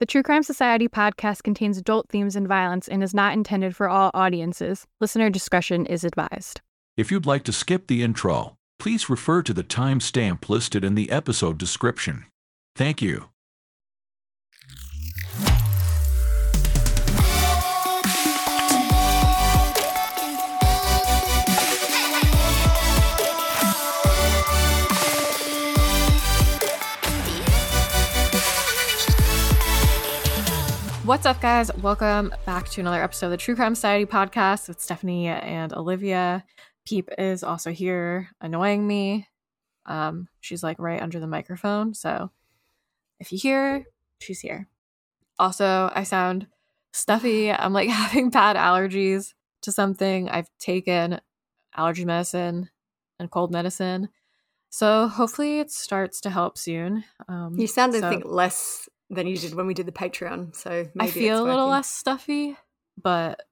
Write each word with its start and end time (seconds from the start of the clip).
The 0.00 0.06
True 0.06 0.22
Crime 0.22 0.42
Society 0.42 0.88
podcast 0.88 1.42
contains 1.42 1.76
adult 1.76 2.08
themes 2.08 2.34
and 2.34 2.48
violence 2.48 2.88
and 2.88 3.02
is 3.02 3.12
not 3.12 3.34
intended 3.34 3.76
for 3.76 3.86
all 3.86 4.10
audiences. 4.14 4.86
Listener 4.98 5.28
discretion 5.28 5.84
is 5.84 6.04
advised. 6.04 6.62
If 6.96 7.10
you'd 7.10 7.26
like 7.26 7.44
to 7.44 7.52
skip 7.52 7.86
the 7.86 8.02
intro, 8.02 8.56
please 8.78 9.10
refer 9.10 9.42
to 9.42 9.52
the 9.52 9.62
timestamp 9.62 10.48
listed 10.48 10.84
in 10.84 10.94
the 10.94 11.10
episode 11.10 11.58
description. 11.58 12.24
Thank 12.74 13.02
you. 13.02 13.26
What's 31.10 31.26
up, 31.26 31.40
guys? 31.40 31.74
Welcome 31.74 32.32
back 32.46 32.68
to 32.68 32.80
another 32.80 33.02
episode 33.02 33.26
of 33.26 33.30
the 33.32 33.36
True 33.36 33.56
Crime 33.56 33.74
Society 33.74 34.06
podcast 34.06 34.68
with 34.68 34.80
Stephanie 34.80 35.26
and 35.26 35.72
Olivia. 35.72 36.44
Peep 36.86 37.08
is 37.18 37.42
also 37.42 37.72
here 37.72 38.28
annoying 38.40 38.86
me. 38.86 39.26
Um, 39.86 40.28
she's 40.38 40.62
like 40.62 40.78
right 40.78 41.02
under 41.02 41.18
the 41.18 41.26
microphone. 41.26 41.94
So 41.94 42.30
if 43.18 43.32
you 43.32 43.38
hear 43.38 43.86
she's 44.20 44.38
here. 44.38 44.68
Also, 45.36 45.90
I 45.92 46.04
sound 46.04 46.46
stuffy. 46.92 47.50
I'm 47.50 47.72
like 47.72 47.88
having 47.90 48.30
bad 48.30 48.54
allergies 48.54 49.34
to 49.62 49.72
something. 49.72 50.28
I've 50.28 50.48
taken 50.60 51.20
allergy 51.76 52.04
medicine 52.04 52.70
and 53.18 53.28
cold 53.32 53.50
medicine. 53.50 54.10
So 54.68 55.08
hopefully 55.08 55.58
it 55.58 55.72
starts 55.72 56.20
to 56.20 56.30
help 56.30 56.56
soon. 56.56 57.02
Um, 57.28 57.58
You 57.58 57.66
sound, 57.66 57.96
I 57.96 58.00
so- 58.00 58.10
think, 58.10 58.24
less 58.26 58.88
than 59.10 59.26
you 59.26 59.36
did 59.36 59.54
when 59.54 59.66
we 59.66 59.74
did 59.74 59.86
the 59.86 59.92
Patreon. 59.92 60.54
So 60.54 60.88
maybe 60.94 61.08
I 61.08 61.10
feel 61.10 61.42
a 61.42 61.46
little 61.46 61.66
less 61.66 61.88
stuffy, 61.88 62.56
but 63.00 63.42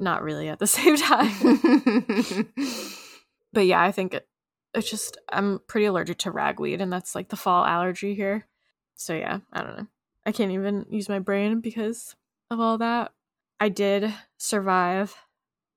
not 0.00 0.22
really 0.22 0.48
at 0.48 0.58
the 0.58 0.66
same 0.68 0.96
time. 0.96 2.48
but 3.52 3.66
yeah, 3.66 3.82
I 3.82 3.92
think 3.92 4.14
it, 4.14 4.28
it's 4.74 4.88
just 4.88 5.18
I'm 5.30 5.60
pretty 5.66 5.86
allergic 5.86 6.18
to 6.18 6.30
ragweed, 6.30 6.80
and 6.80 6.92
that's 6.92 7.14
like 7.14 7.28
the 7.28 7.36
fall 7.36 7.64
allergy 7.64 8.14
here. 8.14 8.46
So 8.94 9.14
yeah, 9.14 9.40
I 9.52 9.62
don't 9.62 9.76
know. 9.76 9.86
I 10.24 10.32
can't 10.32 10.52
even 10.52 10.86
use 10.88 11.08
my 11.08 11.18
brain 11.18 11.60
because 11.60 12.14
of 12.50 12.60
all 12.60 12.78
that. 12.78 13.12
I 13.58 13.68
did 13.68 14.12
survive 14.38 15.14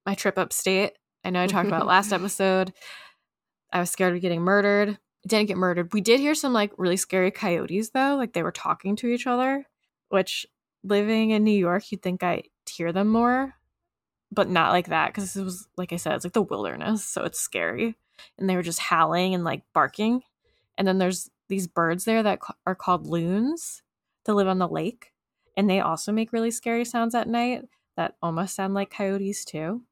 my 0.05 0.13
trip 0.13 0.37
upstate. 0.37 0.93
I 1.23 1.31
know 1.31 1.41
I 1.41 1.47
talked 1.47 1.67
about 1.67 1.87
last 1.87 2.13
episode. 2.13 2.73
I 3.73 3.79
was 3.79 3.89
scared 3.89 4.15
of 4.15 4.21
getting 4.21 4.41
murdered. 4.41 4.99
Didn't 5.27 5.47
get 5.47 5.57
murdered. 5.57 5.93
We 5.93 6.01
did 6.01 6.19
hear 6.19 6.35
some 6.35 6.53
like 6.53 6.71
really 6.77 6.97
scary 6.97 7.31
coyotes 7.31 7.89
though, 7.89 8.15
like 8.15 8.33
they 8.33 8.43
were 8.43 8.51
talking 8.51 8.95
to 8.97 9.07
each 9.07 9.25
other, 9.25 9.65
which 10.09 10.45
living 10.83 11.31
in 11.31 11.43
New 11.43 11.57
York, 11.57 11.91
you'd 11.91 12.03
think 12.03 12.21
I 12.21 12.43
hear 12.69 12.91
them 12.91 13.07
more, 13.07 13.55
but 14.31 14.49
not 14.49 14.71
like 14.71 14.87
that 14.89 15.07
because 15.07 15.35
it 15.35 15.43
was 15.43 15.67
like 15.77 15.93
I 15.93 15.97
said, 15.97 16.13
it's 16.13 16.25
like 16.25 16.33
the 16.33 16.41
wilderness, 16.41 17.03
so 17.03 17.23
it's 17.23 17.39
scary. 17.39 17.95
And 18.37 18.49
they 18.49 18.55
were 18.55 18.61
just 18.61 18.79
howling 18.79 19.33
and 19.33 19.43
like 19.43 19.63
barking. 19.73 20.21
And 20.77 20.87
then 20.87 20.99
there's 20.99 21.29
these 21.49 21.67
birds 21.67 22.05
there 22.05 22.23
that 22.23 22.39
are 22.65 22.75
called 22.75 23.07
loons 23.07 23.81
that 24.25 24.33
live 24.33 24.47
on 24.47 24.59
the 24.59 24.67
lake, 24.67 25.11
and 25.57 25.69
they 25.69 25.79
also 25.79 26.11
make 26.11 26.33
really 26.33 26.51
scary 26.51 26.85
sounds 26.85 27.15
at 27.15 27.27
night 27.27 27.63
that 27.97 28.15
almost 28.21 28.55
sound 28.55 28.73
like 28.73 28.89
coyotes 28.89 29.45
too. 29.45 29.83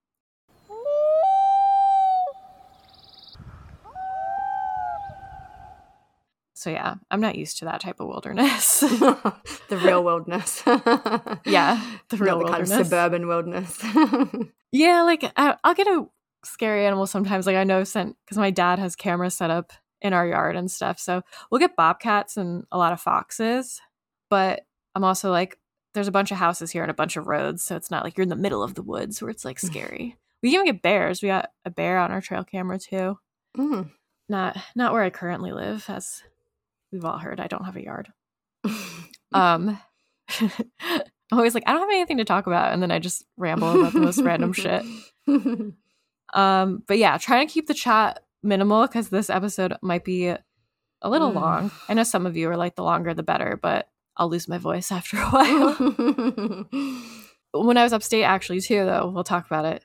So 6.64 6.69
yeah, 6.69 6.95
I'm 7.11 7.19
not 7.19 7.36
used 7.36 7.58
to 7.58 7.66
that 7.66 7.81
type 7.81 8.00
of 8.00 8.08
wilderness. 8.08 8.80
the 8.80 9.81
real 9.83 10.02
wilderness. 10.02 10.64
Yeah, 11.45 11.83
the 12.09 12.16
real 12.16 12.39
the 12.39 12.45
kind 12.45 12.61
of 12.61 12.69
suburban 12.69 13.28
wilderness. 13.28 13.83
Yeah, 14.75 15.03
like 15.03 15.23
I, 15.38 15.56
I'll 15.64 15.75
get 15.75 15.86
a 15.86 16.08
scary 16.44 16.88
animal 16.88 17.06
sometimes. 17.06 17.45
Like 17.45 17.58
I 17.58 17.64
know 17.64 17.84
sent 17.84 18.16
because 18.25 18.40
my 18.40 18.50
dad 18.50 18.79
has 18.79 18.96
cameras 18.96 19.35
set 19.35 19.52
up 19.52 19.72
in 20.02 20.13
our 20.13 20.25
yard 20.25 20.56
and 20.56 20.72
stuff. 20.72 20.97
So 20.97 21.22
we'll 21.52 21.59
get 21.59 21.75
bobcats 21.75 22.38
and 22.38 22.63
a 22.72 22.78
lot 22.79 22.91
of 22.91 23.00
foxes. 23.00 23.79
But 24.31 24.62
I'm 24.96 25.03
also 25.03 25.29
like, 25.29 25.59
there's 25.94 26.07
a 26.07 26.12
bunch 26.12 26.31
of 26.31 26.38
houses 26.38 26.72
here 26.72 26.81
and 26.81 26.90
a 26.90 26.96
bunch 26.96 27.18
of 27.18 27.28
roads, 27.28 27.62
so 27.62 27.75
it's 27.75 27.91
not 27.91 28.03
like 28.03 28.18
you're 28.18 28.23
in 28.23 28.29
the 28.29 28.35
middle 28.35 28.63
of 28.63 28.73
the 28.73 28.81
woods 28.81 29.22
where 29.22 29.29
it's 29.29 29.46
like 29.46 29.59
scary. 29.59 30.16
we 30.41 30.50
even 30.50 30.66
get 30.66 30.81
bears. 30.81 31.22
We 31.22 31.28
got 31.28 31.52
a 31.66 31.69
bear 31.69 32.00
on 32.00 32.12
our 32.12 32.22
trail 32.22 32.44
camera 32.44 32.79
too. 32.79 33.19
Mm. 33.56 33.91
Not 34.28 34.57
not 34.75 34.94
where 34.94 35.03
I 35.03 35.12
currently 35.12 35.52
live, 35.52 35.85
as 35.88 36.23
we've 36.94 37.04
all 37.04 37.18
heard. 37.18 37.40
I 37.42 37.48
don't 37.48 37.66
have 37.66 37.76
a 37.76 37.84
yard. 37.84 38.14
Um, 39.36 39.80
I'm 40.40 41.02
always 41.31 41.56
like, 41.56 41.64
I 41.66 41.72
don't 41.72 41.81
have 41.81 41.90
anything 41.90 42.18
to 42.18 42.24
talk 42.24 42.46
about, 42.46 42.72
and 42.72 42.84
then 42.84 42.92
I 42.92 43.00
just 43.00 43.26
ramble 43.36 43.80
about 43.80 43.94
the 43.94 44.00
most 44.02 44.22
random 44.22 44.54
shit. 44.54 44.84
Um, 46.34 46.84
but 46.88 46.98
yeah, 46.98 47.18
trying 47.18 47.48
to 47.48 47.53
keep 47.53 47.68
the 47.68 47.74
chat 47.74 48.24
minimal 48.42 48.88
because 48.88 49.09
this 49.09 49.30
episode 49.30 49.74
might 49.82 50.03
be 50.03 50.28
a 50.28 50.40
little 51.03 51.32
Mm. 51.32 51.36
long. 51.36 51.72
I 51.90 51.94
know 51.94 52.03
some 52.03 52.26
of 52.26 52.36
you 52.38 52.50
are 52.50 52.58
like 52.58 52.76
the 52.76 52.84
longer 52.84 53.14
the 53.14 53.22
better, 53.24 53.58
but 53.62 53.88
I'll 54.18 54.30
lose 54.30 54.48
my 54.48 54.58
voice 54.58 54.92
after 54.92 55.18
a 55.18 55.30
while. 55.30 55.74
when 57.53 57.78
I 57.78 57.84
was 57.84 57.94
upstate, 57.94 58.24
actually, 58.24 58.62
too, 58.62 58.86
though, 58.86 59.09
we'll 59.14 59.24
talk 59.24 59.46
about 59.46 59.66
it 59.66 59.84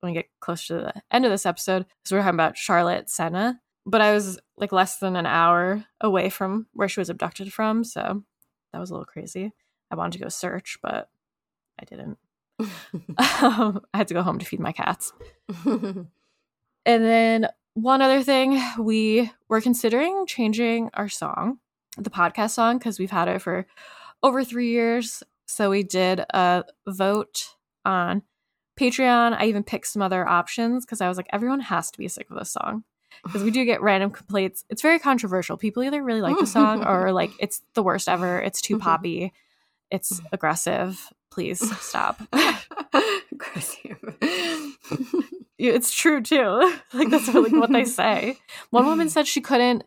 when 0.00 0.12
we 0.12 0.18
get 0.18 0.28
close 0.40 0.66
to 0.68 0.74
the 0.74 0.92
end 1.10 1.24
of 1.24 1.30
this 1.30 1.46
episode. 1.46 1.86
Because 1.86 2.12
we're 2.12 2.18
talking 2.22 2.34
about 2.34 2.56
Charlotte 2.56 3.10
Sena, 3.10 3.60
but 3.86 4.00
I 4.00 4.12
was 4.12 4.38
like 4.60 4.72
less 4.72 4.98
than 4.98 5.16
an 5.16 5.26
hour 5.26 5.84
away 6.00 6.30
from 6.30 6.66
where 6.74 6.88
she 6.88 7.00
was 7.00 7.10
abducted 7.10 7.52
from, 7.52 7.84
so 7.84 8.22
that 8.72 8.78
was 8.78 8.90
a 8.90 8.92
little 8.92 9.06
crazy. 9.06 9.52
I 9.90 9.96
wanted 9.96 10.18
to 10.18 10.24
go 10.24 10.28
search, 10.28 10.78
but 10.82 11.08
I 11.80 11.84
didn't. 11.84 12.18
um, 12.60 13.80
I 13.92 13.98
had 13.98 14.08
to 14.08 14.14
go 14.14 14.22
home 14.22 14.38
to 14.38 14.46
feed 14.46 14.60
my 14.60 14.72
cats. 14.72 15.12
And 16.86 17.04
then 17.04 17.48
one 17.74 18.02
other 18.02 18.22
thing, 18.22 18.60
we 18.78 19.30
were 19.48 19.60
considering 19.60 20.26
changing 20.26 20.90
our 20.94 21.08
song, 21.08 21.58
the 21.96 22.10
podcast 22.10 22.50
song, 22.50 22.78
because 22.78 22.98
we've 22.98 23.10
had 23.10 23.28
it 23.28 23.42
for 23.42 23.66
over 24.22 24.44
three 24.44 24.70
years. 24.70 25.22
So 25.46 25.70
we 25.70 25.82
did 25.82 26.20
a 26.20 26.64
vote 26.86 27.54
on 27.84 28.22
Patreon. 28.78 29.36
I 29.38 29.46
even 29.46 29.62
picked 29.62 29.88
some 29.88 30.02
other 30.02 30.26
options 30.26 30.84
because 30.84 31.00
I 31.00 31.08
was 31.08 31.16
like, 31.16 31.28
everyone 31.30 31.60
has 31.60 31.90
to 31.90 31.98
be 31.98 32.08
sick 32.08 32.30
of 32.30 32.38
this 32.38 32.50
song. 32.50 32.84
Because 33.24 33.42
we 33.42 33.50
do 33.50 33.64
get 33.64 33.82
random 33.82 34.10
complaints. 34.10 34.64
It's 34.68 34.82
very 34.82 34.98
controversial. 34.98 35.56
People 35.56 35.82
either 35.82 36.02
really 36.02 36.20
like 36.20 36.38
the 36.38 36.46
song 36.46 36.84
or 36.86 37.12
like 37.12 37.30
it's 37.38 37.62
the 37.74 37.82
worst 37.82 38.08
ever. 38.08 38.40
It's 38.40 38.60
too 38.60 38.78
poppy. 38.78 39.32
It's 39.90 40.20
aggressive. 40.32 41.12
Please 41.30 41.60
stop. 41.80 42.20
Aggressive. 43.32 43.98
It's 45.62 45.92
true 45.92 46.22
too. 46.22 46.72
like 46.94 47.10
that's 47.10 47.28
really 47.28 47.52
what 47.52 47.70
they 47.70 47.84
say. 47.84 48.38
One 48.70 48.86
woman 48.86 49.10
said 49.10 49.26
she 49.26 49.42
couldn't. 49.42 49.84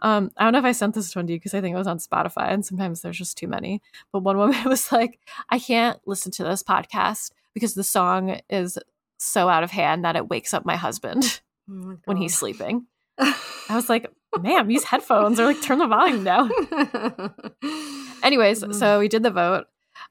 Um, 0.00 0.30
I 0.36 0.44
don't 0.44 0.52
know 0.52 0.60
if 0.60 0.64
I 0.64 0.70
sent 0.70 0.94
this 0.94 1.16
one 1.16 1.26
to 1.26 1.32
you 1.32 1.40
because 1.40 1.54
I 1.54 1.60
think 1.60 1.74
it 1.74 1.78
was 1.78 1.88
on 1.88 1.98
Spotify, 1.98 2.52
and 2.52 2.64
sometimes 2.64 3.00
there's 3.02 3.18
just 3.18 3.36
too 3.36 3.48
many. 3.48 3.82
But 4.12 4.20
one 4.22 4.38
woman 4.38 4.62
was 4.64 4.92
like, 4.92 5.18
"I 5.50 5.58
can't 5.58 5.98
listen 6.06 6.30
to 6.32 6.44
this 6.44 6.62
podcast 6.62 7.32
because 7.52 7.74
the 7.74 7.82
song 7.82 8.40
is 8.48 8.78
so 9.18 9.48
out 9.48 9.64
of 9.64 9.72
hand 9.72 10.04
that 10.04 10.14
it 10.14 10.28
wakes 10.28 10.54
up 10.54 10.64
my 10.64 10.76
husband 10.76 11.40
Oh 11.70 11.96
when 12.04 12.16
he's 12.16 12.36
sleeping." 12.36 12.86
I 13.18 13.34
was 13.70 13.88
like, 13.88 14.10
"Ma'am, 14.40 14.70
use 14.70 14.84
headphones 14.84 15.40
or 15.40 15.44
like 15.46 15.62
turn 15.62 15.78
the 15.78 15.86
volume 15.86 16.24
down." 16.24 16.50
Anyways, 18.22 18.64
so 18.78 18.98
we 18.98 19.08
did 19.08 19.22
the 19.22 19.30
vote 19.30 19.66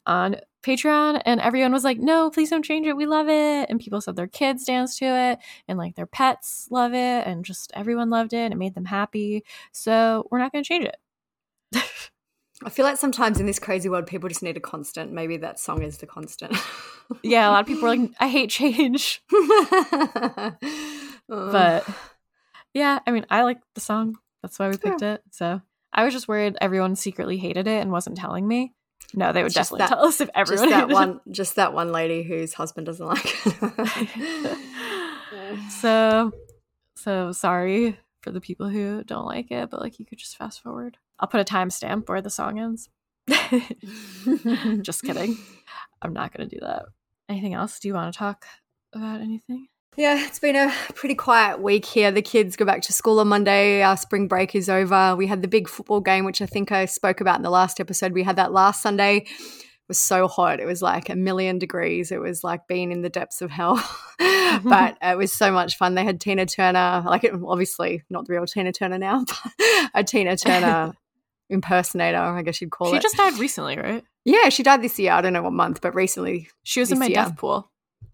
on 0.05 0.37
Patreon, 0.63 1.21
and 1.25 1.39
everyone 1.39 1.71
was 1.71 1.83
like, 1.83 1.99
"No, 1.99 2.29
please 2.29 2.49
don't 2.49 2.63
change 2.65 2.87
it. 2.87 2.97
We 2.97 3.05
love 3.05 3.29
it." 3.29 3.69
And 3.69 3.79
people 3.79 4.01
said 4.01 4.15
their 4.15 4.27
kids 4.27 4.65
danced 4.65 4.97
to 4.99 5.05
it, 5.05 5.39
and 5.67 5.77
like 5.77 5.95
their 5.95 6.05
pets 6.05 6.67
love 6.69 6.93
it, 6.93 7.27
and 7.27 7.45
just 7.45 7.71
everyone 7.73 8.09
loved 8.09 8.33
it. 8.33 8.37
And 8.39 8.53
it 8.53 8.57
made 8.57 8.75
them 8.75 8.85
happy. 8.85 9.43
So 9.71 10.27
we're 10.31 10.39
not 10.39 10.51
going 10.51 10.63
to 10.63 10.67
change 10.67 10.85
it. 10.85 10.97
I 12.63 12.71
feel 12.71 12.85
like 12.85 12.97
sometimes 12.97 13.39
in 13.39 13.45
this 13.45 13.59
crazy 13.59 13.87
world, 13.87 14.07
people 14.07 14.27
just 14.29 14.41
need 14.41 14.57
a 14.57 14.59
constant. 14.59 15.11
Maybe 15.11 15.37
that 15.37 15.59
song 15.59 15.83
is 15.83 15.99
the 15.99 16.07
constant. 16.07 16.57
Yeah, 17.21 17.47
a 17.47 17.51
lot 17.51 17.61
of 17.61 17.67
people 17.67 17.85
are 17.85 17.95
like, 17.95 18.11
"I 18.19 18.27
hate 18.27 18.49
change," 18.49 19.21
Uh. 21.31 21.51
but 21.51 21.87
yeah, 22.73 22.99
I 23.05 23.11
mean, 23.11 23.25
I 23.29 23.43
like 23.43 23.59
the 23.73 23.81
song. 23.81 24.17
That's 24.41 24.57
why 24.59 24.69
we 24.69 24.77
picked 24.77 25.01
it. 25.01 25.21
So 25.31 25.61
I 25.91 26.03
was 26.03 26.13
just 26.13 26.27
worried 26.27 26.57
everyone 26.61 26.95
secretly 26.95 27.37
hated 27.37 27.67
it 27.67 27.81
and 27.81 27.91
wasn't 27.91 28.17
telling 28.17 28.47
me. 28.47 28.73
No, 29.13 29.31
they 29.31 29.41
would 29.43 29.53
just 29.53 29.71
definitely 29.71 29.79
that- 29.79 29.89
tell 29.89 30.05
us 30.05 30.21
if 30.21 30.27
just 30.27 30.37
everyone 30.37 30.69
that 30.69 30.75
hated 30.75 30.91
it. 30.91 30.93
one, 30.93 31.21
just 31.31 31.55
that 31.55 31.73
one 31.73 31.91
lady 31.91 32.23
whose 32.23 32.53
husband 32.53 32.85
doesn't 32.85 33.05
like 33.05 33.25
it. 33.45 34.57
so 35.69 36.31
so 36.95 37.31
sorry 37.31 37.97
for 38.21 38.31
the 38.31 38.41
people 38.41 38.69
who 38.69 39.03
don't 39.03 39.25
like 39.25 39.51
it 39.51 39.69
but 39.69 39.79
like 39.81 39.99
you 39.99 40.05
could 40.05 40.17
just 40.17 40.35
fast 40.37 40.61
forward 40.61 40.97
i'll 41.19 41.27
put 41.27 41.39
a 41.39 41.45
timestamp 41.45 42.07
where 42.09 42.21
the 42.21 42.29
song 42.29 42.59
ends 42.59 42.89
just 44.81 45.03
kidding 45.03 45.37
i'm 46.01 46.13
not 46.13 46.33
gonna 46.35 46.49
do 46.49 46.59
that 46.61 46.85
anything 47.29 47.53
else 47.53 47.79
do 47.79 47.87
you 47.87 47.93
want 47.93 48.11
to 48.11 48.17
talk 48.17 48.45
about 48.93 49.21
anything 49.21 49.67
Yeah, 49.97 50.23
it's 50.27 50.37
been 50.37 50.55
a 50.55 50.71
pretty 50.93 51.15
quiet 51.15 51.59
week 51.59 51.83
here. 51.83 52.11
The 52.11 52.21
kids 52.21 52.55
go 52.55 52.65
back 52.65 52.83
to 52.83 52.93
school 52.93 53.19
on 53.19 53.29
Monday. 53.29 53.81
Our 53.81 53.97
spring 53.97 54.27
break 54.27 54.53
is 54.53 54.69
over. 54.69 55.15
We 55.15 55.25
had 55.25 55.41
the 55.41 55.47
big 55.47 55.67
football 55.67 56.01
game, 56.01 56.23
which 56.23 56.39
I 56.39 56.45
think 56.45 56.71
I 56.71 56.85
spoke 56.85 57.19
about 57.19 57.37
in 57.37 57.41
the 57.41 57.49
last 57.49 57.79
episode. 57.79 58.11
We 58.11 58.21
had 58.21 58.35
that 58.35 58.51
last 58.53 58.83
Sunday. 58.83 59.25
It 59.25 59.87
was 59.87 59.99
so 59.99 60.27
hot. 60.27 60.59
It 60.59 60.67
was 60.67 60.83
like 60.83 61.09
a 61.09 61.15
million 61.15 61.57
degrees. 61.57 62.11
It 62.11 62.19
was 62.19 62.43
like 62.43 62.67
being 62.67 62.91
in 62.91 63.01
the 63.01 63.09
depths 63.09 63.41
of 63.41 63.49
hell. 63.49 63.77
but 64.63 64.97
it 65.01 65.17
was 65.17 65.31
so 65.33 65.51
much 65.51 65.77
fun. 65.77 65.95
They 65.95 66.03
had 66.03 66.21
Tina 66.21 66.45
Turner, 66.45 67.03
like 67.05 67.23
it, 67.23 67.33
obviously 67.45 68.03
not 68.09 68.27
the 68.27 68.33
real 68.33 68.45
Tina 68.45 68.71
Turner 68.71 68.97
now, 68.99 69.23
but 69.59 69.89
a 69.95 70.03
Tina 70.03 70.37
Turner 70.37 70.93
impersonator, 71.49 72.17
I 72.17 72.43
guess 72.43 72.61
you'd 72.61 72.69
call 72.71 72.89
she 72.91 72.97
it. 72.97 73.01
She 73.01 73.03
just 73.03 73.17
died 73.17 73.37
recently, 73.39 73.77
right? 73.77 74.03
Yeah, 74.25 74.49
she 74.49 74.61
died 74.61 74.81
this 74.83 74.99
year. 74.99 75.13
I 75.13 75.21
don't 75.21 75.33
know 75.33 75.43
what 75.43 75.53
month, 75.53 75.81
but 75.81 75.95
recently. 75.95 76.49
She 76.63 76.79
was 76.81 76.91
in 76.91 76.99
my 76.99 77.07
year. 77.07 77.15
death 77.15 77.37
pool. 77.37 77.71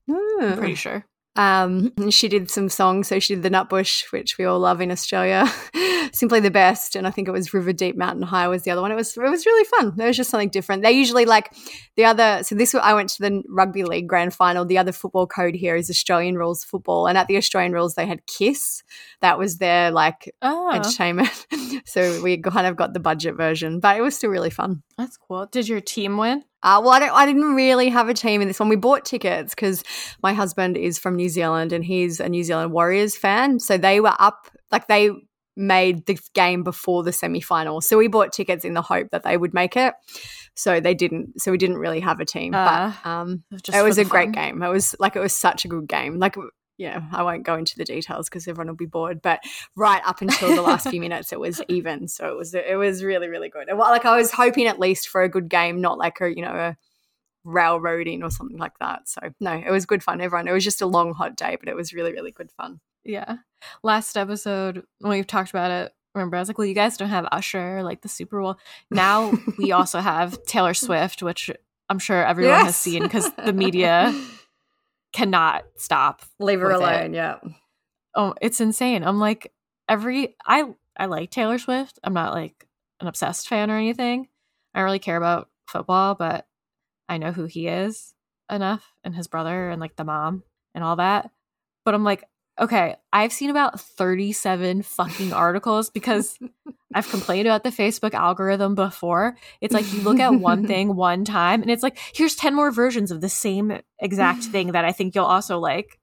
I'm 0.09 0.15
Hmm. 0.39 0.57
pretty 0.57 0.75
sure. 0.75 1.05
Um, 1.35 1.91
she 2.09 2.27
did 2.27 2.49
some 2.51 2.69
songs. 2.69 3.07
So 3.07 3.19
she 3.19 3.35
did 3.35 3.43
the 3.43 3.49
Nutbush, 3.49 4.11
which 4.11 4.37
we 4.37 4.45
all 4.45 4.59
love 4.59 4.81
in 4.81 4.91
Australia. 4.91 5.51
Simply 6.13 6.39
the 6.41 6.51
best, 6.51 6.95
and 6.95 7.07
I 7.07 7.11
think 7.11 7.27
it 7.27 7.31
was 7.31 7.53
River 7.55 7.73
Deep 7.73 7.97
Mountain 7.97 8.21
High 8.23 8.47
was 8.47 8.63
the 8.63 8.71
other 8.71 8.81
one. 8.81 8.91
It 8.91 8.95
was 8.95 9.17
it 9.17 9.21
was 9.21 9.45
really 9.47 9.63
fun. 9.63 9.99
It 9.99 10.05
was 10.05 10.15
just 10.17 10.29
something 10.29 10.49
different. 10.49 10.83
They 10.83 10.91
usually 10.91 11.25
like 11.25 11.51
the 11.95 12.05
other. 12.05 12.43
So 12.43 12.53
this 12.53 12.75
I 12.75 12.93
went 12.93 13.09
to 13.09 13.21
the 13.23 13.41
rugby 13.49 13.83
league 13.83 14.07
grand 14.07 14.33
final. 14.33 14.63
The 14.63 14.77
other 14.77 14.91
football 14.91 15.25
code 15.25 15.55
here 15.55 15.75
is 15.75 15.89
Australian 15.89 16.37
rules 16.37 16.63
football, 16.63 17.07
and 17.07 17.17
at 17.17 17.27
the 17.27 17.37
Australian 17.37 17.71
rules 17.71 17.95
they 17.95 18.05
had 18.05 18.27
Kiss. 18.27 18.83
That 19.21 19.39
was 19.39 19.57
their 19.57 19.89
like 19.89 20.31
Oh, 20.43 20.71
entertainment. 20.71 21.47
so 21.85 22.21
we 22.21 22.37
kind 22.37 22.67
of 22.67 22.75
got 22.75 22.93
the 22.93 22.99
budget 22.99 23.35
version, 23.35 23.79
but 23.79 23.97
it 23.97 24.01
was 24.01 24.15
still 24.15 24.29
really 24.29 24.51
fun. 24.51 24.83
that's 24.97 25.17
cool. 25.17 25.47
Did 25.47 25.67
your 25.67 25.81
team 25.81 26.17
win? 26.17 26.43
Uh, 26.63 26.81
well, 26.81 26.91
I, 26.93 26.99
don't, 26.99 27.11
I 27.11 27.25
didn't 27.25 27.55
really 27.55 27.89
have 27.89 28.07
a 28.09 28.13
team 28.13 28.41
in 28.41 28.47
this 28.47 28.59
one. 28.59 28.69
We 28.69 28.77
bought 28.77 29.03
tickets 29.05 29.53
because 29.53 29.83
my 30.23 30.33
husband 30.33 30.77
is 30.77 30.97
from 30.97 31.15
New 31.15 31.29
Zealand 31.29 31.73
and 31.73 31.83
he's 31.83 32.19
a 32.19 32.29
New 32.29 32.43
Zealand 32.43 32.71
Warriors 32.71 33.17
fan. 33.17 33.59
So 33.59 33.77
they 33.77 33.99
were 33.99 34.15
up, 34.17 34.47
like 34.71 34.87
they 34.87 35.11
made 35.55 36.05
the 36.05 36.17
game 36.33 36.63
before 36.63 37.03
the 37.03 37.13
semi 37.13 37.41
final. 37.41 37.81
So 37.81 37.97
we 37.97 38.07
bought 38.07 38.31
tickets 38.31 38.65
in 38.65 38.73
the 38.73 38.81
hope 38.81 39.09
that 39.11 39.23
they 39.23 39.37
would 39.37 39.53
make 39.53 39.75
it. 39.75 39.93
So 40.55 40.79
they 40.79 40.93
didn't. 40.93 41.41
So 41.41 41.51
we 41.51 41.57
didn't 41.57 41.77
really 41.77 41.99
have 41.99 42.19
a 42.19 42.25
team. 42.25 42.53
Ah, 42.55 42.99
but 43.03 43.09
um, 43.09 43.43
Just 43.61 43.77
it 43.77 43.83
was 43.83 43.97
a 43.97 44.05
great 44.05 44.31
game. 44.31 44.63
It 44.63 44.69
was 44.69 44.95
like, 44.99 45.15
it 45.15 45.19
was 45.19 45.35
such 45.35 45.65
a 45.65 45.67
good 45.67 45.87
game. 45.87 46.17
Like, 46.17 46.35
yeah, 46.77 47.03
I 47.11 47.23
won't 47.23 47.43
go 47.43 47.55
into 47.55 47.77
the 47.77 47.85
details 47.85 48.29
because 48.29 48.47
everyone 48.47 48.67
will 48.67 48.75
be 48.75 48.85
bored. 48.85 49.21
But 49.21 49.41
right 49.75 50.01
up 50.05 50.21
until 50.21 50.55
the 50.55 50.61
last 50.61 50.89
few 50.89 50.99
minutes, 51.07 51.31
it 51.31 51.39
was 51.39 51.61
even. 51.67 52.07
So 52.07 52.27
it 52.29 52.35
was 52.37 52.53
it 52.53 52.77
was 52.77 53.03
really 53.03 53.29
really 53.29 53.49
good. 53.49 53.67
Well, 53.69 53.89
Like 53.89 54.05
I 54.05 54.17
was 54.17 54.31
hoping 54.31 54.67
at 54.67 54.79
least 54.79 55.09
for 55.09 55.21
a 55.21 55.29
good 55.29 55.49
game, 55.49 55.81
not 55.81 55.97
like 55.97 56.19
a 56.21 56.29
you 56.29 56.41
know 56.41 56.53
a 56.53 56.77
railroading 57.43 58.23
or 58.23 58.31
something 58.31 58.57
like 58.57 58.77
that. 58.79 59.07
So 59.07 59.21
no, 59.39 59.51
it 59.53 59.71
was 59.71 59.85
good 59.85 60.03
fun. 60.03 60.21
Everyone, 60.21 60.47
it 60.47 60.53
was 60.53 60.63
just 60.63 60.81
a 60.81 60.87
long 60.87 61.13
hot 61.13 61.35
day, 61.35 61.57
but 61.59 61.69
it 61.69 61.75
was 61.75 61.93
really 61.93 62.13
really 62.13 62.31
good 62.31 62.51
fun. 62.51 62.79
Yeah. 63.03 63.37
Last 63.83 64.17
episode, 64.17 64.83
when 64.99 65.11
we've 65.11 65.27
talked 65.27 65.49
about 65.49 65.71
it, 65.71 65.93
remember 66.15 66.37
I 66.37 66.39
was 66.39 66.47
like, 66.47 66.57
well, 66.57 66.67
you 66.67 66.73
guys 66.73 66.97
don't 66.97 67.09
have 67.09 67.27
Usher, 67.31 67.83
like 67.83 68.01
the 68.01 68.09
Super 68.09 68.41
Bowl. 68.41 68.57
Now 68.89 69.33
we 69.57 69.71
also 69.71 69.99
have 69.99 70.43
Taylor 70.45 70.73
Swift, 70.73 71.21
which 71.21 71.51
I'm 71.89 71.99
sure 71.99 72.25
everyone 72.25 72.65
has 72.65 72.75
seen 72.75 73.03
because 73.03 73.31
the 73.33 73.53
media 73.53 74.13
cannot 75.13 75.63
stop. 75.77 76.23
Leave 76.39 76.59
her 76.59 76.67
with 76.67 76.77
it. 76.77 76.81
alone. 76.81 77.13
Yeah. 77.13 77.37
Oh, 78.15 78.33
it's 78.41 78.59
insane. 78.61 79.03
I'm 79.03 79.19
like, 79.19 79.53
every, 79.87 80.35
I, 80.45 80.65
I 80.97 81.05
like 81.05 81.31
Taylor 81.31 81.57
Swift. 81.57 81.99
I'm 82.03 82.13
not 82.13 82.33
like 82.33 82.67
an 82.99 83.07
obsessed 83.07 83.47
fan 83.47 83.71
or 83.71 83.77
anything. 83.77 84.27
I 84.73 84.79
don't 84.79 84.85
really 84.85 84.99
care 84.99 85.17
about 85.17 85.49
football, 85.67 86.15
but 86.15 86.45
I 87.07 87.17
know 87.17 87.31
who 87.31 87.45
he 87.45 87.67
is 87.67 88.13
enough 88.51 88.93
and 89.03 89.15
his 89.15 89.27
brother 89.27 89.69
and 89.69 89.79
like 89.79 89.95
the 89.95 90.03
mom 90.03 90.43
and 90.75 90.83
all 90.83 90.97
that. 90.97 91.31
But 91.85 91.93
I'm 91.93 92.03
like, 92.03 92.23
okay, 92.59 92.95
I've 93.11 93.33
seen 93.33 93.49
about 93.49 93.79
37 93.79 94.81
fucking 94.83 95.33
articles 95.33 95.89
because 95.89 96.37
I've 96.93 97.09
complained 97.09 97.47
about 97.47 97.63
the 97.63 97.69
Facebook 97.71 98.13
algorithm 98.13 98.75
before. 98.75 99.35
It's 99.61 99.73
like 99.73 99.91
you 99.93 100.01
look 100.01 100.19
at 100.19 100.35
one 100.35 100.67
thing 100.67 100.95
one 100.95 101.25
time 101.25 101.61
and 101.61 101.71
it's 101.71 101.83
like, 101.83 101.97
here's 102.13 102.35
10 102.35 102.53
more 102.53 102.71
versions 102.71 103.11
of 103.11 103.21
the 103.21 103.29
same 103.29 103.79
exact 103.99 104.43
thing 104.51 104.73
that 104.73 104.85
I 104.85 104.91
think 104.91 105.15
you'll 105.15 105.25
also 105.25 105.59
like. 105.59 105.99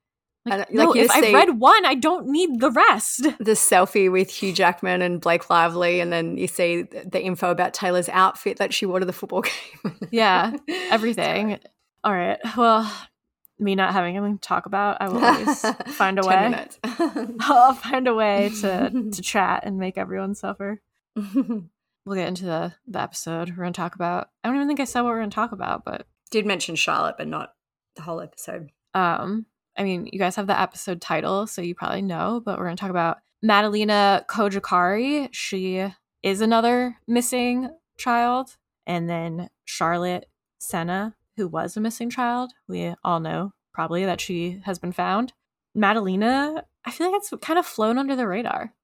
Like, 0.47 0.67
And, 0.70 0.79
like, 0.79 0.87
no, 0.87 0.94
if 0.97 1.11
I've 1.11 1.35
read 1.35 1.61
one, 1.61 1.85
I 1.85 1.94
don't 1.94 2.29
need 2.29 2.61
the 2.61 2.70
rest. 2.70 3.25
the 3.38 3.52
selfie 3.52 4.11
with 4.11 4.31
Hugh 4.31 4.55
Jackman 4.55 5.02
and 5.02 5.20
Blake 5.20 5.50
Lively, 5.50 6.00
and 6.00 6.11
then 6.11 6.38
you 6.38 6.47
see 6.47 6.82
the 6.82 7.23
info 7.23 7.50
about 7.50 7.75
Taylor's 7.75 8.08
outfit 8.08 8.56
that 8.56 8.73
she 8.73 8.87
wore 8.87 9.00
to 9.00 9.05
the 9.05 9.12
football 9.12 9.43
game. 9.43 9.99
Yeah, 10.11 10.56
Everything. 10.91 11.58
All 12.02 12.14
right. 12.14 12.38
Well, 12.56 12.91
me 13.60 13.74
not 13.74 13.92
having 13.92 14.16
anything 14.16 14.38
to 14.38 14.40
talk 14.48 14.66
about, 14.66 14.96
I 15.00 15.08
will 15.08 15.24
always 15.24 15.60
find 15.96 16.18
a 16.18 16.22
10 16.22 16.28
way. 16.30 16.48
minutes. 16.48 16.78
I'll 17.40 17.74
find 17.74 18.08
a 18.08 18.14
way 18.14 18.50
to 18.60 18.90
to 19.12 19.22
chat 19.22 19.64
and 19.64 19.78
make 19.78 19.98
everyone 19.98 20.34
suffer. 20.34 20.80
We'll 21.16 22.16
get 22.16 22.28
into 22.28 22.44
the 22.46 22.74
the 22.86 23.00
episode. 23.00 23.50
We're 23.50 23.64
gonna 23.64 23.72
talk 23.72 23.94
about. 23.94 24.30
I 24.42 24.48
don't 24.48 24.56
even 24.56 24.68
think 24.68 24.80
I 24.80 24.84
said 24.84 25.02
what 25.02 25.10
we're 25.10 25.18
gonna 25.20 25.30
talk 25.30 25.52
about, 25.52 25.84
but 25.84 26.06
Did 26.30 26.46
mention 26.46 26.74
Charlotte, 26.76 27.16
but 27.18 27.28
not 27.28 27.52
the 27.96 28.02
whole 28.02 28.20
episode. 28.20 28.70
um, 28.94 29.46
I 29.76 29.82
mean, 29.84 30.08
you 30.12 30.18
guys 30.18 30.36
have 30.36 30.46
the 30.46 30.58
episode 30.60 31.00
title, 31.00 31.46
so 31.46 31.62
you 31.62 31.74
probably 31.74 32.02
know. 32.02 32.42
But 32.44 32.58
we're 32.58 32.64
gonna 32.64 32.76
talk 32.76 32.90
about 32.90 33.18
Madalina 33.44 34.26
Cojocari. 34.26 35.28
She 35.32 35.86
is 36.22 36.40
another 36.40 36.96
missing 37.06 37.70
child, 37.98 38.56
and 38.86 39.08
then 39.08 39.48
Charlotte 39.64 40.26
Sena, 40.58 41.14
who 41.40 41.48
was 41.48 41.75
a 41.76 41.81
missing 41.81 42.10
child. 42.10 42.52
We 42.69 42.94
all 43.02 43.19
know 43.19 43.52
probably 43.72 44.04
that 44.04 44.20
she 44.20 44.60
has 44.66 44.78
been 44.78 44.92
found. 44.92 45.32
Madalina, 45.75 46.62
I 46.84 46.90
feel 46.90 47.10
like 47.10 47.16
it's 47.22 47.32
kind 47.40 47.58
of 47.58 47.64
flown 47.64 47.96
under 47.96 48.14
the 48.14 48.26
radar. 48.26 48.75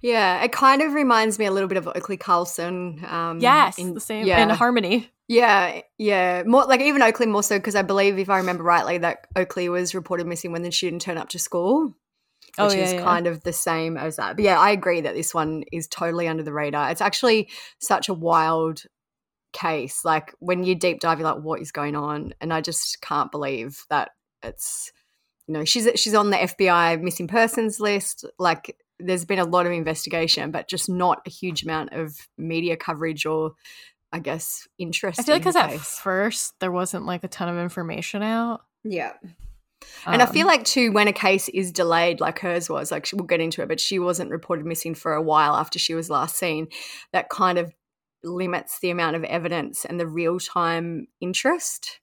Yeah, 0.00 0.44
it 0.44 0.52
kind 0.52 0.80
of 0.80 0.92
reminds 0.92 1.38
me 1.40 1.46
a 1.46 1.50
little 1.50 1.68
bit 1.68 1.78
of 1.78 1.88
Oakley 1.88 2.16
Carlson. 2.16 3.04
Um, 3.04 3.40
Yes, 3.40 3.78
in- 3.78 3.94
the 3.94 4.00
same 4.00 4.26
Yeah, 4.26 4.40
in 4.42 4.50
harmony. 4.50 5.10
yeah, 5.26 5.80
yeah. 5.98 6.44
More 6.46 6.66
like 6.66 6.80
even 6.80 7.02
Oakley 7.02 7.26
more 7.26 7.42
so 7.42 7.58
because 7.58 7.74
I 7.74 7.82
believe, 7.82 8.16
if 8.18 8.30
I 8.30 8.36
remember 8.38 8.62
rightly, 8.62 8.98
that 8.98 9.26
Oakley 9.34 9.68
was 9.68 9.94
reported 9.94 10.26
missing 10.28 10.52
when 10.52 10.70
she 10.70 10.86
didn't 10.88 11.02
turn 11.02 11.18
up 11.18 11.30
to 11.30 11.38
school. 11.40 11.94
Which 12.58 12.72
Oh, 12.72 12.72
yeah, 12.72 12.84
is 12.84 12.92
yeah. 12.94 13.02
kind 13.02 13.26
of 13.26 13.42
the 13.42 13.52
same 13.52 13.96
as 13.96 14.16
that. 14.16 14.36
But 14.36 14.44
yeah, 14.44 14.58
I 14.58 14.70
agree 14.70 15.00
that 15.02 15.14
this 15.14 15.34
one 15.34 15.64
is 15.72 15.86
totally 15.88 16.28
under 16.28 16.42
the 16.42 16.52
radar. 16.52 16.90
It's 16.90 17.00
actually 17.02 17.50
such 17.80 18.08
a 18.08 18.14
wild 18.14 18.82
case. 19.58 20.04
Like 20.04 20.34
when 20.38 20.64
you 20.64 20.74
deep 20.74 21.00
dive, 21.00 21.18
you're 21.18 21.28
like, 21.28 21.42
what 21.42 21.60
is 21.60 21.72
going 21.72 21.96
on? 21.96 22.32
And 22.40 22.52
I 22.52 22.60
just 22.60 23.00
can't 23.00 23.30
believe 23.30 23.84
that 23.90 24.10
it's 24.42 24.92
you 25.46 25.54
know, 25.54 25.64
she's 25.64 25.88
she's 25.96 26.14
on 26.14 26.30
the 26.30 26.36
FBI 26.36 27.00
missing 27.00 27.26
persons 27.26 27.80
list. 27.80 28.24
Like 28.38 28.76
there's 29.00 29.24
been 29.24 29.38
a 29.38 29.44
lot 29.44 29.66
of 29.66 29.72
investigation, 29.72 30.50
but 30.50 30.68
just 30.68 30.88
not 30.88 31.22
a 31.26 31.30
huge 31.30 31.62
amount 31.62 31.92
of 31.92 32.14
media 32.36 32.76
coverage 32.76 33.24
or 33.26 33.52
I 34.12 34.20
guess 34.20 34.68
interest. 34.78 35.20
I 35.20 35.22
feel 35.22 35.34
like 35.34 35.42
because 35.42 35.56
at 35.56 35.78
first 35.80 36.54
there 36.60 36.72
wasn't 36.72 37.06
like 37.06 37.24
a 37.24 37.28
ton 37.28 37.48
of 37.48 37.58
information 37.58 38.22
out. 38.22 38.62
Yeah. 38.84 39.12
And 40.06 40.20
I 40.22 40.26
feel 40.26 40.42
Um, 40.42 40.48
like 40.48 40.64
too, 40.64 40.92
when 40.92 41.08
a 41.08 41.12
case 41.12 41.48
is 41.48 41.72
delayed, 41.72 42.20
like 42.20 42.40
hers 42.40 42.68
was, 42.68 42.90
like 42.90 43.08
we'll 43.12 43.26
get 43.26 43.40
into 43.40 43.62
it, 43.62 43.68
but 43.68 43.80
she 43.80 43.98
wasn't 43.98 44.30
reported 44.30 44.66
missing 44.66 44.94
for 44.94 45.14
a 45.14 45.22
while 45.22 45.54
after 45.54 45.78
she 45.78 45.94
was 45.94 46.10
last 46.10 46.36
seen. 46.36 46.68
That 47.12 47.28
kind 47.30 47.58
of 47.58 47.72
limits 48.24 48.78
the 48.80 48.90
amount 48.90 49.16
of 49.16 49.24
evidence 49.24 49.84
and 49.84 49.98
the 50.00 50.06
real 50.06 50.38
time 50.40 51.06
interest. 51.20 52.00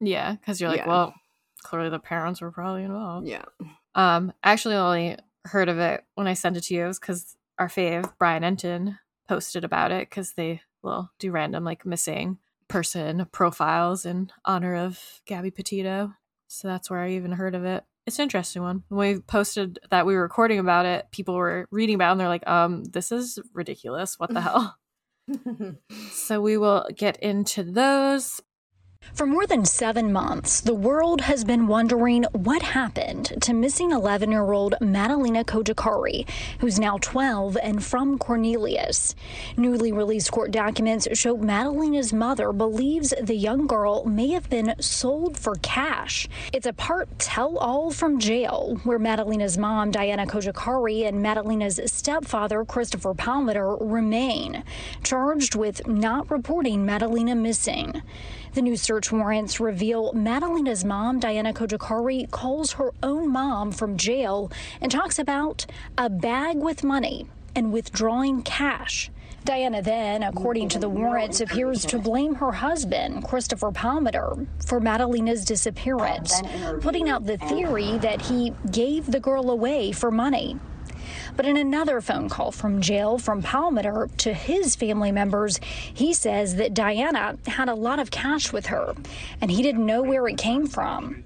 yeah, 0.00 0.32
because 0.34 0.60
you're 0.60 0.70
like, 0.70 0.80
Yeah. 0.80 0.88
well, 0.88 1.14
clearly 1.62 1.88
the 1.90 1.98
parents 1.98 2.40
were 2.40 2.50
probably 2.50 2.84
involved. 2.84 3.26
Yeah. 3.26 3.44
Um, 3.94 4.32
I 4.42 4.52
actually 4.52 4.74
only 4.74 5.16
heard 5.46 5.68
of 5.68 5.78
it 5.78 6.04
when 6.14 6.26
I 6.26 6.34
sent 6.34 6.56
it 6.56 6.62
to 6.64 6.74
you 6.74 6.88
because 6.88 7.36
our 7.58 7.68
fave 7.68 8.12
Brian 8.18 8.42
Entin 8.42 8.98
posted 9.28 9.64
about 9.64 9.92
it 9.92 10.08
because 10.10 10.32
they 10.32 10.60
will 10.82 11.10
do 11.18 11.30
random 11.30 11.64
like 11.64 11.86
missing 11.86 12.38
person 12.68 13.26
profiles 13.32 14.04
in 14.04 14.30
honor 14.44 14.74
of 14.76 14.98
Gabby 15.26 15.50
Petito. 15.50 16.12
So 16.48 16.68
that's 16.68 16.90
where 16.90 17.00
I 17.00 17.10
even 17.12 17.32
heard 17.32 17.54
of 17.54 17.64
it. 17.64 17.84
It's 18.06 18.18
an 18.18 18.24
interesting 18.24 18.62
one. 18.62 18.82
When 18.88 19.14
we 19.16 19.20
posted 19.22 19.78
that 19.90 20.04
we 20.04 20.14
were 20.14 20.22
recording 20.22 20.58
about 20.58 20.84
it, 20.84 21.06
people 21.10 21.34
were 21.34 21.66
reading 21.70 21.94
about 21.94 22.08
it 22.08 22.12
and 22.12 22.20
they're 22.20 22.28
like, 22.28 22.46
um, 22.46 22.84
this 22.84 23.10
is 23.12 23.38
ridiculous. 23.54 24.18
What 24.18 24.32
the 24.32 24.40
hell? 24.42 24.76
So 26.10 26.40
we 26.40 26.56
will 26.56 26.86
get 26.96 27.16
into 27.22 27.62
those. 27.62 28.40
For 29.12 29.26
more 29.26 29.46
than 29.46 29.64
seven 29.64 30.12
months, 30.12 30.60
the 30.60 30.74
world 30.74 31.20
has 31.20 31.44
been 31.44 31.68
wondering 31.68 32.24
what 32.32 32.62
happened 32.62 33.32
to 33.42 33.52
missing 33.52 33.92
11 33.92 34.32
year 34.32 34.50
old 34.50 34.74
Madalina 34.80 35.44
Cojocari, 35.44 36.28
who's 36.58 36.80
now 36.80 36.98
12 37.00 37.56
and 37.62 37.84
from 37.84 38.18
Cornelius. 38.18 39.14
Newly 39.56 39.92
released 39.92 40.32
court 40.32 40.50
documents 40.50 41.06
show 41.12 41.36
Madalina's 41.36 42.12
mother 42.12 42.52
believes 42.52 43.14
the 43.22 43.36
young 43.36 43.68
girl 43.68 44.04
may 44.04 44.30
have 44.30 44.50
been 44.50 44.74
sold 44.80 45.38
for 45.38 45.54
cash. 45.56 46.28
It's 46.52 46.66
a 46.66 46.72
part 46.72 47.18
tell 47.18 47.56
all 47.58 47.92
from 47.92 48.18
jail, 48.18 48.80
where 48.82 48.98
Madalina's 48.98 49.56
mom, 49.56 49.92
Diana 49.92 50.26
Cojocari, 50.26 51.06
and 51.06 51.22
Madalina's 51.22 51.80
stepfather, 51.86 52.64
Christopher 52.64 53.14
Palmiter, 53.14 53.76
remain, 53.80 54.64
charged 55.04 55.54
with 55.54 55.86
not 55.86 56.28
reporting 56.30 56.84
Madalina 56.84 57.36
missing. 57.36 58.02
The 58.54 58.62
new 58.62 58.76
search 58.76 59.10
warrants 59.10 59.58
reveal 59.58 60.12
Madalina's 60.12 60.84
mom, 60.84 61.18
Diana 61.18 61.52
Cojocari, 61.52 62.30
calls 62.30 62.74
her 62.74 62.92
own 63.02 63.32
mom 63.32 63.72
from 63.72 63.96
jail 63.96 64.52
and 64.80 64.92
talks 64.92 65.18
about 65.18 65.66
a 65.98 66.08
bag 66.08 66.58
with 66.58 66.84
money 66.84 67.26
and 67.56 67.72
withdrawing 67.72 68.42
cash. 68.42 69.10
Diana 69.44 69.82
then, 69.82 70.22
according 70.22 70.68
to 70.68 70.78
the 70.78 70.88
warrants, 70.88 71.40
appears 71.40 71.84
to 71.86 71.98
blame 71.98 72.36
her 72.36 72.52
husband, 72.52 73.24
Christopher 73.24 73.72
Palmiter, 73.72 74.46
for 74.64 74.78
Madalina's 74.78 75.44
disappearance, 75.44 76.40
putting 76.80 77.08
out 77.08 77.26
the 77.26 77.38
theory 77.38 77.98
that 77.98 78.22
he 78.22 78.52
gave 78.70 79.10
the 79.10 79.18
girl 79.18 79.50
away 79.50 79.90
for 79.90 80.12
money. 80.12 80.60
But 81.36 81.46
in 81.46 81.56
another 81.56 82.00
phone 82.00 82.28
call 82.28 82.52
from 82.52 82.80
jail 82.80 83.18
from 83.18 83.42
Palmiter 83.42 84.14
to 84.18 84.32
his 84.32 84.76
family 84.76 85.10
members, 85.10 85.58
he 85.62 86.12
says 86.12 86.56
that 86.56 86.74
Diana 86.74 87.36
had 87.46 87.68
a 87.68 87.74
lot 87.74 87.98
of 87.98 88.10
cash 88.10 88.52
with 88.52 88.66
her 88.66 88.94
and 89.40 89.50
he 89.50 89.62
didn't 89.62 89.84
know 89.84 90.02
where 90.02 90.26
it 90.28 90.38
came 90.38 90.66
from. 90.66 91.24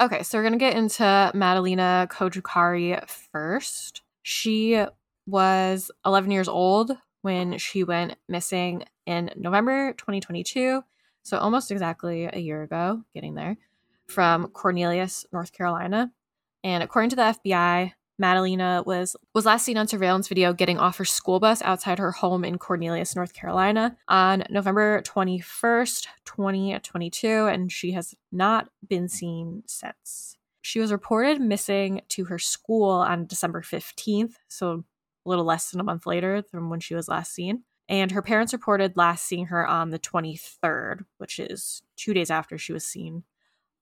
Okay, 0.00 0.22
so 0.22 0.38
we're 0.38 0.42
going 0.42 0.54
to 0.54 0.58
get 0.58 0.76
into 0.76 1.02
Madalina 1.02 2.08
Cojocari 2.08 3.06
first. 3.32 4.00
She 4.22 4.82
was 5.26 5.90
11 6.06 6.30
years 6.30 6.48
old 6.48 6.92
when 7.20 7.58
she 7.58 7.84
went 7.84 8.16
missing 8.26 8.84
in 9.04 9.30
November 9.36 9.92
2022. 9.92 10.82
So 11.22 11.36
almost 11.36 11.70
exactly 11.70 12.24
a 12.24 12.38
year 12.38 12.62
ago, 12.62 13.04
getting 13.14 13.34
there, 13.34 13.58
from 14.08 14.48
Cornelius, 14.48 15.26
North 15.32 15.52
Carolina. 15.52 16.10
And 16.64 16.82
according 16.82 17.10
to 17.10 17.16
the 17.16 17.22
FBI, 17.44 17.92
Madalina 18.20 18.84
was 18.84 19.16
was 19.34 19.46
last 19.46 19.64
seen 19.64 19.78
on 19.78 19.88
surveillance 19.88 20.28
video 20.28 20.52
getting 20.52 20.78
off 20.78 20.98
her 20.98 21.04
school 21.04 21.40
bus 21.40 21.62
outside 21.62 21.98
her 21.98 22.12
home 22.12 22.44
in 22.44 22.58
Cornelius, 22.58 23.16
North 23.16 23.32
Carolina 23.32 23.96
on 24.08 24.44
November 24.50 25.02
21st, 25.02 26.06
2022, 26.26 27.46
and 27.46 27.72
she 27.72 27.92
has 27.92 28.14
not 28.30 28.68
been 28.86 29.08
seen 29.08 29.62
since. 29.66 30.36
She 30.62 30.80
was 30.80 30.92
reported 30.92 31.40
missing 31.40 32.02
to 32.10 32.26
her 32.26 32.38
school 32.38 32.90
on 32.90 33.26
December 33.26 33.62
15th, 33.62 34.34
so 34.48 34.84
a 35.24 35.28
little 35.28 35.44
less 35.44 35.70
than 35.70 35.80
a 35.80 35.84
month 35.84 36.04
later 36.04 36.42
than 36.52 36.68
when 36.68 36.80
she 36.80 36.94
was 36.94 37.08
last 37.08 37.32
seen. 37.32 37.64
And 37.88 38.12
her 38.12 38.22
parents 38.22 38.52
reported 38.52 38.96
last 38.96 39.24
seeing 39.26 39.46
her 39.46 39.66
on 39.66 39.90
the 39.90 39.98
23rd, 39.98 41.04
which 41.18 41.38
is 41.38 41.82
two 41.96 42.14
days 42.14 42.30
after 42.30 42.58
she 42.58 42.72
was 42.72 42.84
seen 42.84 43.24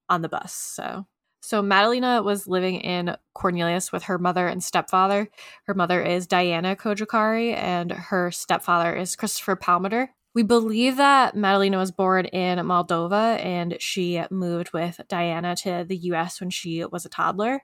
on 0.09 0.23
the 0.23 0.29
bus. 0.29 0.55
So, 0.55 1.07
so 1.49 1.63
Madalina 1.63 2.23
was 2.23 2.47
living 2.47 2.75
in 2.83 3.17
Cornelius 3.33 3.91
with 3.91 4.03
her 4.03 4.19
mother 4.19 4.47
and 4.47 4.63
stepfather. 4.63 5.31
Her 5.65 5.73
mother 5.73 6.03
is 6.03 6.27
Diana 6.27 6.77
Cojocari, 6.77 7.57
and 7.57 7.91
her 7.91 8.31
stepfather 8.31 8.95
is 8.95 9.17
Christopher 9.17 9.57
Palmiter. 9.57 10.09
We 10.35 10.43
believe 10.43 10.99
that 10.99 11.35
Madalina 11.35 11.79
was 11.79 11.91
born 11.91 12.27
in 12.27 12.59
Moldova 12.59 13.43
and 13.43 13.79
she 13.81 14.23
moved 14.31 14.75
with 14.75 15.01
Diana 15.09 15.57
to 15.57 15.87
the 15.89 15.97
US 16.13 16.39
when 16.39 16.51
she 16.51 16.85
was 16.85 17.07
a 17.07 17.09
toddler. 17.09 17.63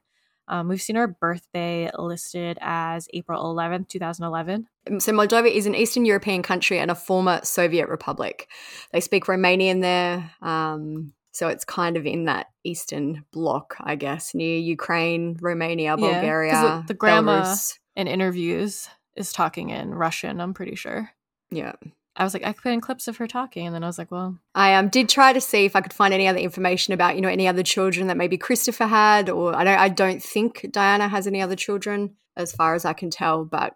Um, 0.48 0.68
we've 0.68 0.80
seen 0.80 0.96
her 0.96 1.06
birthday 1.06 1.90
listed 1.98 2.56
as 2.62 3.06
April 3.12 3.44
11th, 3.54 3.88
2011. 3.88 4.66
So, 4.98 5.12
Moldova 5.12 5.50
is 5.50 5.66
an 5.66 5.74
Eastern 5.74 6.06
European 6.06 6.42
country 6.42 6.78
and 6.78 6.90
a 6.90 6.94
former 6.94 7.40
Soviet 7.42 7.90
republic. 7.90 8.48
They 8.92 9.00
speak 9.00 9.26
Romanian 9.26 9.82
there. 9.82 10.30
Um, 10.40 11.12
so, 11.34 11.48
it's 11.48 11.64
kind 11.64 11.96
of 11.96 12.06
in 12.06 12.24
that 12.24 12.46
Eastern 12.64 13.24
bloc, 13.32 13.76
I 13.80 13.96
guess, 13.96 14.34
near 14.34 14.58
Ukraine, 14.58 15.36
Romania, 15.40 15.96
Yeah, 15.98 16.12
Bulgaria. 16.12 16.52
the, 16.52 16.84
the 16.88 16.94
grandma 16.94 17.42
Belarus. 17.42 17.78
in 17.96 18.06
interviews 18.08 18.88
is 19.16 19.32
talking 19.32 19.70
in 19.70 19.94
Russian, 19.94 20.40
I'm 20.40 20.54
pretty 20.54 20.76
sure. 20.76 21.10
Yeah. 21.50 21.72
I 22.16 22.22
was 22.22 22.32
like, 22.32 22.44
I 22.44 22.52
could 22.52 22.62
put 22.62 22.72
in 22.72 22.80
clips 22.80 23.08
of 23.08 23.16
her 23.16 23.26
talking, 23.26 23.66
and 23.66 23.74
then 23.74 23.82
I 23.82 23.88
was 23.88 23.98
like, 23.98 24.12
well, 24.12 24.38
I 24.54 24.74
um, 24.74 24.88
did 24.88 25.08
try 25.08 25.32
to 25.32 25.40
see 25.40 25.64
if 25.64 25.74
I 25.74 25.80
could 25.80 25.92
find 25.92 26.14
any 26.14 26.28
other 26.28 26.38
information 26.38 26.94
about, 26.94 27.16
you 27.16 27.20
know, 27.20 27.28
any 27.28 27.48
other 27.48 27.64
children 27.64 28.06
that 28.06 28.16
maybe 28.16 28.38
Christopher 28.38 28.86
had, 28.86 29.28
or 29.28 29.54
I 29.54 29.64
don't, 29.64 29.78
I 29.78 29.88
don't 29.88 30.22
think 30.22 30.66
Diana 30.70 31.08
has 31.08 31.26
any 31.26 31.42
other 31.42 31.56
children, 31.56 32.14
as 32.36 32.52
far 32.52 32.74
as 32.76 32.84
I 32.84 32.92
can 32.92 33.10
tell. 33.10 33.44
But 33.44 33.74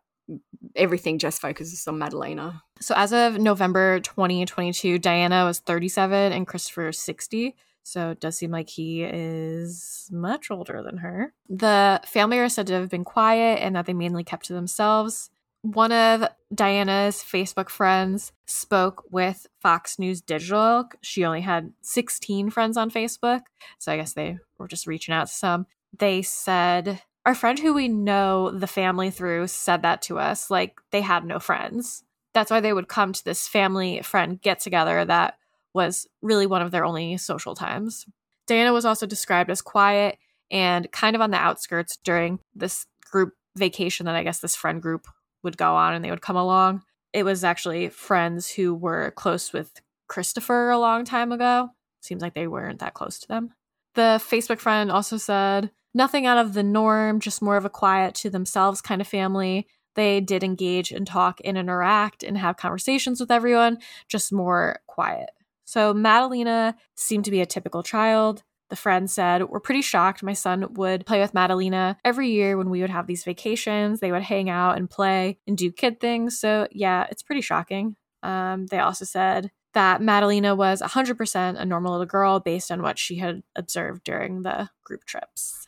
everything 0.75 1.19
just 1.19 1.41
focuses 1.41 1.87
on 1.87 1.99
Madalina. 1.99 2.61
So 2.81 2.95
as 2.97 3.13
of 3.13 3.39
November 3.39 4.01
2022, 4.01 4.99
Diana 4.99 5.45
was 5.45 5.61
37 5.61 6.33
and 6.33 6.47
Christopher 6.47 6.87
was 6.87 6.99
60. 6.99 7.57
So 7.83 8.11
it 8.11 8.21
does 8.21 8.37
seem 8.37 8.51
like 8.51 8.69
he 8.69 9.03
is 9.03 10.09
much 10.13 10.51
older 10.51 10.83
than 10.83 10.99
her. 10.99 11.33
The 11.49 12.01
family 12.05 12.39
are 12.39 12.49
said 12.49 12.67
to 12.67 12.75
have 12.75 12.91
been 12.91 13.05
quiet 13.05 13.61
and 13.63 13.77
that 13.77 13.87
they 13.87 13.95
mainly 13.95 14.25
kept 14.25 14.47
to 14.47 14.53
themselves. 14.53 15.31
One 15.63 15.91
of 15.91 16.29
Diana's 16.55 17.17
Facebook 17.17 17.69
friends 17.69 18.33
spoke 18.47 19.05
with 19.11 19.47
Fox 19.61 19.99
News 19.99 20.21
Digital. 20.21 20.89
She 21.03 21.25
only 21.25 21.41
had 21.41 21.73
16 21.83 22.51
friends 22.51 22.77
on 22.77 22.91
Facebook. 22.91 23.41
So 23.79 23.91
I 23.91 23.97
guess 23.97 24.13
they 24.13 24.39
were 24.59 24.69
just 24.69 24.87
reaching 24.87 25.15
out 25.15 25.27
to 25.29 25.33
some. 25.33 25.67
They 25.99 26.23
said, 26.23 27.03
Our 27.29 27.35
friend 27.35 27.59
who 27.59 27.75
we 27.75 27.89
know 27.89 28.51
the 28.51 28.67
family 28.67 29.11
through 29.11 29.49
said 29.49 29.83
that 29.83 30.01
to 30.03 30.19
us. 30.19 30.51
Like 30.51 30.81
they 30.91 31.03
had 31.03 31.25
no 31.25 31.39
friends 31.39 32.03
that's 32.39 32.51
why 32.53 32.61
they 32.61 32.73
would 32.73 32.87
come 32.87 33.13
to 33.13 33.25
this 33.25 33.49
family 33.49 34.01
friend 34.03 34.41
get 34.41 34.61
together 34.61 35.05
that 35.05 35.39
was 35.75 36.07
really 36.23 36.47
one 36.47 36.63
of 36.63 36.71
their 36.71 36.85
only 36.85 37.17
social 37.17 37.55
times. 37.55 38.07
Diana 38.47 38.73
was 38.73 38.85
also 38.85 39.07
described 39.07 39.51
as 39.51 39.61
quiet 39.61 40.19
and 40.51 40.91
kind 40.93 41.15
of 41.17 41.23
on 41.23 41.33
the 41.33 41.37
outskirts 41.37 41.99
during 42.05 42.39
this 42.55 42.87
group 43.11 43.35
vacation 43.57 44.07
that 44.07 44.15
I 44.15 44.23
guess 44.23 44.39
this 44.39 44.57
friend 44.57 44.81
group 44.81 45.09
would 45.43 45.57
go 45.57 45.75
on 45.75 45.95
and 45.95 46.05
they 46.05 46.11
would 46.11 46.23
come 46.23 46.37
along. 46.37 46.83
It 47.13 47.25
was 47.25 47.45
actually 47.45 47.89
friends 47.89 48.49
who 48.49 48.73
were 48.73 49.11
close 49.13 49.53
with 49.53 49.81
Christopher 50.07 50.71
a 50.71 50.79
long 50.79 51.05
time 51.05 51.33
ago. 51.33 51.71
Seems 52.01 52.23
like 52.23 52.35
they 52.35 52.47
weren't 52.47 52.79
that 52.79 52.95
close 52.95 53.19
to 53.19 53.29
them. 53.29 53.53
The 53.95 54.23
Facebook 54.25 54.61
friend 54.61 54.93
also 54.93 55.17
said, 55.17 55.71
nothing 55.95 56.27
out 56.27 56.39
of 56.39 56.55
the 56.55 56.63
norm, 56.63 57.21
just 57.21 57.43
more 57.43 57.57
of 57.57 57.65
a 57.65 57.71
quiet 57.71 58.15
to 58.17 58.31
themselves 58.31 58.81
kind 58.81 59.01
of 59.01 59.09
family 59.09 59.67
they 59.99 60.21
did 60.21 60.45
engage 60.45 60.93
and 60.93 61.05
talk 61.05 61.41
and 61.45 61.59
interact 61.59 62.23
and 62.23 62.39
have 62.39 62.57
conversations 62.57 63.19
with 63.19 63.33
everyone, 63.33 63.79
just 64.07 64.33
more 64.33 64.79
quiet. 64.87 65.31
So 65.65 65.93
Madalina 65.93 66.75
seemed 66.95 67.25
to 67.25 67.33
be 67.33 67.41
a 67.41 67.47
typical 67.47 67.83
child. 67.83 68.45
The 68.71 68.77
friend 68.77 69.11
said, 69.11 69.49
We're 69.49 69.59
pretty 69.59 69.83
shocked. 69.83 70.23
My 70.23 70.35
son 70.35 70.75
would 70.75 71.05
play 71.05 71.21
with 71.21 71.33
Madalina 71.33 71.97
every 72.05 72.31
year 72.31 72.57
when 72.57 72.71
we 72.71 72.81
would 72.81 72.91
have 72.91 73.09
these 73.09 73.25
vacations. 73.25 73.99
They 73.99 74.13
would 74.13 74.23
hang 74.23 74.49
out 74.49 74.79
and 74.79 74.89
play 74.89 75.41
and 75.49 75.59
do 75.59 75.73
kid 75.73 75.99
things. 75.99 76.39
So, 76.39 76.69
yeah, 76.71 77.09
it's 77.11 77.25
pretty 77.25 77.41
shocking. 77.41 77.97
Um, 78.23 78.67
they 78.67 78.79
also 78.79 79.05
said 79.05 79.51
that 79.75 80.01
Madalina 80.01 80.57
was 80.57 80.81
100% 80.81 81.59
a 81.59 81.65
normal 81.65 81.91
little 81.91 82.07
girl 82.07 82.39
based 82.39 82.71
on 82.71 82.83
what 82.83 83.01
she 83.01 83.17
had 83.17 83.43
observed 83.57 84.05
during 84.05 84.43
the 84.43 84.71
group 84.85 85.05
trips. 85.07 85.68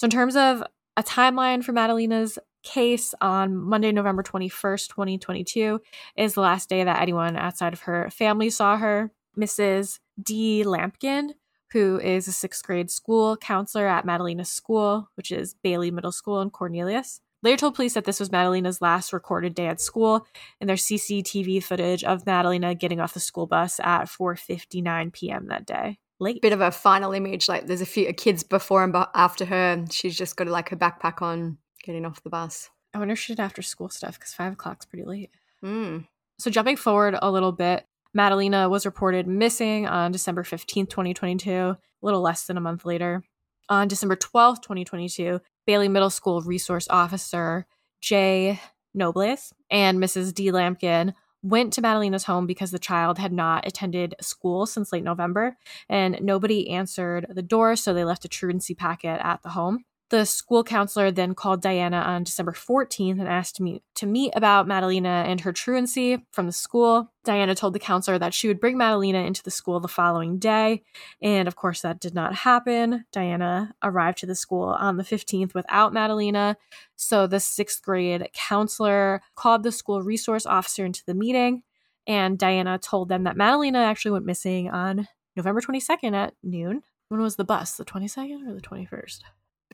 So, 0.00 0.06
in 0.06 0.10
terms 0.10 0.34
of 0.34 0.64
a 0.96 1.02
timeline 1.02 1.62
for 1.62 1.72
Madalina's 1.72 2.38
case 2.62 3.14
on 3.20 3.54
Monday, 3.54 3.92
November 3.92 4.22
21st, 4.22 4.88
2022, 4.88 5.78
is 6.16 6.32
the 6.32 6.40
last 6.40 6.70
day 6.70 6.84
that 6.84 7.02
anyone 7.02 7.36
outside 7.36 7.74
of 7.74 7.82
her 7.82 8.08
family 8.08 8.48
saw 8.48 8.78
her. 8.78 9.10
Mrs. 9.38 9.98
D. 10.18 10.64
Lampkin, 10.64 11.32
who 11.72 12.00
is 12.00 12.26
a 12.26 12.32
sixth 12.32 12.64
grade 12.64 12.90
school 12.90 13.36
counselor 13.36 13.86
at 13.86 14.06
Madalina's 14.06 14.50
school, 14.50 15.10
which 15.18 15.30
is 15.30 15.54
Bailey 15.62 15.90
Middle 15.90 16.12
School 16.12 16.40
in 16.40 16.48
Cornelius, 16.48 17.20
later 17.42 17.58
told 17.58 17.74
police 17.74 17.92
that 17.92 18.06
this 18.06 18.20
was 18.20 18.32
Madalina's 18.32 18.80
last 18.80 19.12
recorded 19.12 19.54
day 19.54 19.66
at 19.66 19.82
school, 19.82 20.26
and 20.62 20.70
there's 20.70 20.86
CCTV 20.86 21.62
footage 21.62 22.04
of 22.04 22.24
Madalina 22.24 22.74
getting 22.78 23.00
off 23.00 23.12
the 23.12 23.20
school 23.20 23.46
bus 23.46 23.78
at 23.80 24.06
4:59 24.06 25.12
p.m. 25.12 25.48
that 25.48 25.66
day. 25.66 25.98
Bit 26.40 26.52
of 26.52 26.60
a 26.60 26.70
final 26.70 27.12
image, 27.12 27.48
like 27.48 27.66
there's 27.66 27.80
a 27.80 27.86
few 27.86 28.12
kids 28.12 28.42
before 28.42 28.84
and 28.84 28.94
after 29.14 29.44
her. 29.44 29.84
She's 29.90 30.16
just 30.16 30.36
got 30.36 30.46
like 30.48 30.68
her 30.68 30.76
backpack 30.76 31.22
on, 31.22 31.58
getting 31.82 32.04
off 32.04 32.22
the 32.22 32.30
bus. 32.30 32.70
I 32.92 32.98
wonder 32.98 33.12
if 33.12 33.18
she 33.18 33.32
did 33.32 33.40
after 33.40 33.62
school 33.62 33.88
stuff 33.88 34.18
because 34.18 34.34
five 34.34 34.52
o'clock's 34.52 34.86
pretty 34.86 35.04
late. 35.04 35.30
Mm. 35.64 36.06
So 36.38 36.50
jumping 36.50 36.76
forward 36.76 37.16
a 37.20 37.30
little 37.30 37.52
bit, 37.52 37.86
Madalina 38.16 38.68
was 38.68 38.86
reported 38.86 39.26
missing 39.26 39.86
on 39.86 40.12
December 40.12 40.42
15th, 40.42 40.90
2022, 40.90 41.50
a 41.50 41.78
little 42.02 42.20
less 42.20 42.46
than 42.46 42.56
a 42.56 42.60
month 42.60 42.84
later. 42.84 43.22
On 43.68 43.86
December 43.86 44.16
12th, 44.16 44.62
2022, 44.62 45.40
Bailey 45.66 45.88
Middle 45.88 46.10
School 46.10 46.40
resource 46.40 46.88
officer 46.90 47.66
Jay 48.00 48.58
Nobles 48.94 49.52
and 49.70 49.98
Mrs. 49.98 50.34
D. 50.34 50.50
Lampkin 50.50 51.14
went 51.42 51.72
to 51.72 51.80
Madalina's 51.80 52.24
home 52.24 52.46
because 52.46 52.70
the 52.70 52.78
child 52.78 53.18
had 53.18 53.32
not 53.32 53.66
attended 53.66 54.14
school 54.20 54.66
since 54.66 54.92
late 54.92 55.04
November 55.04 55.56
and 55.88 56.18
nobody 56.20 56.70
answered 56.70 57.26
the 57.28 57.42
door, 57.42 57.76
so 57.76 57.94
they 57.94 58.04
left 58.04 58.24
a 58.24 58.28
truancy 58.28 58.74
packet 58.74 59.20
at 59.22 59.42
the 59.42 59.50
home. 59.50 59.84
The 60.10 60.24
school 60.24 60.64
counselor 60.64 61.12
then 61.12 61.36
called 61.36 61.62
Diana 61.62 61.98
on 61.98 62.24
December 62.24 62.50
14th 62.50 63.20
and 63.20 63.28
asked 63.28 63.60
me 63.60 63.80
to 63.94 64.06
meet 64.06 64.32
about 64.34 64.66
Madalina 64.66 65.24
and 65.24 65.40
her 65.42 65.52
truancy 65.52 66.26
from 66.32 66.46
the 66.46 66.52
school. 66.52 67.12
Diana 67.22 67.54
told 67.54 67.74
the 67.74 67.78
counselor 67.78 68.18
that 68.18 68.34
she 68.34 68.48
would 68.48 68.58
bring 68.58 68.76
Madalina 68.76 69.24
into 69.24 69.40
the 69.44 69.52
school 69.52 69.78
the 69.78 69.86
following 69.86 70.40
day, 70.40 70.82
and 71.22 71.46
of 71.46 71.54
course, 71.54 71.82
that 71.82 72.00
did 72.00 72.12
not 72.12 72.34
happen. 72.34 73.04
Diana 73.12 73.72
arrived 73.84 74.18
to 74.18 74.26
the 74.26 74.34
school 74.34 74.64
on 74.64 74.96
the 74.96 75.04
15th 75.04 75.54
without 75.54 75.92
Madalina, 75.94 76.56
so 76.96 77.28
the 77.28 77.38
sixth 77.38 77.80
grade 77.80 78.28
counselor 78.34 79.22
called 79.36 79.62
the 79.62 79.70
school 79.70 80.02
resource 80.02 80.44
officer 80.44 80.84
into 80.84 81.04
the 81.06 81.14
meeting 81.14 81.62
And 82.08 82.36
Diana 82.36 82.78
told 82.78 83.08
them 83.10 83.22
that 83.24 83.36
Madalina 83.36 83.84
actually 83.84 84.10
went 84.10 84.26
missing 84.26 84.70
on 84.70 85.06
November 85.36 85.60
22nd 85.60 86.14
at 86.14 86.34
noon. 86.42 86.82
When 87.10 87.20
was 87.20 87.36
the 87.36 87.44
bus? 87.44 87.76
The 87.76 87.84
22nd 87.84 88.48
or 88.48 88.54
the 88.54 88.60
21st? 88.60 89.20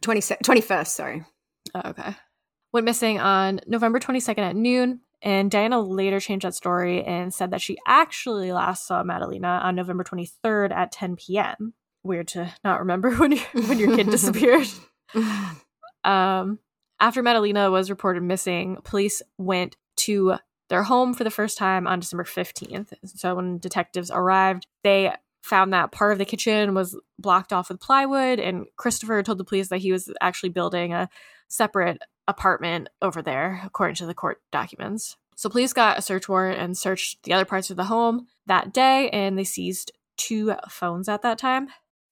20, 0.06 0.20
21st, 0.20 0.86
sorry. 0.86 1.24
Oh, 1.74 1.90
okay. 1.90 2.14
Went 2.72 2.84
missing 2.84 3.18
on 3.18 3.60
November 3.66 3.98
22nd 3.98 4.38
at 4.38 4.54
noon. 4.54 5.00
And 5.20 5.50
Diana 5.50 5.80
later 5.80 6.20
changed 6.20 6.44
that 6.46 6.54
story 6.54 7.02
and 7.02 7.34
said 7.34 7.50
that 7.50 7.60
she 7.60 7.76
actually 7.88 8.52
last 8.52 8.86
saw 8.86 9.02
Madalina 9.02 9.64
on 9.64 9.74
November 9.74 10.04
23rd 10.04 10.70
at 10.70 10.92
10 10.92 11.16
p.m. 11.16 11.74
Weird 12.04 12.28
to 12.28 12.54
not 12.62 12.78
remember 12.78 13.10
when, 13.16 13.32
you, 13.32 13.40
when 13.52 13.78
your 13.78 13.96
kid 13.96 14.10
disappeared. 14.10 14.68
Um, 16.04 16.60
after 17.00 17.20
Madalina 17.20 17.68
was 17.68 17.90
reported 17.90 18.22
missing, 18.22 18.78
police 18.84 19.22
went 19.38 19.76
to 19.96 20.36
their 20.68 20.84
home 20.84 21.14
for 21.14 21.24
the 21.24 21.32
first 21.32 21.58
time 21.58 21.88
on 21.88 21.98
December 21.98 22.22
15th. 22.22 22.92
So 23.06 23.34
when 23.34 23.58
detectives 23.58 24.12
arrived, 24.12 24.68
they 24.84 25.12
found 25.46 25.72
that 25.72 25.92
part 25.92 26.12
of 26.12 26.18
the 26.18 26.24
kitchen 26.24 26.74
was 26.74 26.98
blocked 27.18 27.52
off 27.52 27.68
with 27.68 27.80
plywood, 27.80 28.38
and 28.38 28.66
Christopher 28.76 29.22
told 29.22 29.38
the 29.38 29.44
police 29.44 29.68
that 29.68 29.78
he 29.78 29.92
was 29.92 30.12
actually 30.20 30.50
building 30.50 30.92
a 30.92 31.08
separate 31.48 32.02
apartment 32.28 32.88
over 33.00 33.22
there, 33.22 33.62
according 33.64 33.96
to 33.96 34.06
the 34.06 34.14
court 34.14 34.42
documents. 34.50 35.16
So 35.36 35.48
police 35.48 35.72
got 35.72 35.98
a 35.98 36.02
search 36.02 36.28
warrant 36.28 36.58
and 36.58 36.76
searched 36.76 37.22
the 37.22 37.32
other 37.32 37.44
parts 37.44 37.70
of 37.70 37.76
the 37.76 37.84
home 37.84 38.26
that 38.46 38.72
day, 38.72 39.08
and 39.10 39.38
they 39.38 39.44
seized 39.44 39.92
two 40.16 40.54
phones 40.68 41.08
at 41.08 41.22
that 41.22 41.38
time. 41.38 41.68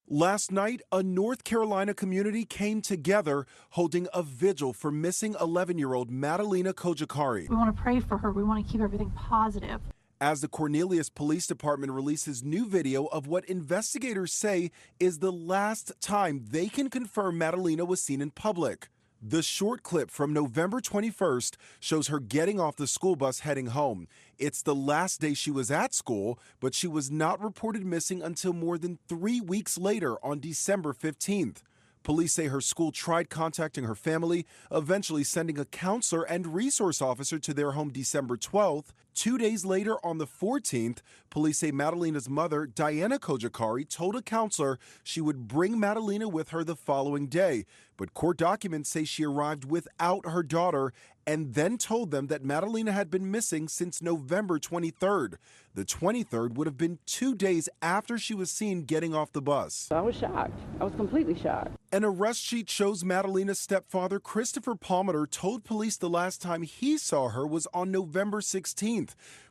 Last 0.06 0.52
night, 0.52 0.82
a 0.92 1.02
North 1.02 1.44
Carolina 1.44 1.94
community 1.94 2.44
came 2.44 2.82
together 2.82 3.46
holding 3.70 4.06
a 4.12 4.22
vigil 4.22 4.74
for 4.74 4.90
missing 4.90 5.34
11 5.40 5.78
year 5.78 5.94
old 5.94 6.10
Madalina 6.10 6.74
Cojocari. 6.74 7.48
We 7.48 7.56
want 7.56 7.74
to 7.74 7.82
pray 7.82 8.00
for 8.00 8.18
her. 8.18 8.30
We 8.30 8.44
want 8.44 8.64
to 8.64 8.70
keep 8.70 8.82
everything 8.82 9.10
positive. 9.12 9.80
As 10.24 10.40
the 10.40 10.48
Cornelius 10.48 11.10
Police 11.10 11.46
Department 11.46 11.92
releases 11.92 12.42
new 12.42 12.66
video 12.66 13.04
of 13.08 13.26
what 13.26 13.44
investigators 13.44 14.32
say 14.32 14.70
is 14.98 15.18
the 15.18 15.30
last 15.30 15.92
time 16.00 16.46
they 16.48 16.68
can 16.68 16.88
confirm 16.88 17.38
Madalina 17.38 17.86
was 17.86 18.02
seen 18.02 18.22
in 18.22 18.30
public. 18.30 18.88
The 19.20 19.42
short 19.42 19.82
clip 19.82 20.10
from 20.10 20.32
November 20.32 20.80
21st 20.80 21.56
shows 21.78 22.08
her 22.08 22.20
getting 22.20 22.58
off 22.58 22.76
the 22.76 22.86
school 22.86 23.16
bus 23.16 23.40
heading 23.40 23.66
home. 23.66 24.08
It's 24.38 24.62
the 24.62 24.74
last 24.74 25.20
day 25.20 25.34
she 25.34 25.50
was 25.50 25.70
at 25.70 25.92
school, 25.92 26.38
but 26.58 26.74
she 26.74 26.86
was 26.86 27.10
not 27.10 27.44
reported 27.44 27.84
missing 27.84 28.22
until 28.22 28.54
more 28.54 28.78
than 28.78 29.00
three 29.06 29.42
weeks 29.42 29.76
later 29.76 30.16
on 30.24 30.40
December 30.40 30.94
15th. 30.94 31.58
Police 32.02 32.32
say 32.32 32.48
her 32.48 32.62
school 32.62 32.92
tried 32.92 33.28
contacting 33.28 33.84
her 33.84 33.94
family, 33.94 34.46
eventually 34.70 35.24
sending 35.24 35.58
a 35.58 35.66
counselor 35.66 36.22
and 36.22 36.54
resource 36.54 37.02
officer 37.02 37.38
to 37.38 37.52
their 37.52 37.72
home 37.72 37.90
December 37.90 38.38
12th. 38.38 38.92
Two 39.14 39.38
days 39.38 39.64
later, 39.64 39.96
on 40.04 40.18
the 40.18 40.26
14th, 40.26 40.98
police 41.30 41.58
say 41.58 41.70
Madalina's 41.70 42.28
mother, 42.28 42.66
Diana 42.66 43.20
Cojocari, 43.20 43.88
told 43.88 44.16
a 44.16 44.22
counselor 44.22 44.78
she 45.04 45.20
would 45.20 45.46
bring 45.46 45.76
Madalina 45.76 46.30
with 46.30 46.48
her 46.48 46.64
the 46.64 46.74
following 46.74 47.28
day. 47.28 47.64
But 47.96 48.12
court 48.12 48.36
documents 48.36 48.90
say 48.90 49.04
she 49.04 49.24
arrived 49.24 49.64
without 49.64 50.26
her 50.26 50.42
daughter 50.42 50.92
and 51.26 51.54
then 51.54 51.78
told 51.78 52.10
them 52.10 52.26
that 52.26 52.42
Madalina 52.42 52.92
had 52.92 53.10
been 53.10 53.30
missing 53.30 53.68
since 53.68 54.02
November 54.02 54.58
23rd. 54.58 55.34
The 55.74 55.84
23rd 55.84 56.54
would 56.54 56.66
have 56.66 56.76
been 56.76 56.98
two 57.06 57.34
days 57.34 57.68
after 57.80 58.18
she 58.18 58.34
was 58.34 58.50
seen 58.50 58.82
getting 58.82 59.14
off 59.14 59.32
the 59.32 59.40
bus. 59.40 59.88
I 59.90 60.00
was 60.00 60.16
shocked. 60.16 60.58
I 60.80 60.84
was 60.84 60.94
completely 60.94 61.38
shocked. 61.38 61.72
An 61.92 62.04
arrest 62.04 62.42
sheet 62.42 62.68
shows 62.68 63.04
Madalina's 63.04 63.58
stepfather, 63.58 64.20
Christopher 64.20 64.74
Palmiter, 64.74 65.30
told 65.30 65.64
police 65.64 65.96
the 65.96 66.10
last 66.10 66.42
time 66.42 66.62
he 66.62 66.98
saw 66.98 67.28
her 67.28 67.46
was 67.46 67.66
on 67.72 67.90
November 67.90 68.40
16th. 68.40 69.03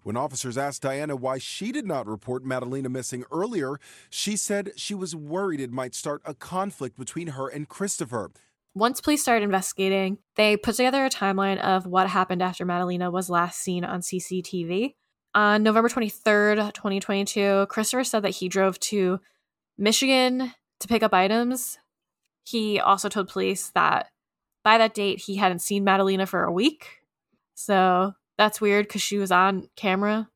When 0.03 0.17
officers 0.17 0.57
asked 0.57 0.81
Diana 0.81 1.15
why 1.15 1.37
she 1.37 1.71
did 1.71 1.85
not 1.85 2.07
report 2.07 2.43
Madalina 2.43 2.89
missing 2.89 3.23
earlier, 3.31 3.79
she 4.09 4.35
said 4.35 4.71
she 4.75 4.93
was 4.95 5.15
worried 5.15 5.59
it 5.59 5.71
might 5.71 5.95
start 5.95 6.21
a 6.25 6.33
conflict 6.33 6.97
between 6.97 7.27
her 7.27 7.47
and 7.47 7.67
Christopher. 7.67 8.31
Once 8.75 8.99
police 8.99 9.21
started 9.21 9.43
investigating, 9.43 10.17
they 10.35 10.57
put 10.57 10.75
together 10.75 11.05
a 11.05 11.09
timeline 11.09 11.59
of 11.59 11.85
what 11.85 12.09
happened 12.09 12.41
after 12.41 12.65
Madalina 12.65 13.11
was 13.11 13.29
last 13.29 13.59
seen 13.59 13.85
on 13.85 14.01
CCTV. 14.01 14.95
On 15.35 15.61
November 15.63 15.89
23rd, 15.89 16.73
2022, 16.73 17.67
Christopher 17.69 18.03
said 18.03 18.23
that 18.23 18.31
he 18.31 18.47
drove 18.47 18.79
to 18.79 19.19
Michigan 19.77 20.53
to 20.79 20.87
pick 20.87 21.03
up 21.03 21.13
items. 21.13 21.77
He 22.43 22.79
also 22.79 23.09
told 23.09 23.29
police 23.29 23.71
that 23.75 24.09
by 24.63 24.77
that 24.77 24.93
date, 24.93 25.19
he 25.19 25.35
hadn't 25.35 25.59
seen 25.59 25.85
Madalina 25.85 26.27
for 26.27 26.43
a 26.43 26.51
week. 26.51 27.01
So 27.55 28.13
that's 28.37 28.61
weird 28.61 28.87
because 28.87 29.01
she 29.01 29.17
was 29.17 29.31
on 29.31 29.69
camera. 29.75 30.29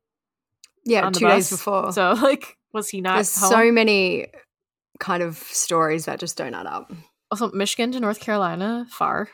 Yeah, 0.85 1.05
on 1.05 1.13
two 1.13 1.27
days 1.27 1.49
before. 1.49 1.91
So, 1.91 2.13
like, 2.21 2.57
was 2.73 2.89
he 2.89 3.01
not 3.01 3.15
There's 3.15 3.37
home? 3.37 3.51
so 3.51 3.71
many 3.71 4.27
kind 4.99 5.21
of 5.21 5.37
stories 5.37 6.05
that 6.05 6.19
just 6.19 6.37
don't 6.37 6.53
add 6.53 6.65
up. 6.65 6.91
also, 7.31 7.51
Michigan 7.51 7.91
to 7.91 7.99
North 7.99 8.19
Carolina, 8.19 8.85
far. 8.89 9.29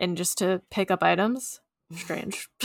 And 0.00 0.16
just 0.16 0.38
to 0.38 0.62
pick 0.70 0.90
up 0.90 1.02
items, 1.02 1.60
strange. 1.92 2.48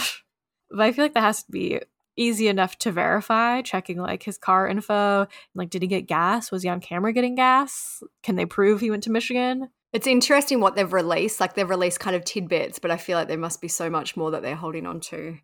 but 0.69 0.81
I 0.81 0.91
feel 0.91 1.05
like 1.05 1.15
that 1.15 1.21
has 1.21 1.43
to 1.43 1.51
be 1.51 1.81
easy 2.15 2.47
enough 2.47 2.77
to 2.79 2.91
verify, 2.91 3.61
checking 3.61 3.97
like 3.97 4.21
his 4.21 4.37
car 4.37 4.67
info. 4.67 5.27
Like, 5.55 5.71
did 5.71 5.81
he 5.81 5.87
get 5.87 6.07
gas? 6.07 6.51
Was 6.51 6.61
he 6.61 6.69
on 6.69 6.79
camera 6.79 7.11
getting 7.11 7.33
gas? 7.33 8.03
Can 8.21 8.35
they 8.35 8.45
prove 8.45 8.81
he 8.81 8.91
went 8.91 9.03
to 9.03 9.11
Michigan? 9.11 9.69
It's 9.93 10.07
interesting 10.07 10.59
what 10.59 10.75
they've 10.75 10.91
released. 10.91 11.39
Like 11.39 11.53
they've 11.53 11.69
released 11.69 11.99
kind 11.99 12.15
of 12.15 12.25
tidbits, 12.25 12.79
but 12.79 12.91
I 12.91 12.97
feel 12.97 13.17
like 13.17 13.27
there 13.27 13.37
must 13.37 13.61
be 13.61 13.67
so 13.67 13.89
much 13.89 14.17
more 14.17 14.31
that 14.31 14.41
they're 14.41 14.55
holding 14.55 14.87
on 14.87 14.99
to. 15.01 15.37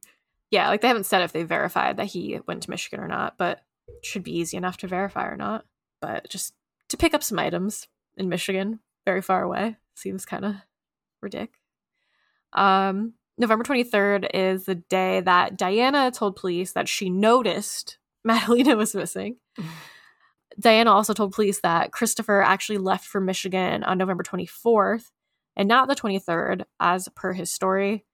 Yeah, 0.50 0.68
like 0.70 0.82
they 0.82 0.88
haven't 0.88 1.06
said 1.06 1.22
if 1.22 1.32
they 1.32 1.44
verified 1.44 1.98
that 1.98 2.08
he 2.08 2.40
went 2.48 2.64
to 2.64 2.72
Michigan 2.72 3.00
or 3.00 3.08
not, 3.08 3.38
but 3.38 3.62
it 3.88 4.04
should 4.04 4.24
be 4.24 4.38
easy 4.38 4.58
enough 4.58 4.78
to 4.78 4.88
verify 4.88 5.28
or 5.28 5.38
not. 5.38 5.66
But 6.02 6.28
just 6.30 6.56
to 6.90 6.98
pick 6.98 7.14
up 7.14 7.24
some 7.24 7.38
items 7.38 7.88
in 8.18 8.28
Michigan, 8.28 8.80
very 9.06 9.22
far 9.22 9.44
away, 9.44 9.78
seems 9.94 10.26
kind 10.26 10.46
of 10.46 10.56
ridiculous. 11.22 11.56
Um, 12.54 13.14
November 13.38 13.64
23rd 13.64 14.30
is 14.34 14.66
the 14.66 14.76
day 14.76 15.22
that 15.22 15.58
Diana 15.58 16.10
told 16.12 16.36
police 16.36 16.74
that 16.74 16.90
she 16.90 17.12
noticed 17.12 18.00
Madalina 18.28 18.76
was 18.76 18.96
missing. 18.96 19.38
Diana 20.60 20.92
also 20.92 21.14
told 21.14 21.34
police 21.34 21.62
that 21.62 21.92
Christopher 21.92 22.42
actually 22.42 22.80
left 22.80 23.06
for 23.06 23.22
Michigan 23.22 23.84
on 23.84 23.98
November 23.98 24.24
24th 24.24 25.12
and 25.56 25.68
not 25.68 25.88
the 25.88 25.96
23rd, 25.96 26.64
as 26.80 27.08
per 27.16 27.34
his 27.34 27.52
story. 27.52 28.06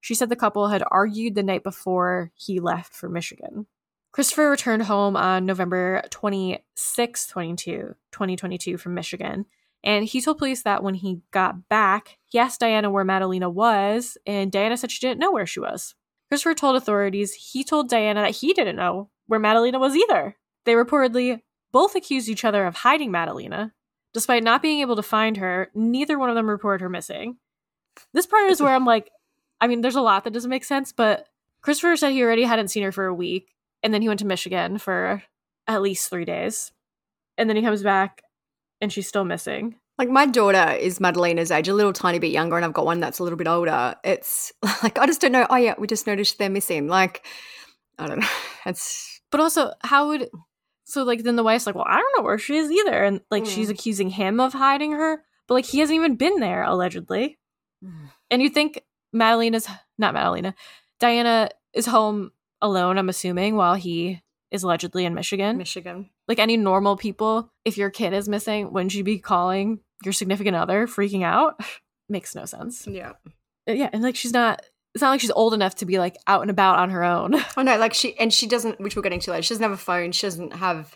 She 0.00 0.14
said 0.14 0.28
the 0.28 0.36
couple 0.36 0.68
had 0.68 0.84
argued 0.90 1.34
the 1.34 1.42
night 1.42 1.62
before 1.62 2.30
he 2.34 2.60
left 2.60 2.94
for 2.94 3.08
Michigan. 3.08 3.66
Christopher 4.12 4.50
returned 4.50 4.82
home 4.82 5.16
on 5.16 5.46
November 5.46 6.02
26, 6.10 7.26
22, 7.26 7.94
2022 8.12 8.76
from 8.76 8.94
Michigan, 8.94 9.46
and 9.82 10.04
he 10.04 10.20
told 10.20 10.38
police 10.38 10.62
that 10.62 10.82
when 10.82 10.94
he 10.94 11.20
got 11.30 11.68
back, 11.68 12.18
he 12.26 12.38
asked 12.38 12.60
Diana 12.60 12.90
where 12.90 13.04
Madalina 13.04 13.52
was, 13.52 14.16
and 14.26 14.52
Diana 14.52 14.76
said 14.76 14.90
she 14.90 15.00
didn't 15.00 15.20
know 15.20 15.32
where 15.32 15.46
she 15.46 15.60
was. 15.60 15.94
Christopher 16.28 16.54
told 16.54 16.76
authorities 16.76 17.34
he 17.34 17.64
told 17.64 17.88
Diana 17.88 18.22
that 18.22 18.36
he 18.36 18.52
didn't 18.52 18.76
know 18.76 19.10
where 19.26 19.40
Madalina 19.40 19.80
was 19.80 19.96
either. 19.96 20.36
They 20.64 20.72
reportedly 20.72 21.40
both 21.74 21.96
accused 21.96 22.28
each 22.28 22.44
other 22.44 22.66
of 22.66 22.76
hiding 22.76 23.10
Madalina. 23.10 23.72
Despite 24.12 24.44
not 24.44 24.62
being 24.62 24.80
able 24.80 24.94
to 24.94 25.02
find 25.02 25.36
her, 25.38 25.72
neither 25.74 26.16
one 26.16 26.30
of 26.30 26.36
them 26.36 26.48
reported 26.48 26.82
her 26.82 26.88
missing. 26.88 27.36
This 28.12 28.26
part 28.26 28.48
is 28.48 28.62
where 28.62 28.72
I'm 28.72 28.86
like, 28.86 29.10
I 29.60 29.66
mean, 29.66 29.80
there's 29.80 29.96
a 29.96 30.00
lot 30.00 30.22
that 30.22 30.32
doesn't 30.32 30.50
make 30.50 30.64
sense, 30.64 30.92
but 30.92 31.26
Christopher 31.62 31.96
said 31.96 32.12
he 32.12 32.22
already 32.22 32.44
hadn't 32.44 32.68
seen 32.68 32.84
her 32.84 32.92
for 32.92 33.06
a 33.06 33.14
week, 33.14 33.48
and 33.82 33.92
then 33.92 34.02
he 34.02 34.08
went 34.08 34.20
to 34.20 34.26
Michigan 34.26 34.78
for 34.78 35.24
at 35.66 35.82
least 35.82 36.10
three 36.10 36.24
days. 36.24 36.70
And 37.36 37.48
then 37.48 37.56
he 37.56 37.62
comes 37.62 37.82
back 37.82 38.22
and 38.80 38.92
she's 38.92 39.08
still 39.08 39.24
missing. 39.24 39.74
Like 39.98 40.10
my 40.10 40.26
daughter 40.26 40.76
is 40.78 41.00
Madalina's 41.00 41.50
age, 41.50 41.66
a 41.66 41.74
little 41.74 41.92
tiny 41.92 42.20
bit 42.20 42.30
younger, 42.30 42.54
and 42.54 42.64
I've 42.64 42.72
got 42.72 42.86
one 42.86 43.00
that's 43.00 43.18
a 43.18 43.24
little 43.24 43.38
bit 43.38 43.48
older. 43.48 43.96
It's 44.04 44.52
like 44.84 44.96
I 44.96 45.06
just 45.06 45.20
don't 45.20 45.32
know. 45.32 45.46
Oh 45.50 45.56
yeah, 45.56 45.74
we 45.76 45.88
just 45.88 46.06
noticed 46.06 46.38
they're 46.38 46.50
missing. 46.50 46.86
Like 46.86 47.26
I 47.98 48.06
don't 48.06 48.20
know. 48.20 48.28
It's 48.66 49.20
But 49.30 49.40
also, 49.40 49.72
how 49.82 50.08
would 50.08 50.28
so 50.84 51.02
like 51.02 51.22
then 51.22 51.36
the 51.36 51.42
wife's 51.42 51.66
like, 51.66 51.74
well, 51.74 51.86
I 51.88 51.98
don't 51.98 52.16
know 52.16 52.22
where 52.24 52.38
she 52.38 52.56
is 52.56 52.70
either, 52.70 53.04
and 53.04 53.20
like 53.30 53.46
she's 53.46 53.68
Mm. 53.68 53.72
accusing 53.72 54.10
him 54.10 54.40
of 54.40 54.52
hiding 54.52 54.92
her, 54.92 55.22
but 55.48 55.54
like 55.54 55.64
he 55.66 55.78
hasn't 55.80 55.96
even 55.96 56.16
been 56.16 56.40
there 56.40 56.62
allegedly. 56.62 57.38
And 58.30 58.42
you 58.42 58.48
think 58.48 58.82
Madalina's 59.14 59.68
not 59.98 60.14
Madalina, 60.14 60.54
Diana 60.98 61.50
is 61.72 61.86
home 61.86 62.32
alone. 62.62 62.98
I'm 62.98 63.08
assuming 63.08 63.54
while 63.56 63.74
he 63.74 64.22
is 64.50 64.62
allegedly 64.62 65.04
in 65.04 65.14
Michigan. 65.14 65.56
Michigan. 65.58 66.10
like 66.28 66.38
any 66.38 66.56
normal 66.56 66.96
people, 66.96 67.50
if 67.64 67.76
your 67.76 67.90
kid 67.90 68.12
is 68.12 68.28
missing, 68.28 68.72
wouldn't 68.72 68.94
you 68.94 69.04
be 69.04 69.18
calling 69.18 69.80
your 70.04 70.12
significant 70.12 70.56
other, 70.56 70.86
freaking 70.86 71.22
out? 71.24 71.60
Makes 72.08 72.34
no 72.34 72.44
sense. 72.44 72.86
Yeah. 72.86 73.12
Uh, 73.68 73.72
Yeah, 73.72 73.90
and 73.92 74.02
like 74.02 74.16
she's 74.16 74.32
not. 74.32 74.62
It's 74.94 75.02
not 75.02 75.10
like 75.10 75.20
she's 75.20 75.30
old 75.32 75.54
enough 75.54 75.74
to 75.76 75.86
be 75.86 75.98
like 75.98 76.16
out 76.26 76.42
and 76.42 76.50
about 76.50 76.78
on 76.78 76.90
her 76.90 77.02
own. 77.02 77.34
Oh 77.56 77.62
no, 77.62 77.76
like 77.78 77.94
she 77.94 78.18
and 78.18 78.32
she 78.32 78.46
doesn't. 78.46 78.80
Which 78.80 78.96
we're 78.96 79.02
getting 79.02 79.20
to 79.20 79.30
later. 79.30 79.42
She 79.42 79.54
doesn't 79.54 79.62
have 79.62 79.72
a 79.72 79.76
phone. 79.76 80.12
She 80.12 80.26
doesn't 80.26 80.54
have 80.54 80.94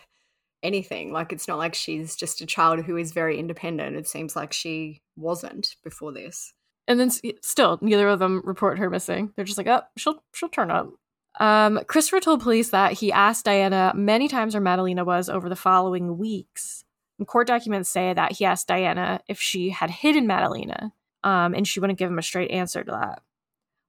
anything. 0.63 1.11
Like 1.11 1.31
it's 1.33 1.47
not 1.47 1.57
like 1.57 1.73
she's 1.73 2.15
just 2.15 2.41
a 2.41 2.45
child 2.45 2.83
who 2.83 2.97
is 2.97 3.11
very 3.11 3.37
independent. 3.37 3.95
It 3.95 4.07
seems 4.07 4.35
like 4.35 4.53
she 4.53 5.01
wasn't 5.15 5.75
before 5.83 6.11
this. 6.11 6.53
And 6.87 6.99
then 6.99 7.11
still, 7.41 7.77
neither 7.81 8.07
of 8.07 8.19
them 8.19 8.41
report 8.43 8.79
her 8.79 8.89
missing. 8.89 9.31
They're 9.35 9.45
just 9.45 9.57
like, 9.57 9.67
oh, 9.67 9.81
she'll 9.97 10.23
she'll 10.33 10.49
turn 10.49 10.71
up. 10.71 10.89
Um, 11.39 11.79
Christopher 11.87 12.19
told 12.19 12.41
police 12.41 12.71
that 12.71 12.93
he 12.93 13.11
asked 13.11 13.45
Diana 13.45 13.93
many 13.95 14.27
times 14.27 14.53
where 14.53 14.63
Madalina 14.63 15.05
was 15.05 15.29
over 15.29 15.47
the 15.47 15.55
following 15.55 16.17
weeks. 16.17 16.83
And 17.17 17.27
court 17.27 17.47
documents 17.47 17.89
say 17.89 18.13
that 18.13 18.33
he 18.33 18.45
asked 18.45 18.67
Diana 18.67 19.21
if 19.27 19.39
she 19.39 19.69
had 19.69 19.89
hidden 19.89 20.25
Madalina, 20.25 20.91
um, 21.23 21.53
and 21.53 21.67
she 21.67 21.79
wouldn't 21.79 21.99
give 21.99 22.09
him 22.09 22.17
a 22.17 22.23
straight 22.23 22.51
answer 22.51 22.83
to 22.83 22.91
that. 22.91 23.21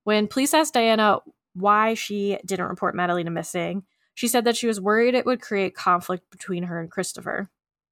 When 0.05 0.27
police 0.29 0.55
asked 0.55 0.75
Diana 0.75 1.19
why 1.55 1.95
she 1.95 2.39
didn't 2.45 2.69
report 2.69 2.97
Madalina 2.97 3.33
missing, 3.33 3.85
she 4.15 4.29
said 4.29 4.45
that 4.45 4.57
she 4.57 4.67
was 4.67 4.81
worried 4.81 5.15
it 5.15 5.27
would 5.27 5.41
create 5.41 5.75
conflict 5.75 6.31
between 6.31 6.65
her 6.65 6.81
and 6.81 6.91
Christopher. 6.91 7.51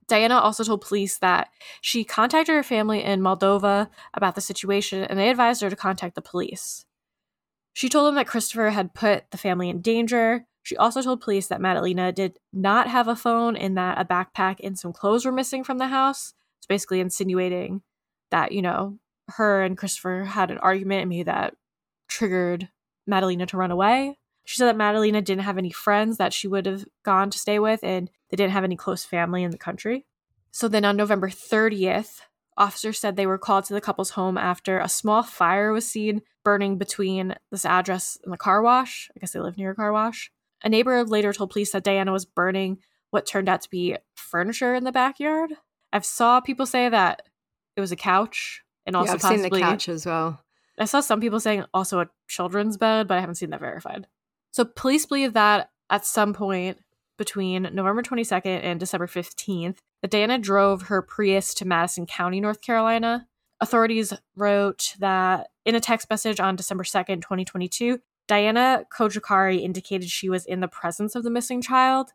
Diana 0.09 0.39
also 0.39 0.65
told 0.65 0.81
police 0.81 1.19
that 1.19 1.51
she 1.83 2.03
contacted 2.03 2.55
her 2.55 2.63
family 2.63 3.05
in 3.05 3.21
Moldova 3.21 3.89
about 4.15 4.35
the 4.35 4.41
situation 4.41 5.05
and 5.05 5.19
they 5.19 5.29
advised 5.29 5.61
her 5.61 5.71
to 5.71 5.77
contact 5.77 6.15
the 6.15 6.23
police. 6.23 6.87
She 7.75 7.89
told 7.89 8.09
them 8.09 8.15
that 8.17 8.27
Christopher 8.27 8.71
had 8.71 8.95
put 8.95 9.31
the 9.31 9.39
family 9.39 9.69
in 9.69 9.83
danger. 9.83 10.47
She 10.63 10.77
also 10.77 11.03
told 11.03 11.21
police 11.21 11.47
that 11.49 11.61
Madalina 11.61 12.15
did 12.15 12.39
not 12.53 12.89
have 12.89 13.07
a 13.07 13.15
phone 13.15 13.55
and 13.55 13.77
that 13.77 14.01
a 14.01 14.05
backpack 14.05 14.57
and 14.65 14.79
some 14.79 14.93
clothes 14.93 15.25
were 15.25 15.33
missing 15.33 15.63
from 15.63 15.79
the 15.79 15.89
house. 15.89 16.33
It's 16.59 16.67
basically 16.67 17.01
insinuating 17.01 17.83
that, 18.31 18.53
you 18.53 18.63
know, 18.63 18.99
her 19.29 19.63
and 19.63 19.77
Christopher 19.77 20.25
had 20.25 20.51
an 20.51 20.59
argument 20.59 21.03
and 21.03 21.11
maybe 21.11 21.25
that 21.25 21.55
triggered 22.09 22.69
Madalina 23.09 23.47
to 23.49 23.57
run 23.57 23.71
away. 23.71 24.19
She 24.45 24.57
said 24.57 24.67
that 24.67 24.77
Madalina 24.77 25.23
didn't 25.23 25.45
have 25.45 25.59
any 25.59 25.71
friends 25.71 26.17
that 26.17 26.33
she 26.33 26.49
would 26.49 26.67
have 26.67 26.85
gone 27.05 27.31
to 27.31 27.39
stay 27.39 27.59
with 27.59 27.85
and 27.85 28.11
they 28.31 28.37
didn't 28.37 28.53
have 28.53 28.65
any 28.65 28.77
close 28.77 29.05
family 29.05 29.43
in 29.43 29.51
the 29.51 29.59
country. 29.59 30.07
So 30.51 30.69
then 30.69 30.85
on 30.85 30.97
November 30.97 31.29
30th, 31.29 32.21
officers 32.57 32.99
said 32.99 33.17
they 33.17 33.27
were 33.27 33.39
called 33.39 33.65
to 33.67 33.75
the 33.75 33.81
couple's 33.81 34.11
home 34.11 34.37
after 34.37 34.79
a 34.79 34.89
small 34.89 35.23
fire 35.23 35.73
was 35.73 35.87
seen 35.87 36.23
burning 36.45 36.79
between 36.79 37.35
this 37.51 37.65
address 37.65 38.19
and 38.25 38.33
the 38.33 38.39
car 38.39 38.63
wash. 38.63 39.11
I 39.15 39.21
guess 39.21 39.33
they 39.33 39.41
live 39.41 39.59
near 39.59 39.73
a 39.73 39.77
car 39.77 39.93
wash. 39.93 40.33
A 40.63 40.69
neighbor 40.69 41.05
later 41.05 41.33
told 41.33 41.51
police 41.51 41.73
that 41.73 41.85
Diana 41.85 42.13
was 42.13 42.25
burning 42.25 42.79
what 43.11 43.27
turned 43.27 43.49
out 43.49 43.63
to 43.63 43.71
be 43.71 43.97
furniture 44.15 44.75
in 44.75 44.85
the 44.85 44.93
backyard. 44.93 45.51
I've 45.93 46.05
saw 46.05 46.41
people 46.41 46.67
say 46.67 46.89
that 46.89 47.23
it 47.77 47.81
was 47.81 47.93
a 47.93 47.97
couch 47.97 48.63
and 48.87 48.97
also 48.97 49.11
yeah, 49.11 49.15
I've 49.15 49.21
possibly 49.21 49.43
seen 49.43 49.51
the 49.51 49.61
couch 49.61 49.89
as 49.89 50.07
well. 50.07 50.43
I 50.79 50.85
saw 50.85 51.01
some 51.01 51.21
people 51.21 51.41
saying 51.41 51.65
also 51.75 52.01
a 52.01 52.09
children's 52.29 52.77
bed, 52.77 53.09
but 53.09 53.19
I 53.19 53.21
haven't 53.21 53.37
seen 53.37 53.51
that 53.51 53.61
verified. 53.61 54.07
So 54.53 54.65
police 54.65 55.07
believe 55.07 55.33
that 55.35 55.71
at 55.91 56.07
some 56.07 56.33
point 56.33 56.79
between 57.17 57.65
November 57.73 58.03
22nd 58.03 58.61
and 58.63 58.79
December 58.79 59.07
15th, 59.07 59.79
that 60.03 60.11
Diana 60.11 60.39
drove 60.39 60.83
her 60.83 61.03
Prius 61.03 61.53
to 61.55 61.67
Madison 61.67 62.07
County, 62.07 62.41
North 62.41 62.61
Carolina. 62.61 63.27
Authorities 63.61 64.13
wrote 64.37 64.95
that 65.01 65.49
in 65.65 65.75
a 65.75 65.81
text 65.81 66.09
message 66.09 66.39
on 66.39 66.55
December 66.55 66.85
2nd, 66.85 67.23
2022, 67.23 67.99
Diana 68.29 68.85
Cojocari 68.97 69.63
indicated 69.63 70.09
she 70.09 70.29
was 70.29 70.47
in 70.47 70.61
the 70.61 70.69
presence 70.69 71.17
of 71.17 71.25
the 71.25 71.31
missing 71.31 71.61
child. 71.61 72.11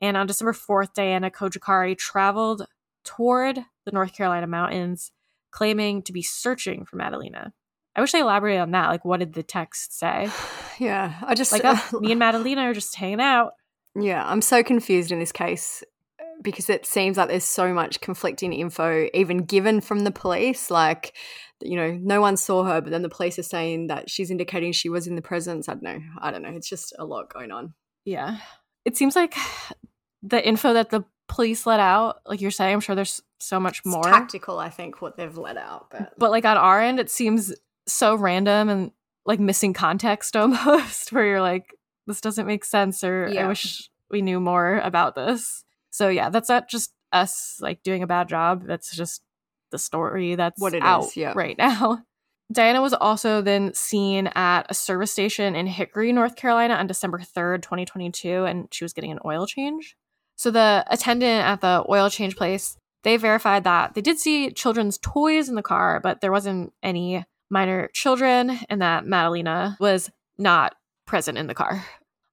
And 0.00 0.16
on 0.16 0.26
December 0.26 0.52
4th, 0.52 0.94
Diana 0.94 1.30
Cojocari 1.30 1.96
traveled 1.96 2.66
toward 3.04 3.60
the 3.84 3.92
North 3.92 4.14
Carolina 4.14 4.46
mountains, 4.46 5.12
claiming 5.50 6.02
to 6.02 6.12
be 6.12 6.22
searching 6.22 6.84
for 6.84 6.96
Madalina. 6.96 7.52
I 7.96 8.00
wish 8.00 8.12
they 8.12 8.20
elaborated 8.20 8.60
on 8.60 8.70
that. 8.72 8.88
Like, 8.88 9.04
what 9.04 9.20
did 9.20 9.32
the 9.34 9.42
text 9.42 9.98
say? 9.98 10.28
Yeah, 10.78 11.12
I 11.26 11.34
just 11.34 11.52
Like, 11.52 11.60
oh, 11.64 12.00
me 12.00 12.10
and 12.12 12.18
Madalina 12.22 12.70
are 12.70 12.72
just 12.72 12.96
hanging 12.96 13.20
out. 13.20 13.52
Yeah, 13.94 14.26
I'm 14.26 14.40
so 14.40 14.62
confused 14.62 15.12
in 15.12 15.18
this 15.18 15.30
case 15.30 15.84
uh, 16.18 16.24
because 16.40 16.70
it 16.70 16.86
seems 16.86 17.18
like 17.18 17.28
there's 17.28 17.44
so 17.44 17.74
much 17.74 18.00
conflicting 18.00 18.54
info 18.54 19.06
even 19.12 19.38
given 19.44 19.82
from 19.82 20.04
the 20.04 20.10
police. 20.10 20.70
Like, 20.70 21.14
you 21.60 21.76
know, 21.76 21.90
no 22.00 22.22
one 22.22 22.38
saw 22.38 22.64
her, 22.64 22.80
but 22.80 22.88
then 22.92 23.02
the 23.02 23.10
police 23.10 23.38
are 23.38 23.42
saying 23.42 23.88
that 23.88 24.08
she's 24.08 24.30
indicating 24.30 24.72
she 24.72 24.88
was 24.88 25.06
in 25.06 25.16
the 25.16 25.20
presence. 25.22 25.68
I 25.68 25.74
don't 25.74 25.82
know. 25.82 25.98
I 26.18 26.30
don't 26.30 26.40
know. 26.40 26.48
It's 26.56 26.70
just 26.70 26.94
a 26.98 27.04
lot 27.04 27.30
going 27.30 27.50
on. 27.50 27.74
Yeah. 28.06 28.38
It 28.86 28.96
seems 28.96 29.14
like 29.14 29.34
the 30.22 30.42
info 30.46 30.72
that 30.72 30.88
the 30.88 31.04
police 31.28 31.66
let 31.66 31.78
out, 31.80 32.20
like 32.24 32.40
you're 32.40 32.50
saying, 32.50 32.72
I'm 32.72 32.80
sure 32.80 32.94
there's 32.94 33.20
so 33.38 33.60
much 33.60 33.80
It's 33.80 33.86
more. 33.86 34.02
tactical, 34.02 34.58
I 34.58 34.70
think, 34.70 35.02
what 35.02 35.18
they've 35.18 35.36
let 35.36 35.58
out. 35.58 35.88
But, 35.90 36.14
But 36.16 36.30
like 36.30 36.46
on 36.46 36.56
our 36.56 36.80
end, 36.80 36.98
it 36.98 37.10
seems 37.10 37.52
so 37.92 38.14
random 38.14 38.68
and 38.68 38.90
like 39.26 39.40
missing 39.40 39.72
context 39.72 40.36
almost, 40.36 41.12
where 41.12 41.26
you're 41.26 41.40
like, 41.40 41.74
this 42.06 42.20
doesn't 42.20 42.46
make 42.46 42.64
sense, 42.64 43.04
or 43.04 43.30
I 43.38 43.46
wish 43.46 43.88
we 44.10 44.22
knew 44.22 44.40
more 44.40 44.78
about 44.78 45.14
this. 45.14 45.64
So 45.90 46.08
yeah, 46.08 46.30
that's 46.30 46.48
not 46.48 46.68
just 46.68 46.92
us 47.12 47.58
like 47.60 47.82
doing 47.82 48.02
a 48.02 48.06
bad 48.06 48.28
job. 48.28 48.64
That's 48.66 48.94
just 48.94 49.22
the 49.70 49.78
story 49.78 50.34
that's 50.34 50.60
What 50.60 50.74
it 50.74 50.82
out 50.82 51.04
is, 51.04 51.16
yeah. 51.16 51.32
right 51.34 51.56
now. 51.56 52.04
Diana 52.52 52.82
was 52.82 52.94
also 52.94 53.42
then 53.42 53.72
seen 53.74 54.26
at 54.34 54.62
a 54.68 54.74
service 54.74 55.12
station 55.12 55.54
in 55.54 55.68
Hickory, 55.68 56.12
North 56.12 56.34
Carolina 56.34 56.74
on 56.74 56.88
December 56.88 57.18
3rd, 57.18 57.62
2022, 57.62 58.44
and 58.44 58.66
she 58.72 58.82
was 58.82 58.92
getting 58.92 59.12
an 59.12 59.20
oil 59.24 59.46
change. 59.46 59.96
So 60.34 60.50
the 60.50 60.84
attendant 60.88 61.46
at 61.46 61.60
the 61.60 61.84
oil 61.88 62.10
change 62.10 62.34
place, 62.34 62.76
they 63.04 63.16
verified 63.16 63.64
that 63.64 63.94
they 63.94 64.00
did 64.00 64.18
see 64.18 64.50
children's 64.50 64.98
toys 64.98 65.48
in 65.48 65.54
the 65.54 65.62
car, 65.62 66.00
but 66.00 66.20
there 66.20 66.32
wasn't 66.32 66.72
any 66.82 67.24
minor 67.50 67.90
children 67.92 68.58
and 68.68 68.80
that 68.80 69.04
Madalina 69.04 69.78
was 69.80 70.10
not 70.38 70.74
present 71.06 71.36
in 71.36 71.46
the 71.46 71.54
car. 71.54 71.84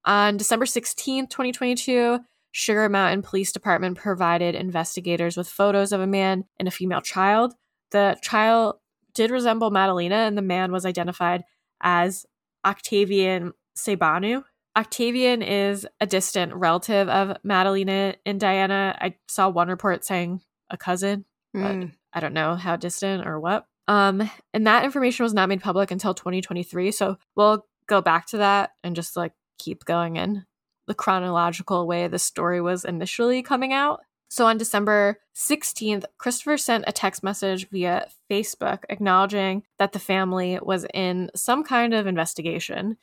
On 0.06 0.38
December 0.38 0.66
16th, 0.66 1.30
2022, 1.30 2.20
Sugar 2.52 2.88
Mountain 2.90 3.24
Police 3.24 3.52
Department 3.52 3.98
provided 3.98 4.56
investigators 4.56 5.36
with 5.36 5.50
photos 5.50 5.92
of 5.92 6.00
a 6.00 6.08
man 6.08 6.46
and 6.58 6.68
a 6.68 6.72
female 6.72 7.02
child. 7.02 7.54
The 7.92 8.18
child 8.22 8.78
did 9.14 9.32
resemble 9.32 9.72
Madalina, 9.72 10.28
and 10.28 10.38
the 10.38 10.42
man 10.42 10.72
was 10.72 10.86
identified 10.86 11.44
as 11.82 12.26
Octavian 12.66 13.54
Sebanu. 13.78 14.44
Octavian 14.76 15.42
is 15.42 15.88
a 16.00 16.06
distant 16.06 16.54
relative 16.54 17.10
of 17.10 17.38
Madalina 17.44 18.16
and 18.26 18.40
Diana. 18.40 18.96
I 19.00 19.16
saw 19.28 19.50
one 19.50 19.70
report 19.70 20.06
saying 20.06 20.42
a 20.70 20.78
cousin, 20.78 21.26
but 21.54 21.62
Mm. 21.76 21.92
I 22.14 22.20
don't 22.20 22.34
know 22.34 22.56
how 22.56 22.76
distant 22.76 23.26
or 23.28 23.40
what. 23.40 23.66
Um, 23.88 24.30
and 24.54 24.68
that 24.68 24.84
information 24.84 25.24
was 25.24 25.34
not 25.34 25.50
made 25.50 25.62
public 25.62 25.92
until 25.92 26.14
2023. 26.14 26.92
So 26.92 27.18
we'll 27.36 27.66
go 27.88 28.02
back 28.02 28.28
to 28.28 28.38
that 28.38 28.72
and 28.84 28.96
just 28.96 29.16
like 29.16 29.34
keep 29.58 29.86
going 29.86 30.18
in 30.18 30.46
the 30.88 30.94
chronological 30.94 31.88
way 31.88 32.08
the 32.08 32.20
story 32.20 32.62
was 32.62 32.86
initially 32.86 33.44
coming 33.44 33.74
out. 33.74 34.02
So 34.30 34.46
on 34.46 34.58
December 34.58 35.20
16th, 35.36 36.04
Christopher 36.18 36.58
sent 36.58 36.84
a 36.88 36.92
text 36.92 37.24
message 37.24 37.70
via 37.70 38.08
Facebook 38.30 38.80
acknowledging 38.90 39.64
that 39.80 39.94
the 39.94 40.00
family 40.00 40.60
was 40.62 40.86
in 40.94 41.30
some 41.36 41.64
kind 41.64 41.94
of 41.94 42.08
investigation. 42.08 42.98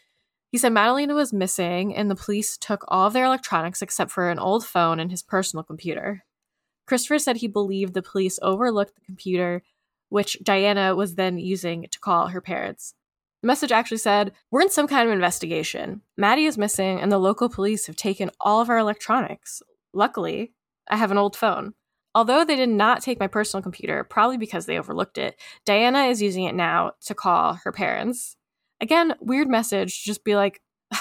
He 0.52 0.58
said 0.58 0.72
Madalina 0.72 1.14
was 1.14 1.32
missing 1.32 1.94
and 1.96 2.10
the 2.10 2.14
police 2.14 2.58
took 2.58 2.84
all 2.88 3.06
of 3.06 3.14
their 3.14 3.24
electronics 3.24 3.80
except 3.80 4.10
for 4.10 4.30
an 4.30 4.38
old 4.38 4.66
phone 4.66 5.00
and 5.00 5.10
his 5.10 5.22
personal 5.22 5.62
computer. 5.62 6.24
Christopher 6.86 7.18
said 7.18 7.38
he 7.38 7.48
believed 7.48 7.94
the 7.94 8.02
police 8.02 8.38
overlooked 8.42 8.94
the 8.94 9.06
computer, 9.06 9.62
which 10.14 10.38
Diana 10.44 10.94
was 10.94 11.16
then 11.16 11.38
using 11.38 11.86
to 11.90 11.98
call 11.98 12.28
her 12.28 12.40
parents. 12.40 12.94
The 13.42 13.48
message 13.48 13.72
actually 13.72 13.98
said, 13.98 14.30
We're 14.48 14.60
in 14.60 14.70
some 14.70 14.86
kind 14.86 15.08
of 15.08 15.12
investigation. 15.12 16.02
Maddie 16.16 16.44
is 16.44 16.56
missing, 16.56 17.00
and 17.00 17.10
the 17.10 17.18
local 17.18 17.48
police 17.48 17.88
have 17.88 17.96
taken 17.96 18.30
all 18.38 18.60
of 18.60 18.70
our 18.70 18.78
electronics. 18.78 19.60
Luckily, 19.92 20.52
I 20.88 20.98
have 20.98 21.10
an 21.10 21.18
old 21.18 21.34
phone. 21.34 21.74
Although 22.14 22.44
they 22.44 22.54
did 22.54 22.68
not 22.68 23.02
take 23.02 23.18
my 23.18 23.26
personal 23.26 23.60
computer, 23.60 24.04
probably 24.04 24.38
because 24.38 24.66
they 24.66 24.78
overlooked 24.78 25.18
it, 25.18 25.34
Diana 25.66 26.04
is 26.04 26.22
using 26.22 26.44
it 26.44 26.54
now 26.54 26.92
to 27.06 27.14
call 27.16 27.54
her 27.64 27.72
parents. 27.72 28.36
Again, 28.80 29.14
weird 29.20 29.48
message. 29.48 30.04
Just 30.04 30.22
be 30.22 30.36
like, 30.36 30.60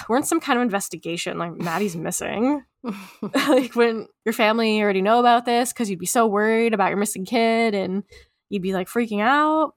we're 0.09 0.17
in 0.17 0.23
some 0.23 0.39
kind 0.39 0.57
of 0.57 0.63
investigation. 0.63 1.37
Like, 1.37 1.55
Maddie's 1.55 1.95
missing. 1.95 2.63
like, 3.47 3.75
when 3.75 4.07
your 4.25 4.33
family 4.33 4.81
already 4.81 5.03
know 5.03 5.19
about 5.19 5.45
this 5.45 5.71
because 5.71 5.87
you'd 5.87 5.99
be 5.99 6.07
so 6.07 6.25
worried 6.25 6.73
about 6.73 6.89
your 6.89 6.97
missing 6.97 7.25
kid 7.25 7.75
and 7.75 8.01
you'd 8.53 8.61
be 8.61 8.73
like 8.73 8.87
freaking 8.87 9.19
out. 9.19 9.73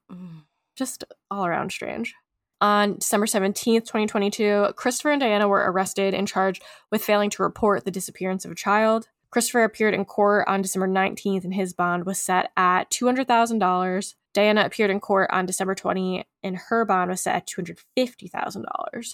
Just 0.76 1.04
all 1.30 1.46
around 1.46 1.72
strange. 1.72 2.14
On 2.60 2.96
December 2.96 3.26
17th, 3.26 3.86
2022, 3.86 4.68
Christopher 4.76 5.10
and 5.10 5.20
Diana 5.20 5.48
were 5.48 5.70
arrested 5.70 6.12
and 6.12 6.28
charged 6.28 6.62
with 6.90 7.02
failing 7.04 7.30
to 7.30 7.42
report 7.42 7.84
the 7.84 7.90
disappearance 7.90 8.44
of 8.44 8.50
a 8.50 8.54
child. 8.54 9.08
Christopher 9.30 9.64
appeared 9.64 9.94
in 9.94 10.04
court 10.04 10.46
on 10.46 10.62
December 10.62 10.88
19th 10.88 11.44
and 11.44 11.54
his 11.54 11.72
bond 11.72 12.04
was 12.06 12.18
set 12.18 12.50
at 12.56 12.90
$200,000. 12.90 14.14
Diana 14.34 14.64
appeared 14.64 14.90
in 14.90 15.00
court 15.00 15.30
on 15.32 15.46
December 15.46 15.74
20 15.74 16.24
and 16.42 16.56
her 16.56 16.84
bond 16.84 17.10
was 17.10 17.22
set 17.22 17.36
at 17.36 17.46
$250,000. 17.46 19.12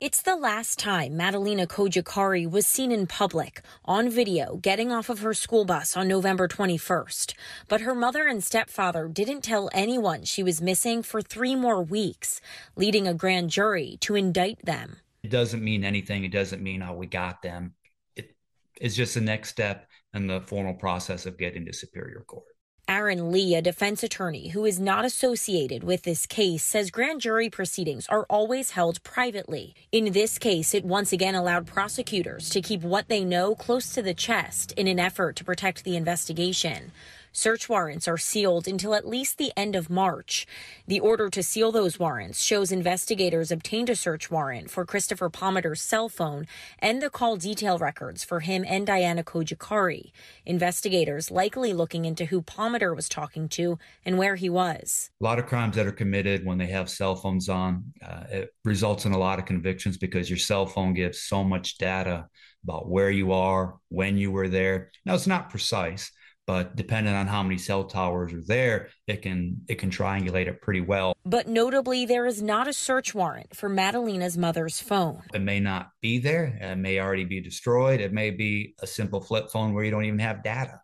It's 0.00 0.22
the 0.22 0.34
last 0.34 0.80
time 0.80 1.12
Madalina 1.12 1.68
Cojocari 1.68 2.50
was 2.50 2.66
seen 2.66 2.90
in 2.90 3.06
public 3.06 3.62
on 3.84 4.10
video 4.10 4.56
getting 4.56 4.90
off 4.90 5.08
of 5.08 5.20
her 5.20 5.32
school 5.32 5.64
bus 5.64 5.96
on 5.96 6.08
November 6.08 6.48
21st. 6.48 7.32
But 7.68 7.82
her 7.82 7.94
mother 7.94 8.26
and 8.26 8.42
stepfather 8.42 9.06
didn't 9.06 9.42
tell 9.42 9.70
anyone 9.72 10.24
she 10.24 10.42
was 10.42 10.60
missing 10.60 11.04
for 11.04 11.22
three 11.22 11.54
more 11.54 11.80
weeks, 11.80 12.40
leading 12.74 13.06
a 13.06 13.14
grand 13.14 13.50
jury 13.50 13.96
to 14.00 14.16
indict 14.16 14.66
them. 14.66 14.96
It 15.22 15.30
doesn't 15.30 15.62
mean 15.62 15.84
anything. 15.84 16.24
It 16.24 16.32
doesn't 16.32 16.60
mean, 16.60 16.82
oh, 16.82 16.94
we 16.94 17.06
got 17.06 17.40
them. 17.40 17.74
It, 18.16 18.34
it's 18.80 18.96
just 18.96 19.14
the 19.14 19.20
next 19.20 19.50
step 19.50 19.86
in 20.12 20.26
the 20.26 20.40
formal 20.40 20.74
process 20.74 21.24
of 21.24 21.38
getting 21.38 21.66
to 21.66 21.72
Superior 21.72 22.24
Court. 22.26 22.53
Aaron 22.86 23.32
Lee, 23.32 23.54
a 23.54 23.62
defense 23.62 24.02
attorney 24.02 24.48
who 24.48 24.66
is 24.66 24.78
not 24.78 25.06
associated 25.06 25.82
with 25.82 26.02
this 26.02 26.26
case, 26.26 26.62
says 26.62 26.90
grand 26.90 27.22
jury 27.22 27.48
proceedings 27.48 28.06
are 28.08 28.26
always 28.28 28.72
held 28.72 29.02
privately. 29.02 29.74
In 29.90 30.12
this 30.12 30.36
case, 30.36 30.74
it 30.74 30.84
once 30.84 31.10
again 31.10 31.34
allowed 31.34 31.66
prosecutors 31.66 32.50
to 32.50 32.60
keep 32.60 32.82
what 32.82 33.08
they 33.08 33.24
know 33.24 33.54
close 33.54 33.94
to 33.94 34.02
the 34.02 34.12
chest 34.12 34.72
in 34.72 34.86
an 34.86 35.00
effort 35.00 35.34
to 35.36 35.44
protect 35.44 35.84
the 35.84 35.96
investigation. 35.96 36.92
Search 37.36 37.68
warrants 37.68 38.06
are 38.06 38.16
sealed 38.16 38.68
until 38.68 38.94
at 38.94 39.08
least 39.08 39.38
the 39.38 39.50
end 39.56 39.74
of 39.74 39.90
March. 39.90 40.46
The 40.86 41.00
order 41.00 41.28
to 41.30 41.42
seal 41.42 41.72
those 41.72 41.98
warrants 41.98 42.40
shows 42.40 42.70
investigators 42.70 43.50
obtained 43.50 43.90
a 43.90 43.96
search 43.96 44.30
warrant 44.30 44.70
for 44.70 44.86
Christopher 44.86 45.28
Palmiter's 45.28 45.82
cell 45.82 46.08
phone 46.08 46.46
and 46.78 47.02
the 47.02 47.10
call 47.10 47.34
detail 47.34 47.76
records 47.76 48.22
for 48.22 48.38
him 48.38 48.64
and 48.68 48.86
Diana 48.86 49.24
Cojocari. 49.24 50.12
Investigators 50.46 51.32
likely 51.32 51.72
looking 51.72 52.04
into 52.04 52.26
who 52.26 52.40
Palmiter 52.40 52.94
was 52.94 53.08
talking 53.08 53.48
to 53.48 53.80
and 54.04 54.16
where 54.16 54.36
he 54.36 54.48
was. 54.48 55.10
A 55.20 55.24
lot 55.24 55.40
of 55.40 55.46
crimes 55.46 55.74
that 55.74 55.88
are 55.88 55.92
committed 55.92 56.46
when 56.46 56.58
they 56.58 56.68
have 56.68 56.88
cell 56.88 57.16
phones 57.16 57.48
on, 57.48 57.82
uh, 58.00 58.24
it 58.30 58.54
results 58.64 59.06
in 59.06 59.12
a 59.12 59.18
lot 59.18 59.40
of 59.40 59.44
convictions 59.44 59.98
because 59.98 60.30
your 60.30 60.38
cell 60.38 60.66
phone 60.66 60.94
gives 60.94 61.22
so 61.22 61.42
much 61.42 61.78
data 61.78 62.28
about 62.62 62.88
where 62.88 63.10
you 63.10 63.32
are, 63.32 63.74
when 63.88 64.16
you 64.16 64.30
were 64.30 64.48
there. 64.48 64.92
Now, 65.04 65.14
it's 65.14 65.26
not 65.26 65.50
precise 65.50 66.12
but 66.46 66.76
depending 66.76 67.14
on 67.14 67.26
how 67.26 67.42
many 67.42 67.58
cell 67.58 67.84
towers 67.84 68.32
are 68.32 68.42
there 68.46 68.88
it 69.06 69.22
can 69.22 69.56
it 69.68 69.76
can 69.76 69.90
triangulate 69.90 70.46
it 70.46 70.60
pretty 70.60 70.80
well. 70.80 71.14
But 71.24 71.48
notably 71.48 72.06
there 72.06 72.26
is 72.26 72.42
not 72.42 72.68
a 72.68 72.72
search 72.72 73.14
warrant 73.14 73.54
for 73.54 73.68
madalina's 73.68 74.36
mother's 74.36 74.80
phone. 74.80 75.22
It 75.32 75.42
may 75.42 75.60
not 75.60 75.90
be 76.00 76.18
there. 76.18 76.58
It 76.60 76.76
may 76.76 77.00
already 77.00 77.24
be 77.24 77.40
destroyed. 77.40 78.00
It 78.00 78.12
may 78.12 78.30
be 78.30 78.74
a 78.80 78.86
simple 78.86 79.20
flip 79.20 79.50
phone 79.50 79.74
where 79.74 79.84
you 79.84 79.90
don't 79.90 80.04
even 80.04 80.18
have 80.18 80.42
data. 80.42 80.80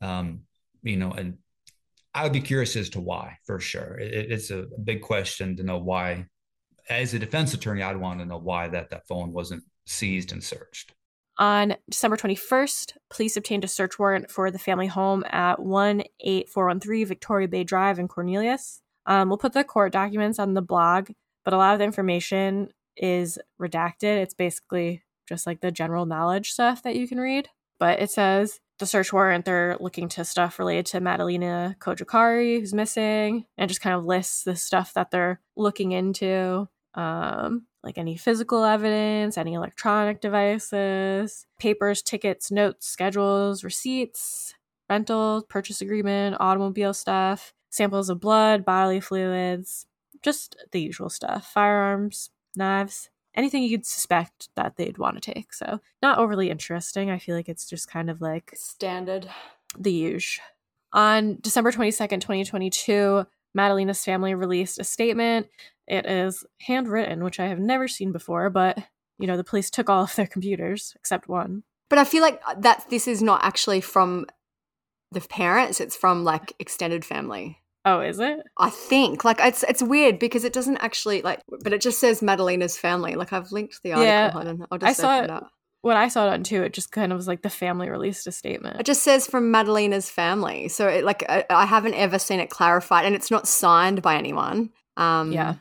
Um, 0.00 0.42
you 0.82 0.96
know 0.96 1.10
and 1.10 1.38
i 2.14 2.22
would 2.22 2.32
be 2.32 2.40
curious 2.40 2.76
as 2.76 2.90
to 2.90 3.00
why 3.00 3.38
for 3.44 3.60
sure. 3.60 3.98
It, 3.98 4.32
it's 4.32 4.50
a 4.50 4.66
big 4.82 5.02
question 5.02 5.56
to 5.56 5.62
know 5.62 5.78
why. 5.78 6.26
As 6.88 7.12
a 7.12 7.18
defense 7.18 7.52
attorney 7.52 7.82
i'd 7.82 7.96
want 7.96 8.20
to 8.20 8.26
know 8.26 8.38
why 8.38 8.68
that 8.68 8.90
that 8.90 9.06
phone 9.06 9.32
wasn't 9.32 9.62
seized 9.86 10.32
and 10.32 10.42
searched 10.42 10.92
on 11.38 11.76
December 11.88 12.16
21st, 12.16 12.94
police 13.10 13.36
obtained 13.36 13.64
a 13.64 13.68
search 13.68 13.98
warrant 13.98 14.30
for 14.30 14.50
the 14.50 14.58
family 14.58 14.88
home 14.88 15.24
at 15.30 15.58
18413 15.60 17.06
Victoria 17.06 17.48
Bay 17.48 17.64
Drive 17.64 17.98
in 17.98 18.08
Cornelius. 18.08 18.82
Um, 19.06 19.28
we'll 19.28 19.38
put 19.38 19.52
the 19.52 19.64
court 19.64 19.92
documents 19.92 20.38
on 20.38 20.54
the 20.54 20.62
blog, 20.62 21.10
but 21.44 21.54
a 21.54 21.56
lot 21.56 21.72
of 21.74 21.78
the 21.78 21.84
information 21.84 22.70
is 22.96 23.38
redacted. 23.60 24.18
It's 24.18 24.34
basically 24.34 25.02
just 25.28 25.46
like 25.46 25.60
the 25.60 25.70
general 25.70 26.06
knowledge 26.06 26.50
stuff 26.50 26.82
that 26.82 26.96
you 26.96 27.06
can 27.06 27.18
read. 27.18 27.48
But 27.78 28.00
it 28.00 28.10
says 28.10 28.58
the 28.80 28.86
search 28.86 29.12
warrant, 29.12 29.44
they're 29.44 29.76
looking 29.78 30.08
to 30.10 30.24
stuff 30.24 30.58
related 30.58 30.86
to 30.86 31.00
Madalina 31.00 31.78
Cojocari, 31.78 32.58
who's 32.58 32.74
missing, 32.74 33.44
and 33.56 33.68
just 33.68 33.80
kind 33.80 33.94
of 33.94 34.04
lists 34.04 34.42
the 34.42 34.56
stuff 34.56 34.94
that 34.94 35.12
they're 35.12 35.40
looking 35.56 35.92
into. 35.92 36.68
Um, 36.94 37.67
like 37.82 37.98
any 37.98 38.16
physical 38.16 38.64
evidence, 38.64 39.38
any 39.38 39.54
electronic 39.54 40.20
devices, 40.20 41.46
papers, 41.58 42.02
tickets, 42.02 42.50
notes, 42.50 42.86
schedules, 42.86 43.64
receipts, 43.64 44.54
rental, 44.90 45.44
purchase 45.48 45.80
agreement, 45.80 46.36
automobile 46.40 46.94
stuff, 46.94 47.54
samples 47.70 48.10
of 48.10 48.20
blood, 48.20 48.64
bodily 48.64 49.00
fluids, 49.00 49.86
just 50.22 50.56
the 50.72 50.80
usual 50.80 51.08
stuff, 51.08 51.46
firearms, 51.46 52.30
knives, 52.56 53.10
anything 53.34 53.62
you'd 53.62 53.86
suspect 53.86 54.48
that 54.56 54.76
they'd 54.76 54.98
want 54.98 55.22
to 55.22 55.32
take. 55.32 55.52
So, 55.52 55.80
not 56.02 56.18
overly 56.18 56.50
interesting. 56.50 57.10
I 57.10 57.18
feel 57.18 57.36
like 57.36 57.48
it's 57.48 57.68
just 57.68 57.88
kind 57.88 58.10
of 58.10 58.20
like 58.20 58.52
standard, 58.54 59.28
the 59.78 59.92
usual. 59.92 60.44
On 60.92 61.38
December 61.40 61.70
22nd, 61.70 62.20
2022, 62.20 63.26
Madalina's 63.54 64.04
family 64.04 64.34
released 64.34 64.78
a 64.78 64.84
statement 64.84 65.46
it 65.88 66.06
is 66.06 66.44
handwritten, 66.60 67.24
which 67.24 67.40
I 67.40 67.46
have 67.46 67.58
never 67.58 67.88
seen 67.88 68.12
before, 68.12 68.50
but 68.50 68.78
you 69.18 69.26
know, 69.26 69.36
the 69.36 69.44
police 69.44 69.70
took 69.70 69.90
all 69.90 70.04
of 70.04 70.14
their 70.14 70.26
computers 70.26 70.92
except 70.94 71.28
one. 71.28 71.64
But 71.90 71.98
I 71.98 72.04
feel 72.04 72.22
like 72.22 72.40
uh, 72.46 72.54
that 72.60 72.84
this 72.90 73.08
is 73.08 73.22
not 73.22 73.42
actually 73.42 73.80
from 73.80 74.26
the 75.10 75.20
parents, 75.22 75.80
it's 75.80 75.96
from 75.96 76.24
like 76.24 76.52
extended 76.58 77.04
family. 77.04 77.58
Oh, 77.84 78.00
is 78.00 78.20
it? 78.20 78.40
I 78.58 78.68
think 78.68 79.24
like 79.24 79.40
it's 79.40 79.62
it's 79.62 79.82
weird 79.82 80.18
because 80.18 80.44
it 80.44 80.52
doesn't 80.52 80.76
actually 80.78 81.22
like, 81.22 81.40
but 81.62 81.72
it 81.72 81.80
just 81.80 81.98
says 81.98 82.20
Madalina's 82.20 82.76
family. 82.76 83.14
Like 83.14 83.32
I've 83.32 83.50
linked 83.50 83.82
the 83.82 83.92
article. 83.92 84.06
Yeah, 84.06 84.78
just 84.78 85.00
I 85.00 85.02
saw 85.02 85.22
it. 85.22 85.42
When 85.82 85.96
I 85.96 86.08
saw 86.08 86.26
it 86.26 86.32
on 86.32 86.42
too, 86.42 86.62
it 86.62 86.72
just 86.72 86.90
kind 86.90 87.12
of 87.12 87.16
was 87.16 87.28
like 87.28 87.42
the 87.42 87.50
family 87.50 87.88
released 87.88 88.26
a 88.26 88.32
statement. 88.32 88.80
It 88.80 88.86
just 88.86 89.04
says 89.04 89.26
from 89.26 89.50
Madalina's 89.50 90.10
family, 90.10 90.68
so 90.68 90.88
it 90.88 91.04
like 91.04 91.24
I, 91.28 91.44
I 91.48 91.66
haven't 91.66 91.94
ever 91.94 92.18
seen 92.18 92.40
it 92.40 92.50
clarified, 92.50 93.06
and 93.06 93.14
it's 93.14 93.30
not 93.30 93.46
signed 93.46 94.02
by 94.02 94.16
anyone. 94.16 94.70
Um, 94.96 95.32
yeah, 95.32 95.56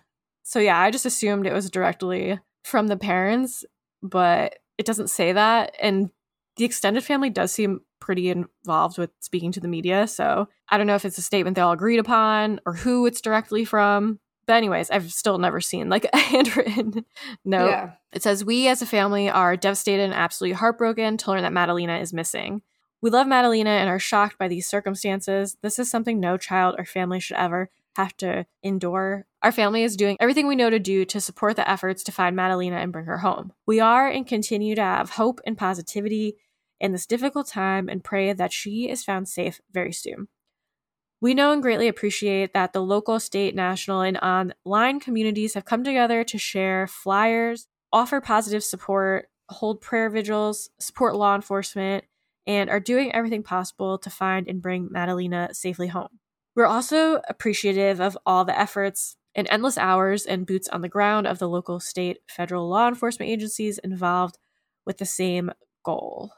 so 0.47 0.59
yeah, 0.59 0.79
I 0.79 0.91
just 0.91 1.05
assumed 1.05 1.45
it 1.45 1.51
was 1.51 1.69
directly 1.69 2.39
from 2.63 2.87
the 2.87 2.95
parents, 2.95 3.65
but 4.01 4.59
it 4.77 4.85
doesn't 4.85 5.09
say 5.09 5.33
that. 5.33 5.75
And 5.81 6.09
the 6.55 6.63
extended 6.63 7.03
family 7.03 7.29
does 7.29 7.51
seem 7.51 7.81
pretty 7.99 8.29
involved 8.29 8.97
with 8.97 9.09
speaking 9.19 9.51
to 9.51 9.59
the 9.59 9.67
media. 9.67 10.07
So 10.07 10.47
I 10.69 10.77
don't 10.77 10.87
know 10.87 10.95
if 10.95 11.03
it's 11.03 11.17
a 11.17 11.21
statement 11.21 11.55
they 11.55 11.61
all 11.61 11.73
agreed 11.73 11.99
upon 11.99 12.61
or 12.65 12.73
who 12.73 13.05
it's 13.05 13.19
directly 13.19 13.65
from. 13.65 14.19
But 14.47 14.53
anyways, 14.55 14.89
I've 14.89 15.11
still 15.11 15.37
never 15.37 15.59
seen 15.61 15.89
like 15.89 16.07
a 16.11 16.17
handwritten 16.17 17.05
note. 17.45 17.69
Yeah. 17.69 17.91
It 18.13 18.23
says, 18.23 18.45
We 18.45 18.67
as 18.67 18.81
a 18.81 18.85
family 18.85 19.29
are 19.29 19.57
devastated 19.57 20.03
and 20.03 20.13
absolutely 20.13 20.53
heartbroken 20.53 21.17
to 21.17 21.31
learn 21.31 21.43
that 21.43 21.51
Madalina 21.51 22.01
is 22.01 22.13
missing. 22.13 22.61
We 23.01 23.09
love 23.09 23.27
Madalina 23.27 23.67
and 23.67 23.89
are 23.89 23.99
shocked 23.99 24.39
by 24.39 24.47
these 24.47 24.65
circumstances. 24.65 25.57
This 25.61 25.77
is 25.77 25.91
something 25.91 26.19
no 26.19 26.37
child 26.37 26.75
or 26.79 26.85
family 26.85 27.19
should 27.19 27.37
ever 27.37 27.69
have 27.97 28.15
to 28.17 28.45
endure. 28.63 29.25
Our 29.43 29.51
family 29.51 29.83
is 29.83 29.97
doing 29.97 30.17
everything 30.19 30.47
we 30.47 30.55
know 30.55 30.69
to 30.69 30.79
do 30.79 31.03
to 31.05 31.21
support 31.21 31.57
the 31.57 31.69
efforts 31.69 32.03
to 32.03 32.11
find 32.11 32.35
Madalina 32.35 32.81
and 32.81 32.91
bring 32.91 33.05
her 33.05 33.19
home. 33.19 33.53
We 33.65 33.79
are 33.79 34.07
and 34.07 34.25
continue 34.25 34.75
to 34.75 34.81
have 34.81 35.11
hope 35.11 35.41
and 35.45 35.57
positivity 35.57 36.37
in 36.79 36.91
this 36.91 37.05
difficult 37.05 37.47
time 37.47 37.89
and 37.89 38.03
pray 38.03 38.33
that 38.33 38.53
she 38.53 38.89
is 38.89 39.03
found 39.03 39.27
safe 39.27 39.59
very 39.71 39.91
soon. 39.91 40.27
We 41.19 41.33
know 41.33 41.51
and 41.51 41.63
greatly 41.63 41.87
appreciate 41.87 42.53
that 42.53 42.73
the 42.73 42.81
local, 42.81 43.19
state, 43.19 43.55
national, 43.55 44.01
and 44.01 44.19
online 44.19 44.99
communities 44.99 45.55
have 45.55 45.65
come 45.65 45.83
together 45.83 46.23
to 46.23 46.37
share 46.37 46.85
flyers, 46.85 47.67
offer 47.91 48.21
positive 48.21 48.63
support, 48.63 49.29
hold 49.49 49.81
prayer 49.81 50.09
vigils, 50.11 50.69
support 50.79 51.15
law 51.15 51.33
enforcement, 51.33 52.05
and 52.45 52.69
are 52.69 52.79
doing 52.79 53.13
everything 53.13 53.41
possible 53.41 53.97
to 53.97 54.09
find 54.09 54.47
and 54.47 54.61
bring 54.61 54.89
Madalina 54.89 55.55
safely 55.55 55.87
home. 55.87 56.19
We're 56.55 56.65
also 56.65 57.21
appreciative 57.27 57.99
of 57.99 58.17
all 58.25 58.45
the 58.45 58.57
efforts 58.57 59.15
and 59.33 59.47
endless 59.49 59.77
hours 59.77 60.25
and 60.25 60.45
boots 60.45 60.67
on 60.69 60.81
the 60.81 60.89
ground 60.89 61.27
of 61.27 61.39
the 61.39 61.49
local, 61.49 61.79
state, 61.79 62.19
federal 62.27 62.69
law 62.69 62.87
enforcement 62.87 63.31
agencies 63.31 63.79
involved 63.79 64.37
with 64.85 64.97
the 64.97 65.05
same 65.05 65.51
goal. 65.83 66.31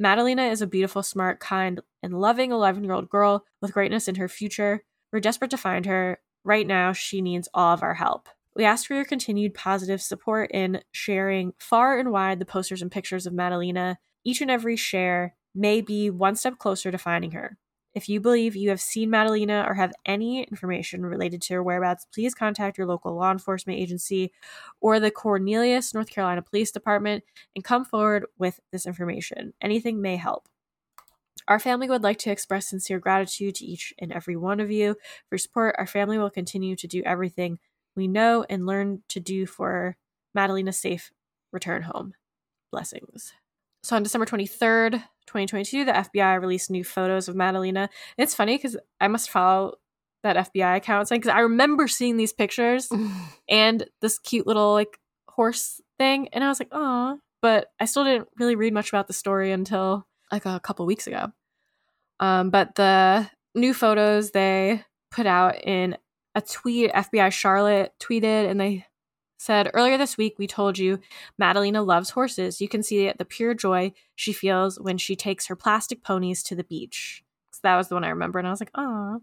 Madalina 0.00 0.50
is 0.50 0.60
a 0.60 0.66
beautiful, 0.66 1.02
smart, 1.02 1.38
kind, 1.38 1.80
and 2.02 2.20
loving 2.20 2.50
11 2.50 2.82
year 2.82 2.92
old 2.92 3.08
girl 3.08 3.44
with 3.62 3.72
greatness 3.72 4.08
in 4.08 4.16
her 4.16 4.28
future. 4.28 4.82
We're 5.12 5.20
desperate 5.20 5.50
to 5.52 5.56
find 5.56 5.86
her. 5.86 6.18
Right 6.42 6.66
now, 6.66 6.92
she 6.92 7.22
needs 7.22 7.48
all 7.54 7.72
of 7.72 7.82
our 7.82 7.94
help. 7.94 8.28
We 8.56 8.64
ask 8.64 8.86
for 8.86 8.94
your 8.94 9.04
continued 9.04 9.54
positive 9.54 10.02
support 10.02 10.50
in 10.52 10.82
sharing 10.92 11.54
far 11.58 11.98
and 11.98 12.10
wide 12.10 12.38
the 12.38 12.44
posters 12.44 12.82
and 12.82 12.90
pictures 12.90 13.26
of 13.26 13.32
Madalina. 13.32 13.96
Each 14.24 14.40
and 14.40 14.50
every 14.50 14.76
share 14.76 15.36
may 15.54 15.80
be 15.80 16.10
one 16.10 16.36
step 16.36 16.58
closer 16.58 16.90
to 16.90 16.98
finding 16.98 17.30
her. 17.32 17.56
If 17.94 18.08
you 18.08 18.20
believe 18.20 18.56
you 18.56 18.70
have 18.70 18.80
seen 18.80 19.10
Madalina 19.10 19.68
or 19.68 19.74
have 19.74 19.92
any 20.04 20.42
information 20.42 21.06
related 21.06 21.40
to 21.42 21.54
her 21.54 21.62
whereabouts, 21.62 22.06
please 22.12 22.34
contact 22.34 22.76
your 22.76 22.88
local 22.88 23.14
law 23.14 23.30
enforcement 23.30 23.78
agency 23.78 24.32
or 24.80 24.98
the 24.98 25.12
Cornelius, 25.12 25.94
North 25.94 26.10
Carolina 26.10 26.42
Police 26.42 26.72
Department 26.72 27.22
and 27.54 27.62
come 27.62 27.84
forward 27.84 28.26
with 28.36 28.58
this 28.72 28.86
information. 28.86 29.52
Anything 29.60 30.02
may 30.02 30.16
help. 30.16 30.48
Our 31.46 31.58
family 31.60 31.88
would 31.88 32.02
like 32.02 32.18
to 32.20 32.30
express 32.30 32.68
sincere 32.68 32.98
gratitude 32.98 33.54
to 33.56 33.66
each 33.66 33.92
and 33.98 34.12
every 34.12 34.36
one 34.36 34.60
of 34.60 34.70
you 34.70 34.96
for 35.28 35.38
support. 35.38 35.76
Our 35.78 35.86
family 35.86 36.18
will 36.18 36.30
continue 36.30 36.74
to 36.76 36.88
do 36.88 37.02
everything 37.04 37.58
we 37.94 38.08
know 38.08 38.44
and 38.48 38.66
learn 38.66 39.02
to 39.10 39.20
do 39.20 39.46
for 39.46 39.96
Madalina's 40.34 40.78
safe 40.78 41.12
return 41.52 41.82
home. 41.82 42.14
Blessings. 42.72 43.34
So 43.84 43.96
on 43.96 44.02
December 44.02 44.24
23rd, 44.24 44.92
2022, 45.26 45.84
the 45.84 45.92
FBI 45.92 46.40
released 46.40 46.70
new 46.70 46.82
photos 46.82 47.28
of 47.28 47.36
Madalina. 47.36 47.82
And 47.82 47.90
it's 48.16 48.34
funny 48.34 48.56
because 48.56 48.78
I 48.98 49.08
must 49.08 49.28
follow 49.28 49.74
that 50.22 50.36
FBI 50.36 50.76
account 50.76 51.06
saying 51.06 51.20
because 51.20 51.34
I 51.34 51.40
remember 51.40 51.86
seeing 51.86 52.16
these 52.16 52.32
pictures 52.32 52.88
and 53.48 53.84
this 54.00 54.18
cute 54.18 54.46
little 54.46 54.72
like 54.72 54.98
horse 55.28 55.82
thing, 55.98 56.28
and 56.32 56.42
I 56.42 56.48
was 56.48 56.58
like, 56.58 56.70
oh, 56.72 57.18
but 57.42 57.66
I 57.78 57.84
still 57.84 58.04
didn't 58.04 58.28
really 58.38 58.56
read 58.56 58.72
much 58.72 58.88
about 58.88 59.06
the 59.06 59.12
story 59.12 59.52
until 59.52 60.06
like 60.32 60.46
a 60.46 60.60
couple 60.60 60.86
weeks 60.86 61.06
ago. 61.06 61.30
Um, 62.20 62.48
but 62.48 62.76
the 62.76 63.28
new 63.54 63.74
photos 63.74 64.30
they 64.30 64.82
put 65.10 65.26
out 65.26 65.62
in 65.62 65.98
a 66.34 66.40
tweet, 66.40 66.90
FBI 66.90 67.30
Charlotte 67.32 67.92
tweeted, 68.00 68.48
and 68.48 68.58
they 68.58 68.86
said, 69.36 69.70
Earlier 69.74 69.98
this 69.98 70.16
week, 70.16 70.36
we 70.38 70.46
told 70.46 70.78
you 70.78 71.00
Madalina 71.40 71.84
loves 71.86 72.10
horses. 72.10 72.60
You 72.60 72.68
can 72.68 72.82
see 72.82 73.12
the 73.16 73.24
pure 73.24 73.54
joy 73.54 73.92
she 74.14 74.32
feels 74.32 74.78
when 74.80 74.98
she 74.98 75.16
takes 75.16 75.46
her 75.46 75.56
plastic 75.56 76.02
ponies 76.02 76.42
to 76.44 76.54
the 76.54 76.64
beach. 76.64 77.24
So 77.52 77.60
that 77.62 77.76
was 77.76 77.88
the 77.88 77.94
one 77.94 78.04
I 78.04 78.08
remember, 78.08 78.38
and 78.38 78.48
I 78.48 78.50
was 78.50 78.60
like, 78.60 78.70
oh. 78.74 79.20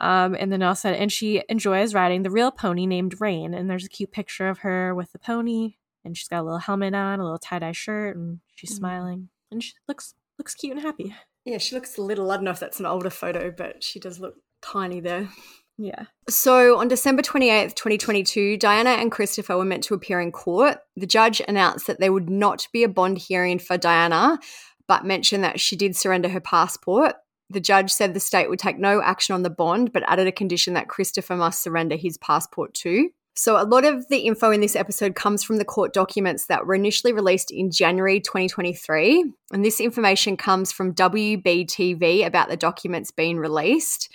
Um, 0.00 0.36
and 0.38 0.52
then 0.52 0.62
also, 0.62 0.90
and 0.90 1.10
she 1.10 1.42
enjoys 1.48 1.94
riding 1.94 2.22
the 2.22 2.30
real 2.30 2.50
pony 2.52 2.86
named 2.86 3.20
Rain, 3.20 3.52
and 3.54 3.68
there's 3.68 3.84
a 3.84 3.88
cute 3.88 4.12
picture 4.12 4.48
of 4.48 4.58
her 4.60 4.94
with 4.94 5.10
the 5.12 5.18
pony, 5.18 5.74
and 6.04 6.16
she's 6.16 6.28
got 6.28 6.40
a 6.40 6.44
little 6.44 6.58
helmet 6.58 6.94
on, 6.94 7.18
a 7.18 7.24
little 7.24 7.38
tie 7.38 7.58
dye 7.58 7.72
shirt, 7.72 8.16
and 8.16 8.40
she's 8.54 8.70
Mhm. 8.72 8.76
smiling, 8.76 9.28
and 9.50 9.62
she 9.64 9.72
looks 9.88 10.14
looks 10.38 10.54
cute 10.54 10.72
and 10.76 10.82
happy. 10.82 11.16
Yeah, 11.44 11.58
she 11.58 11.74
looks 11.74 11.98
a 11.98 12.02
little. 12.02 12.30
I 12.30 12.36
don't 12.36 12.44
know 12.44 12.52
if 12.52 12.60
that's 12.60 12.78
an 12.78 12.86
older 12.86 13.10
photo, 13.10 13.50
but 13.50 13.82
she 13.82 13.98
does 13.98 14.20
look 14.20 14.36
tiny 14.62 15.00
there. 15.00 15.28
Yeah. 15.78 16.06
So 16.28 16.76
on 16.78 16.88
December 16.88 17.22
28th, 17.22 17.74
2022, 17.74 18.56
Diana 18.56 18.90
and 18.90 19.12
Christopher 19.12 19.56
were 19.56 19.64
meant 19.64 19.84
to 19.84 19.94
appear 19.94 20.20
in 20.20 20.32
court. 20.32 20.78
The 20.96 21.06
judge 21.06 21.40
announced 21.46 21.86
that 21.86 22.00
there 22.00 22.12
would 22.12 22.28
not 22.28 22.66
be 22.72 22.82
a 22.82 22.88
bond 22.88 23.18
hearing 23.18 23.60
for 23.60 23.78
Diana, 23.78 24.40
but 24.88 25.06
mentioned 25.06 25.44
that 25.44 25.60
she 25.60 25.76
did 25.76 25.94
surrender 25.94 26.28
her 26.28 26.40
passport. 26.40 27.14
The 27.48 27.60
judge 27.60 27.92
said 27.92 28.12
the 28.12 28.20
state 28.20 28.50
would 28.50 28.58
take 28.58 28.78
no 28.78 29.00
action 29.00 29.34
on 29.34 29.42
the 29.42 29.50
bond, 29.50 29.92
but 29.92 30.02
added 30.06 30.26
a 30.26 30.32
condition 30.32 30.74
that 30.74 30.88
Christopher 30.88 31.36
must 31.36 31.62
surrender 31.62 31.96
his 31.96 32.18
passport 32.18 32.74
too. 32.74 33.10
So, 33.34 33.56
a 33.56 33.62
lot 33.62 33.84
of 33.84 34.08
the 34.08 34.18
info 34.18 34.50
in 34.50 34.60
this 34.60 34.74
episode 34.74 35.14
comes 35.14 35.44
from 35.44 35.58
the 35.58 35.64
court 35.64 35.94
documents 35.94 36.46
that 36.46 36.66
were 36.66 36.74
initially 36.74 37.12
released 37.12 37.52
in 37.52 37.70
January 37.70 38.18
2023. 38.18 39.32
And 39.52 39.64
this 39.64 39.80
information 39.80 40.36
comes 40.36 40.72
from 40.72 40.92
WBTV 40.92 42.26
about 42.26 42.48
the 42.48 42.56
documents 42.56 43.12
being 43.12 43.38
released. 43.38 44.12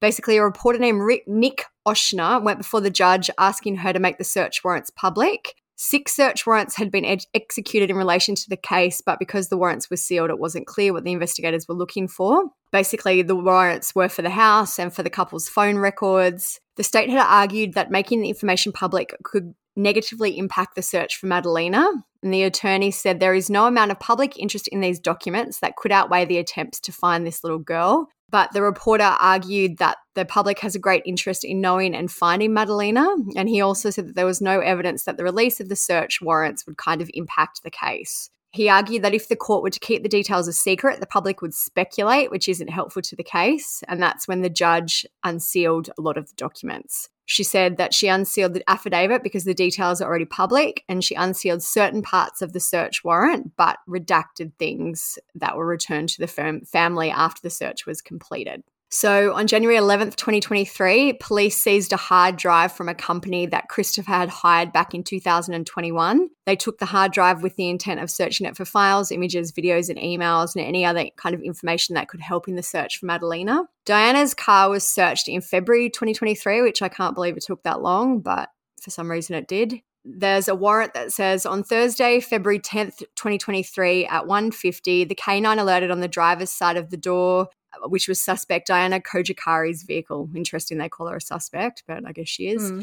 Basically, 0.00 0.36
a 0.36 0.42
reporter 0.42 0.78
named 0.78 1.00
Rick, 1.00 1.24
Nick 1.26 1.64
Ochsner 1.86 2.42
went 2.42 2.58
before 2.58 2.80
the 2.80 2.90
judge 2.90 3.30
asking 3.38 3.76
her 3.76 3.92
to 3.92 3.98
make 3.98 4.18
the 4.18 4.24
search 4.24 4.62
warrants 4.62 4.90
public. 4.90 5.54
Six 5.78 6.14
search 6.14 6.46
warrants 6.46 6.76
had 6.76 6.90
been 6.90 7.04
ed- 7.04 7.24
executed 7.34 7.90
in 7.90 7.96
relation 7.96 8.34
to 8.34 8.48
the 8.48 8.56
case, 8.56 9.02
but 9.04 9.18
because 9.18 9.48
the 9.48 9.58
warrants 9.58 9.90
were 9.90 9.98
sealed, 9.98 10.30
it 10.30 10.38
wasn't 10.38 10.66
clear 10.66 10.92
what 10.92 11.04
the 11.04 11.12
investigators 11.12 11.68
were 11.68 11.74
looking 11.74 12.08
for. 12.08 12.44
Basically, 12.72 13.20
the 13.22 13.36
warrants 13.36 13.94
were 13.94 14.08
for 14.08 14.22
the 14.22 14.30
house 14.30 14.78
and 14.78 14.92
for 14.92 15.02
the 15.02 15.10
couple's 15.10 15.48
phone 15.48 15.76
records. 15.76 16.60
The 16.76 16.82
state 16.82 17.10
had 17.10 17.20
argued 17.20 17.74
that 17.74 17.90
making 17.90 18.22
the 18.22 18.28
information 18.28 18.72
public 18.72 19.14
could 19.22 19.54
negatively 19.76 20.38
impact 20.38 20.74
the 20.74 20.82
search 20.82 21.16
for 21.16 21.26
Madalina. 21.26 21.86
And 22.22 22.32
the 22.32 22.44
attorney 22.44 22.90
said 22.90 23.20
there 23.20 23.34
is 23.34 23.50
no 23.50 23.66
amount 23.66 23.90
of 23.90 24.00
public 24.00 24.38
interest 24.38 24.68
in 24.68 24.80
these 24.80 24.98
documents 24.98 25.60
that 25.60 25.76
could 25.76 25.92
outweigh 25.92 26.24
the 26.24 26.38
attempts 26.38 26.80
to 26.80 26.92
find 26.92 27.26
this 27.26 27.44
little 27.44 27.58
girl. 27.58 28.08
But 28.30 28.52
the 28.52 28.62
reporter 28.62 29.16
argued 29.20 29.78
that 29.78 29.98
the 30.14 30.24
public 30.24 30.58
has 30.60 30.74
a 30.74 30.80
great 30.80 31.02
interest 31.06 31.44
in 31.44 31.60
knowing 31.60 31.94
and 31.94 32.10
finding 32.10 32.50
Madalina. 32.50 33.06
And 33.36 33.48
he 33.48 33.60
also 33.60 33.90
said 33.90 34.08
that 34.08 34.16
there 34.16 34.26
was 34.26 34.40
no 34.40 34.60
evidence 34.60 35.04
that 35.04 35.16
the 35.16 35.24
release 35.24 35.60
of 35.60 35.68
the 35.68 35.76
search 35.76 36.20
warrants 36.20 36.66
would 36.66 36.76
kind 36.76 37.00
of 37.00 37.10
impact 37.14 37.62
the 37.62 37.70
case. 37.70 38.30
He 38.50 38.68
argued 38.68 39.02
that 39.02 39.14
if 39.14 39.28
the 39.28 39.36
court 39.36 39.62
were 39.62 39.70
to 39.70 39.80
keep 39.80 40.02
the 40.02 40.08
details 40.08 40.48
a 40.48 40.52
secret, 40.52 40.98
the 40.98 41.06
public 41.06 41.42
would 41.42 41.54
speculate, 41.54 42.30
which 42.30 42.48
isn't 42.48 42.70
helpful 42.70 43.02
to 43.02 43.14
the 43.14 43.22
case. 43.22 43.82
And 43.86 44.02
that's 44.02 44.26
when 44.26 44.40
the 44.40 44.48
judge 44.48 45.04
unsealed 45.22 45.90
a 45.98 46.00
lot 46.00 46.16
of 46.16 46.28
the 46.28 46.34
documents. 46.36 47.10
She 47.26 47.42
said 47.42 47.76
that 47.76 47.92
she 47.92 48.06
unsealed 48.06 48.54
the 48.54 48.68
affidavit 48.70 49.22
because 49.22 49.44
the 49.44 49.52
details 49.52 50.00
are 50.00 50.08
already 50.08 50.24
public, 50.24 50.84
and 50.88 51.02
she 51.04 51.16
unsealed 51.16 51.62
certain 51.62 52.00
parts 52.00 52.40
of 52.40 52.52
the 52.52 52.60
search 52.60 53.02
warrant, 53.02 53.56
but 53.56 53.78
redacted 53.88 54.52
things 54.58 55.18
that 55.34 55.56
were 55.56 55.66
returned 55.66 56.08
to 56.10 56.20
the 56.20 56.28
firm, 56.28 56.60
family 56.64 57.10
after 57.10 57.42
the 57.42 57.50
search 57.50 57.84
was 57.84 58.00
completed. 58.00 58.62
So 58.88 59.34
on 59.34 59.48
January 59.48 59.76
11th, 59.78 60.14
2023, 60.14 61.14
police 61.14 61.56
seized 61.56 61.92
a 61.92 61.96
hard 61.96 62.36
drive 62.36 62.72
from 62.72 62.88
a 62.88 62.94
company 62.94 63.44
that 63.46 63.68
Christopher 63.68 64.12
had 64.12 64.28
hired 64.28 64.72
back 64.72 64.94
in 64.94 65.02
2021. 65.02 66.28
They 66.46 66.56
took 66.56 66.78
the 66.78 66.86
hard 66.86 67.12
drive 67.12 67.42
with 67.42 67.56
the 67.56 67.68
intent 67.68 68.00
of 68.00 68.10
searching 68.10 68.46
it 68.46 68.56
for 68.56 68.64
files, 68.64 69.10
images, 69.10 69.50
videos, 69.50 69.88
and 69.88 69.98
emails, 69.98 70.54
and 70.54 70.64
any 70.64 70.84
other 70.84 71.06
kind 71.16 71.34
of 71.34 71.42
information 71.42 71.96
that 71.96 72.08
could 72.08 72.20
help 72.20 72.46
in 72.46 72.54
the 72.54 72.62
search 72.62 72.98
for 72.98 73.06
Madalina. 73.06 73.64
Diana's 73.84 74.34
car 74.34 74.70
was 74.70 74.86
searched 74.86 75.28
in 75.28 75.40
February 75.40 75.90
2023, 75.90 76.62
which 76.62 76.80
I 76.80 76.88
can't 76.88 77.14
believe 77.14 77.36
it 77.36 77.44
took 77.44 77.64
that 77.64 77.82
long, 77.82 78.20
but 78.20 78.50
for 78.80 78.90
some 78.90 79.10
reason 79.10 79.34
it 79.34 79.48
did. 79.48 79.82
There's 80.08 80.46
a 80.46 80.54
warrant 80.54 80.94
that 80.94 81.12
says 81.12 81.44
on 81.44 81.64
Thursday, 81.64 82.20
February 82.20 82.60
10th, 82.60 82.98
2023 83.16 84.06
at 84.06 84.26
1:50, 84.26 85.04
the 85.08 85.14
K9 85.14 85.58
alerted 85.58 85.90
on 85.90 86.00
the 86.00 86.08
driver's 86.08 86.50
side 86.50 86.76
of 86.76 86.90
the 86.90 86.96
door 86.96 87.48
which 87.84 88.08
was 88.08 88.20
suspect 88.20 88.66
Diana 88.66 89.00
Cojocari's 89.00 89.82
vehicle. 89.82 90.28
Interesting 90.34 90.78
they 90.78 90.88
call 90.88 91.08
her 91.08 91.16
a 91.16 91.20
suspect, 91.20 91.82
but 91.86 92.06
I 92.06 92.12
guess 92.12 92.28
she 92.28 92.48
is. 92.48 92.70
Hmm. 92.70 92.80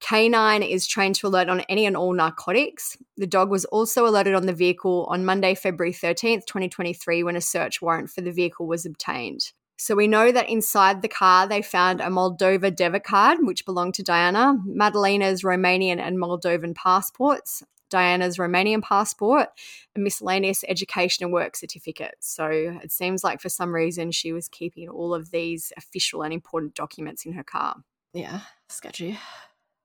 K9 0.00 0.68
is 0.68 0.86
trained 0.86 1.14
to 1.16 1.26
alert 1.26 1.48
on 1.48 1.60
any 1.62 1.86
and 1.86 1.96
all 1.96 2.12
narcotics. 2.12 2.96
The 3.16 3.26
dog 3.26 3.50
was 3.50 3.64
also 3.66 4.06
alerted 4.06 4.34
on 4.34 4.46
the 4.46 4.52
vehicle 4.52 5.06
on 5.08 5.24
Monday, 5.24 5.54
February 5.54 5.94
13th, 5.94 6.46
2023, 6.46 7.22
when 7.22 7.36
a 7.36 7.40
search 7.40 7.80
warrant 7.80 8.10
for 8.10 8.20
the 8.20 8.32
vehicle 8.32 8.66
was 8.66 8.84
obtained. 8.84 9.52
So 9.76 9.94
we 9.94 10.06
know 10.06 10.30
that 10.30 10.48
inside 10.48 11.02
the 11.02 11.08
car 11.08 11.46
they 11.46 11.62
found 11.62 12.00
a 12.00 12.04
Moldova 12.04 12.74
debit 12.74 13.04
card, 13.04 13.38
which 13.42 13.64
belonged 13.64 13.94
to 13.94 14.02
Diana, 14.02 14.56
Madalina's 14.66 15.42
Romanian 15.42 15.98
and 15.98 16.16
Moldovan 16.16 16.74
passports, 16.74 17.62
Diana's 17.90 18.38
Romanian 18.38 18.82
passport, 18.82 19.48
and 19.94 20.04
miscellaneous 20.04 20.64
education 20.68 21.24
and 21.24 21.32
work 21.32 21.56
certificates. 21.56 22.34
So 22.34 22.48
it 22.82 22.92
seems 22.92 23.24
like 23.24 23.40
for 23.40 23.48
some 23.48 23.74
reason 23.74 24.10
she 24.10 24.32
was 24.32 24.48
keeping 24.48 24.88
all 24.88 25.14
of 25.14 25.30
these 25.30 25.72
official 25.76 26.22
and 26.22 26.32
important 26.32 26.74
documents 26.74 27.24
in 27.24 27.32
her 27.32 27.44
car. 27.44 27.76
Yeah. 28.12 28.40
Sketchy. 28.68 29.18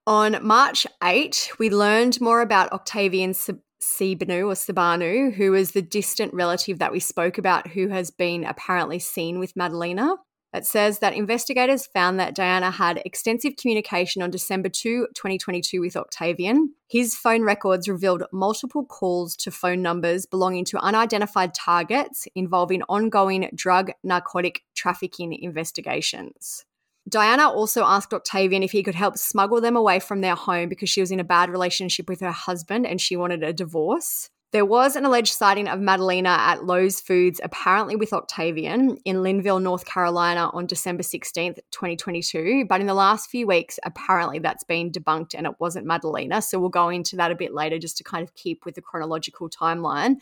On 0.07 0.37
March 0.41 0.87
8, 1.03 1.51
we 1.59 1.69
learned 1.69 2.19
more 2.19 2.41
about 2.41 2.71
Octavian 2.71 3.33
Sib- 3.33 3.61
Sibanu 3.81 4.47
or 4.47 4.53
Sibanu, 4.53 5.33
who 5.33 5.53
is 5.53 5.71
the 5.71 5.81
distant 5.81 6.33
relative 6.33 6.79
that 6.79 6.91
we 6.91 6.99
spoke 6.99 7.37
about 7.37 7.67
who 7.67 7.87
has 7.87 8.11
been 8.11 8.43
apparently 8.43 8.99
seen 8.99 9.39
with 9.39 9.55
Madalina. 9.55 10.17
It 10.51 10.65
says 10.65 10.99
that 10.99 11.13
investigators 11.13 11.85
found 11.85 12.19
that 12.19 12.33
Diana 12.33 12.71
had 12.71 13.03
extensive 13.05 13.55
communication 13.55 14.23
on 14.23 14.31
December 14.31 14.67
2, 14.67 15.09
2022, 15.13 15.79
with 15.79 15.95
Octavian. 15.95 16.73
His 16.87 17.15
phone 17.15 17.43
records 17.43 17.87
revealed 17.87 18.23
multiple 18.33 18.83
calls 18.83 19.35
to 19.37 19.51
phone 19.51 19.83
numbers 19.83 20.25
belonging 20.25 20.65
to 20.65 20.79
unidentified 20.79 21.53
targets 21.53 22.27
involving 22.33 22.81
ongoing 22.89 23.47
drug 23.53 23.91
narcotic 24.03 24.63
trafficking 24.73 25.33
investigations. 25.33 26.65
Diana 27.07 27.49
also 27.49 27.83
asked 27.83 28.13
Octavian 28.13 28.63
if 28.63 28.71
he 28.71 28.83
could 28.83 28.95
help 28.95 29.17
smuggle 29.17 29.61
them 29.61 29.75
away 29.75 29.99
from 29.99 30.21
their 30.21 30.35
home 30.35 30.69
because 30.69 30.89
she 30.89 31.01
was 31.01 31.11
in 31.11 31.19
a 31.19 31.23
bad 31.23 31.49
relationship 31.49 32.07
with 32.07 32.19
her 32.19 32.31
husband 32.31 32.85
and 32.85 32.99
she 33.01 33.15
wanted 33.15 33.43
a 33.43 33.53
divorce. 33.53 34.29
There 34.51 34.65
was 34.65 34.95
an 34.95 35.05
alleged 35.05 35.33
sighting 35.33 35.67
of 35.67 35.79
Madalina 35.79 36.29
at 36.29 36.65
Lowe's 36.65 36.99
Foods, 36.99 37.39
apparently 37.43 37.95
with 37.95 38.13
Octavian, 38.13 38.97
in 39.05 39.21
Linville, 39.21 39.59
North 39.59 39.85
Carolina 39.85 40.49
on 40.53 40.65
December 40.65 41.03
16th, 41.03 41.59
2022. 41.69 42.65
But 42.67 42.81
in 42.81 42.87
the 42.87 42.95
last 42.95 43.29
few 43.29 43.45
weeks, 43.45 43.77
apparently 43.83 44.39
that's 44.39 44.63
been 44.63 44.91
debunked 44.91 45.35
and 45.35 45.45
it 45.45 45.53
wasn't 45.59 45.85
Madalina. 45.85 46.43
So 46.43 46.59
we'll 46.59 46.69
go 46.69 46.89
into 46.89 47.15
that 47.17 47.31
a 47.31 47.35
bit 47.35 47.53
later 47.53 47.77
just 47.77 47.97
to 47.97 48.03
kind 48.03 48.23
of 48.23 48.33
keep 48.33 48.65
with 48.65 48.73
the 48.73 48.81
chronological 48.81 49.51
timeline. 49.51 50.15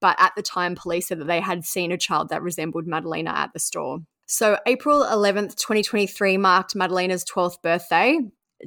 But 0.00 0.16
at 0.18 0.32
the 0.36 0.42
time, 0.42 0.74
police 0.74 1.08
said 1.08 1.20
that 1.20 1.26
they 1.26 1.40
had 1.40 1.66
seen 1.66 1.92
a 1.92 1.98
child 1.98 2.30
that 2.30 2.42
resembled 2.42 2.86
Madalina 2.86 3.28
at 3.28 3.52
the 3.52 3.58
store. 3.58 3.98
So 4.26 4.58
April 4.66 5.04
11th, 5.04 5.54
2023 5.54 6.36
marked 6.36 6.74
Madalina's 6.74 7.24
12th 7.24 7.62
birthday. 7.62 8.18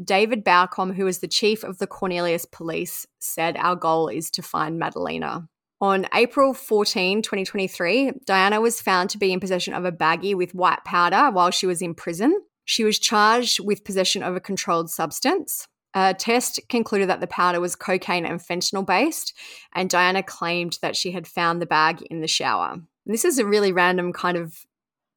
David 0.01 0.45
Baucom, 0.45 0.95
who 0.95 1.05
is 1.05 1.19
the 1.19 1.27
chief 1.27 1.63
of 1.63 1.79
the 1.79 1.87
Cornelius 1.87 2.45
Police, 2.45 3.05
said, 3.19 3.57
Our 3.57 3.75
goal 3.75 4.07
is 4.07 4.31
to 4.31 4.41
find 4.41 4.79
Madalina. 4.79 5.47
On 5.81 6.05
April 6.13 6.53
14, 6.53 7.21
2023, 7.21 8.11
Diana 8.25 8.61
was 8.61 8.81
found 8.81 9.09
to 9.09 9.17
be 9.17 9.33
in 9.33 9.39
possession 9.41 9.73
of 9.73 9.83
a 9.83 9.91
baggie 9.91 10.35
with 10.35 10.55
white 10.55 10.83
powder 10.85 11.29
while 11.31 11.51
she 11.51 11.65
was 11.65 11.81
in 11.81 11.93
prison. 11.93 12.39
She 12.63 12.85
was 12.85 12.99
charged 12.99 13.59
with 13.59 13.83
possession 13.83 14.23
of 14.23 14.35
a 14.35 14.41
controlled 14.41 14.89
substance. 14.89 15.67
A 15.93 16.13
test 16.13 16.59
concluded 16.69 17.09
that 17.09 17.19
the 17.19 17.27
powder 17.27 17.59
was 17.59 17.75
cocaine 17.75 18.25
and 18.25 18.39
fentanyl 18.39 18.85
based, 18.85 19.33
and 19.73 19.89
Diana 19.89 20.21
claimed 20.21 20.77
that 20.81 20.95
she 20.95 21.11
had 21.11 21.27
found 21.27 21.61
the 21.61 21.65
bag 21.65 22.01
in 22.03 22.21
the 22.21 22.27
shower. 22.27 22.77
This 23.05 23.25
is 23.25 23.39
a 23.39 23.45
really 23.45 23.71
random 23.71 24.13
kind 24.13 24.37
of 24.37 24.65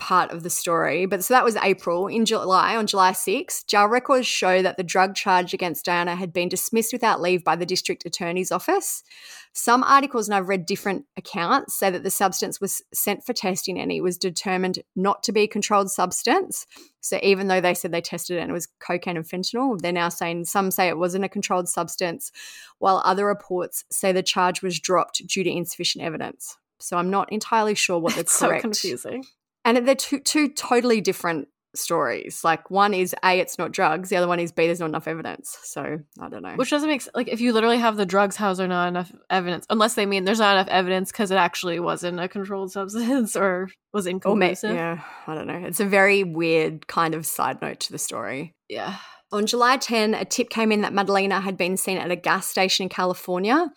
part 0.02 0.32
of 0.32 0.42
the 0.42 0.50
story. 0.50 1.06
But 1.06 1.22
so 1.22 1.32
that 1.32 1.44
was 1.44 1.54
April. 1.62 2.08
In 2.08 2.24
July, 2.24 2.76
on 2.76 2.88
July 2.88 3.12
6, 3.12 3.62
jail 3.62 3.86
records 3.86 4.26
show 4.26 4.60
that 4.60 4.76
the 4.76 4.82
drug 4.82 5.14
charge 5.14 5.54
against 5.54 5.84
Diana 5.84 6.16
had 6.16 6.32
been 6.32 6.48
dismissed 6.48 6.92
without 6.92 7.20
leave 7.20 7.44
by 7.44 7.54
the 7.54 7.64
district 7.64 8.04
attorney's 8.04 8.50
office. 8.50 9.04
Some 9.52 9.84
articles, 9.84 10.26
and 10.26 10.34
I've 10.34 10.48
read 10.48 10.66
different 10.66 11.04
accounts, 11.16 11.78
say 11.78 11.88
that 11.88 12.02
the 12.02 12.10
substance 12.10 12.60
was 12.60 12.82
sent 12.92 13.24
for 13.24 13.32
testing 13.32 13.78
and 13.78 13.92
it 13.92 14.00
was 14.00 14.18
determined 14.18 14.80
not 14.96 15.22
to 15.22 15.32
be 15.32 15.42
a 15.42 15.46
controlled 15.46 15.88
substance. 15.88 16.66
So 17.00 17.20
even 17.22 17.46
though 17.46 17.60
they 17.60 17.74
said 17.74 17.92
they 17.92 18.00
tested 18.00 18.38
it 18.38 18.40
and 18.40 18.50
it 18.50 18.54
was 18.54 18.66
cocaine 18.80 19.16
and 19.16 19.24
fentanyl, 19.24 19.80
they're 19.80 19.92
now 19.92 20.08
saying 20.08 20.46
some 20.46 20.72
say 20.72 20.88
it 20.88 20.98
wasn't 20.98 21.26
a 21.26 21.28
controlled 21.28 21.68
substance, 21.68 22.32
while 22.80 23.00
other 23.04 23.24
reports 23.24 23.84
say 23.92 24.10
the 24.10 24.22
charge 24.24 24.62
was 24.62 24.80
dropped 24.80 25.24
due 25.28 25.44
to 25.44 25.50
insufficient 25.50 26.04
evidence. 26.04 26.56
So 26.80 26.96
I'm 26.96 27.10
not 27.10 27.30
entirely 27.32 27.76
sure 27.76 28.00
what 28.00 28.14
the 28.16 28.20
It's 28.20 28.32
so 28.32 28.58
confusing. 28.58 29.24
And 29.64 29.86
they're 29.86 29.94
two 29.94 30.20
two 30.20 30.48
totally 30.48 31.00
different 31.00 31.48
stories. 31.74 32.44
Like 32.44 32.70
one 32.70 32.94
is 32.94 33.14
A, 33.24 33.38
it's 33.38 33.58
not 33.58 33.72
drugs. 33.72 34.08
The 34.08 34.16
other 34.16 34.28
one 34.28 34.40
is 34.40 34.52
B, 34.52 34.66
there's 34.66 34.80
not 34.80 34.88
enough 34.88 35.08
evidence. 35.08 35.56
So 35.62 35.98
I 36.20 36.28
don't 36.28 36.42
know. 36.42 36.54
Which 36.54 36.70
doesn't 36.70 36.88
make 36.88 37.02
sense. 37.02 37.14
Like 37.14 37.28
if 37.28 37.40
you 37.40 37.52
literally 37.52 37.78
have 37.78 37.96
the 37.96 38.06
drugs, 38.06 38.36
how's 38.36 38.58
there 38.58 38.68
not 38.68 38.88
enough 38.88 39.12
evidence? 39.30 39.66
Unless 39.70 39.94
they 39.94 40.06
mean 40.06 40.24
there's 40.24 40.40
not 40.40 40.56
enough 40.56 40.68
evidence 40.68 41.10
because 41.12 41.30
it 41.30 41.36
actually 41.36 41.80
wasn't 41.80 42.20
a 42.20 42.28
controlled 42.28 42.72
substance 42.72 43.36
or 43.36 43.68
was 43.92 44.06
inconclusive. 44.06 44.70
Or 44.70 44.74
yeah, 44.74 45.02
I 45.26 45.34
don't 45.34 45.46
know. 45.46 45.62
It's 45.66 45.80
a 45.80 45.86
very 45.86 46.24
weird 46.24 46.86
kind 46.86 47.14
of 47.14 47.26
side 47.26 47.60
note 47.62 47.80
to 47.80 47.92
the 47.92 47.98
story. 47.98 48.54
Yeah. 48.68 48.96
On 49.30 49.46
July 49.46 49.78
10, 49.78 50.12
a 50.12 50.26
tip 50.26 50.50
came 50.50 50.70
in 50.70 50.82
that 50.82 50.92
Madalina 50.92 51.40
had 51.40 51.56
been 51.56 51.78
seen 51.78 51.96
at 51.96 52.10
a 52.10 52.16
gas 52.16 52.46
station 52.46 52.84
in 52.84 52.88
California. 52.90 53.72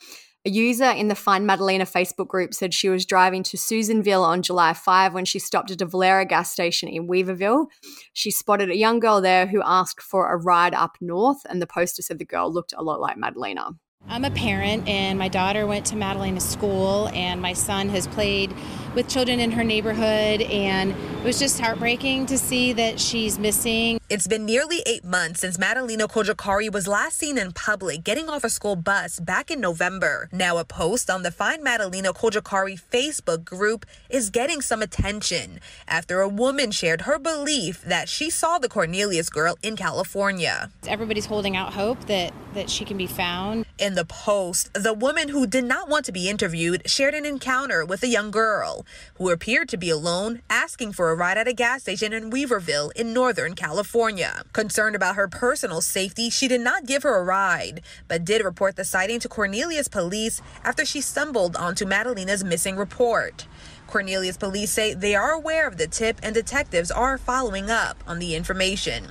A 0.48 0.52
user 0.52 0.92
in 0.92 1.08
the 1.08 1.16
Find 1.16 1.50
Madalina 1.50 1.92
Facebook 1.92 2.28
group 2.28 2.54
said 2.54 2.72
she 2.72 2.88
was 2.88 3.04
driving 3.04 3.42
to 3.44 3.58
Susanville 3.58 4.24
on 4.24 4.44
July 4.44 4.74
5 4.74 5.12
when 5.12 5.26
she 5.26 5.40
stopped 5.40 5.72
at 5.72 5.82
a 5.82 5.88
Valero 5.88 6.24
gas 6.24 6.52
station 6.52 6.88
in 6.88 7.08
Weaverville. 7.08 7.66
She 8.14 8.30
spotted 8.30 8.70
a 8.70 8.78
young 8.78 9.00
girl 9.00 9.22
there 9.22 9.48
who 9.48 9.64
asked 9.66 10.04
for 10.04 10.32
a 10.32 10.38
ride 10.38 10.76
up 10.76 10.98
north, 11.02 11.40
and 11.50 11.60
the 11.60 11.66
poster 11.66 12.04
said 12.04 12.20
the 12.20 12.26
girl 12.26 12.54
looked 12.54 12.76
a 12.78 12.84
lot 12.84 13.02
like 13.02 13.18
Madalina. 13.18 13.76
I'm 14.08 14.24
a 14.24 14.30
parent, 14.30 14.88
and 14.88 15.18
my 15.18 15.30
daughter 15.30 15.66
went 15.66 15.88
to 15.88 15.96
Madalina 15.96 16.40
School, 16.40 17.10
and 17.12 17.42
my 17.42 17.54
son 17.54 17.90
has 17.90 18.06
played 18.06 18.54
with 18.96 19.10
children 19.10 19.40
in 19.40 19.52
her 19.52 19.64
neighborhood, 19.64 20.42
and 20.42 20.92
it 20.92 21.24
was 21.24 21.38
just 21.38 21.60
heartbreaking 21.60 22.26
to 22.28 22.38
see 22.38 22.74
that 22.74 23.00
she's 23.00 23.38
missing. 23.38 24.00
It's 24.10 24.28
been 24.28 24.46
nearly 24.46 24.82
eight 24.86 25.04
months 25.04 25.42
since 25.42 25.58
Madalina 25.58 26.08
Cojocari 26.08 26.72
was 26.72 26.88
last 26.88 27.18
seen 27.18 27.38
in 27.38 27.52
public 27.52 28.04
getting 28.04 28.30
off 28.30 28.44
a 28.44 28.50
school 28.50 28.76
bus 28.76 29.20
back 29.20 29.52
in 29.52 29.60
November. 29.60 30.30
Now, 30.32 30.58
a 30.58 30.64
post 30.64 31.10
on 31.10 31.24
the 31.24 31.32
Find 31.32 31.66
Madalina 31.66 32.14
Cojocari 32.16 32.80
Facebook 32.80 33.44
group 33.44 33.86
is 34.10 34.30
getting 34.30 34.62
some 34.62 34.82
attention 34.82 35.60
after 35.88 36.22
a 36.22 36.30
woman 36.30 36.72
shared 36.72 37.02
her 37.02 37.20
belief 37.20 37.82
that 37.82 38.08
she 38.08 38.30
saw 38.30 38.60
the 38.60 38.70
Cornelius 38.70 39.30
girl 39.30 39.58
in 39.62 39.76
California. 39.76 40.72
Everybody's 40.88 41.26
holding 41.26 41.58
out 41.58 41.74
hope 41.74 42.06
that, 42.06 42.32
that 42.54 42.70
she 42.70 42.86
can 42.86 42.98
be 42.98 43.08
found. 43.08 43.66
In 43.78 43.96
the 43.96 44.06
post, 44.06 44.72
the 44.74 44.94
woman 44.94 45.30
who 45.30 45.48
did 45.48 45.66
not 45.66 45.90
want 45.90 46.06
to 46.06 46.12
be 46.12 46.30
interviewed 46.30 46.90
shared 46.90 47.14
an 47.14 47.26
encounter 47.26 47.84
with 47.84 48.04
a 48.04 48.08
young 48.08 48.32
girl 48.32 48.85
who 49.16 49.30
appeared 49.30 49.70
to 49.70 49.78
be 49.78 49.90
alone, 49.90 50.42
asking 50.50 50.94
for 50.94 51.10
a 51.10 51.16
ride 51.16 51.38
at 51.38 51.48
a 51.48 51.54
gas 51.54 51.82
station 51.82 52.14
in 52.14 52.32
Weaverville 52.32 52.92
in 52.96 53.14
Northern 53.14 53.56
California. 53.56 54.44
Concerned 54.54 54.96
about 54.96 55.16
her 55.16 55.28
personal 55.28 55.82
safety, 55.82 56.30
she 56.30 56.48
did 56.48 56.62
not 56.62 56.86
give 56.86 57.04
her 57.04 57.18
a 57.18 57.24
ride, 57.24 57.82
but 58.08 58.26
did 58.26 58.44
report 58.44 58.76
the 58.76 58.86
sighting 58.86 59.20
to 59.20 59.30
Cornelius 59.30 59.88
police 59.88 60.42
after 60.64 60.86
she 60.86 61.02
stumbled 61.02 61.56
onto 61.56 61.86
Madalina's 61.86 62.44
missing 62.44 62.76
report. 62.76 63.48
Cornelius 63.88 64.38
police 64.38 64.72
say 64.72 64.94
they 64.94 65.16
are 65.16 65.32
aware 65.32 65.68
of 65.68 65.78
the 65.78 65.88
tip 65.88 66.20
and 66.24 66.34
detectives 66.34 66.92
are 66.92 67.18
following 67.18 67.70
up 67.70 68.04
on 68.08 68.20
the 68.20 68.36
information. 68.36 69.06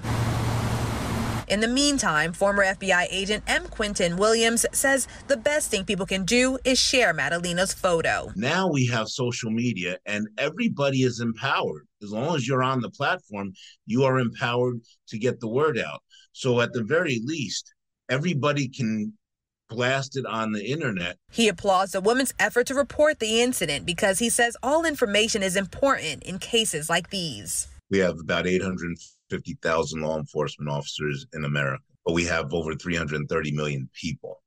In 1.49 1.61
the 1.61 1.69
meantime, 1.69 2.33
former 2.33 2.65
FBI 2.65 3.07
agent 3.11 3.45
M. 3.47 3.67
Quinton 3.69 4.17
Williams 4.17 4.65
says 4.73 5.07
the 5.29 5.37
best 5.37 5.71
thing 5.71 5.85
people 5.85 6.07
can 6.07 6.25
do 6.25 6.59
is 6.65 6.79
share 6.79 7.13
Madalina's 7.13 7.75
photo. 7.75 8.33
Now 8.35 8.71
we 8.71 8.87
have 8.87 9.09
social 9.09 9.51
media 9.51 9.99
and 10.07 10.27
everybody 10.39 11.03
is 11.03 11.21
empowered. 11.21 11.87
As 12.03 12.13
long 12.13 12.35
as 12.35 12.49
you're 12.49 12.63
on 12.63 12.81
the 12.81 12.91
platform, 12.91 13.53
you 13.87 14.05
are 14.05 14.19
empowered 14.19 14.81
to 15.09 15.19
get 15.19 15.41
the 15.41 15.49
word 15.49 15.79
out. 15.79 16.03
So 16.33 16.61
at 16.61 16.73
the 16.73 16.83
very 16.83 17.21
least, 17.25 17.73
everybody 18.09 18.69
can 18.69 19.13
blast 19.69 20.17
it 20.17 20.25
on 20.27 20.53
the 20.53 20.65
internet. 20.65 21.17
He 21.31 21.49
applauds 21.49 21.93
the 21.93 22.01
woman's 22.01 22.33
effort 22.39 22.67
to 22.69 22.75
report 22.75 23.19
the 23.19 23.41
incident 23.41 23.85
because 23.87 24.19
he 24.19 24.31
says 24.31 24.57
all 24.63 24.85
information 24.85 25.43
is 25.43 25.57
important 25.57 26.23
in 26.23 26.39
cases 26.39 26.89
like 26.89 27.11
these. 27.11 27.69
We 27.91 27.99
have 27.99 28.19
about 28.19 28.47
800 28.47 28.97
50,000 29.31 30.01
law 30.01 30.19
enforcement 30.19 30.71
officers 30.71 31.27
in 31.33 31.45
America, 31.45 31.85
but 32.05 32.15
we 32.15 32.25
have 32.25 32.53
over 32.53 32.75
330 32.75 33.53
million 33.53 33.89
people. 34.01 34.43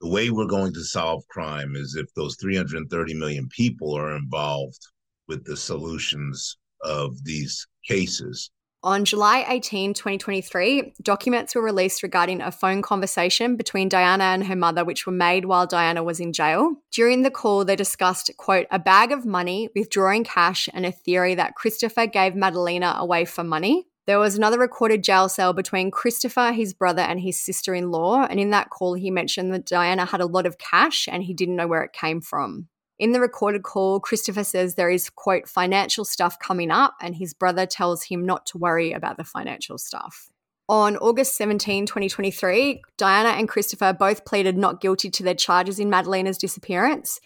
The 0.00 0.08
way 0.08 0.30
we're 0.30 0.46
going 0.46 0.72
to 0.74 0.84
solve 0.84 1.26
crime 1.28 1.76
is 1.76 1.94
if 1.94 2.12
those 2.14 2.36
330 2.36 3.14
million 3.14 3.48
people 3.48 3.94
are 3.94 4.16
involved 4.16 4.86
with 5.28 5.44
the 5.44 5.56
solutions 5.56 6.56
of 6.82 7.22
these 7.24 7.66
cases. 7.86 8.50
On 8.82 9.04
July 9.04 9.44
18, 9.46 9.92
2023, 9.92 10.94
documents 11.02 11.54
were 11.54 11.60
released 11.60 12.02
regarding 12.02 12.40
a 12.40 12.50
phone 12.50 12.80
conversation 12.80 13.56
between 13.56 13.90
Diana 13.90 14.24
and 14.24 14.46
her 14.46 14.56
mother, 14.56 14.86
which 14.86 15.04
were 15.04 15.12
made 15.12 15.44
while 15.44 15.66
Diana 15.66 16.02
was 16.02 16.18
in 16.18 16.32
jail. 16.32 16.72
During 16.90 17.20
the 17.20 17.30
call, 17.30 17.66
they 17.66 17.76
discussed, 17.76 18.30
quote, 18.38 18.66
a 18.70 18.78
bag 18.78 19.12
of 19.12 19.26
money, 19.26 19.68
withdrawing 19.76 20.24
cash, 20.24 20.66
and 20.72 20.86
a 20.86 20.92
theory 20.92 21.34
that 21.34 21.56
Christopher 21.56 22.06
gave 22.06 22.32
Madalina 22.32 22.96
away 22.96 23.26
for 23.26 23.44
money. 23.44 23.86
There 24.10 24.18
was 24.18 24.36
another 24.36 24.58
recorded 24.58 25.04
jail 25.04 25.28
cell 25.28 25.52
between 25.52 25.92
Christopher, 25.92 26.50
his 26.50 26.74
brother, 26.74 27.00
and 27.00 27.20
his 27.20 27.38
sister 27.38 27.76
in 27.76 27.92
law. 27.92 28.26
And 28.28 28.40
in 28.40 28.50
that 28.50 28.68
call, 28.68 28.94
he 28.94 29.08
mentioned 29.08 29.54
that 29.54 29.66
Diana 29.66 30.04
had 30.04 30.20
a 30.20 30.26
lot 30.26 30.46
of 30.46 30.58
cash 30.58 31.06
and 31.08 31.22
he 31.22 31.32
didn't 31.32 31.54
know 31.54 31.68
where 31.68 31.84
it 31.84 31.92
came 31.92 32.20
from. 32.20 32.66
In 32.98 33.12
the 33.12 33.20
recorded 33.20 33.62
call, 33.62 34.00
Christopher 34.00 34.42
says 34.42 34.74
there 34.74 34.90
is, 34.90 35.10
quote, 35.10 35.46
financial 35.46 36.04
stuff 36.04 36.40
coming 36.40 36.72
up, 36.72 36.96
and 37.00 37.14
his 37.14 37.34
brother 37.34 37.66
tells 37.66 38.02
him 38.02 38.26
not 38.26 38.46
to 38.46 38.58
worry 38.58 38.90
about 38.90 39.16
the 39.16 39.22
financial 39.22 39.78
stuff. 39.78 40.28
On 40.70 40.96
August 40.98 41.34
17, 41.34 41.84
2023, 41.86 42.80
Diana 42.96 43.30
and 43.30 43.48
Christopher 43.48 43.92
both 43.92 44.24
pleaded 44.24 44.56
not 44.56 44.80
guilty 44.80 45.10
to 45.10 45.24
their 45.24 45.34
charges 45.34 45.80
in 45.80 45.90
Madalina's 45.90 46.38
disappearance. 46.38 47.18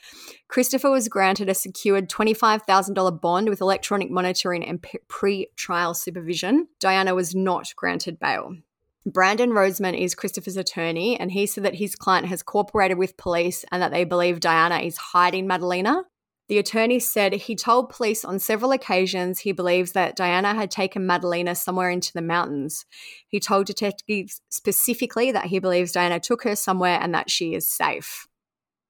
Christopher 0.48 0.90
was 0.90 1.08
granted 1.08 1.50
a 1.50 1.54
secured 1.54 2.08
$25,000 2.08 3.20
bond 3.20 3.50
with 3.50 3.60
electronic 3.60 4.10
monitoring 4.10 4.64
and 4.64 4.82
pre 5.08 5.48
trial 5.56 5.92
supervision. 5.92 6.68
Diana 6.80 7.14
was 7.14 7.34
not 7.34 7.70
granted 7.76 8.18
bail. 8.18 8.56
Brandon 9.04 9.50
Roseman 9.50 10.00
is 10.00 10.14
Christopher's 10.14 10.56
attorney, 10.56 11.20
and 11.20 11.30
he 11.30 11.44
said 11.44 11.66
that 11.66 11.74
his 11.74 11.96
client 11.96 12.28
has 12.28 12.42
cooperated 12.42 12.96
with 12.96 13.18
police 13.18 13.62
and 13.70 13.82
that 13.82 13.92
they 13.92 14.04
believe 14.04 14.40
Diana 14.40 14.78
is 14.78 14.96
hiding 14.96 15.46
Madalina. 15.46 16.04
The 16.48 16.58
attorney 16.58 16.98
said 16.98 17.32
he 17.32 17.56
told 17.56 17.88
police 17.88 18.24
on 18.24 18.38
several 18.38 18.72
occasions 18.72 19.40
he 19.40 19.52
believes 19.52 19.92
that 19.92 20.14
Diana 20.14 20.54
had 20.54 20.70
taken 20.70 21.06
Madalina 21.06 21.56
somewhere 21.56 21.88
into 21.88 22.12
the 22.12 22.20
mountains. 22.20 22.84
He 23.28 23.40
told 23.40 23.66
detectives 23.66 24.42
specifically 24.50 25.32
that 25.32 25.46
he 25.46 25.58
believes 25.58 25.92
Diana 25.92 26.20
took 26.20 26.44
her 26.44 26.54
somewhere 26.54 26.98
and 27.00 27.14
that 27.14 27.30
she 27.30 27.54
is 27.54 27.68
safe. 27.68 28.26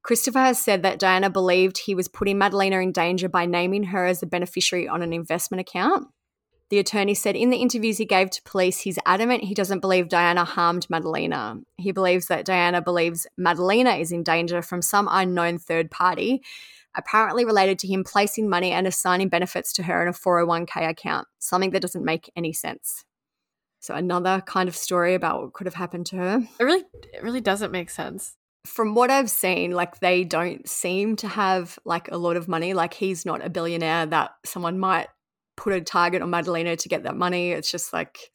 Christopher 0.02 0.40
has 0.40 0.58
said 0.58 0.82
that 0.82 0.98
Diana 0.98 1.30
believed 1.30 1.78
he 1.78 1.94
was 1.94 2.08
putting 2.08 2.38
Madalina 2.38 2.82
in 2.82 2.92
danger 2.92 3.28
by 3.28 3.46
naming 3.46 3.84
her 3.84 4.04
as 4.04 4.22
a 4.22 4.26
beneficiary 4.26 4.88
on 4.88 5.00
an 5.00 5.12
investment 5.12 5.60
account. 5.60 6.08
The 6.70 6.78
attorney 6.78 7.14
said 7.14 7.36
in 7.36 7.50
the 7.50 7.58
interviews 7.58 7.98
he 7.98 8.04
gave 8.04 8.30
to 8.30 8.42
police, 8.42 8.80
he's 8.80 8.98
adamant 9.06 9.44
he 9.44 9.54
doesn't 9.54 9.80
believe 9.80 10.08
Diana 10.08 10.44
harmed 10.44 10.88
Madalina. 10.88 11.62
He 11.76 11.92
believes 11.92 12.26
that 12.26 12.44
Diana 12.44 12.82
believes 12.82 13.26
Madalina 13.38 14.00
is 14.00 14.10
in 14.10 14.24
danger 14.24 14.60
from 14.60 14.82
some 14.82 15.08
unknown 15.10 15.58
third 15.58 15.90
party 15.90 16.42
apparently 16.96 17.44
related 17.44 17.78
to 17.80 17.88
him 17.88 18.04
placing 18.04 18.48
money 18.48 18.70
and 18.72 18.86
assigning 18.86 19.28
benefits 19.28 19.72
to 19.74 19.82
her 19.84 20.02
in 20.02 20.08
a 20.08 20.12
401k 20.12 20.88
account, 20.88 21.26
something 21.38 21.70
that 21.70 21.82
doesn't 21.82 22.04
make 22.04 22.30
any 22.36 22.52
sense. 22.52 23.04
So 23.80 23.94
another 23.94 24.42
kind 24.46 24.68
of 24.68 24.76
story 24.76 25.14
about 25.14 25.42
what 25.42 25.52
could 25.52 25.66
have 25.66 25.74
happened 25.74 26.06
to 26.06 26.16
her. 26.16 26.48
It 26.58 26.64
really 26.64 26.84
it 27.12 27.22
really 27.22 27.42
doesn't 27.42 27.70
make 27.70 27.90
sense. 27.90 28.34
From 28.66 28.94
what 28.94 29.10
I've 29.10 29.28
seen, 29.28 29.72
like 29.72 30.00
they 30.00 30.24
don't 30.24 30.66
seem 30.66 31.16
to 31.16 31.28
have 31.28 31.78
like 31.84 32.10
a 32.10 32.16
lot 32.16 32.38
of 32.38 32.48
money. 32.48 32.72
Like 32.72 32.94
he's 32.94 33.26
not 33.26 33.44
a 33.44 33.50
billionaire 33.50 34.06
that 34.06 34.30
someone 34.46 34.78
might 34.78 35.08
put 35.56 35.74
a 35.74 35.82
target 35.82 36.22
on 36.22 36.30
Madalina 36.30 36.78
to 36.78 36.88
get 36.88 37.02
that 37.02 37.14
money. 37.14 37.50
It's 37.50 37.70
just 37.70 37.92
like 37.92 38.32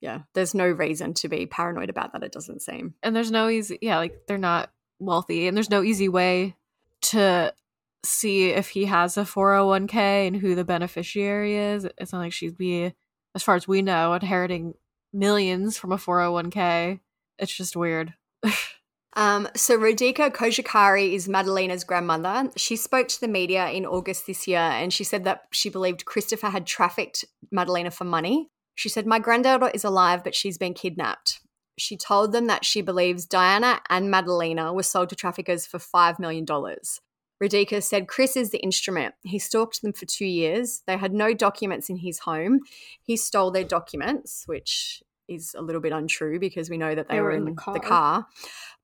yeah, 0.00 0.20
there's 0.32 0.54
no 0.54 0.66
reason 0.66 1.12
to 1.14 1.28
be 1.28 1.44
paranoid 1.44 1.90
about 1.90 2.12
that, 2.12 2.22
it 2.22 2.32
doesn't 2.32 2.62
seem. 2.62 2.94
And 3.02 3.14
there's 3.14 3.30
no 3.30 3.48
easy 3.48 3.78
yeah, 3.82 3.98
like 3.98 4.22
they're 4.26 4.38
not 4.38 4.70
wealthy 4.98 5.48
and 5.48 5.56
there's 5.56 5.70
no 5.70 5.82
easy 5.82 6.08
way 6.08 6.56
to 7.02 7.52
see 8.04 8.50
if 8.50 8.70
he 8.70 8.84
has 8.86 9.16
a 9.16 9.22
401k 9.22 10.28
and 10.28 10.36
who 10.36 10.54
the 10.54 10.64
beneficiary 10.64 11.56
is. 11.56 11.86
It's 11.98 12.12
not 12.12 12.20
like 12.20 12.32
she'd 12.32 12.56
be, 12.56 12.94
as 13.34 13.42
far 13.42 13.54
as 13.54 13.66
we 13.66 13.82
know, 13.82 14.14
inheriting 14.14 14.74
millions 15.12 15.76
from 15.76 15.92
a 15.92 15.96
401k. 15.96 17.00
It's 17.38 17.56
just 17.56 17.76
weird. 17.76 18.14
um, 19.16 19.48
so 19.54 19.78
Radhika 19.78 20.30
Cojocari 20.30 21.14
is 21.14 21.28
Madalina's 21.28 21.84
grandmother. 21.84 22.50
She 22.56 22.76
spoke 22.76 23.08
to 23.08 23.20
the 23.20 23.28
media 23.28 23.68
in 23.70 23.86
August 23.86 24.26
this 24.26 24.46
year 24.46 24.58
and 24.58 24.92
she 24.92 25.04
said 25.04 25.24
that 25.24 25.42
she 25.52 25.68
believed 25.68 26.04
Christopher 26.04 26.48
had 26.48 26.66
trafficked 26.66 27.24
Madalina 27.54 27.92
for 27.92 28.04
money. 28.04 28.50
She 28.74 28.88
said, 28.88 29.06
My 29.06 29.18
granddaughter 29.18 29.70
is 29.74 29.84
alive, 29.84 30.22
but 30.22 30.36
she's 30.36 30.58
been 30.58 30.74
kidnapped. 30.74 31.40
She 31.78 31.96
told 31.96 32.32
them 32.32 32.46
that 32.46 32.64
she 32.64 32.80
believes 32.80 33.26
Diana 33.26 33.80
and 33.88 34.12
Madalina 34.12 34.74
were 34.74 34.82
sold 34.82 35.10
to 35.10 35.16
traffickers 35.16 35.66
for 35.66 35.78
$5 35.78 36.18
million. 36.18 36.44
Radhika 37.42 37.82
said 37.82 38.08
Chris 38.08 38.36
is 38.36 38.50
the 38.50 38.58
instrument. 38.58 39.14
He 39.22 39.38
stalked 39.38 39.82
them 39.82 39.92
for 39.92 40.06
two 40.06 40.26
years. 40.26 40.82
They 40.86 40.96
had 40.96 41.12
no 41.12 41.34
documents 41.34 41.88
in 41.88 41.98
his 41.98 42.20
home. 42.20 42.60
He 43.00 43.16
stole 43.16 43.50
their 43.50 43.64
documents, 43.64 44.42
which 44.46 45.02
is 45.28 45.54
a 45.56 45.62
little 45.62 45.80
bit 45.80 45.92
untrue 45.92 46.40
because 46.40 46.70
we 46.70 46.78
know 46.78 46.94
that 46.94 47.08
they, 47.08 47.16
they 47.16 47.20
were, 47.20 47.28
were, 47.28 47.36
in, 47.36 47.44
the 47.44 47.52
car. 47.52 47.74
the 47.74 47.80
car. 47.80 48.26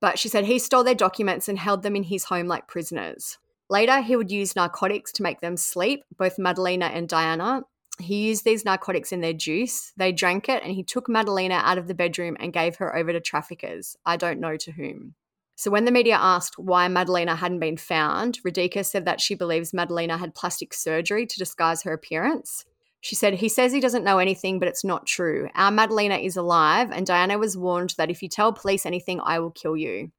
But 0.01 0.19
she 0.19 0.29
said 0.29 0.45
he 0.45 0.59
stole 0.59 0.85
their 0.85 0.95
documents 0.95 1.49
and 1.49 1.59
held 1.59 1.83
them 1.83 1.97
in 1.97 2.05
his 2.05 2.25
home 2.25 2.47
like 2.47 2.69
prisoners. 2.69 3.39
Later, 3.71 4.01
he 4.03 4.15
would 4.15 4.31
use 4.31 4.55
narcotics 4.55 5.11
to 5.13 5.23
make 5.23 5.41
them 5.41 5.57
sleep, 5.57 6.05
both 6.17 6.37
Madalina 6.37 6.95
and 6.95 7.09
Diana. 7.09 7.63
he 7.99 8.29
used 8.29 8.45
these 8.45 8.65
narcotics 8.65 9.11
in 9.11 9.21
their 9.21 9.33
juice. 9.33 9.93
They 9.97 10.13
drank 10.13 10.49
it 10.49 10.63
and 10.63 10.73
he 10.73 10.83
took 10.83 11.09
Madalina 11.09 11.61
out 11.63 11.79
of 11.79 11.89
the 11.89 11.95
bedroom 11.95 12.37
and 12.39 12.53
gave 12.53 12.77
her 12.77 12.95
over 12.95 13.13
to 13.13 13.21
traffickers. 13.21 13.97
I 14.05 14.17
don't 14.17 14.39
know 14.39 14.57
to 14.59 14.73
whom. 14.73 15.15
So, 15.57 15.71
when 15.71 15.85
the 15.85 15.93
media 15.93 16.17
asked 16.21 16.59
why 16.59 16.89
Madalina 16.89 17.37
hadn't 17.37 17.61
been 17.61 17.77
found, 17.77 18.41
Radhika 18.45 18.85
said 18.85 19.05
that 19.05 19.21
she 19.21 19.35
believes 19.35 19.73
Madalina 19.73 20.19
had 20.19 20.35
plastic 20.35 20.75
surgery 20.75 21.27
to 21.27 21.39
disguise 21.39 21.83
her 21.83 21.93
appearance. 21.93 22.65
She 23.01 23.15
said, 23.15 23.35
He 23.35 23.49
says 23.49 23.73
he 23.73 23.81
doesn't 23.81 24.03
know 24.03 24.19
anything, 24.19 24.59
but 24.59 24.67
it's 24.67 24.83
not 24.83 25.07
true. 25.07 25.49
Our 25.55 25.71
Madalina 25.71 26.25
is 26.25 26.37
alive, 26.37 26.91
and 26.91 27.07
Diana 27.07 27.39
was 27.39 27.57
warned 27.57 27.95
that 27.99 28.11
if 28.11 28.23
you 28.23 28.29
tell 28.29 28.53
police 28.53 28.87
anything, 28.87 29.21
I 29.23 29.39
will 29.39 29.51
kill 29.51 29.77
you. 29.77 30.11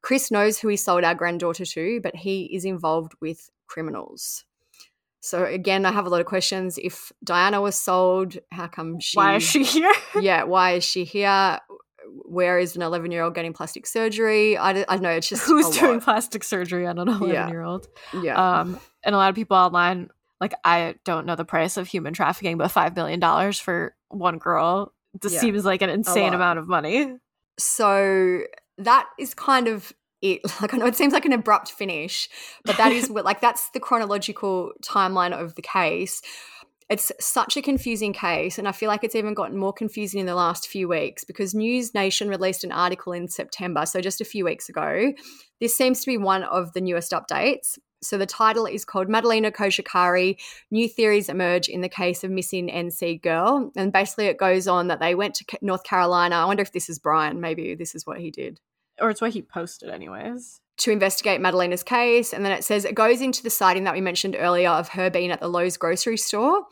Chris 0.00 0.30
knows 0.30 0.58
who 0.58 0.68
he 0.68 0.76
sold 0.76 1.04
our 1.04 1.14
granddaughter 1.14 1.64
to, 1.64 2.00
but 2.02 2.16
he 2.16 2.44
is 2.44 2.64
involved 2.64 3.12
with 3.20 3.50
criminals. 3.66 4.44
So 5.20 5.44
again, 5.44 5.86
I 5.86 5.92
have 5.92 6.06
a 6.06 6.08
lot 6.08 6.20
of 6.20 6.26
questions. 6.26 6.78
If 6.82 7.12
Diana 7.22 7.60
was 7.60 7.76
sold, 7.76 8.38
how 8.50 8.66
come 8.66 8.98
she? 8.98 9.16
Why 9.16 9.36
is 9.36 9.44
she 9.44 9.62
here? 9.62 9.92
yeah, 10.20 10.42
why 10.42 10.72
is 10.72 10.84
she 10.84 11.04
here? 11.04 11.60
Where 12.24 12.58
is 12.58 12.76
an 12.76 12.82
11 12.82 13.10
year 13.10 13.22
old 13.22 13.34
getting 13.34 13.52
plastic 13.52 13.86
surgery? 13.86 14.56
I 14.56 14.72
don't, 14.72 14.84
I 14.88 14.94
don't 14.94 15.02
know. 15.02 15.10
It's 15.10 15.28
just 15.28 15.42
who's 15.46 15.68
doing 15.70 15.94
lot. 15.94 16.02
plastic 16.04 16.44
surgery 16.44 16.86
on 16.86 16.98
an 16.98 17.08
11 17.08 17.48
year 17.50 17.62
old. 17.62 17.88
Yeah. 18.22 18.60
Um, 18.60 18.78
and 19.04 19.14
a 19.14 19.18
lot 19.18 19.28
of 19.30 19.34
people 19.34 19.56
online, 19.56 20.10
like 20.40 20.54
I 20.64 20.96
don't 21.04 21.26
know 21.26 21.36
the 21.36 21.44
price 21.44 21.76
of 21.76 21.86
human 21.88 22.12
trafficking, 22.14 22.56
but 22.58 22.68
five 22.70 22.94
million 22.96 23.20
dollars 23.20 23.58
for 23.58 23.94
one 24.08 24.38
girl. 24.38 24.92
This 25.20 25.34
Yeah. 25.34 25.40
seems 25.40 25.64
like 25.64 25.82
an 25.82 25.90
insane 25.90 26.34
amount 26.34 26.58
of 26.58 26.66
money. 26.68 27.16
So 27.58 28.40
that 28.78 29.06
is 29.18 29.34
kind 29.34 29.68
of 29.68 29.92
it. 30.20 30.40
Like 30.60 30.72
I 30.74 30.76
know 30.78 30.86
it 30.86 30.96
seems 30.96 31.12
like 31.12 31.24
an 31.24 31.32
abrupt 31.32 31.72
finish, 31.72 32.28
but 32.64 32.76
that 32.76 32.92
is 32.92 33.10
what 33.10 33.24
like 33.24 33.40
that's 33.40 33.70
the 33.70 33.80
chronological 33.80 34.72
timeline 34.82 35.32
of 35.38 35.54
the 35.54 35.62
case. 35.62 36.22
It's 36.92 37.10
such 37.18 37.56
a 37.56 37.62
confusing 37.62 38.12
case, 38.12 38.58
and 38.58 38.68
I 38.68 38.72
feel 38.72 38.88
like 38.88 39.02
it's 39.02 39.14
even 39.14 39.32
gotten 39.32 39.56
more 39.56 39.72
confusing 39.72 40.20
in 40.20 40.26
the 40.26 40.34
last 40.34 40.68
few 40.68 40.88
weeks 40.88 41.24
because 41.24 41.54
News 41.54 41.94
Nation 41.94 42.28
released 42.28 42.64
an 42.64 42.70
article 42.70 43.14
in 43.14 43.28
September, 43.28 43.86
so 43.86 44.02
just 44.02 44.20
a 44.20 44.26
few 44.26 44.44
weeks 44.44 44.68
ago. 44.68 45.14
This 45.58 45.74
seems 45.74 46.00
to 46.00 46.06
be 46.06 46.18
one 46.18 46.42
of 46.42 46.74
the 46.74 46.82
newest 46.82 47.12
updates. 47.12 47.78
So 48.02 48.18
the 48.18 48.26
title 48.26 48.66
is 48.66 48.84
called 48.84 49.08
Madalina 49.08 49.50
Cojocari 49.50 50.38
New 50.70 50.86
Theories 50.86 51.30
Emerge 51.30 51.66
in 51.70 51.80
the 51.80 51.88
Case 51.88 52.24
of 52.24 52.30
Missing 52.30 52.68
NC 52.68 53.22
Girl. 53.22 53.72
And 53.74 53.90
basically, 53.90 54.26
it 54.26 54.36
goes 54.36 54.68
on 54.68 54.88
that 54.88 55.00
they 55.00 55.14
went 55.14 55.34
to 55.36 55.46
North 55.62 55.84
Carolina. 55.84 56.36
I 56.36 56.44
wonder 56.44 56.62
if 56.62 56.72
this 56.72 56.90
is 56.90 56.98
Brian. 56.98 57.40
Maybe 57.40 57.74
this 57.74 57.94
is 57.94 58.06
what 58.06 58.18
he 58.18 58.30
did 58.30 58.60
Or 59.00 59.08
it's 59.08 59.22
what 59.22 59.32
he 59.32 59.40
posted, 59.40 59.88
anyways. 59.88 60.60
To 60.82 60.90
investigate 60.90 61.40
Madalina's 61.40 61.84
case. 61.84 62.32
And 62.32 62.44
then 62.44 62.52
it 62.52 62.64
says 62.64 62.84
it 62.84 62.96
goes 62.96 63.20
into 63.20 63.42
the 63.42 63.50
sighting 63.50 63.84
that 63.84 63.94
we 63.94 64.00
mentioned 64.00 64.36
earlier 64.36 64.70
of 64.70 64.88
her 64.88 65.10
being 65.10 65.30
at 65.30 65.38
the 65.38 65.46
Lowe's 65.46 65.76
grocery 65.76 66.16
store. 66.16 66.62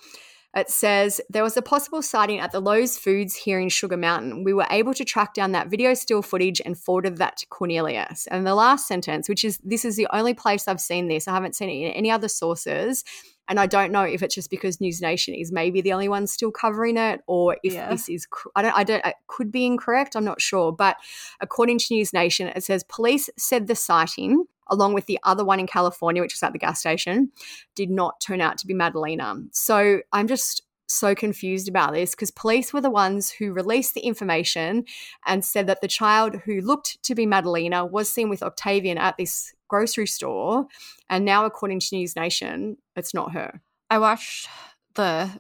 It 0.53 0.69
says 0.69 1.21
there 1.31 1.45
was 1.45 1.57
a 1.57 1.63
possible 1.63 2.03
sighting 2.03 2.41
at 2.41 2.51
the 2.51 2.59
Lowe's 2.59 2.99
Foods 2.99 3.37
here 3.37 3.61
in 3.61 3.69
Sugar 3.69 3.97
Mountain. 3.97 4.43
We 4.43 4.53
were 4.53 4.67
able 4.69 4.95
to 4.95 5.05
track 5.05 5.33
down 5.33 5.53
that 5.53 5.69
video 5.69 5.95
still 5.95 6.23
footage 6.23 6.61
and 6.65 6.77
forwarded 6.77 7.19
that 7.19 7.37
to 7.37 7.47
Cornelius. 7.47 8.27
And 8.27 8.45
the 8.45 8.57
last 8.57 8.89
sentence, 8.89 9.29
which 9.29 9.45
is 9.45 9.61
this 9.63 9.85
is 9.85 9.95
the 9.95 10.09
only 10.13 10.35
place 10.35 10.67
I've 10.67 10.81
seen 10.81 11.07
this, 11.07 11.29
I 11.29 11.33
haven't 11.33 11.55
seen 11.55 11.69
it 11.69 11.75
in 11.75 11.93
any 11.93 12.11
other 12.11 12.29
sources. 12.29 13.05
And 13.51 13.59
I 13.59 13.67
don't 13.67 13.91
know 13.91 14.05
if 14.05 14.23
it's 14.23 14.37
just 14.37 14.49
because 14.49 14.81
News 14.81 15.03
Nation 15.03 15.35
is 15.35 15.51
maybe 15.51 15.81
the 15.81 15.93
only 15.93 16.09
one 16.09 16.27
still 16.29 16.53
covering 16.53 16.97
it, 16.97 17.21
or 17.27 17.57
if 17.65 17.75
Yeah. 17.75 17.91
this 17.91 18.09
is 18.09 18.27
I 18.55 18.63
don't 18.63 18.75
I 18.77 18.85
don't 18.85 19.05
it 19.05 19.17
could 19.27 19.51
be 19.51 19.67
incorrect. 19.67 20.15
I'm 20.17 20.25
not 20.25 20.41
sure, 20.41 20.73
but 20.73 20.97
according 21.41 21.79
to 21.81 21.87
News 21.95 22.13
Nation, 22.13 22.47
it 22.47 22.63
says 22.65 22.85
police 22.85 23.29
said 23.37 23.67
the 23.67 23.75
sighting, 23.75 24.45
along 24.69 24.95
with 24.95 25.07
the 25.07 25.19
other 25.25 25.45
one 25.45 25.59
in 25.59 25.67
California, 25.67 26.23
which 26.23 26.33
was 26.35 26.43
at 26.45 26.53
the 26.53 26.59
gas 26.61 26.79
station, 26.79 27.33
did 27.75 27.91
not 27.91 28.21
turn 28.21 28.41
out 28.41 28.57
to 28.59 28.67
be 28.69 28.73
Madalina. 28.73 29.45
So 29.53 30.01
I'm 30.13 30.29
just 30.29 30.63
so 30.87 31.15
confused 31.15 31.69
about 31.69 31.93
this 31.93 32.13
because 32.13 32.31
police 32.31 32.73
were 32.73 32.81
the 32.81 32.91
ones 32.91 33.31
who 33.31 33.53
released 33.53 33.95
the 33.95 34.01
information 34.01 34.85
and 35.27 35.45
said 35.45 35.67
that 35.67 35.81
the 35.81 35.89
child 35.89 36.37
who 36.45 36.61
looked 36.61 37.03
to 37.05 37.15
be 37.15 37.27
Madalina 37.27 37.89
was 37.89 38.09
seen 38.09 38.29
with 38.29 38.43
Octavian 38.43 38.99
at 38.99 39.17
this 39.17 39.55
grocery 39.71 40.07
store. 40.07 40.67
And 41.09 41.25
now, 41.25 41.47
according 41.47 41.81
to 41.81 41.97
News 41.97 42.17
Nation, 42.17 42.77
it's 42.97 43.15
not 43.15 43.33
her. 43.33 43.63
I 43.89 43.99
watched 43.99 44.49
the 44.95 45.31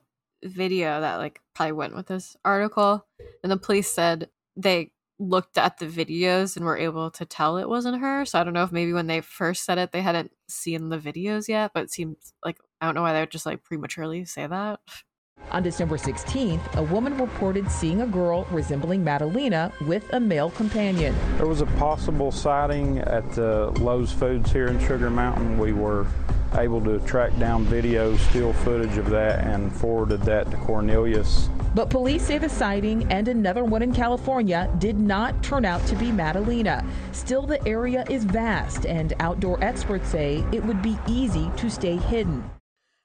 video 0.42 1.00
that 1.00 1.16
like 1.16 1.40
probably 1.54 1.72
went 1.72 1.94
with 1.94 2.06
this 2.06 2.36
article, 2.44 3.06
and 3.42 3.52
the 3.52 3.58
police 3.58 3.90
said 3.90 4.30
they 4.56 4.92
looked 5.18 5.58
at 5.58 5.76
the 5.76 5.86
videos 5.86 6.56
and 6.56 6.64
were 6.64 6.78
able 6.78 7.10
to 7.10 7.26
tell 7.26 7.58
it 7.58 7.68
wasn't 7.68 8.00
her. 8.00 8.24
So 8.24 8.40
I 8.40 8.44
don't 8.44 8.54
know 8.54 8.62
if 8.62 8.72
maybe 8.72 8.94
when 8.94 9.06
they 9.06 9.20
first 9.20 9.66
said 9.66 9.76
it, 9.76 9.92
they 9.92 10.00
hadn't 10.00 10.32
seen 10.48 10.88
the 10.88 10.98
videos 10.98 11.46
yet, 11.46 11.72
but 11.74 11.84
it 11.84 11.92
seems 11.92 12.32
like 12.42 12.56
I 12.80 12.86
don't 12.86 12.94
know 12.94 13.02
why 13.02 13.12
they 13.12 13.20
would 13.20 13.30
just 13.30 13.44
like 13.44 13.62
prematurely 13.62 14.24
say 14.24 14.46
that. 14.46 14.80
On 15.50 15.62
December 15.62 15.96
16th, 15.96 16.76
a 16.76 16.82
woman 16.82 17.18
reported 17.18 17.68
seeing 17.70 18.02
a 18.02 18.06
girl 18.06 18.46
resembling 18.50 19.04
Madalina 19.04 19.72
with 19.86 20.12
a 20.12 20.20
male 20.20 20.50
companion. 20.50 21.14
There 21.38 21.46
was 21.46 21.60
a 21.60 21.66
possible 21.66 22.30
sighting 22.30 22.98
at 22.98 23.28
the 23.32 23.70
Lowe's 23.80 24.12
Foods 24.12 24.52
here 24.52 24.68
in 24.68 24.78
Sugar 24.86 25.10
Mountain. 25.10 25.58
We 25.58 25.72
were 25.72 26.06
able 26.54 26.80
to 26.82 26.98
track 27.00 27.36
down 27.38 27.64
video, 27.64 28.16
still 28.16 28.52
footage 28.52 28.96
of 28.96 29.10
that, 29.10 29.44
and 29.44 29.74
forwarded 29.74 30.22
that 30.22 30.50
to 30.50 30.56
Cornelius. 30.58 31.48
But 31.74 31.90
police 31.90 32.24
say 32.24 32.38
the 32.38 32.48
sighting 32.48 33.10
and 33.12 33.28
another 33.28 33.64
one 33.64 33.82
in 33.82 33.92
California 33.92 34.72
did 34.78 34.98
not 34.98 35.40
turn 35.42 35.64
out 35.64 35.84
to 35.86 35.96
be 35.96 36.06
Madalina. 36.06 36.84
Still, 37.12 37.46
the 37.46 37.66
area 37.66 38.04
is 38.10 38.24
vast, 38.24 38.86
and 38.86 39.14
outdoor 39.20 39.62
experts 39.62 40.08
say 40.08 40.44
it 40.52 40.64
would 40.64 40.82
be 40.82 40.98
easy 41.06 41.50
to 41.56 41.70
stay 41.70 41.96
hidden. 41.96 42.48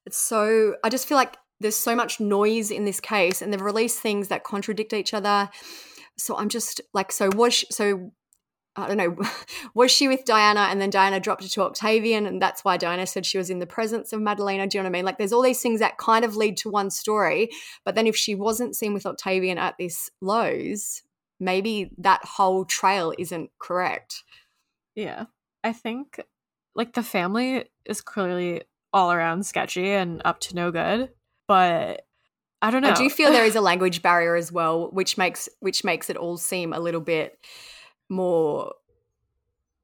It's 0.05 0.17
so, 0.17 0.75
I 0.83 0.89
just 0.89 1.07
feel 1.07 1.17
like 1.17 1.37
there's 1.59 1.75
so 1.75 1.95
much 1.95 2.19
noise 2.19 2.71
in 2.71 2.85
this 2.85 2.99
case, 2.99 3.41
and 3.41 3.51
they've 3.51 3.61
released 3.61 3.99
things 3.99 4.27
that 4.27 4.43
contradict 4.43 4.93
each 4.93 5.13
other. 5.13 5.49
So 6.17 6.37
I'm 6.37 6.49
just 6.49 6.81
like, 6.93 7.11
so 7.11 7.29
was 7.35 7.53
she, 7.53 7.67
so 7.71 8.11
I 8.75 8.87
don't 8.87 8.97
know, 8.97 9.17
was 9.73 9.91
she 9.91 10.07
with 10.07 10.25
Diana 10.25 10.67
and 10.69 10.81
then 10.81 10.89
Diana 10.89 11.19
dropped 11.19 11.45
it 11.45 11.51
to 11.51 11.63
Octavian, 11.63 12.25
and 12.25 12.41
that's 12.41 12.63
why 12.63 12.77
Diana 12.77 13.07
said 13.07 13.25
she 13.25 13.37
was 13.37 13.49
in 13.49 13.59
the 13.59 13.67
presence 13.67 14.13
of 14.13 14.19
Madalina? 14.19 14.69
Do 14.69 14.77
you 14.77 14.83
know 14.83 14.89
what 14.89 14.95
I 14.95 14.99
mean? 14.99 15.05
Like, 15.05 15.17
there's 15.17 15.33
all 15.33 15.41
these 15.41 15.61
things 15.61 15.79
that 15.79 15.97
kind 15.97 16.25
of 16.25 16.35
lead 16.35 16.57
to 16.57 16.69
one 16.69 16.89
story, 16.89 17.49
but 17.83 17.95
then 17.95 18.07
if 18.07 18.15
she 18.15 18.35
wasn't 18.35 18.75
seen 18.75 18.93
with 18.93 19.05
Octavian 19.05 19.57
at 19.57 19.75
this 19.79 20.09
Lowe's, 20.21 21.03
maybe 21.39 21.91
that 21.97 22.23
whole 22.23 22.65
trail 22.65 23.13
isn't 23.17 23.49
correct. 23.59 24.23
Yeah. 24.95 25.25
I 25.63 25.73
think 25.73 26.21
like 26.75 26.93
the 26.93 27.03
family 27.03 27.65
is 27.85 28.01
clearly 28.01 28.63
all 28.93 29.11
around 29.11 29.45
sketchy 29.45 29.91
and 29.91 30.21
up 30.23 30.39
to 30.41 30.55
no 30.55 30.71
good, 30.71 31.09
but 31.47 32.05
I 32.61 32.71
don't 32.71 32.81
know. 32.81 32.89
I 32.89 32.95
do 32.95 33.09
feel 33.09 33.31
there 33.31 33.45
is 33.45 33.55
a 33.55 33.61
language 33.71 34.01
barrier 34.01 34.35
as 34.35 34.51
well, 34.51 34.89
which 34.91 35.17
makes 35.17 35.49
which 35.59 35.83
makes 35.83 36.09
it 36.09 36.17
all 36.17 36.37
seem 36.37 36.73
a 36.73 36.79
little 36.79 37.01
bit 37.01 37.37
more 38.09 38.73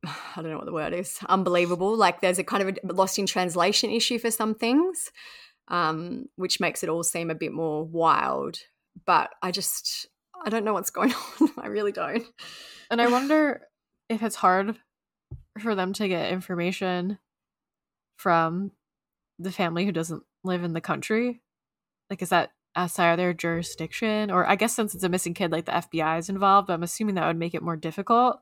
I 0.05 0.41
don't 0.41 0.49
know 0.49 0.57
what 0.57 0.65
the 0.65 0.73
word 0.73 0.93
is, 0.93 1.19
unbelievable. 1.27 1.95
Like 1.95 2.21
there's 2.21 2.39
a 2.39 2.43
kind 2.43 2.67
of 2.67 2.77
a 2.89 2.93
lost 2.93 3.19
in 3.19 3.25
translation 3.25 3.89
issue 3.89 4.19
for 4.19 4.31
some 4.31 4.55
things, 4.55 5.11
um, 5.67 6.25
which 6.35 6.59
makes 6.59 6.83
it 6.83 6.89
all 6.89 7.03
seem 7.03 7.29
a 7.29 7.35
bit 7.35 7.53
more 7.53 7.83
wild. 7.83 8.59
But 9.05 9.31
I 9.41 9.51
just 9.51 10.07
I 10.43 10.49
don't 10.49 10.65
know 10.65 10.73
what's 10.73 10.89
going 10.91 11.13
on. 11.13 11.49
I 11.57 11.67
really 11.67 11.91
don't. 11.91 12.23
And 12.89 13.01
I 13.01 13.07
wonder 13.07 13.61
if 14.09 14.23
it's 14.23 14.35
hard 14.35 14.75
for 15.59 15.75
them 15.75 15.93
to 15.93 16.07
get 16.07 16.31
information 16.31 17.19
from 18.17 18.71
the 19.39 19.51
family 19.51 19.85
who 19.85 19.91
doesn't 19.91 20.23
live 20.43 20.63
in 20.63 20.73
the 20.73 20.81
country. 20.81 21.41
Like, 22.11 22.21
is 22.21 22.29
that 22.29 22.51
outside 22.75 23.11
of 23.13 23.17
their 23.17 23.33
jurisdiction? 23.33 24.29
Or 24.29 24.47
I 24.47 24.55
guess 24.55 24.75
since 24.75 24.93
it's 24.93 25.03
a 25.03 25.09
missing 25.09 25.33
kid, 25.33 25.51
like 25.51 25.65
the 25.65 25.71
FBI 25.71 26.19
is 26.19 26.29
involved, 26.29 26.69
I'm 26.69 26.83
assuming 26.83 27.15
that 27.15 27.25
would 27.25 27.37
make 27.37 27.55
it 27.55 27.63
more 27.63 27.75
difficult. 27.77 28.39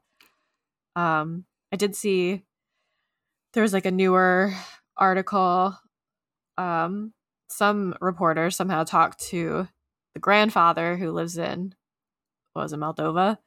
Um, 0.98 1.46
I 1.72 1.78
did 1.78 1.96
see 1.96 2.44
there 3.54 3.64
was 3.64 3.72
like 3.74 3.86
a 3.86 3.92
newer 3.92 4.54
article. 4.98 5.78
Um, 6.58 7.14
some 7.48 7.96
reporter 8.02 8.52
somehow 8.52 8.84
talked 8.84 9.22
to 9.30 9.68
the 10.14 10.20
grandfather 10.20 10.98
who 10.98 11.12
lives 11.12 11.38
in 11.38 11.74
what 12.54 12.64
was 12.64 12.74
it, 12.74 12.80
Moldova? 12.80 13.38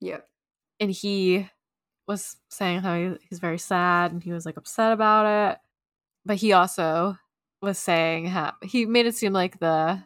Yeah. 0.00 0.20
and 0.80 0.90
he 0.90 1.48
was 2.08 2.36
saying 2.50 2.80
how 2.80 2.96
he, 2.96 3.12
he's 3.28 3.38
very 3.40 3.58
sad 3.58 4.12
and 4.12 4.22
he 4.22 4.32
was 4.32 4.46
like 4.46 4.56
upset 4.56 4.92
about 4.92 5.52
it 5.52 5.58
but 6.24 6.36
he 6.36 6.52
also 6.52 7.16
was 7.62 7.78
saying 7.78 8.26
how 8.26 8.52
he 8.62 8.84
made 8.84 9.06
it 9.06 9.14
seem 9.14 9.32
like 9.32 9.58
the 9.60 10.02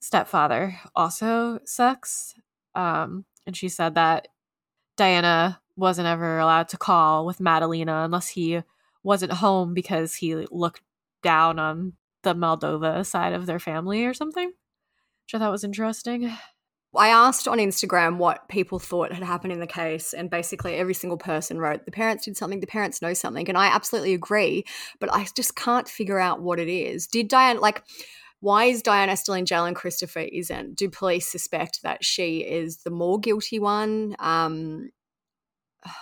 stepfather 0.00 0.78
also 0.94 1.58
sucks 1.66 2.34
um 2.74 3.24
and 3.46 3.56
she 3.56 3.68
said 3.68 3.96
that 3.96 4.28
diana 4.96 5.60
wasn't 5.76 6.06
ever 6.06 6.38
allowed 6.38 6.68
to 6.68 6.78
call 6.78 7.26
with 7.26 7.38
madalina 7.38 8.04
unless 8.04 8.28
he 8.28 8.62
wasn't 9.02 9.32
home 9.32 9.74
because 9.74 10.14
he 10.14 10.46
looked 10.50 10.82
down 11.22 11.58
on 11.58 11.92
the 12.22 12.34
moldova 12.34 13.04
side 13.04 13.32
of 13.32 13.46
their 13.46 13.58
family 13.58 14.04
or 14.04 14.14
something 14.14 14.46
which 14.46 15.34
i 15.34 15.38
thought 15.38 15.50
was 15.50 15.64
interesting 15.64 16.32
I 16.96 17.08
asked 17.08 17.46
on 17.46 17.58
Instagram 17.58 18.16
what 18.16 18.48
people 18.48 18.80
thought 18.80 19.12
had 19.12 19.22
happened 19.22 19.52
in 19.52 19.60
the 19.60 19.66
case, 19.66 20.12
and 20.12 20.28
basically 20.28 20.74
every 20.74 20.94
single 20.94 21.18
person 21.18 21.58
wrote, 21.58 21.84
The 21.84 21.92
parents 21.92 22.24
did 22.24 22.36
something, 22.36 22.60
the 22.60 22.66
parents 22.66 23.00
know 23.00 23.14
something. 23.14 23.48
And 23.48 23.56
I 23.56 23.66
absolutely 23.66 24.14
agree, 24.14 24.64
but 24.98 25.12
I 25.12 25.26
just 25.36 25.54
can't 25.54 25.88
figure 25.88 26.18
out 26.18 26.42
what 26.42 26.58
it 26.58 26.68
is. 26.68 27.06
Did 27.06 27.28
Diane, 27.28 27.60
like, 27.60 27.84
why 28.40 28.64
is 28.64 28.82
Diana 28.82 29.16
still 29.16 29.34
in 29.34 29.46
jail 29.46 29.66
and 29.66 29.76
Christopher 29.76 30.20
isn't? 30.20 30.74
Do 30.74 30.90
police 30.90 31.28
suspect 31.28 31.82
that 31.82 32.04
she 32.04 32.38
is 32.38 32.78
the 32.78 32.90
more 32.90 33.20
guilty 33.20 33.58
one? 33.58 34.16
Um, 34.18 34.90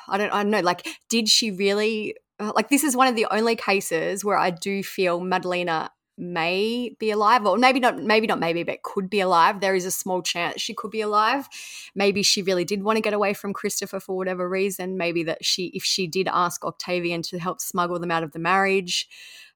I 0.08 0.16
don't, 0.16 0.32
I 0.32 0.42
don't 0.42 0.50
know. 0.50 0.60
Like, 0.60 0.86
did 1.08 1.28
she 1.28 1.50
really? 1.50 2.14
Like, 2.40 2.68
this 2.68 2.84
is 2.84 2.96
one 2.96 3.08
of 3.08 3.16
the 3.16 3.26
only 3.32 3.56
cases 3.56 4.24
where 4.24 4.38
I 4.38 4.50
do 4.50 4.82
feel 4.84 5.20
Madalina 5.20 5.90
may 6.18 6.94
be 6.98 7.10
alive, 7.10 7.46
or 7.46 7.56
maybe 7.56 7.80
not, 7.80 8.02
maybe 8.02 8.26
not, 8.26 8.40
maybe, 8.40 8.62
but 8.62 8.82
could 8.82 9.08
be 9.08 9.20
alive. 9.20 9.60
There 9.60 9.74
is 9.74 9.84
a 9.84 9.90
small 9.90 10.22
chance 10.22 10.60
she 10.60 10.74
could 10.74 10.90
be 10.90 11.00
alive. 11.00 11.48
Maybe 11.94 12.22
she 12.22 12.42
really 12.42 12.64
did 12.64 12.82
want 12.82 12.96
to 12.96 13.02
get 13.02 13.12
away 13.14 13.34
from 13.34 13.52
Christopher 13.52 14.00
for 14.00 14.16
whatever 14.16 14.48
reason. 14.48 14.96
Maybe 14.96 15.22
that 15.24 15.44
she, 15.44 15.66
if 15.74 15.84
she 15.84 16.06
did 16.06 16.28
ask 16.28 16.64
Octavian 16.64 17.22
to 17.22 17.38
help 17.38 17.60
smuggle 17.60 17.98
them 17.98 18.10
out 18.10 18.22
of 18.22 18.32
the 18.32 18.38
marriage. 18.38 19.08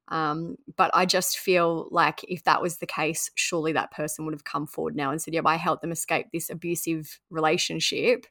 Um, 0.08 0.56
but 0.76 0.90
I 0.94 1.06
just 1.06 1.38
feel 1.38 1.88
like 1.90 2.24
if 2.28 2.44
that 2.44 2.60
was 2.60 2.78
the 2.78 2.86
case, 2.86 3.30
surely 3.34 3.72
that 3.72 3.92
person 3.92 4.24
would 4.24 4.34
have 4.34 4.44
come 4.44 4.66
forward 4.66 4.94
now 4.96 5.10
and 5.10 5.22
said, 5.22 5.32
"Yep, 5.34 5.46
I 5.46 5.56
helped 5.56 5.80
them 5.80 5.92
escape 5.92 6.26
this 6.32 6.50
abusive 6.50 7.18
relationship. 7.30 8.26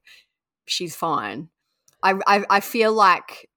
She's 0.67 0.95
fine." 0.95 1.49
I 2.03 2.19
I, 2.27 2.45
I 2.49 2.59
feel 2.59 2.93
like 2.93 3.49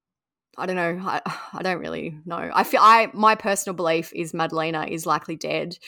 I 0.57 0.67
don't 0.67 0.77
know. 0.77 1.01
I, 1.05 1.21
I 1.53 1.63
don't 1.63 1.81
really 1.81 2.17
know. 2.25 2.51
I 2.53 2.65
feel 2.65 2.81
I 2.83 3.09
my 3.13 3.35
personal 3.35 3.75
belief 3.75 4.13
is 4.15 4.33
Madalina 4.33 4.89
is 4.89 5.07
likely 5.07 5.37
dead. 5.37 5.79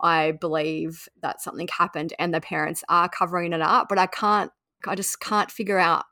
I 0.00 0.32
believe 0.32 1.08
that 1.22 1.40
something 1.40 1.68
happened 1.68 2.12
and 2.18 2.34
the 2.34 2.40
parents 2.40 2.84
are 2.88 3.08
covering 3.08 3.52
it 3.52 3.62
up, 3.62 3.88
but 3.88 3.98
I 3.98 4.06
can't. 4.06 4.50
I 4.86 4.94
just 4.94 5.20
can't 5.20 5.50
figure 5.50 5.78
out 5.78 6.04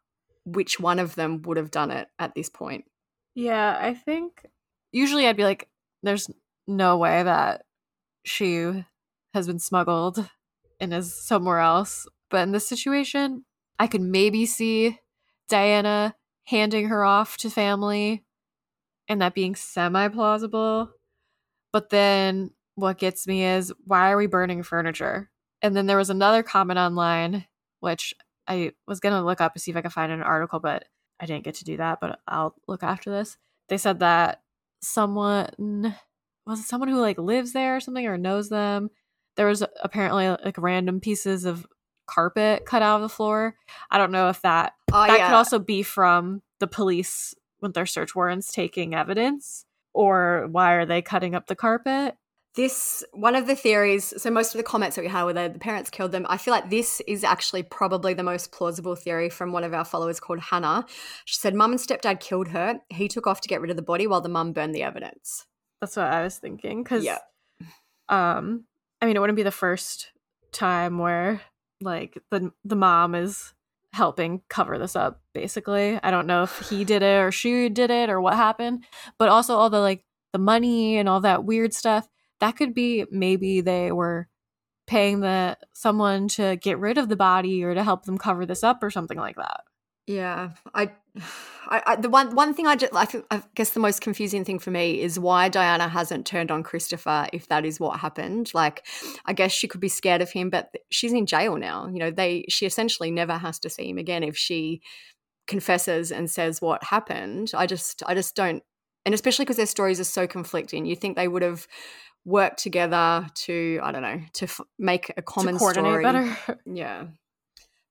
which 0.45 0.81
one 0.81 0.99
of 0.99 1.15
them 1.15 1.43
would 1.43 1.57
have 1.57 1.71
done 1.71 1.91
it 1.91 2.09
at 2.19 2.35
this 2.35 2.49
point. 2.49 2.85
Yeah, 3.35 3.79
I 3.81 3.95
think 3.95 4.47
usually 4.93 5.27
I'd 5.27 5.37
be 5.37 5.45
like, 5.45 5.69
there's 6.03 6.31
no 6.67 6.97
way 6.97 7.23
that 7.23 7.63
she 8.25 8.85
has 9.35 9.47
been 9.47 9.59
smuggled 9.59 10.29
and 10.81 10.95
is 10.95 11.15
somewhere 11.15 11.59
else. 11.59 12.07
But 12.31 12.43
in 12.43 12.53
this 12.53 12.69
situation, 12.69 13.45
I 13.79 13.87
could 13.87 14.01
maybe 14.01 14.47
see 14.47 14.99
Diana 15.49 16.15
handing 16.53 16.89
her 16.89 17.03
off 17.03 17.39
to 17.39 17.49
family 17.49 18.23
and 19.09 19.23
that 19.23 19.35
being 19.35 19.55
semi 19.55 20.07
plausible. 20.09 20.91
But 21.73 21.89
then 21.89 22.51
what 22.75 22.99
gets 22.99 23.27
me 23.27 23.45
is 23.45 23.73
why 23.85 24.13
are 24.13 24.19
we 24.19 24.27
burning 24.27 24.63
furniture? 24.63 25.31
And 25.63 25.75
then 25.75 25.87
there 25.87 25.97
was 25.97 26.11
another 26.11 26.43
comment 26.43 26.79
online, 26.79 27.47
which 27.81 28.13
I 28.47 28.73
was 28.87 29.01
going 29.01 29.15
to 29.15 29.25
look 29.25 29.41
up 29.41 29.55
to 29.55 29.61
see 29.61 29.71
if 29.71 29.77
I 29.79 29.81
could 29.81 29.95
find 29.95 30.13
an 30.13 30.23
article, 30.23 30.61
but 30.61 30.85
I 31.19 31.25
didn't 31.25 31.45
get 31.45 31.55
to 31.57 31.65
do 31.65 31.79
that. 31.79 32.01
But 32.01 32.21
I'll 32.29 32.55
look 32.69 32.83
after 32.83 33.11
this. 33.11 33.39
They 33.71 33.79
said 33.79 34.01
that 34.01 34.43
someone 34.83 35.97
was 36.47 36.61
it 36.61 36.67
someone 36.67 36.89
who 36.89 37.01
like 37.01 37.19
lives 37.19 37.53
there 37.53 37.77
or 37.77 37.81
something 37.81 38.07
or 38.07 38.19
knows 38.19 38.51
them. 38.51 38.91
There 39.37 39.47
was 39.47 39.65
apparently 39.83 40.29
like 40.29 40.59
random 40.59 41.01
pieces 41.01 41.47
of 41.47 41.67
carpet 42.07 42.65
cut 42.67 42.83
out 42.83 42.97
of 42.97 43.03
the 43.03 43.09
floor. 43.09 43.57
I 43.91 43.99
don't 43.99 44.13
know 44.13 44.29
if 44.29 44.43
that 44.43 44.75
Oh, 44.93 45.07
that 45.07 45.19
yeah. 45.19 45.27
could 45.29 45.37
also 45.37 45.59
be 45.59 45.83
from 45.83 46.43
the 46.61 46.67
police 46.67 47.35
with 47.61 47.75
their 47.75 47.87
search 47.87 48.15
warrants 48.15 48.53
taking 48.53 48.95
evidence 48.95 49.65
or 49.93 50.49
why 50.51 50.73
are 50.73 50.87
they 50.87 51.03
cutting 51.03 51.35
up 51.35 51.47
the 51.47 51.55
carpet? 51.57 52.17
This 52.55 53.03
one 53.13 53.35
of 53.35 53.47
the 53.47 53.57
theories. 53.57 54.13
So 54.19 54.31
most 54.31 54.55
of 54.55 54.59
the 54.59 54.63
comments 54.63 54.97
that 54.97 55.03
we 55.03 55.09
had 55.09 55.25
were 55.25 55.33
that 55.33 55.55
the 55.55 55.59
parents 55.59 55.89
killed 55.89 56.13
them. 56.13 56.27
I 56.29 56.37
feel 56.37 56.53
like 56.53 56.69
this 56.69 57.01
is 57.07 57.25
actually 57.25 57.63
probably 57.63 58.13
the 58.13 58.23
most 58.23 58.53
plausible 58.53 58.95
theory 58.95 59.31
from 59.31 59.53
one 59.53 59.65
of 59.65 59.73
our 59.73 59.87
followers 59.87 60.21
called 60.21 60.41
Hannah. 60.41 60.85
She 61.25 61.37
said, 61.37 61.55
"Mum 61.55 61.71
and 61.73 61.81
stepdad 61.81 62.21
killed 62.21 62.49
her. 62.49 62.79
He 62.91 63.09
took 63.09 63.27
off 63.27 63.41
to 63.41 63.49
get 63.49 63.63
rid 63.63 63.71
of 63.71 63.77
the 63.77 63.83
body 63.83 64.07
while 64.07 64.21
the 64.21 64.29
mum 64.29 64.53
burned 64.53 64.75
the 64.75 64.83
evidence." 64.83 65.47
That's 65.81 65.97
what 65.97 66.07
I 66.07 66.23
was 66.23 66.37
thinking 66.37 66.85
cuz 66.85 67.05
Yeah. 67.05 67.19
um 68.09 68.65
I 69.01 69.07
mean 69.07 69.17
it 69.17 69.21
wouldn't 69.21 69.37
be 69.37 69.43
the 69.43 69.51
first 69.51 70.13
time 70.53 70.99
where 70.99 71.41
like 71.83 72.19
the 72.31 72.53
the 72.65 72.77
mom 72.77 73.15
is 73.15 73.55
helping 73.93 74.41
cover 74.49 74.79
this 74.79 74.97
up 74.97 75.21
basically. 75.35 75.99
I 76.03 76.11
don't 76.11 76.27
know 76.27 76.45
if 76.45 76.69
he 76.71 76.85
did 76.85 77.03
it 77.03 77.21
or 77.21 77.31
she 77.31 77.69
did 77.69 77.91
it 77.91 78.09
or 78.11 78.21
what 78.21 78.35
happened, 78.35 78.85
but 79.19 79.29
also 79.29 79.55
all 79.57 79.71
the 79.71 79.81
like 79.81 80.05
the 80.33 80.39
money 80.39 80.97
and 80.99 81.09
all 81.09 81.21
that 81.21 81.45
weird 81.45 81.75
stuff. 81.75 82.09
That 82.41 82.57
could 82.57 82.75
be 82.75 83.05
maybe 83.11 83.61
they 83.61 83.93
were 83.93 84.29
paying 84.87 85.21
the 85.21 85.57
someone 85.73 86.29
to 86.29 86.57
get 86.57 86.79
rid 86.79 86.99
of 86.99 87.09
the 87.09 87.17
body 87.17 87.63
or 87.63 87.75
to 87.75 87.85
help 87.85 88.05
them 88.05 88.19
cover 88.19 88.47
this 88.47 88.65
up 88.65 88.83
or 88.83 88.91
something 88.91 89.19
like 89.19 89.37
that. 89.37 89.63
Yeah, 90.07 90.51
I, 90.75 90.91
I, 91.69 91.83
I 91.87 91.97
the 91.97 92.11
one 92.11 92.35
one 92.35 92.55
thing 92.55 92.67
I 92.67 92.75
just 92.75 92.93
I, 92.93 93.07
feel- 93.07 93.25
I 93.31 93.41
guess 93.55 93.71
the 93.71 93.81
most 93.81 94.01
confusing 94.01 94.45
thing 94.45 94.59
for 94.59 94.73
me 94.73 95.01
is 95.01 95.19
why 95.19 95.49
Diana 95.49 95.89
hasn't 95.89 96.27
turned 96.27 96.51
on 96.51 96.65
Christopher 96.65 97.29
if 97.33 97.47
that 97.49 97.65
is 97.65 97.79
what 97.79 98.01
happened. 98.01 98.51
Like, 98.53 98.85
I 99.27 99.33
guess 99.33 99.53
she 99.53 99.69
could 99.69 99.81
be 99.81 99.89
scared 99.89 100.21
of 100.21 100.31
him, 100.31 100.51
but 100.51 100.71
she's 100.91 101.13
in 101.13 101.27
jail 101.27 101.57
now. 101.57 101.87
You 101.87 102.01
know, 102.01 102.11
they 102.11 102.45
she 102.49 102.67
essentially 102.67 103.13
never 103.13 103.35
has 103.39 103.61
to 103.61 103.71
see 103.71 103.89
him 103.89 103.99
again 103.99 104.25
if 104.25 104.37
she 104.37 104.83
confesses 105.47 106.11
and 106.11 106.29
says 106.29 106.61
what 106.61 106.83
happened. 106.83 107.53
I 107.55 107.67
just 107.67 108.03
I 108.05 108.15
just 108.15 108.35
don't, 108.35 108.63
and 109.07 109.15
especially 109.15 109.45
because 109.45 109.57
their 109.57 109.67
stories 109.67 110.01
are 110.01 110.05
so 110.05 110.27
conflicting. 110.27 110.85
You 110.85 110.97
think 110.97 111.17
they 111.17 111.29
would 111.29 111.43
have 111.43 111.69
worked 112.25 112.59
together 112.59 113.27
to 113.35 113.81
I 113.83 113.93
don't 113.93 114.03
know 114.03 114.21
to 114.35 114.45
f- 114.45 114.61
make 114.81 115.13
a 115.17 115.23
common 115.23 115.57
coordinate 115.59 115.91
story 115.91 116.03
better. 116.05 116.59
yeah. 116.67 117.05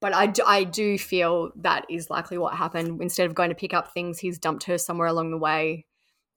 But 0.02 0.14
I 0.14 0.26
do, 0.26 0.43
I 0.45 0.64
do 0.64 0.97
feel 0.97 1.52
that 1.58 1.86
is 1.89 2.10
likely 2.10 2.38
what 2.38 2.56
happened. 2.56 3.02
Instead 3.02 3.28
of 3.28 3.36
going 3.36 3.49
to 3.49 3.56
pick 3.56 3.74
up 3.74 3.93
things, 3.93 4.20
he's 4.20 4.39
dumped 4.39 4.64
her 4.64 4.78
somewhere 4.78 5.08
along 5.08 5.32
the 5.32 5.38
way 5.38 5.86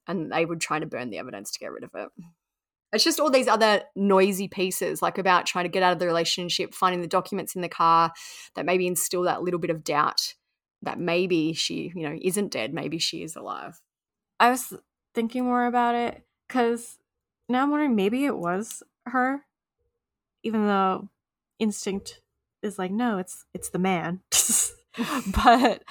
and 0.07 0.31
they 0.31 0.45
would 0.45 0.61
try 0.61 0.79
to 0.79 0.85
burn 0.85 1.09
the 1.09 1.17
evidence 1.17 1.51
to 1.51 1.59
get 1.59 1.71
rid 1.71 1.83
of 1.83 1.89
it. 1.95 2.09
It's 2.93 3.03
just 3.03 3.19
all 3.19 3.31
these 3.31 3.47
other 3.47 3.81
noisy 3.95 4.47
pieces, 4.47 5.01
like 5.01 5.17
about 5.17 5.47
trying 5.47 5.65
to 5.65 5.69
get 5.69 5.83
out 5.83 5.93
of 5.93 5.99
the 5.99 6.05
relationship, 6.05 6.73
finding 6.73 7.01
the 7.01 7.07
documents 7.07 7.55
in 7.55 7.61
the 7.61 7.67
car 7.67 8.13
that 8.53 8.65
maybe 8.65 8.87
instill 8.87 9.23
that 9.23 9.41
little 9.41 9.59
bit 9.59 9.71
of 9.71 9.83
doubt 9.83 10.35
that 10.83 10.99
maybe 10.99 11.53
she, 11.53 11.91
you 11.95 12.07
know, 12.07 12.17
isn't 12.21 12.51
dead. 12.51 12.73
Maybe 12.73 12.99
she 12.99 13.23
is 13.23 13.35
alive. 13.35 13.81
I 14.39 14.51
was 14.51 14.73
thinking 15.13 15.43
more 15.43 15.65
about 15.65 15.95
it 15.95 16.23
because 16.47 16.97
now 17.49 17.63
I'm 17.63 17.71
wondering 17.71 17.95
maybe 17.95 18.25
it 18.25 18.37
was 18.37 18.83
her, 19.07 19.41
even 20.43 20.67
though 20.67 21.09
instinct 21.59 22.21
is 22.65 22.77
like 22.79 22.91
no, 22.91 23.17
it's 23.17 23.45
it's 23.53 23.69
the 23.69 23.79
man, 23.79 24.21
but 25.45 25.83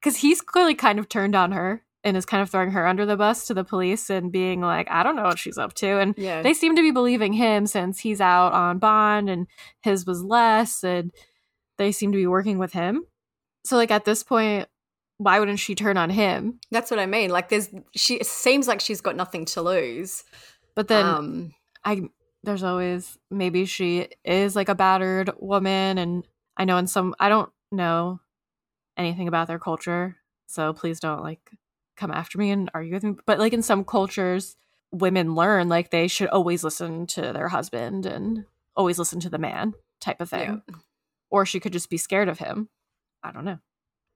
because 0.00 0.16
he's 0.16 0.40
clearly 0.40 0.74
kind 0.74 0.98
of 0.98 1.08
turned 1.08 1.34
on 1.34 1.52
her 1.52 1.82
and 2.04 2.16
is 2.16 2.26
kind 2.26 2.42
of 2.42 2.50
throwing 2.50 2.72
her 2.72 2.86
under 2.86 3.06
the 3.06 3.16
bus 3.16 3.46
to 3.46 3.54
the 3.54 3.62
police 3.62 4.10
and 4.10 4.32
being 4.32 4.60
like, 4.60 4.90
I 4.90 5.04
don't 5.04 5.14
know 5.14 5.22
what 5.22 5.38
she's 5.38 5.58
up 5.58 5.72
to, 5.74 5.98
and 6.00 6.14
Yeah. 6.16 6.42
they 6.42 6.52
seem 6.54 6.74
to 6.76 6.82
be 6.82 6.90
believing 6.90 7.32
him 7.32 7.66
since 7.66 8.00
he's 8.00 8.20
out 8.20 8.52
on 8.52 8.78
bond 8.78 9.30
and 9.30 9.46
his 9.82 10.04
was 10.04 10.22
less, 10.24 10.82
and 10.82 11.12
they 11.78 11.92
seem 11.92 12.10
to 12.12 12.18
be 12.18 12.26
working 12.26 12.58
with 12.58 12.72
him. 12.72 13.04
So 13.64 13.76
like 13.76 13.92
at 13.92 14.04
this 14.04 14.24
point, 14.24 14.68
why 15.18 15.38
wouldn't 15.38 15.60
she 15.60 15.76
turn 15.76 15.96
on 15.96 16.10
him? 16.10 16.58
That's 16.72 16.90
what 16.90 16.98
I 16.98 17.06
mean. 17.06 17.30
Like 17.30 17.48
there's 17.48 17.68
she 17.94 18.16
it 18.16 18.26
seems 18.26 18.66
like 18.66 18.80
she's 18.80 19.00
got 19.00 19.14
nothing 19.14 19.44
to 19.46 19.62
lose. 19.62 20.24
But 20.74 20.88
then 20.88 21.06
Um, 21.06 21.54
I 21.84 22.02
there's 22.44 22.62
always 22.62 23.18
maybe 23.30 23.64
she 23.64 24.08
is 24.24 24.56
like 24.56 24.68
a 24.68 24.74
battered 24.74 25.30
woman 25.38 25.98
and 25.98 26.26
I 26.56 26.64
know 26.64 26.76
in 26.76 26.86
some 26.86 27.14
I 27.18 27.28
don't 27.28 27.50
know 27.70 28.20
anything 28.96 29.28
about 29.28 29.48
their 29.48 29.58
culture, 29.58 30.16
so 30.46 30.72
please 30.72 31.00
don't 31.00 31.22
like 31.22 31.50
come 31.96 32.10
after 32.10 32.38
me 32.38 32.50
and 32.50 32.70
argue 32.74 32.94
with 32.94 33.04
me. 33.04 33.14
But 33.26 33.38
like 33.38 33.52
in 33.52 33.62
some 33.62 33.84
cultures, 33.84 34.56
women 34.90 35.34
learn 35.34 35.68
like 35.68 35.90
they 35.90 36.08
should 36.08 36.28
always 36.28 36.64
listen 36.64 37.06
to 37.08 37.32
their 37.32 37.48
husband 37.48 38.06
and 38.06 38.44
always 38.76 38.98
listen 38.98 39.20
to 39.20 39.30
the 39.30 39.38
man 39.38 39.74
type 40.00 40.20
of 40.20 40.30
thing. 40.30 40.62
Or 41.30 41.46
she 41.46 41.60
could 41.60 41.72
just 41.72 41.90
be 41.90 41.96
scared 41.96 42.28
of 42.28 42.38
him. 42.38 42.68
I 43.22 43.32
don't 43.32 43.44
know. 43.44 43.58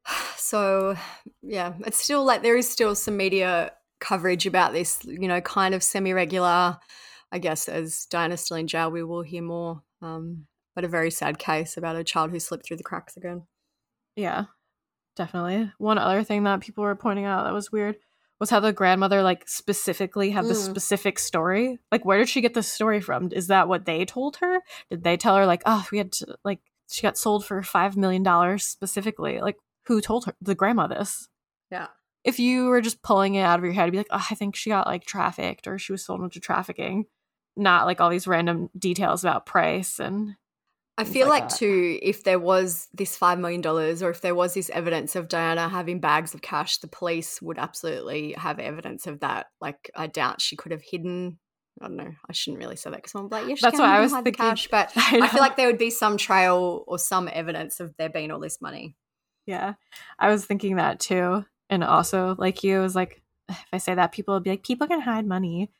so 0.36 0.96
yeah 1.42 1.74
it's 1.80 1.98
still 1.98 2.24
like 2.24 2.42
there 2.42 2.56
is 2.56 2.68
still 2.68 2.94
some 2.94 3.16
media 3.16 3.72
coverage 3.98 4.46
about 4.46 4.72
this 4.72 5.00
you 5.04 5.26
know 5.26 5.40
kind 5.40 5.74
of 5.74 5.82
semi-regular 5.82 6.78
i 7.32 7.38
guess 7.38 7.68
as 7.68 8.06
diana's 8.06 8.40
still 8.40 8.56
in 8.56 8.66
jail 8.66 8.90
we 8.90 9.02
will 9.02 9.22
hear 9.22 9.42
more 9.42 9.82
um, 10.02 10.46
but 10.74 10.84
a 10.84 10.88
very 10.88 11.10
sad 11.10 11.38
case 11.38 11.76
about 11.76 11.96
a 11.96 12.04
child 12.04 12.30
who 12.30 12.38
slipped 12.38 12.66
through 12.66 12.76
the 12.76 12.82
cracks 12.82 13.16
again 13.16 13.46
Yeah, 14.16 14.44
definitely. 15.16 15.72
One 15.78 15.98
other 15.98 16.22
thing 16.24 16.44
that 16.44 16.60
people 16.60 16.84
were 16.84 16.94
pointing 16.96 17.24
out 17.24 17.44
that 17.44 17.52
was 17.54 17.72
weird 17.72 17.96
was 18.38 18.50
how 18.50 18.60
the 18.60 18.72
grandmother 18.72 19.22
like 19.22 19.48
specifically 19.48 20.30
had 20.30 20.44
the 20.46 20.52
Mm. 20.54 20.70
specific 20.70 21.18
story. 21.18 21.78
Like, 21.90 22.04
where 22.04 22.18
did 22.18 22.28
she 22.28 22.42
get 22.42 22.52
this 22.54 22.70
story 22.70 23.00
from? 23.00 23.30
Is 23.32 23.46
that 23.46 23.68
what 23.68 23.86
they 23.86 24.04
told 24.04 24.36
her? 24.36 24.60
Did 24.90 25.04
they 25.04 25.16
tell 25.16 25.36
her 25.36 25.46
like, 25.46 25.62
oh, 25.64 25.86
we 25.90 25.98
had 25.98 26.12
to 26.12 26.36
like 26.44 26.60
she 26.90 27.02
got 27.02 27.16
sold 27.18 27.44
for 27.46 27.62
five 27.62 27.96
million 27.96 28.22
dollars 28.22 28.64
specifically? 28.64 29.40
Like, 29.40 29.56
who 29.86 30.00
told 30.00 30.26
her 30.26 30.34
the 30.40 30.54
grandma 30.54 30.86
this? 30.86 31.28
yeah 31.70 31.88
If 32.24 32.38
you 32.38 32.66
were 32.66 32.82
just 32.82 33.02
pulling 33.02 33.36
it 33.36 33.42
out 33.42 33.58
of 33.58 33.64
your 33.64 33.72
head, 33.74 33.90
be 33.90 33.98
like, 33.98 34.06
oh, 34.10 34.26
I 34.30 34.34
think 34.34 34.54
she 34.56 34.70
got 34.70 34.86
like 34.86 35.04
trafficked 35.06 35.66
or 35.66 35.78
she 35.78 35.92
was 35.92 36.04
sold 36.04 36.20
into 36.22 36.40
trafficking. 36.40 37.06
Not 37.56 37.86
like 37.86 38.00
all 38.00 38.10
these 38.10 38.26
random 38.26 38.70
details 38.78 39.24
about 39.24 39.46
price 39.46 39.98
and 39.98 40.36
I 40.98 41.04
feel 41.04 41.28
like, 41.28 41.50
that. 41.50 41.58
too, 41.58 41.98
if 42.00 42.24
there 42.24 42.38
was 42.38 42.88
this 42.94 43.18
$5 43.18 43.38
million 43.38 43.66
or 43.66 44.08
if 44.08 44.22
there 44.22 44.34
was 44.34 44.54
this 44.54 44.70
evidence 44.70 45.14
of 45.14 45.28
Diana 45.28 45.68
having 45.68 46.00
bags 46.00 46.32
of 46.32 46.40
cash, 46.40 46.78
the 46.78 46.88
police 46.88 47.42
would 47.42 47.58
absolutely 47.58 48.32
have 48.32 48.58
evidence 48.58 49.06
of 49.06 49.20
that. 49.20 49.48
Like, 49.60 49.90
I 49.94 50.06
doubt 50.06 50.40
she 50.40 50.56
could 50.56 50.72
have 50.72 50.80
hidden 50.82 51.38
I 51.80 51.88
don't 51.88 51.96
know. 51.96 52.12
I 52.28 52.32
shouldn't 52.32 52.62
really 52.62 52.76
say 52.76 52.90
that 52.90 52.96
because 52.96 53.14
I'm 53.14 53.28
like, 53.28 53.48
yeah, 53.48 53.56
That's 53.60 53.78
what 53.78 53.88
I 53.88 54.00
was 54.00 54.12
hide 54.12 54.24
thinking. 54.24 54.44
The 54.44 54.50
cash, 54.50 54.68
but 54.68 54.92
I 54.96 55.20
I, 55.22 55.28
feel 55.28 55.40
like 55.40 55.56
there 55.56 55.66
would 55.66 55.78
be 55.78 55.90
some 55.90 56.16
trail 56.16 56.84
or 56.86 56.98
some 56.98 57.28
evidence 57.30 57.80
of 57.80 57.94
there 57.98 58.08
being 58.08 58.30
all 58.30 58.40
this 58.40 58.62
money. 58.62 58.96
Yeah. 59.46 59.74
I 60.18 60.30
was 60.30 60.44
thinking 60.44 60.76
that 60.76 61.00
too. 61.00 61.44
And 61.68 61.84
also, 61.84 62.34
like 62.38 62.64
you, 62.64 62.80
was 62.80 62.94
like, 62.94 63.22
if 63.48 63.66
I 63.72 63.78
say 63.78 63.94
that, 63.94 64.12
people 64.12 64.34
will 64.34 64.40
be 64.40 64.50
like, 64.50 64.62
people 64.62 64.86
can 64.86 65.00
hide 65.00 65.26
money. 65.26 65.70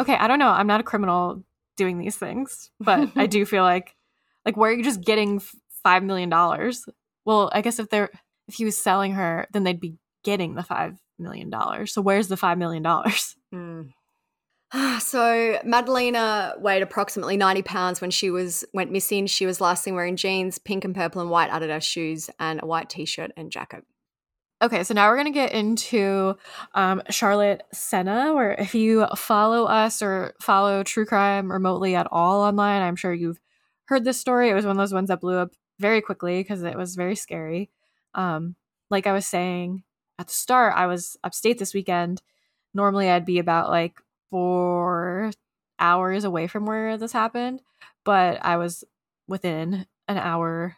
Okay, 0.00 0.14
I 0.14 0.28
don't 0.28 0.38
know. 0.38 0.48
I'm 0.48 0.66
not 0.66 0.80
a 0.80 0.84
criminal 0.84 1.44
doing 1.76 1.98
these 1.98 2.16
things, 2.16 2.70
but 2.80 3.10
I 3.16 3.26
do 3.26 3.44
feel 3.44 3.62
like, 3.62 3.94
like, 4.44 4.56
where 4.56 4.70
are 4.70 4.74
you 4.74 4.82
just 4.82 5.02
getting 5.02 5.40
$5 5.84 6.04
million? 6.04 6.30
Well, 7.24 7.50
I 7.52 7.60
guess 7.60 7.78
if 7.78 7.88
they're, 7.90 8.10
if 8.48 8.54
he 8.54 8.64
was 8.64 8.78
selling 8.78 9.12
her, 9.12 9.46
then 9.52 9.64
they'd 9.64 9.80
be 9.80 9.96
getting 10.24 10.54
the 10.54 10.62
$5 10.62 10.96
million. 11.18 11.52
So 11.86 12.00
where's 12.00 12.28
the 12.28 12.36
$5 12.36 12.58
million? 12.58 12.84
Hmm. 13.52 13.82
So 14.98 15.58
Madalina 15.64 16.58
weighed 16.60 16.82
approximately 16.82 17.36
90 17.36 17.62
pounds 17.62 18.00
when 18.00 18.10
she 18.10 18.30
was 18.30 18.64
went 18.74 18.90
missing. 18.90 19.26
She 19.26 19.46
was 19.46 19.60
last 19.60 19.84
seen 19.84 19.94
wearing 19.94 20.16
jeans, 20.16 20.58
pink 20.58 20.84
and 20.84 20.94
purple 20.94 21.20
and 21.20 21.30
white 21.30 21.50
Adidas 21.50 21.82
shoes, 21.82 22.28
and 22.40 22.60
a 22.62 22.66
white 22.66 22.90
t-shirt 22.90 23.30
and 23.36 23.52
jacket. 23.52 23.84
Okay, 24.62 24.84
so 24.84 24.94
now 24.94 25.10
we're 25.10 25.16
going 25.16 25.26
to 25.26 25.32
get 25.32 25.52
into 25.52 26.34
um, 26.74 27.02
Charlotte 27.10 27.62
Sena, 27.74 28.32
where 28.32 28.52
if 28.52 28.74
you 28.74 29.06
follow 29.14 29.64
us 29.64 30.00
or 30.00 30.34
follow 30.40 30.82
true 30.82 31.04
crime 31.04 31.52
remotely 31.52 31.94
at 31.94 32.08
all 32.10 32.40
online, 32.40 32.80
I'm 32.80 32.96
sure 32.96 33.12
you've 33.12 33.40
heard 33.84 34.04
this 34.04 34.18
story. 34.18 34.48
It 34.48 34.54
was 34.54 34.64
one 34.64 34.76
of 34.76 34.78
those 34.78 34.94
ones 34.94 35.08
that 35.08 35.20
blew 35.20 35.36
up 35.36 35.52
very 35.78 36.00
quickly 36.00 36.40
because 36.40 36.62
it 36.62 36.74
was 36.74 36.96
very 36.96 37.16
scary. 37.16 37.70
Um, 38.14 38.56
like 38.88 39.06
I 39.06 39.12
was 39.12 39.26
saying 39.26 39.82
at 40.18 40.28
the 40.28 40.32
start, 40.32 40.72
I 40.74 40.86
was 40.86 41.18
upstate 41.22 41.58
this 41.58 41.74
weekend. 41.74 42.22
Normally, 42.72 43.10
I'd 43.10 43.26
be 43.26 43.38
about 43.38 43.68
like 43.68 44.00
four 44.30 45.32
hours 45.78 46.24
away 46.24 46.46
from 46.46 46.64
where 46.64 46.96
this 46.96 47.12
happened, 47.12 47.60
but 48.04 48.42
I 48.42 48.56
was 48.56 48.84
within 49.28 49.86
an 50.08 50.16
hour 50.16 50.76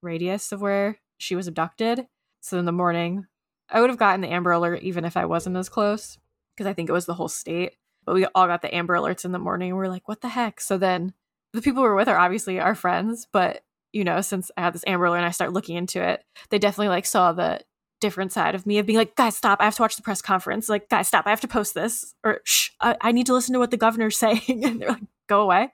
radius 0.00 0.52
of 0.52 0.60
where 0.60 0.98
she 1.18 1.34
was 1.34 1.48
abducted. 1.48 2.06
So 2.46 2.58
in 2.58 2.64
the 2.64 2.70
morning, 2.70 3.26
I 3.68 3.80
would 3.80 3.90
have 3.90 3.98
gotten 3.98 4.20
the 4.20 4.32
Amber 4.32 4.52
Alert 4.52 4.82
even 4.82 5.04
if 5.04 5.16
I 5.16 5.24
wasn't 5.26 5.56
as 5.56 5.68
close 5.68 6.16
because 6.54 6.68
I 6.68 6.74
think 6.74 6.88
it 6.88 6.92
was 6.92 7.04
the 7.04 7.14
whole 7.14 7.26
state. 7.26 7.72
But 8.04 8.14
we 8.14 8.24
all 8.36 8.46
got 8.46 8.62
the 8.62 8.72
Amber 8.72 8.94
Alerts 8.94 9.24
in 9.24 9.32
the 9.32 9.40
morning. 9.40 9.70
And 9.70 9.76
we're 9.76 9.88
like, 9.88 10.06
what 10.06 10.20
the 10.20 10.28
heck? 10.28 10.60
So 10.60 10.78
then 10.78 11.12
the 11.52 11.60
people 11.60 11.82
we 11.82 11.88
were 11.88 11.96
with 11.96 12.06
are 12.06 12.16
obviously 12.16 12.60
our 12.60 12.76
friends, 12.76 13.26
but 13.32 13.64
you 13.92 14.04
know, 14.04 14.20
since 14.20 14.52
I 14.56 14.60
had 14.60 14.74
this 14.74 14.84
Amber 14.86 15.06
Alert 15.06 15.16
and 15.16 15.26
I 15.26 15.32
start 15.32 15.52
looking 15.52 15.74
into 15.74 16.00
it, 16.00 16.22
they 16.50 16.60
definitely 16.60 16.90
like 16.90 17.04
saw 17.04 17.32
the 17.32 17.62
different 18.00 18.30
side 18.30 18.54
of 18.54 18.64
me 18.64 18.78
of 18.78 18.86
being 18.86 18.98
like, 18.98 19.16
guys, 19.16 19.36
stop! 19.36 19.60
I 19.60 19.64
have 19.64 19.74
to 19.76 19.82
watch 19.82 19.96
the 19.96 20.02
press 20.02 20.22
conference. 20.22 20.68
Like, 20.68 20.88
guys, 20.88 21.08
stop! 21.08 21.26
I 21.26 21.30
have 21.30 21.40
to 21.40 21.48
post 21.48 21.74
this, 21.74 22.14
or 22.22 22.42
shh, 22.44 22.70
I, 22.80 22.94
I 23.00 23.10
need 23.10 23.26
to 23.26 23.32
listen 23.32 23.54
to 23.54 23.58
what 23.58 23.72
the 23.72 23.76
governor's 23.76 24.16
saying. 24.24 24.64
and 24.64 24.80
they're 24.80 24.90
like, 24.90 25.02
go 25.26 25.40
away. 25.40 25.72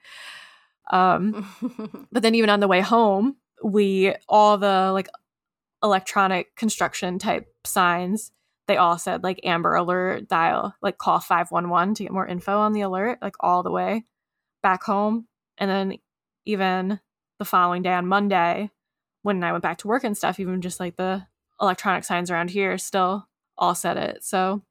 Um, 0.91 2.07
but 2.13 2.23
then 2.23 2.35
even 2.35 2.49
on 2.49 2.61
the 2.61 2.69
way 2.69 2.81
home, 2.81 3.37
we 3.63 4.15
all 4.27 4.57
the 4.57 4.91
like 4.93 5.09
electronic 5.83 6.55
construction 6.57 7.19
type 7.19 7.47
signs. 7.65 8.33
They 8.69 8.77
all 8.77 8.99
said 8.99 9.23
like 9.23 9.41
amber 9.45 9.75
alert 9.75 10.29
dial 10.29 10.75
like 10.81 10.99
call 10.99 11.21
511 11.21 11.95
to 11.95 12.05
get 12.05 12.13
more 12.13 12.27
info 12.27 12.59
on 12.59 12.73
the 12.73 12.83
alert 12.83 13.19
like 13.21 13.35
all 13.41 13.63
the 13.63 13.71
way 13.71 14.05
back 14.63 14.83
home. 14.85 15.27
And 15.59 15.71
then 15.71 15.99
even 16.47 17.01
the 17.39 17.45
following 17.45 17.83
day 17.83 17.93
on 17.93 18.07
monday 18.07 18.71
when 19.23 19.43
i 19.43 19.51
went 19.51 19.63
back 19.63 19.79
to 19.79 19.89
work 19.89 20.05
and 20.05 20.17
stuff 20.17 20.39
even 20.39 20.61
just 20.61 20.79
like 20.79 20.97
the 20.97 21.27
electronic 21.61 22.05
signs 22.05 22.31
around 22.31 22.51
here 22.51 22.79
still 22.79 23.29
all 23.59 23.75
said 23.75 23.97
it. 23.97 24.25
So 24.25 24.63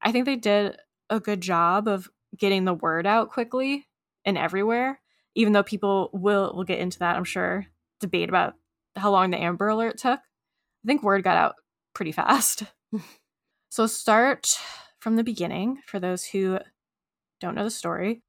i 0.00 0.12
think 0.12 0.24
they 0.24 0.36
did 0.36 0.76
a 1.10 1.20
good 1.20 1.40
job 1.40 1.88
of 1.88 2.08
getting 2.36 2.64
the 2.64 2.74
word 2.74 3.06
out 3.06 3.30
quickly 3.30 3.86
and 4.24 4.38
everywhere 4.38 5.00
even 5.34 5.52
though 5.52 5.62
people 5.62 6.10
will 6.12 6.52
will 6.54 6.64
get 6.64 6.78
into 6.78 6.98
that 7.00 7.16
i'm 7.16 7.24
sure 7.24 7.66
debate 7.98 8.28
about 8.28 8.54
how 8.96 9.10
long 9.10 9.30
the 9.30 9.40
amber 9.40 9.68
alert 9.68 9.98
took 9.98 10.20
i 10.84 10.86
think 10.86 11.02
word 11.02 11.22
got 11.24 11.36
out 11.36 11.54
pretty 11.94 12.12
fast 12.12 12.64
so 13.70 13.86
start 13.86 14.58
from 14.98 15.16
the 15.16 15.24
beginning 15.24 15.78
for 15.86 15.98
those 16.00 16.24
who 16.26 16.58
don't 17.40 17.54
know 17.54 17.64
the 17.64 17.70
story 17.70 18.22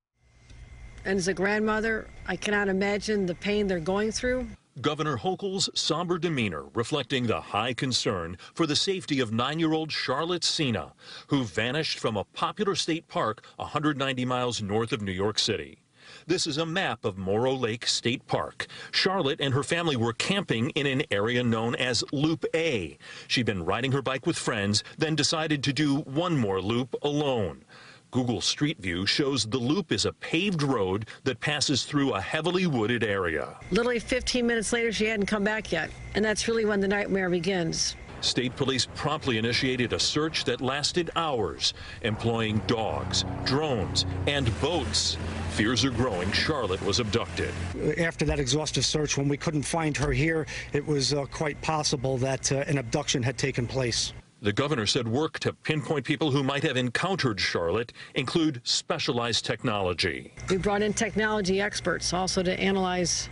And 1.04 1.18
as 1.18 1.28
a 1.28 1.34
grandmother, 1.34 2.08
I 2.28 2.36
cannot 2.36 2.70
imagine 2.70 3.26
the 3.26 3.36
pain 3.36 3.68
they're 3.68 3.80
going 3.80 4.12
through. 4.12 4.48
Governor 4.82 5.18
Hochul's 5.18 5.68
somber 5.74 6.18
demeanor 6.20 6.66
reflecting 6.76 7.28
the 7.28 7.42
high 7.42 7.74
concern 7.74 8.38
for 8.54 8.66
the 8.68 8.76
safety 8.76 9.20
of 9.20 9.34
nine 9.34 9.60
year 9.60 9.74
old 9.74 9.92
Charlotte 9.92 10.44
Sena, 10.44 10.94
who 11.28 11.44
vanished 11.44 12.00
from 12.00 12.16
a 12.16 12.24
popular 12.24 12.76
state 12.76 13.08
park 13.08 13.44
190 13.58 14.26
miles 14.26 14.62
north 14.62 14.92
of 14.94 15.02
New 15.02 15.12
York 15.12 15.40
City. 15.40 15.80
This 16.28 16.48
is 16.48 16.58
a 16.58 16.66
map 16.66 17.06
of 17.06 17.18
Moreau 17.18 17.56
Lake 17.56 17.86
State 17.86 18.26
Park. 18.28 18.68
Charlotte 18.92 19.42
and 19.42 19.54
her 19.54 19.64
family 19.64 19.96
were 19.96 20.14
camping 20.14 20.70
in 20.72 20.86
an 20.86 21.04
area 21.12 21.44
known 21.44 21.76
as 21.76 22.04
Loop 22.12 22.46
A. 22.54 22.98
She'd 23.28 23.46
been 23.46 23.66
riding 23.66 23.92
her 23.92 24.02
bike 24.02 24.26
with 24.26 24.38
friends, 24.38 24.84
then 24.98 25.16
decided 25.16 25.64
to 25.64 25.74
do 25.74 25.98
one 26.00 26.38
more 26.38 26.62
loop 26.62 26.96
alone. 27.02 27.66
Google 28.12 28.42
Street 28.42 28.78
View 28.80 29.06
shows 29.06 29.46
the 29.46 29.58
loop 29.58 29.94
is 29.94 30.06
a 30.06 30.12
paved 30.12 30.64
road 30.64 31.08
that 31.24 31.40
passes 31.40 31.86
through 31.86 32.12
a 32.12 32.20
heavily 32.20 32.68
wooded 32.68 33.06
area. 33.06 33.58
Literally 33.72 34.00
15 34.00 34.46
minutes 34.46 34.74
later, 34.74 34.92
she 34.92 35.06
hadn't 35.06 35.28
come 35.28 35.46
back 35.46 35.72
yet. 35.72 35.90
And 36.14 36.24
that's 36.24 36.48
really 36.50 36.66
when 36.66 36.82
the 36.82 36.90
nightmare 36.90 37.30
begins. 37.30 37.96
State 38.22 38.56
police 38.56 38.88
promptly 38.96 39.38
initiated 39.38 39.94
a 39.94 40.00
search 40.00 40.44
that 40.46 40.62
lasted 40.62 41.10
hours, 41.16 41.74
employing 42.04 42.60
dogs, 42.68 43.26
drones, 43.46 44.06
and 44.28 44.50
boats. 44.62 45.18
Fears 45.52 45.84
are 45.84 45.92
growing 45.92 46.32
Charlotte 46.32 46.82
was 46.84 47.00
abducted. 47.00 47.52
After 47.98 48.24
that 48.26 48.40
exhaustive 48.40 48.86
search, 48.86 49.18
when 49.18 49.28
we 49.28 49.38
couldn't 49.38 49.64
find 49.64 49.98
her 49.98 50.12
here, 50.12 50.46
it 50.72 50.86
was 50.86 51.14
uh, 51.14 51.26
quite 51.26 51.60
possible 51.62 52.18
that 52.20 52.52
uh, 52.52 52.64
an 52.68 52.78
abduction 52.78 53.24
had 53.24 53.38
taken 53.38 53.68
place. 53.68 54.14
The 54.44 54.54
governor 54.54 54.88
said 54.88 55.08
work 55.08 55.38
to 55.40 55.54
pinpoint 55.54 56.04
people 56.04 56.32
who 56.32 56.42
might 56.42 56.64
have 56.64 56.76
encountered 56.76 57.40
Charlotte 57.40 57.94
include 58.16 58.60
specialized 58.64 59.46
technology. 59.46 60.34
We 60.50 60.58
brought 60.58 60.82
in 60.82 60.94
technology 60.94 61.62
experts 61.62 62.12
also 62.12 62.42
to 62.42 62.60
analyze 62.60 63.30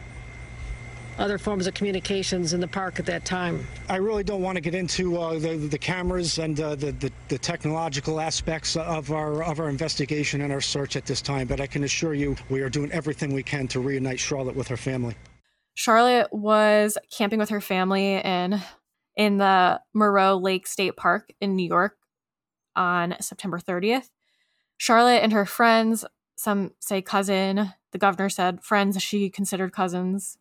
other 1.20 1.38
forms 1.38 1.68
of 1.68 1.74
communications 1.74 2.54
in 2.54 2.60
the 2.62 2.68
park 2.68 3.00
at 3.00 3.06
that 3.06 3.26
time. 3.26 3.68
I 3.90 3.98
really 3.98 4.24
don't 4.24 4.42
want 4.42 4.56
to 4.56 4.62
get 4.62 4.74
into 4.74 5.18
uh, 5.18 5.38
the, 5.38 5.56
the 5.58 5.78
cameras 5.78 6.40
and 6.40 6.60
uh, 6.60 6.76
the, 6.76 6.92
the, 6.94 7.12
the 7.28 7.38
technological 7.38 8.20
aspects 8.20 8.76
of 8.76 9.12
our 9.12 9.44
of 9.44 9.60
our 9.60 9.70
investigation 9.70 10.42
and 10.42 10.52
our 10.52 10.62
search 10.62 10.96
at 10.96 11.06
this 11.06 11.22
time, 11.22 11.48
but 11.48 11.60
I 11.60 11.68
can 11.68 11.84
assure 11.84 12.14
you 12.14 12.36
we 12.50 12.62
are 12.62 12.70
doing 12.70 12.92
everything 12.92 13.34
we 13.34 13.44
can 13.44 13.68
to 13.70 13.80
reunite 13.80 14.20
Charlotte 14.20 14.56
with 14.56 14.68
her 14.70 14.78
family. 14.78 15.16
charlotte 15.76 16.28
was 16.32 16.98
camping 17.16 17.40
with 17.40 17.50
her 17.50 17.62
family 17.62 18.16
in 18.16 18.60
in 19.16 19.38
the 19.38 19.80
moreau 19.94 20.38
lake 20.38 20.68
state 20.68 20.96
park 20.98 21.32
in 21.40 21.56
new 21.56 21.68
york 21.68 21.98
on 22.76 23.16
september 23.22 23.60
30th 23.60 24.10
charlotte 24.78 25.22
and 25.24 25.32
her 25.32 25.46
friends 25.46 26.04
some 26.36 26.72
say 26.80 27.02
cousin 27.02 27.74
the 27.92 27.98
governor 27.98 28.30
said 28.30 28.62
friends 28.64 29.02
she 29.02 29.30
considered 29.30 29.72
cousins 29.72 30.38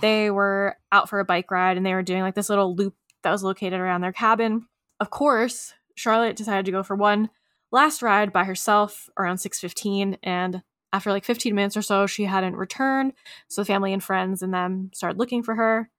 they 0.00 0.30
were 0.30 0.76
out 0.90 1.08
for 1.08 1.20
a 1.20 1.24
bike 1.24 1.50
ride 1.50 1.76
and 1.76 1.84
they 1.84 1.94
were 1.94 2.02
doing 2.02 2.22
like 2.22 2.34
this 2.34 2.48
little 2.48 2.74
loop 2.74 2.94
that 3.22 3.30
was 3.30 3.42
located 3.42 3.74
around 3.74 4.00
their 4.00 4.12
cabin. 4.12 4.66
Of 5.00 5.10
course, 5.10 5.74
Charlotte 5.94 6.36
decided 6.36 6.64
to 6.66 6.72
go 6.72 6.82
for 6.82 6.96
one 6.96 7.30
last 7.70 8.02
ride 8.02 8.32
by 8.32 8.44
herself 8.44 9.08
around 9.18 9.38
6:15 9.38 10.18
and 10.22 10.62
after 10.92 11.10
like 11.10 11.24
15 11.24 11.54
minutes 11.54 11.76
or 11.76 11.82
so 11.82 12.06
she 12.06 12.24
hadn't 12.24 12.56
returned, 12.56 13.14
so 13.48 13.62
the 13.62 13.66
family 13.66 13.92
and 13.92 14.02
friends 14.02 14.42
and 14.42 14.52
them 14.52 14.90
started 14.92 15.18
looking 15.18 15.42
for 15.42 15.54
her. 15.54 15.90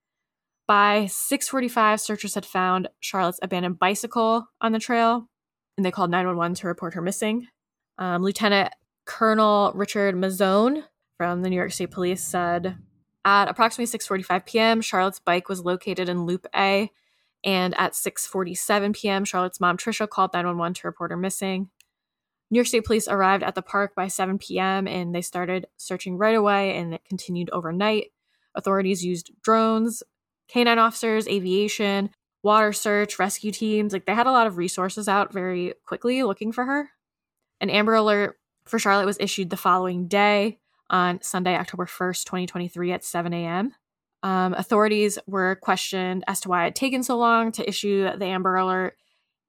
By 0.68 1.08
6:45, 1.08 2.00
searchers 2.00 2.36
had 2.36 2.46
found 2.46 2.88
Charlotte's 3.00 3.40
abandoned 3.42 3.80
bicycle 3.80 4.48
on 4.62 4.72
the 4.72 4.80
trail 4.80 5.28
and 5.78 5.86
they 5.86 5.92
called 5.92 6.12
911 6.12 6.56
to 6.56 6.68
report 6.68 6.94
her 6.94 7.02
missing. 7.02 7.48
Um, 7.98 8.22
Lieutenant 8.22 8.74
Colonel 9.06 9.72
Richard 9.76 10.16
Mazzone 10.16 10.84
from 11.18 11.42
the 11.42 11.50
New 11.50 11.56
York 11.56 11.72
State 11.72 11.92
Police 11.92 12.24
said 12.24 12.78
at 13.26 13.48
approximately 13.48 13.98
6:45 13.98 14.46
p.m., 14.46 14.82
Charlotte's 14.82 15.20
bike 15.20 15.50
was 15.50 15.64
located 15.64 16.10
in 16.10 16.26
Loop 16.26 16.46
A, 16.56 16.92
and 17.44 17.78
at 17.78 17.94
6:47 17.94 18.96
p.m., 18.96 19.26
Charlotte's 19.26 19.60
mom 19.60 19.78
Trisha 19.78 20.10
called 20.10 20.34
911 20.34 20.76
to 20.76 20.88
report 20.88 21.12
her 21.12 21.18
missing. 21.18 21.70
New 22.50 22.60
York 22.60 22.68
State 22.68 22.86
Police 22.86 23.08
arrived 23.08 23.44
at 23.44 23.56
the 23.56 23.62
park 23.62 23.96
by 23.96 24.08
7 24.08 24.38
p.m. 24.38 24.88
and 24.88 25.16
they 25.16 25.22
started 25.22 25.66
searching 25.78 26.18
right 26.18 26.36
away, 26.36 26.78
and 26.78 26.94
it 26.94 27.06
continued 27.08 27.50
overnight. 27.52 28.12
Authorities 28.56 29.04
used 29.04 29.32
drones, 29.42 30.04
canine 30.48 30.78
officers, 30.78 31.28
aviation, 31.28 32.12
water 32.44 32.74
search, 32.74 33.18
rescue 33.18 33.52
teams. 33.52 33.94
Like 33.94 34.06
they 34.06 34.14
had 34.14 34.28
a 34.28 34.32
lot 34.32 34.48
of 34.48 34.58
resources 34.58 35.08
out 35.08 35.34
very 35.34 35.74
quickly 35.86 36.22
looking 36.24 36.52
for 36.52 36.66
her. 36.66 36.92
An 37.60 37.70
Amber 37.70 37.96
Alert 37.96 38.38
for 38.66 38.78
Charlotte 38.78 39.06
was 39.06 39.18
issued 39.20 39.50
the 39.50 39.58
following 39.58 40.08
day 40.08 40.60
on 40.90 41.22
Sunday, 41.22 41.56
October 41.56 41.86
1st, 41.86 42.26
2023 42.26 42.92
at 42.92 43.04
7 43.04 43.34
a.m. 43.34 43.74
Um, 44.22 44.54
authorities 44.54 45.20
were 45.28 45.56
questioned 45.56 46.24
as 46.28 46.40
to 46.42 46.50
why 46.50 46.62
it 46.62 46.66
had 46.66 46.76
taken 46.76 47.04
so 47.04 47.18
long 47.18 47.52
to 47.54 47.68
issue 47.68 48.10
the 48.18 48.26
Amber 48.26 48.56
Alert, 48.56 48.96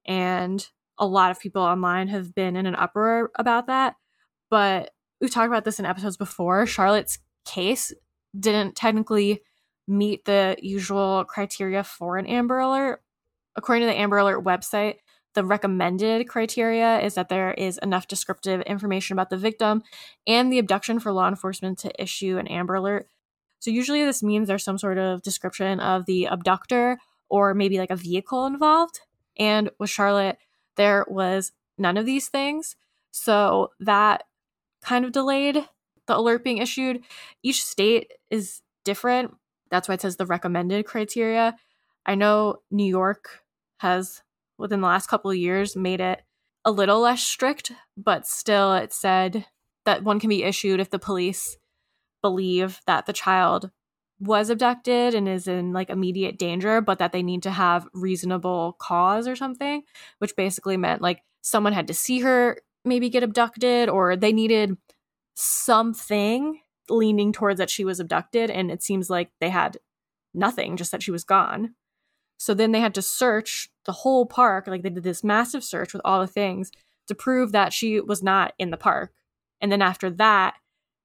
and 0.05 0.67
a 0.99 1.07
lot 1.07 1.31
of 1.31 1.41
people 1.41 1.63
online 1.63 2.09
have 2.09 2.35
been 2.35 2.57
in 2.57 2.67
an 2.67 2.75
uproar 2.75 3.31
about 3.37 3.67
that. 3.67 3.97
But 4.51 4.91
we've 5.21 5.31
talked 5.31 5.49
about 5.49 5.65
this 5.65 5.79
in 5.79 5.87
episodes 5.87 6.17
before. 6.17 6.67
Charlotte's 6.67 7.19
case 7.45 7.93
didn't 8.39 8.75
technically 8.75 9.43
meet 9.87 10.25
the 10.25 10.57
usual 10.61 11.25
criteria 11.25 11.85
for 11.85 12.17
an 12.17 12.27
Amber 12.27 12.59
Alert. 12.59 13.01
According 13.57 13.83
to 13.83 13.93
the 13.93 13.99
Amber 13.99 14.19
Alert 14.19 14.45
website, 14.45 14.97
the 15.35 15.45
recommended 15.45 16.29
criteria 16.29 17.01
is 17.01 17.15
that 17.15 17.29
there 17.29 17.53
is 17.53 17.79
enough 17.79 18.09
descriptive 18.09 18.61
information 18.63 19.15
about 19.15 19.31
the 19.31 19.37
victim 19.37 19.83
and 20.27 20.53
the 20.53 20.59
abduction 20.59 21.01
for 21.01 21.13
law 21.13 21.29
enforcement 21.29 21.79
to 21.81 22.03
issue 22.03 22.39
an 22.39 22.49
Amber 22.49 22.75
Alert. 22.75 23.09
So, 23.59 23.71
usually, 23.71 24.05
this 24.05 24.23
means 24.23 24.49
there's 24.49 24.65
some 24.65 24.79
sort 24.79 24.99
of 24.99 25.23
description 25.23 25.81
of 25.81 26.07
the 26.07 26.27
abductor 26.27 26.99
or 27.29 27.55
maybe 27.55 27.79
like 27.79 27.91
a 27.91 27.97
vehicle 27.97 28.47
involved. 28.47 29.01
And 29.37 29.71
with 29.79 29.91
Charlotte, 29.91 30.39
there 30.77 31.05
was 31.09 31.53
none 31.79 31.97
of 31.97 32.07
these 32.07 32.29
things. 32.29 32.77
So, 33.11 33.71
that 33.81 34.25
kind 34.83 35.05
of 35.05 35.13
delayed 35.13 35.65
the 36.07 36.17
alert 36.17 36.45
being 36.45 36.59
issued. 36.59 37.03
Each 37.43 37.65
state 37.65 38.13
is 38.31 38.61
different. 38.85 39.35
That's 39.71 39.89
why 39.89 39.95
it 39.95 40.03
says 40.03 40.17
the 40.17 40.27
recommended 40.27 40.85
criteria. 40.85 41.57
I 42.07 42.15
know 42.15 42.57
New 42.71 42.85
York 42.85 43.45
has, 43.79 44.23
within 44.59 44.81
the 44.81 44.87
last 44.87 45.09
couple 45.09 45.31
of 45.31 45.37
years, 45.37 45.77
made 45.77 46.01
it 46.01 46.23
a 46.65 46.73
little 46.73 47.01
less 47.01 47.23
strict, 47.23 47.73
but 47.97 48.27
still 48.27 48.75
it 48.75 48.93
said 48.93 49.47
that 49.85 50.03
one 50.03 50.21
can 50.21 50.31
be 50.31 50.43
issued 50.43 50.81
if 50.81 50.91
the 50.91 50.99
police 50.99 51.57
believe 52.23 52.81
that 52.87 53.07
the 53.07 53.13
child 53.13 53.71
was 54.19 54.49
abducted 54.49 55.15
and 55.15 55.29
is 55.29 55.47
in 55.47 55.73
like 55.73 55.91
immediate 55.91 56.39
danger, 56.39 56.81
but 56.81 56.99
that 56.99 57.13
they 57.13 57.23
need 57.23 57.43
to 57.43 57.51
have 57.51 57.87
reasonable 57.93 58.77
cause 58.81 59.29
or 59.29 59.37
something, 59.37 59.83
which 60.19 60.37
basically 60.37 60.77
meant 60.77 61.03
like 61.03 61.23
someone 61.43 61.73
had 61.73 61.89
to 61.89 61.95
see 61.95 62.21
her 62.21 62.57
maybe 62.85 63.11
get 63.11 63.23
abducted 63.23 63.89
or 63.89 64.17
they 64.17 64.33
needed 64.33 64.77
something 65.35 66.61
leaning 66.89 67.33
towards 67.33 67.59
that 67.59 67.71
she 67.71 67.85
was 67.85 67.99
abducted 67.99 68.51
and 68.51 68.71
it 68.71 68.83
seems 68.83 69.11
like 69.11 69.31
they 69.41 69.51
had 69.51 69.79
nothing 70.33 70.77
just 70.77 70.93
that 70.93 71.03
she 71.03 71.11
was 71.11 71.25
gone. 71.25 71.75
So 72.39 72.55
then 72.55 72.73
they 72.73 72.81
had 72.81 72.95
to 72.95 73.03
search 73.03 73.71
the 73.87 73.93
whole 73.93 74.27
park 74.27 74.67
like 74.67 74.83
they 74.83 74.91
did 74.91 75.03
this 75.03 75.25
massive 75.25 75.63
search 75.63 75.93
with 75.93 76.03
all 76.05 76.21
the 76.21 76.27
things 76.27 76.71
to 77.07 77.15
prove 77.15 77.53
that 77.53 77.73
she 77.73 78.01
was 78.01 78.23
not 78.23 78.55
in 78.59 78.71
the 78.71 78.77
park. 78.77 79.13
And 79.61 79.71
then 79.71 79.83
after 79.83 80.11
that 80.11 80.55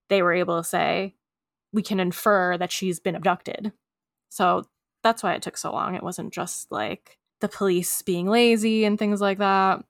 they 0.09 0.21
were 0.21 0.34
able 0.34 0.57
to 0.57 0.67
say 0.67 1.15
we 1.71 1.84
can 1.84 1.99
infer 1.99 2.57
that 2.57 2.71
she's 2.71 2.99
been 2.99 3.15
abducted. 3.15 3.71
So 4.30 4.63
that's 5.03 5.23
why 5.23 5.34
it 5.34 5.41
took 5.41 5.57
so 5.57 5.71
long. 5.71 5.95
It 5.95 6.03
wasn't 6.03 6.34
just 6.34 6.71
like 6.71 7.17
the 7.41 7.47
police 7.47 8.01
being 8.01 8.27
lazy 8.27 8.86
and 8.86 8.97
things 8.97 9.21
like 9.21 9.38
that. 9.38 9.84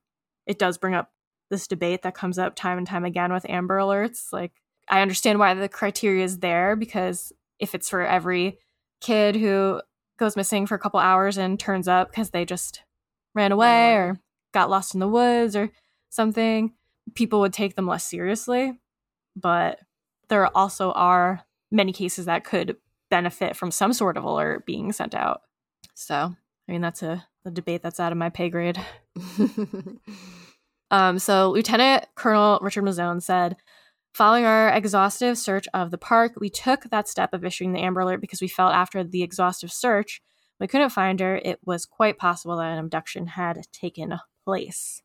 It 0.45 0.59
does 0.59 0.77
bring 0.77 0.93
up 0.93 1.11
this 1.49 1.67
debate 1.67 2.03
that 2.03 2.15
comes 2.15 2.37
up 2.37 2.55
time 2.55 2.77
and 2.77 2.87
time 2.87 3.05
again 3.05 3.33
with 3.33 3.49
Amber 3.49 3.77
Alerts. 3.77 4.31
Like, 4.31 4.51
I 4.87 5.01
understand 5.01 5.39
why 5.39 5.53
the 5.53 5.69
criteria 5.69 6.23
is 6.23 6.39
there 6.39 6.75
because 6.75 7.33
if 7.59 7.75
it's 7.75 7.89
for 7.89 8.05
every 8.05 8.59
kid 9.01 9.35
who 9.35 9.81
goes 10.19 10.35
missing 10.35 10.67
for 10.67 10.75
a 10.75 10.79
couple 10.79 10.99
hours 10.99 11.37
and 11.37 11.59
turns 11.59 11.87
up 11.87 12.09
because 12.09 12.29
they 12.29 12.45
just 12.45 12.83
ran 13.33 13.51
away 13.51 13.93
or 13.93 14.19
got 14.53 14.69
lost 14.69 14.93
in 14.93 14.99
the 14.99 15.07
woods 15.07 15.55
or 15.55 15.71
something, 16.09 16.73
people 17.15 17.39
would 17.39 17.53
take 17.53 17.75
them 17.75 17.87
less 17.87 18.03
seriously. 18.03 18.79
But 19.35 19.79
there 20.27 20.45
also 20.55 20.91
are 20.91 21.43
many 21.71 21.93
cases 21.93 22.25
that 22.25 22.43
could 22.43 22.77
benefit 23.09 23.55
from 23.55 23.71
some 23.71 23.93
sort 23.93 24.17
of 24.17 24.23
alert 24.23 24.65
being 24.65 24.91
sent 24.91 25.15
out. 25.15 25.41
So, 25.95 26.15
I 26.15 26.71
mean, 26.71 26.81
that's 26.81 27.01
a, 27.01 27.25
a 27.45 27.51
debate 27.51 27.81
that's 27.81 27.99
out 27.99 28.11
of 28.11 28.17
my 28.17 28.29
pay 28.29 28.49
grade. 28.49 28.79
Um, 30.91 31.19
so 31.19 31.51
Lieutenant 31.51 32.05
Colonel 32.15 32.59
Richard 32.61 32.83
Mazzone 32.83 33.21
said, 33.21 33.57
Following 34.13 34.45
our 34.45 34.69
exhaustive 34.69 35.37
search 35.37 35.67
of 35.73 35.91
the 35.91 35.97
park, 35.97 36.33
we 36.39 36.49
took 36.49 36.83
that 36.83 37.07
step 37.07 37.33
of 37.33 37.45
issuing 37.45 37.73
the 37.73 37.79
Amber 37.79 38.01
Alert 38.01 38.21
because 38.21 38.41
we 38.41 38.47
felt 38.47 38.73
after 38.73 39.03
the 39.03 39.23
exhaustive 39.23 39.71
search, 39.71 40.21
we 40.59 40.67
couldn't 40.67 40.89
find 40.89 41.19
her. 41.19 41.37
It 41.37 41.59
was 41.65 41.85
quite 41.85 42.17
possible 42.17 42.57
that 42.57 42.71
an 42.71 42.79
abduction 42.79 43.27
had 43.27 43.61
taken 43.71 44.19
place. 44.43 45.01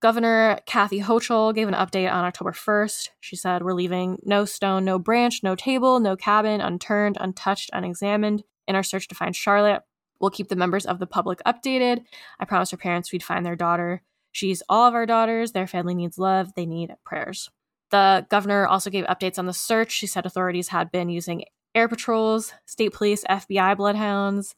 Governor 0.00 0.60
Kathy 0.66 1.00
Hochul 1.00 1.54
gave 1.54 1.68
an 1.68 1.74
update 1.74 2.12
on 2.12 2.24
October 2.24 2.52
1st. 2.52 3.08
She 3.18 3.34
said, 3.34 3.62
We're 3.62 3.72
leaving 3.72 4.18
no 4.22 4.44
stone, 4.44 4.84
no 4.84 4.98
branch, 4.98 5.40
no 5.42 5.54
table, 5.54 5.98
no 6.00 6.16
cabin 6.16 6.60
unturned, 6.60 7.16
untouched, 7.18 7.70
unexamined 7.72 8.44
in 8.68 8.76
our 8.76 8.82
search 8.82 9.08
to 9.08 9.14
find 9.14 9.34
Charlotte. 9.34 9.82
We'll 10.20 10.30
keep 10.30 10.48
the 10.48 10.56
members 10.56 10.86
of 10.86 10.98
the 10.98 11.06
public 11.06 11.40
updated. 11.46 12.04
I 12.38 12.44
promised 12.44 12.72
her 12.72 12.76
parents 12.76 13.10
we'd 13.10 13.22
find 13.22 13.44
their 13.44 13.56
daughter. 13.56 14.02
She's 14.32 14.62
all 14.68 14.86
of 14.86 14.94
our 14.94 15.06
daughters. 15.06 15.52
Their 15.52 15.66
family 15.66 15.94
needs 15.94 16.18
love. 16.18 16.54
They 16.54 16.66
need 16.66 16.94
prayers. 17.04 17.50
The 17.90 18.26
governor 18.28 18.66
also 18.66 18.90
gave 18.90 19.04
updates 19.04 19.38
on 19.38 19.46
the 19.46 19.52
search. 19.52 19.92
She 19.92 20.06
said 20.06 20.26
authorities 20.26 20.68
had 20.68 20.90
been 20.90 21.08
using 21.08 21.44
air 21.74 21.88
patrols, 21.88 22.52
state 22.64 22.92
police, 22.92 23.24
FBI 23.28 23.76
bloodhounds, 23.76 24.54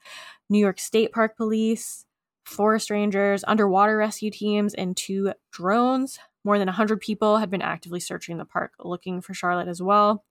New 0.49 0.59
York 0.59 0.79
State 0.79 1.13
Park 1.13 1.37
Police, 1.37 2.07
forest 2.45 2.91
rangers, 2.91 3.45
underwater 3.47 3.97
rescue 3.97 4.31
teams, 4.31 4.73
and 4.75 4.97
two 4.97 5.33
drones. 5.53 6.19
More 6.45 6.59
than 6.59 6.67
100 6.69 7.01
people 7.01 7.39
had 7.39 7.51
been 7.51 7.61
actively 7.61 8.01
searching 8.01 8.39
the 8.39 8.45
park 8.45 8.73
looking 8.79 9.21
for 9.21 9.35
Charlotte 9.35 9.69
as 9.69 9.83
well. 9.83 10.25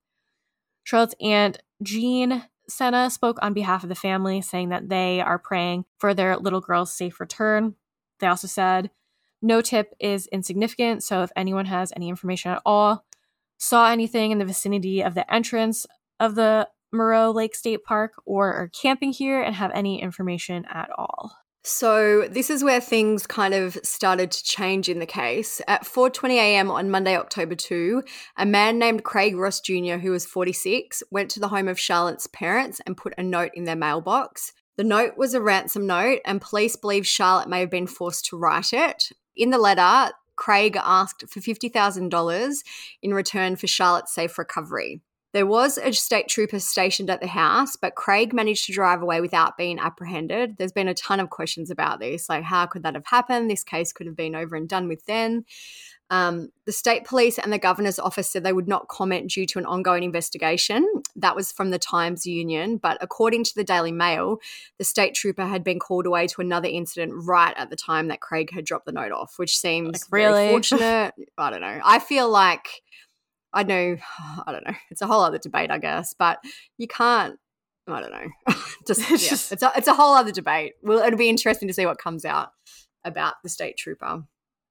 Charlotte's 0.82 1.14
aunt, 1.20 1.58
Jean 1.82 2.44
Sena, 2.68 3.10
spoke 3.10 3.38
on 3.42 3.52
behalf 3.52 3.82
of 3.82 3.88
the 3.88 3.94
family, 3.94 4.40
saying 4.40 4.70
that 4.70 4.88
they 4.88 5.20
are 5.20 5.38
praying 5.38 5.84
for 5.98 6.14
their 6.14 6.36
little 6.36 6.60
girl's 6.60 6.92
safe 6.92 7.20
return. 7.20 7.76
They 8.18 8.26
also 8.26 8.48
said 8.48 8.90
no 9.40 9.60
tip 9.60 9.94
is 10.00 10.26
insignificant, 10.28 11.02
so 11.04 11.22
if 11.22 11.30
anyone 11.36 11.66
has 11.66 11.92
any 11.94 12.08
information 12.08 12.52
at 12.52 12.62
all, 12.64 13.04
saw 13.58 13.90
anything 13.90 14.30
in 14.30 14.38
the 14.38 14.44
vicinity 14.44 15.02
of 15.02 15.14
the 15.14 15.32
entrance 15.32 15.86
of 16.20 16.34
the 16.34 16.68
Moreau 16.92 17.30
Lake 17.30 17.54
State 17.54 17.84
Park, 17.84 18.12
or 18.24 18.52
are 18.54 18.68
camping 18.68 19.12
here 19.12 19.42
and 19.42 19.54
have 19.54 19.70
any 19.74 20.00
information 20.00 20.64
at 20.70 20.88
all. 20.96 21.32
So 21.64 22.26
this 22.28 22.48
is 22.48 22.64
where 22.64 22.80
things 22.80 23.26
kind 23.26 23.52
of 23.52 23.76
started 23.82 24.30
to 24.30 24.42
change 24.42 24.88
in 24.88 25.00
the 25.00 25.06
case. 25.06 25.60
At 25.68 25.84
4:20 25.84 26.30
a.m. 26.36 26.70
on 26.70 26.88
Monday, 26.88 27.14
October 27.14 27.54
2, 27.54 28.02
a 28.38 28.46
man 28.46 28.78
named 28.78 29.04
Craig 29.04 29.36
Ross 29.36 29.60
Jr., 29.60 29.96
who 29.96 30.12
was 30.12 30.24
46, 30.24 31.02
went 31.10 31.30
to 31.32 31.40
the 31.40 31.48
home 31.48 31.68
of 31.68 31.78
Charlotte's 31.78 32.26
parents 32.28 32.80
and 32.86 32.96
put 32.96 33.12
a 33.18 33.22
note 33.22 33.50
in 33.52 33.64
their 33.64 33.76
mailbox. 33.76 34.52
The 34.78 34.84
note 34.84 35.18
was 35.18 35.34
a 35.34 35.42
ransom 35.42 35.88
note, 35.88 36.20
and 36.24 36.40
police 36.40 36.76
believe 36.76 37.04
Charlotte 37.04 37.48
may 37.48 37.58
have 37.58 37.70
been 37.70 37.88
forced 37.88 38.26
to 38.26 38.38
write 38.38 38.72
it. 38.72 39.10
In 39.34 39.50
the 39.50 39.58
letter, 39.58 40.12
Craig 40.36 40.78
asked 40.80 41.24
for 41.28 41.40
$50,000 41.40 42.56
in 43.02 43.12
return 43.12 43.56
for 43.56 43.66
Charlotte's 43.66 44.14
safe 44.14 44.38
recovery. 44.38 45.00
There 45.32 45.46
was 45.46 45.78
a 45.78 45.92
state 45.92 46.28
trooper 46.28 46.60
stationed 46.60 47.10
at 47.10 47.20
the 47.20 47.26
house, 47.26 47.74
but 47.74 47.96
Craig 47.96 48.32
managed 48.32 48.66
to 48.66 48.72
drive 48.72 49.02
away 49.02 49.20
without 49.20 49.58
being 49.58 49.80
apprehended. 49.80 50.56
There's 50.56 50.70
been 50.70 50.86
a 50.86 50.94
ton 50.94 51.18
of 51.18 51.28
questions 51.28 51.72
about 51.72 51.98
this, 51.98 52.28
like 52.28 52.44
how 52.44 52.66
could 52.66 52.84
that 52.84 52.94
have 52.94 53.06
happened? 53.06 53.50
This 53.50 53.64
case 53.64 53.92
could 53.92 54.06
have 54.06 54.16
been 54.16 54.36
over 54.36 54.54
and 54.54 54.68
done 54.68 54.86
with 54.86 55.04
then. 55.06 55.44
Um, 56.10 56.50
the 56.64 56.72
state 56.72 57.04
police 57.04 57.38
and 57.38 57.52
the 57.52 57.58
governor's 57.58 57.98
office 57.98 58.30
said 58.30 58.42
they 58.42 58.52
would 58.52 58.68
not 58.68 58.88
comment 58.88 59.30
due 59.30 59.44
to 59.46 59.58
an 59.58 59.66
ongoing 59.66 60.02
investigation. 60.02 60.86
That 61.16 61.36
was 61.36 61.52
from 61.52 61.70
the 61.70 61.78
Times 61.78 62.26
Union. 62.26 62.78
But 62.78 62.96
according 63.00 63.44
to 63.44 63.54
the 63.54 63.64
Daily 63.64 63.92
Mail, 63.92 64.38
the 64.78 64.84
state 64.84 65.14
trooper 65.14 65.46
had 65.46 65.62
been 65.62 65.78
called 65.78 66.06
away 66.06 66.26
to 66.28 66.40
another 66.40 66.68
incident 66.68 67.12
right 67.14 67.54
at 67.56 67.68
the 67.68 67.76
time 67.76 68.08
that 68.08 68.20
Craig 68.20 68.50
had 68.52 68.64
dropped 68.64 68.86
the 68.86 68.92
note 68.92 69.12
off, 69.12 69.34
which 69.36 69.58
seems 69.58 69.92
like, 69.92 70.02
really 70.10 70.48
fortunate. 70.50 71.14
I 71.36 71.50
don't 71.50 71.60
know. 71.60 71.80
I 71.84 71.98
feel 71.98 72.28
like 72.30 72.82
I 73.52 73.62
know. 73.62 73.96
I 74.46 74.52
don't 74.52 74.66
know. 74.66 74.76
It's 74.90 75.02
a 75.02 75.06
whole 75.06 75.22
other 75.22 75.38
debate, 75.38 75.70
I 75.70 75.78
guess. 75.78 76.14
But 76.18 76.38
you 76.78 76.88
can't. 76.88 77.38
I 77.86 78.00
don't 78.00 78.12
know. 78.12 78.54
just, 78.86 79.00
yeah, 79.10 79.32
it's 79.32 79.62
a, 79.62 79.72
it's 79.74 79.88
a 79.88 79.94
whole 79.94 80.14
other 80.14 80.32
debate. 80.32 80.74
Well, 80.82 80.98
it'll 80.98 81.18
be 81.18 81.30
interesting 81.30 81.68
to 81.68 81.74
see 81.74 81.86
what 81.86 81.96
comes 81.96 82.26
out 82.26 82.50
about 83.02 83.36
the 83.42 83.48
state 83.48 83.78
trooper. 83.78 84.24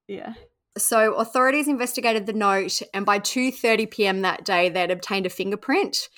Yeah. 0.08 0.34
So 0.78 1.14
authorities 1.16 1.68
investigated 1.68 2.26
the 2.26 2.34
note, 2.34 2.82
and 2.94 3.06
by 3.06 3.20
2:30 3.20 3.90
p.m. 3.90 4.22
that 4.22 4.46
day, 4.46 4.70
they 4.70 4.82
had 4.82 4.92
obtained 4.92 5.26
a 5.26 5.30
fingerprint. 5.30 6.10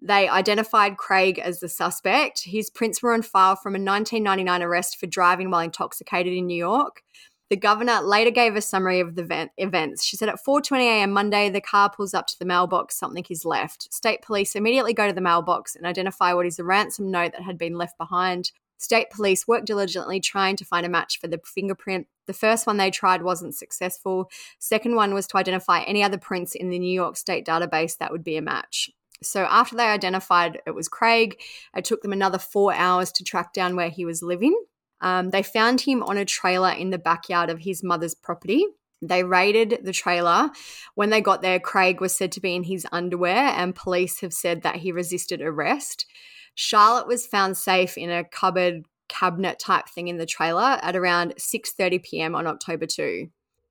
They 0.00 0.28
identified 0.28 0.98
Craig 0.98 1.38
as 1.38 1.60
the 1.60 1.68
suspect. 1.68 2.42
His 2.44 2.68
prints 2.70 3.02
were 3.02 3.14
on 3.14 3.22
file 3.22 3.56
from 3.56 3.74
a 3.74 3.78
1999 3.78 4.62
arrest 4.62 4.98
for 4.98 5.06
driving 5.06 5.50
while 5.50 5.60
intoxicated 5.60 6.34
in 6.34 6.46
New 6.46 6.56
York. 6.56 7.02
The 7.50 7.56
governor 7.56 8.00
later 8.00 8.30
gave 8.30 8.56
a 8.56 8.60
summary 8.60 9.00
of 9.00 9.14
the 9.14 9.50
events. 9.58 10.04
She 10.04 10.16
said 10.16 10.28
at 10.28 10.44
4:20 10.46 10.80
a.m. 10.80 11.12
Monday, 11.12 11.50
the 11.50 11.60
car 11.60 11.90
pulls 11.90 12.14
up 12.14 12.26
to 12.28 12.38
the 12.38 12.44
mailbox. 12.44 12.98
Something 12.98 13.24
is 13.30 13.44
left. 13.44 13.92
State 13.92 14.22
police 14.22 14.54
immediately 14.56 14.92
go 14.92 15.06
to 15.06 15.12
the 15.12 15.20
mailbox 15.20 15.76
and 15.76 15.86
identify 15.86 16.32
what 16.32 16.46
is 16.46 16.58
a 16.58 16.64
ransom 16.64 17.10
note 17.10 17.32
that 17.32 17.42
had 17.42 17.58
been 17.58 17.74
left 17.74 17.96
behind. 17.98 18.50
State 18.78 19.10
police 19.10 19.46
worked 19.46 19.66
diligently 19.66 20.20
trying 20.20 20.56
to 20.56 20.64
find 20.64 20.84
a 20.84 20.88
match 20.88 21.20
for 21.20 21.28
the 21.28 21.40
fingerprint. 21.44 22.06
The 22.26 22.32
first 22.32 22.66
one 22.66 22.76
they 22.76 22.90
tried 22.90 23.22
wasn't 23.22 23.54
successful. 23.54 24.30
Second 24.58 24.94
one 24.94 25.14
was 25.14 25.26
to 25.28 25.38
identify 25.38 25.82
any 25.82 26.02
other 26.02 26.18
prints 26.18 26.54
in 26.54 26.70
the 26.70 26.78
New 26.78 26.92
York 26.92 27.16
State 27.16 27.46
database 27.46 27.98
that 27.98 28.12
would 28.12 28.24
be 28.24 28.36
a 28.36 28.42
match. 28.42 28.90
So 29.22 29.44
after 29.44 29.76
they 29.76 29.84
identified 29.84 30.60
it 30.66 30.74
was 30.74 30.88
Craig, 30.88 31.40
it 31.74 31.84
took 31.84 32.02
them 32.02 32.12
another 32.12 32.38
four 32.38 32.74
hours 32.74 33.12
to 33.12 33.24
track 33.24 33.52
down 33.52 33.76
where 33.76 33.88
he 33.88 34.04
was 34.04 34.22
living. 34.22 34.58
Um, 35.00 35.30
they 35.30 35.42
found 35.42 35.80
him 35.80 36.02
on 36.02 36.16
a 36.16 36.24
trailer 36.24 36.70
in 36.70 36.90
the 36.90 36.98
backyard 36.98 37.50
of 37.50 37.60
his 37.60 37.82
mother's 37.82 38.14
property. 38.14 38.66
They 39.02 39.22
raided 39.22 39.80
the 39.82 39.92
trailer. 39.92 40.50
When 40.94 41.10
they 41.10 41.20
got 41.20 41.42
there, 41.42 41.60
Craig 41.60 42.00
was 42.00 42.16
said 42.16 42.32
to 42.32 42.40
be 42.40 42.54
in 42.54 42.64
his 42.64 42.86
underwear, 42.90 43.36
and 43.36 43.74
police 43.74 44.20
have 44.20 44.32
said 44.32 44.62
that 44.62 44.76
he 44.76 44.92
resisted 44.92 45.42
arrest. 45.42 46.06
Charlotte 46.54 47.06
was 47.06 47.26
found 47.26 47.56
safe 47.56 47.96
in 47.96 48.10
a 48.10 48.24
cupboard 48.24 48.84
cabinet 49.08 49.58
type 49.58 49.88
thing 49.88 50.08
in 50.08 50.16
the 50.16 50.26
trailer 50.26 50.78
at 50.82 50.96
around 50.96 51.34
6:30 51.36 52.02
p.m. 52.02 52.34
on 52.34 52.46
October 52.46 52.86
2 52.86 53.28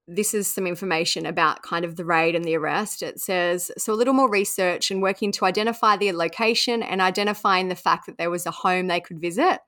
this 0.08 0.34
is 0.34 0.54
some 0.54 0.68
information 0.68 1.26
about 1.26 1.62
kind 1.62 1.86
of 1.86 1.96
the 1.96 2.04
raid 2.04 2.36
and 2.36 2.44
the 2.44 2.58
arrest. 2.58 3.02
It 3.02 3.22
says 3.22 3.72
so 3.78 3.94
a 3.94 3.96
little 3.96 4.14
more 4.14 4.30
research 4.30 4.92
and 4.92 5.02
working 5.02 5.32
to 5.34 5.46
identify 5.46 5.96
the 5.96 6.12
location 6.12 6.84
and 6.84 7.00
identifying 7.00 7.70
the 7.70 7.76
fact 7.76 8.06
that 8.08 8.18
there 8.18 8.30
was 8.30 8.46
a 8.46 8.52
home 8.52 8.88
they 8.88 9.00
could 9.00 9.22
visit. 9.22 9.60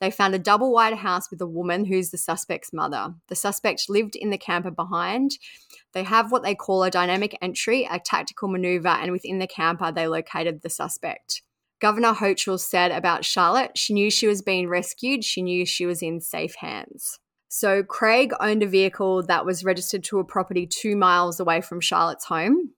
They 0.00 0.10
found 0.10 0.34
a 0.34 0.38
double 0.38 0.72
wide 0.72 0.94
house 0.94 1.30
with 1.30 1.40
a 1.40 1.46
woman 1.46 1.86
who's 1.86 2.10
the 2.10 2.18
suspect's 2.18 2.72
mother. 2.72 3.14
The 3.28 3.34
suspect 3.34 3.88
lived 3.88 4.14
in 4.14 4.28
the 4.28 4.38
camper 4.38 4.70
behind. 4.70 5.38
They 5.92 6.02
have 6.02 6.30
what 6.30 6.42
they 6.42 6.54
call 6.54 6.82
a 6.82 6.90
dynamic 6.90 7.36
entry, 7.40 7.88
a 7.90 7.98
tactical 7.98 8.48
maneuver, 8.48 8.88
and 8.88 9.10
within 9.10 9.38
the 9.38 9.46
camper, 9.46 9.90
they 9.90 10.06
located 10.06 10.60
the 10.60 10.70
suspect. 10.70 11.42
Governor 11.80 12.12
Hochul 12.12 12.58
said 12.58 12.90
about 12.90 13.24
Charlotte, 13.24 13.76
she 13.76 13.94
knew 13.94 14.10
she 14.10 14.26
was 14.26 14.42
being 14.42 14.68
rescued, 14.68 15.24
she 15.24 15.42
knew 15.42 15.64
she 15.64 15.86
was 15.86 16.02
in 16.02 16.20
safe 16.20 16.56
hands. 16.56 17.18
So 17.48 17.82
Craig 17.82 18.32
owned 18.40 18.62
a 18.62 18.66
vehicle 18.66 19.22
that 19.24 19.46
was 19.46 19.64
registered 19.64 20.04
to 20.04 20.18
a 20.18 20.24
property 20.24 20.66
two 20.66 20.96
miles 20.96 21.40
away 21.40 21.60
from 21.60 21.80
Charlotte's 21.80 22.26
home. 22.26 22.72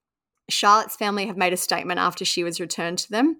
Charlotte's 0.49 0.97
family 0.97 1.27
have 1.27 1.37
made 1.37 1.53
a 1.53 1.57
statement 1.57 1.99
after 1.99 2.25
she 2.25 2.45
was 2.45 2.61
returned 2.61 2.99
to 2.99 3.11
them. 3.11 3.37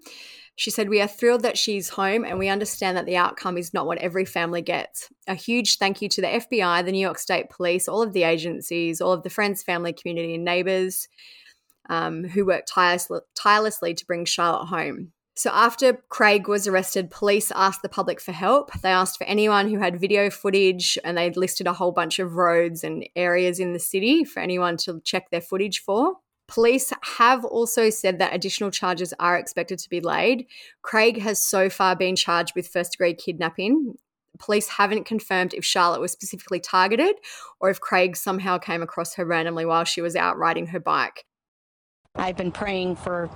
She 0.55 0.71
said, 0.71 0.89
We 0.89 1.01
are 1.01 1.07
thrilled 1.07 1.43
that 1.43 1.57
she's 1.57 1.89
home 1.89 2.25
and 2.25 2.37
we 2.37 2.49
understand 2.49 2.97
that 2.97 3.05
the 3.05 3.15
outcome 3.15 3.57
is 3.57 3.73
not 3.73 3.85
what 3.85 3.97
every 3.99 4.25
family 4.25 4.61
gets. 4.61 5.09
A 5.27 5.35
huge 5.35 5.77
thank 5.77 6.01
you 6.01 6.09
to 6.09 6.21
the 6.21 6.27
FBI, 6.27 6.85
the 6.85 6.91
New 6.91 6.99
York 6.99 7.17
State 7.17 7.49
Police, 7.49 7.87
all 7.87 8.01
of 8.01 8.13
the 8.13 8.23
agencies, 8.23 8.99
all 8.99 9.13
of 9.13 9.23
the 9.23 9.29
friends, 9.29 9.63
family, 9.63 9.93
community, 9.93 10.35
and 10.35 10.43
neighbors 10.43 11.07
um, 11.89 12.25
who 12.25 12.45
worked 12.45 12.71
tirelessly, 12.73 13.19
tirelessly 13.35 13.93
to 13.93 14.05
bring 14.05 14.25
Charlotte 14.25 14.67
home. 14.67 15.13
So, 15.33 15.49
after 15.53 15.93
Craig 16.09 16.47
was 16.47 16.67
arrested, 16.67 17.09
police 17.09 17.51
asked 17.51 17.81
the 17.81 17.89
public 17.89 18.19
for 18.19 18.33
help. 18.33 18.71
They 18.81 18.91
asked 18.91 19.17
for 19.17 19.23
anyone 19.23 19.69
who 19.69 19.79
had 19.79 19.99
video 19.99 20.29
footage 20.29 20.97
and 21.05 21.17
they 21.17 21.31
listed 21.31 21.67
a 21.67 21.73
whole 21.73 21.93
bunch 21.93 22.19
of 22.19 22.35
roads 22.35 22.83
and 22.83 23.07
areas 23.15 23.59
in 23.59 23.71
the 23.73 23.79
city 23.79 24.25
for 24.25 24.41
anyone 24.41 24.75
to 24.77 24.99
check 25.05 25.29
their 25.29 25.41
footage 25.41 25.79
for. 25.79 26.17
Police 26.49 26.91
have 27.17 27.45
also 27.45 27.89
said 27.89 28.19
that 28.19 28.35
additional 28.35 28.71
charges 28.71 29.13
are 29.19 29.37
expected 29.37 29.79
to 29.79 29.89
be 29.89 30.01
laid. 30.01 30.47
Craig 30.81 31.21
has 31.21 31.41
so 31.41 31.69
far 31.69 31.95
been 31.95 32.17
charged 32.17 32.53
with 32.53 32.67
first 32.67 32.91
degree 32.91 33.13
kidnapping. 33.13 33.95
Police 34.37 34.67
haven't 34.67 35.05
confirmed 35.05 35.53
if 35.53 35.63
Charlotte 35.63 36.01
was 36.01 36.11
specifically 36.11 36.59
targeted 36.59 37.15
or 37.61 37.69
if 37.69 37.79
Craig 37.79 38.17
somehow 38.17 38.57
came 38.57 38.81
across 38.81 39.13
her 39.15 39.23
randomly 39.23 39.65
while 39.65 39.85
she 39.85 40.01
was 40.01 40.17
out 40.17 40.37
riding 40.37 40.67
her 40.67 40.79
bike. 40.79 41.25
I've 42.21 42.37
been 42.37 42.51
praying 42.51 42.97
for 42.97 43.31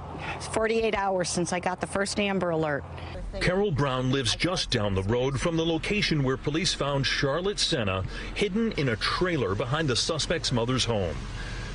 48 0.52 0.94
hours 0.94 1.28
since 1.30 1.52
I 1.52 1.60
got 1.60 1.82
the 1.82 1.88
first 1.88 2.20
Amber 2.20 2.52
Alert. 2.52 2.84
Carol 3.42 3.72
Brown 3.72 4.12
lives 4.12 4.36
just 4.36 4.70
down 4.70 4.94
the 4.94 5.04
road 5.04 5.42
from 5.42 5.58
the 5.58 5.66
location 5.66 6.24
where 6.24 6.38
police 6.38 6.74
found 6.74 7.06
Charlotte 7.06 7.58
Sena 7.58 8.04
hidden 8.36 8.74
in 8.74 8.90
a 8.90 8.96
trailer 8.98 9.56
behind 9.56 9.88
the 9.88 9.96
suspect's 9.96 10.52
mother's 10.52 10.86
home. 10.86 11.16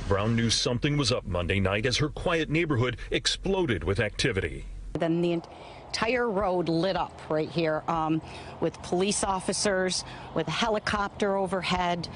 Brown 0.07 0.37
knew 0.37 0.49
something 0.49 0.95
was 0.95 1.11
up 1.11 1.25
Monday 1.27 1.59
night 1.59 1.85
as 1.85 1.97
her 1.97 2.07
quiet 2.07 2.49
neighborhood 2.49 2.95
exploded 3.11 3.83
with 3.83 3.99
activity. 3.99 4.65
Then 4.93 5.21
the 5.21 5.33
entire 5.33 6.29
road 6.29 6.69
lit 6.69 6.95
up 6.95 7.19
right 7.29 7.49
here 7.49 7.83
um, 7.89 8.21
with 8.61 8.81
police 8.83 9.25
officers, 9.25 10.05
with 10.33 10.47
a 10.47 10.51
helicopter 10.51 11.35
overhead, 11.35 12.07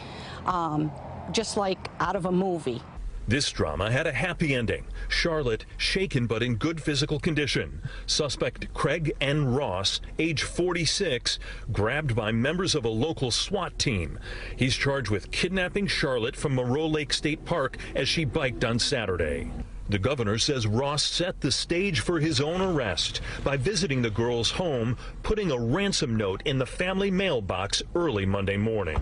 um, 0.45 0.89
just 1.31 1.57
like 1.57 1.89
out 1.99 2.15
of 2.15 2.25
a 2.25 2.31
movie. 2.31 2.81
This 3.27 3.51
drama 3.51 3.89
had 3.89 4.05
a 4.05 4.11
happy 4.11 4.53
ending. 4.53 4.85
Charlotte, 5.07 5.65
shaken 5.77 6.27
but 6.27 6.43
in 6.43 6.55
good 6.55 6.79
physical 6.79 7.19
condition. 7.19 7.81
Suspect 8.05 8.71
Craig 8.75 9.15
N. 9.19 9.45
Ross, 9.47 9.99
age 10.19 10.43
46, 10.43 11.39
grabbed 11.71 12.15
by 12.15 12.31
members 12.31 12.75
of 12.75 12.85
a 12.85 12.89
local 12.89 13.31
SWAT 13.31 13.79
team. 13.79 14.19
He's 14.55 14.75
charged 14.75 15.09
with 15.09 15.31
kidnapping 15.31 15.87
Charlotte 15.87 16.35
from 16.35 16.53
Moreau 16.53 16.85
Lake 16.85 17.11
State 17.13 17.43
Park 17.45 17.77
as 17.95 18.07
she 18.07 18.25
biked 18.25 18.63
on 18.63 18.77
Saturday. 18.77 19.49
The 19.89 19.97
governor 19.99 20.37
says 20.37 20.67
Ross 20.67 21.03
set 21.03 21.41
the 21.41 21.51
stage 21.51 22.01
for 22.01 22.19
his 22.19 22.39
own 22.39 22.61
arrest 22.61 23.21
by 23.43 23.57
visiting 23.57 24.03
the 24.03 24.09
girl's 24.11 24.51
home, 24.51 24.97
putting 25.23 25.51
a 25.51 25.59
ransom 25.59 26.15
note 26.15 26.43
in 26.45 26.59
the 26.59 26.65
family 26.65 27.09
mailbox 27.09 27.81
early 27.95 28.25
Monday 28.25 28.57
morning. 28.57 28.99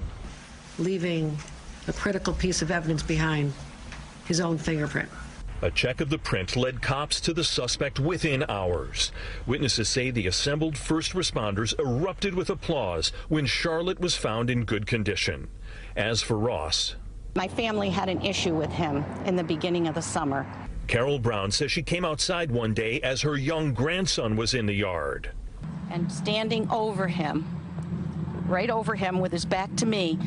Leaving 0.80 1.38
a 1.90 1.94
critical 1.94 2.34
piece 2.34 2.62
of 2.62 2.72
evidence 2.72 3.04
behind 3.04 3.54
his 4.26 4.40
own 4.40 4.58
fingerprint. 4.58 5.10
A 5.62 5.72
check 5.72 6.02
of 6.02 6.10
the 6.10 6.18
print 6.18 6.58
led 6.58 6.82
cops 6.82 7.22
to 7.22 7.34
the 7.34 7.44
suspect 7.44 7.98
within 7.98 8.44
hours. 8.50 9.14
Witnesses 9.46 9.88
say 9.88 10.12
the 10.12 10.28
assembled 10.28 10.78
first 10.78 11.14
responders 11.14 11.78
erupted 11.80 12.36
with 12.36 12.50
applause 12.50 13.14
when 13.30 13.46
Charlotte 13.46 14.02
was 14.02 14.14
found 14.14 14.50
in 14.50 14.66
good 14.66 14.86
condition. 14.86 15.48
As 15.96 16.22
for 16.22 16.38
Ross, 16.38 16.96
my 17.36 17.48
family 17.48 17.90
had 17.90 18.10
an 18.10 18.22
issue 18.22 18.54
with 18.54 18.72
him 18.72 19.06
in 19.26 19.38
the 19.38 19.44
beginning 19.44 19.88
of 19.88 19.96
the 19.96 20.02
summer. 20.02 20.46
Carol 20.88 21.18
Brown 21.18 21.50
says 21.50 21.72
she 21.72 21.82
came 21.82 22.04
outside 22.04 22.52
one 22.52 22.74
day 22.74 23.00
as 23.00 23.22
her 23.22 23.38
young 23.38 23.74
grandson 23.74 24.36
was 24.36 24.54
in 24.54 24.66
the 24.66 24.74
yard. 24.74 25.32
And 25.90 26.12
standing 26.12 26.70
over 26.70 27.08
him, 27.08 27.46
right 28.48 28.70
over 28.70 28.96
him 28.96 29.20
with 29.20 29.32
his 29.32 29.46
back 29.46 29.74
to 29.78 29.86
me, 29.86 30.20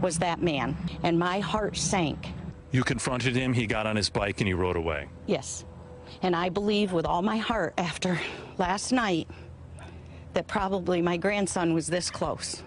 was 0.00 0.18
that 0.18 0.42
man. 0.42 0.74
And 1.02 1.18
my 1.18 1.40
heart 1.40 1.76
sank 1.76 2.28
you 2.72 2.82
confronted 2.84 3.34
him, 3.34 3.52
he 3.52 3.66
got 3.66 3.86
on 3.86 3.96
his 3.96 4.10
bike, 4.10 4.40
and 4.40 4.48
he 4.48 4.54
rode 4.54 4.76
away. 4.76 5.08
Yes. 5.26 5.64
And 6.22 6.34
I 6.36 6.48
believe 6.48 6.92
with 6.92 7.06
all 7.06 7.22
my 7.22 7.36
heart 7.36 7.74
after 7.78 8.20
last 8.58 8.92
night 8.92 9.28
that 10.34 10.46
probably 10.46 11.02
my 11.02 11.16
grandson 11.16 11.74
was 11.74 11.86
this 11.86 12.10
close. 12.10 12.62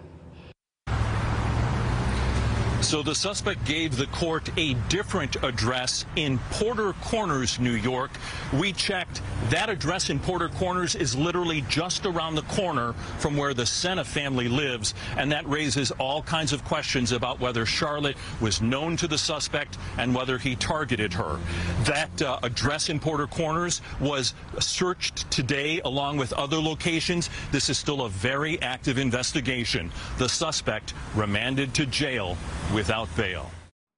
So 2.84 3.02
the 3.02 3.16
suspect 3.16 3.66
gave 3.66 3.96
the 3.96 4.08
court 4.08 4.50
a 4.58 4.74
different 4.90 5.42
address 5.42 6.06
in 6.18 6.38
Porter 6.52 6.94
Corners, 7.02 7.58
New 7.58 7.72
York. 7.72 8.12
We 8.54 8.74
checked. 8.74 9.22
That 9.50 9.70
address 9.70 10.10
in 10.10 10.20
Porter 10.20 10.50
Corners 10.50 10.94
is 10.94 11.16
literally 11.16 11.62
just 11.70 12.06
around 12.06 12.36
the 12.36 12.44
corner 12.44 12.94
from 13.20 13.38
where 13.38 13.54
the 13.54 13.66
Sena 13.66 14.04
family 14.04 14.48
lives, 14.48 14.94
and 15.18 15.32
that 15.32 15.48
raises 15.48 15.92
all 15.92 16.22
kinds 16.24 16.52
of 16.54 16.64
questions 16.66 17.14
about 17.14 17.40
whether 17.40 17.66
Charlotte 17.66 18.18
was 18.42 18.62
known 18.62 18.98
to 18.98 19.08
the 19.08 19.18
suspect 19.18 19.78
and 19.98 20.14
whether 20.14 20.38
he 20.38 20.56
targeted 20.56 21.14
her. 21.14 21.40
That 21.86 22.22
uh, 22.22 22.40
address 22.44 22.90
in 22.90 23.00
Porter 23.00 23.28
Corners 23.28 23.82
was 24.02 24.34
searched 24.60 25.32
today 25.32 25.80
along 25.86 26.18
with 26.18 26.34
other 26.34 26.58
locations. 26.58 27.30
This 27.52 27.70
is 27.70 27.78
still 27.78 28.02
a 28.02 28.10
very 28.10 28.62
active 28.62 28.98
investigation. 28.98 29.92
The 30.18 30.30
suspect 30.30 30.94
remanded 31.16 31.74
to 31.76 31.86
jail 31.86 32.38
without 32.74 33.13
bail. 33.15 33.49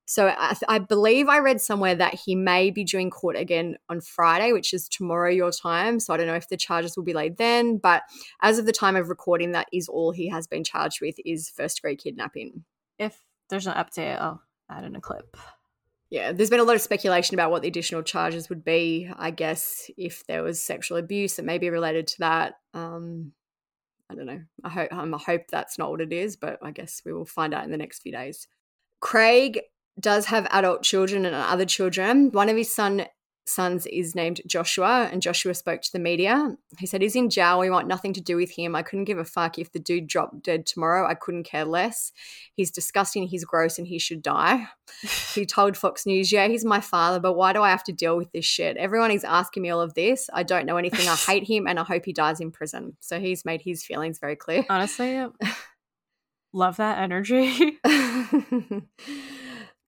So 0.08 0.28
I, 0.28 0.56
I, 0.68 0.80
believe 0.80 1.28
I 1.28 1.40
read 1.40 1.60
somewhere 1.60 1.96
that 1.96 2.14
he 2.14 2.36
may 2.36 2.70
be 2.70 2.84
doing 2.84 3.10
court 3.10 3.36
again 3.36 3.78
on 3.90 4.02
Friday, 4.02 4.54
which 4.54 4.72
is 4.72 4.88
tomorrow 4.88 5.32
your 5.32 5.52
time. 5.52 6.00
So 6.00 6.14
I 6.14 6.18
don't 6.18 6.28
know 6.28 6.36
if 6.36 6.48
the 6.48 6.58
charges 6.58 6.96
will 6.96 7.04
be 7.04 7.14
laid 7.14 7.38
then, 7.38 7.78
but 7.78 8.04
as 8.42 8.60
of 8.60 8.68
the 8.68 8.72
time 8.72 8.96
of 8.96 9.10
recording, 9.10 9.54
that 9.54 9.68
is 9.74 9.88
all 9.88 10.12
he 10.12 10.30
has 10.30 10.46
been 10.46 10.64
charged 10.64 11.00
with 11.02 11.16
is 11.26 11.50
first 11.50 11.78
degree 11.78 11.96
kidnapping. 11.96 12.66
If 13.00 13.20
there's 13.50 13.66
an 13.66 13.74
update, 13.74 14.22
I'll 14.22 14.44
add 14.70 14.84
in 14.84 14.96
a 14.96 15.02
clip. 15.02 15.36
Yeah, 16.12 16.34
there's 16.34 16.52
been 16.52 16.60
a 16.60 16.64
lot 16.64 16.76
of 16.76 16.82
speculation 16.82 17.34
about 17.34 17.50
what 17.50 17.64
the 17.64 17.68
additional 17.68 18.04
charges 18.04 18.48
would 18.50 18.64
be. 18.64 19.10
I 19.18 19.32
guess 19.32 19.90
if 19.98 20.26
there 20.28 20.44
was 20.44 20.62
sexual 20.62 21.00
abuse, 21.00 21.40
it 21.40 21.46
may 21.46 21.58
be 21.58 21.72
related 21.72 22.06
to 22.08 22.20
that. 22.20 22.54
Um, 22.76 23.32
I 24.10 24.14
don't 24.14 24.28
know. 24.28 24.42
I 24.64 24.70
hope 24.70 24.94
um, 24.94 25.16
I 25.16 25.18
hope 25.18 25.42
that's 25.50 25.80
not 25.80 25.90
what 25.90 26.02
it 26.02 26.14
is, 26.14 26.36
but 26.36 26.60
I 26.62 26.70
guess 26.70 27.02
we 27.04 27.12
will 27.12 27.26
find 27.26 27.56
out 27.56 27.64
in 27.64 27.72
the 27.72 27.78
next 27.78 28.04
few 28.04 28.12
days. 28.12 28.48
Craig 29.06 29.62
does 30.00 30.26
have 30.26 30.48
adult 30.50 30.82
children 30.82 31.28
and 31.28 31.36
other 31.36 31.64
children. 31.64 32.32
One 32.32 32.50
of 32.50 32.58
his 32.58 32.74
son 32.74 33.06
sons 33.46 33.86
is 33.86 34.16
named 34.16 34.42
Joshua, 34.48 35.08
and 35.12 35.22
Joshua 35.22 35.54
spoke 35.54 35.84
to 35.84 35.92
the 35.92 36.00
media. 36.00 36.56
He 36.80 36.88
said, 36.88 37.04
He's 37.04 37.16
in 37.16 37.30
jail. 37.30 37.60
We 37.60 37.70
want 37.70 37.88
nothing 37.88 38.14
to 38.14 38.22
do 38.22 38.36
with 38.36 38.50
him. 38.50 38.76
I 38.76 38.82
couldn't 38.82 39.06
give 39.06 39.20
a 39.20 39.24
fuck 39.24 39.60
if 39.60 39.72
the 39.72 39.78
dude 39.78 40.08
dropped 40.08 40.42
dead 40.42 40.66
tomorrow. 40.66 41.08
I 41.08 41.14
couldn't 41.14 41.44
care 41.44 41.66
less. 41.66 42.12
He's 42.56 42.72
disgusting, 42.72 43.28
he's 43.28 43.46
gross, 43.46 43.78
and 43.78 43.86
he 43.86 44.00
should 44.00 44.24
die. 44.24 44.70
he 45.36 45.46
told 45.46 45.78
Fox 45.78 46.08
News, 46.08 46.32
Yeah, 46.32 46.48
he's 46.48 46.66
my 46.66 46.82
father, 46.82 47.20
but 47.20 47.34
why 47.34 47.54
do 47.54 47.62
I 47.62 47.70
have 47.70 47.84
to 47.84 47.94
deal 47.94 48.18
with 48.18 48.32
this 48.32 48.46
shit? 48.46 48.76
Everyone 48.76 49.12
is 49.12 49.24
asking 49.24 49.62
me 49.62 49.70
all 49.70 49.82
of 49.82 49.94
this. 49.94 50.32
I 50.34 50.42
don't 50.42 50.66
know 50.66 50.78
anything. 50.78 51.08
I 51.08 51.16
hate 51.28 51.48
him, 51.48 51.68
and 51.68 51.80
I 51.80 51.84
hope 51.84 52.06
he 52.06 52.14
dies 52.14 52.40
in 52.40 52.52
prison. 52.52 52.98
So 53.02 53.20
he's 53.20 53.46
made 53.46 53.62
his 53.62 53.84
feelings 53.84 54.18
very 54.18 54.36
clear. 54.36 54.66
Honestly, 54.68 55.28
love 56.56 56.78
that 56.78 57.00
energy. 57.00 57.80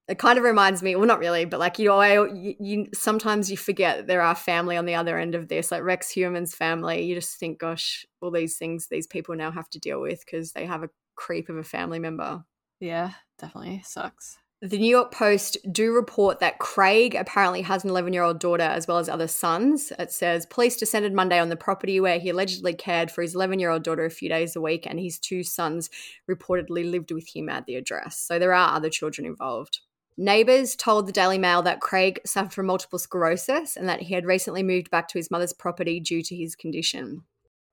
it 0.07 0.17
kind 0.19 0.37
of 0.37 0.43
reminds 0.43 0.81
me 0.81 0.95
well 0.95 1.05
not 1.05 1.19
really 1.19 1.43
but 1.43 1.59
like 1.59 1.77
you 1.79 1.87
know 1.87 1.97
I, 1.97 2.27
you, 2.33 2.55
you, 2.59 2.87
sometimes 2.93 3.51
you 3.51 3.57
forget 3.57 4.07
there 4.07 4.21
are 4.21 4.35
family 4.35 4.77
on 4.77 4.85
the 4.85 4.95
other 4.95 5.17
end 5.17 5.35
of 5.35 5.47
this 5.47 5.71
like 5.71 5.83
Rex 5.83 6.11
Heuermann's 6.11 6.55
family. 6.55 7.03
You 7.03 7.15
just 7.15 7.39
think 7.39 7.59
gosh 7.59 8.05
all 8.21 8.31
these 8.31 8.57
things 8.57 8.87
these 8.89 9.07
people 9.07 9.35
now 9.35 9.51
have 9.51 9.69
to 9.71 9.79
deal 9.79 10.01
with 10.01 10.23
because 10.25 10.53
they 10.53 10.65
have 10.65 10.83
a 10.83 10.89
creep 11.15 11.49
of 11.49 11.57
a 11.57 11.63
family 11.63 11.99
member. 11.99 12.43
Yeah 12.79 13.11
definitely 13.39 13.81
sucks 13.85 14.37
The 14.59 14.79
New 14.79 14.89
York 14.89 15.11
Post 15.11 15.57
do 15.71 15.93
report 15.93 16.39
that 16.39 16.57
Craig 16.57 17.13
apparently 17.13 17.61
has 17.61 17.83
an 17.83 17.91
11 17.91 18.11
year 18.11 18.23
old 18.23 18.39
daughter 18.39 18.63
as 18.63 18.87
well 18.87 18.97
as 18.97 19.07
other 19.07 19.27
sons. 19.27 19.93
It 19.99 20.11
says 20.11 20.47
police 20.47 20.77
descended 20.77 21.13
Monday 21.13 21.37
on 21.37 21.49
the 21.49 21.55
property 21.55 21.99
where 21.99 22.17
he 22.17 22.29
allegedly 22.29 22.73
cared 22.73 23.11
for 23.11 23.21
his 23.21 23.35
11 23.35 23.59
year 23.59 23.69
old 23.69 23.83
daughter 23.83 24.03
a 24.03 24.09
few 24.09 24.29
days 24.29 24.55
a 24.55 24.61
week, 24.61 24.87
and 24.87 24.99
his 24.99 25.19
two 25.19 25.43
sons 25.43 25.91
reportedly 26.27 26.89
lived 26.89 27.11
with 27.11 27.27
him 27.35 27.49
at 27.49 27.67
the 27.67 27.75
address. 27.75 28.17
So 28.17 28.39
there 28.39 28.53
are 28.53 28.75
other 28.75 28.89
children 28.89 29.27
involved. 29.27 29.81
Neighbours 30.17 30.75
told 30.75 31.05
the 31.05 31.11
Daily 31.11 31.37
Mail 31.37 31.61
that 31.61 31.79
Craig 31.79 32.19
suffered 32.25 32.53
from 32.53 32.65
multiple 32.65 32.97
sclerosis 32.97 33.77
and 33.77 33.87
that 33.87 34.01
he 34.01 34.15
had 34.15 34.25
recently 34.25 34.63
moved 34.63 34.89
back 34.89 35.07
to 35.09 35.19
his 35.19 35.29
mother's 35.29 35.53
property 35.53 35.99
due 35.99 36.23
to 36.23 36.35
his 36.35 36.55
condition. 36.55 37.21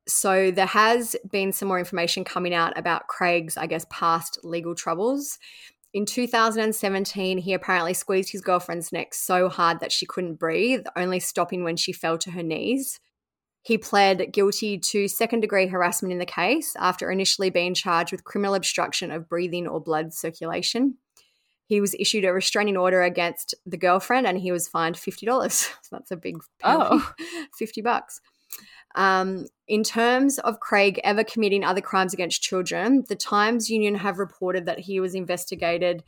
So 0.06 0.50
there 0.50 0.66
has 0.66 1.16
been 1.30 1.52
some 1.52 1.68
more 1.68 1.78
information 1.78 2.24
coming 2.24 2.52
out 2.52 2.76
about 2.76 3.06
Craig's, 3.06 3.56
I 3.56 3.66
guess, 3.66 3.86
past 3.88 4.38
legal 4.42 4.74
troubles. 4.74 5.38
In 5.94 6.06
2017, 6.06 7.38
he 7.38 7.52
apparently 7.52 7.94
squeezed 7.94 8.32
his 8.32 8.40
girlfriend's 8.40 8.90
neck 8.90 9.14
so 9.14 9.48
hard 9.48 9.78
that 9.78 9.92
she 9.92 10.06
couldn't 10.06 10.40
breathe, 10.40 10.84
only 10.96 11.20
stopping 11.20 11.62
when 11.62 11.76
she 11.76 11.92
fell 11.92 12.18
to 12.18 12.32
her 12.32 12.42
knees. 12.42 12.98
He 13.62 13.78
pled 13.78 14.32
guilty 14.32 14.76
to 14.76 15.06
second 15.06 15.40
degree 15.40 15.68
harassment 15.68 16.10
in 16.10 16.18
the 16.18 16.26
case 16.26 16.74
after 16.80 17.12
initially 17.12 17.48
being 17.48 17.74
charged 17.74 18.10
with 18.10 18.24
criminal 18.24 18.56
obstruction 18.56 19.12
of 19.12 19.28
breathing 19.28 19.68
or 19.68 19.80
blood 19.80 20.12
circulation. 20.12 20.98
He 21.66 21.80
was 21.80 21.94
issued 21.94 22.24
a 22.24 22.32
restraining 22.32 22.76
order 22.76 23.02
against 23.02 23.54
the 23.64 23.78
girlfriend 23.78 24.26
and 24.26 24.38
he 24.38 24.50
was 24.50 24.66
fined 24.66 24.96
$50. 24.96 25.50
So 25.52 25.70
that's 25.92 26.10
a 26.10 26.16
big 26.16 26.38
oh. 26.64 26.78
penalty. 26.88 27.04
Oh. 27.20 27.46
50 27.58 27.82
bucks. 27.82 28.20
Um, 28.94 29.46
in 29.66 29.82
terms 29.82 30.38
of 30.40 30.60
Craig 30.60 31.00
ever 31.04 31.24
committing 31.24 31.64
other 31.64 31.80
crimes 31.80 32.12
against 32.12 32.42
children, 32.42 33.04
the 33.08 33.16
Times 33.16 33.70
Union 33.70 33.94
have 33.96 34.18
reported 34.18 34.66
that 34.66 34.80
he 34.80 35.00
was 35.00 35.14
investigated 35.14 36.02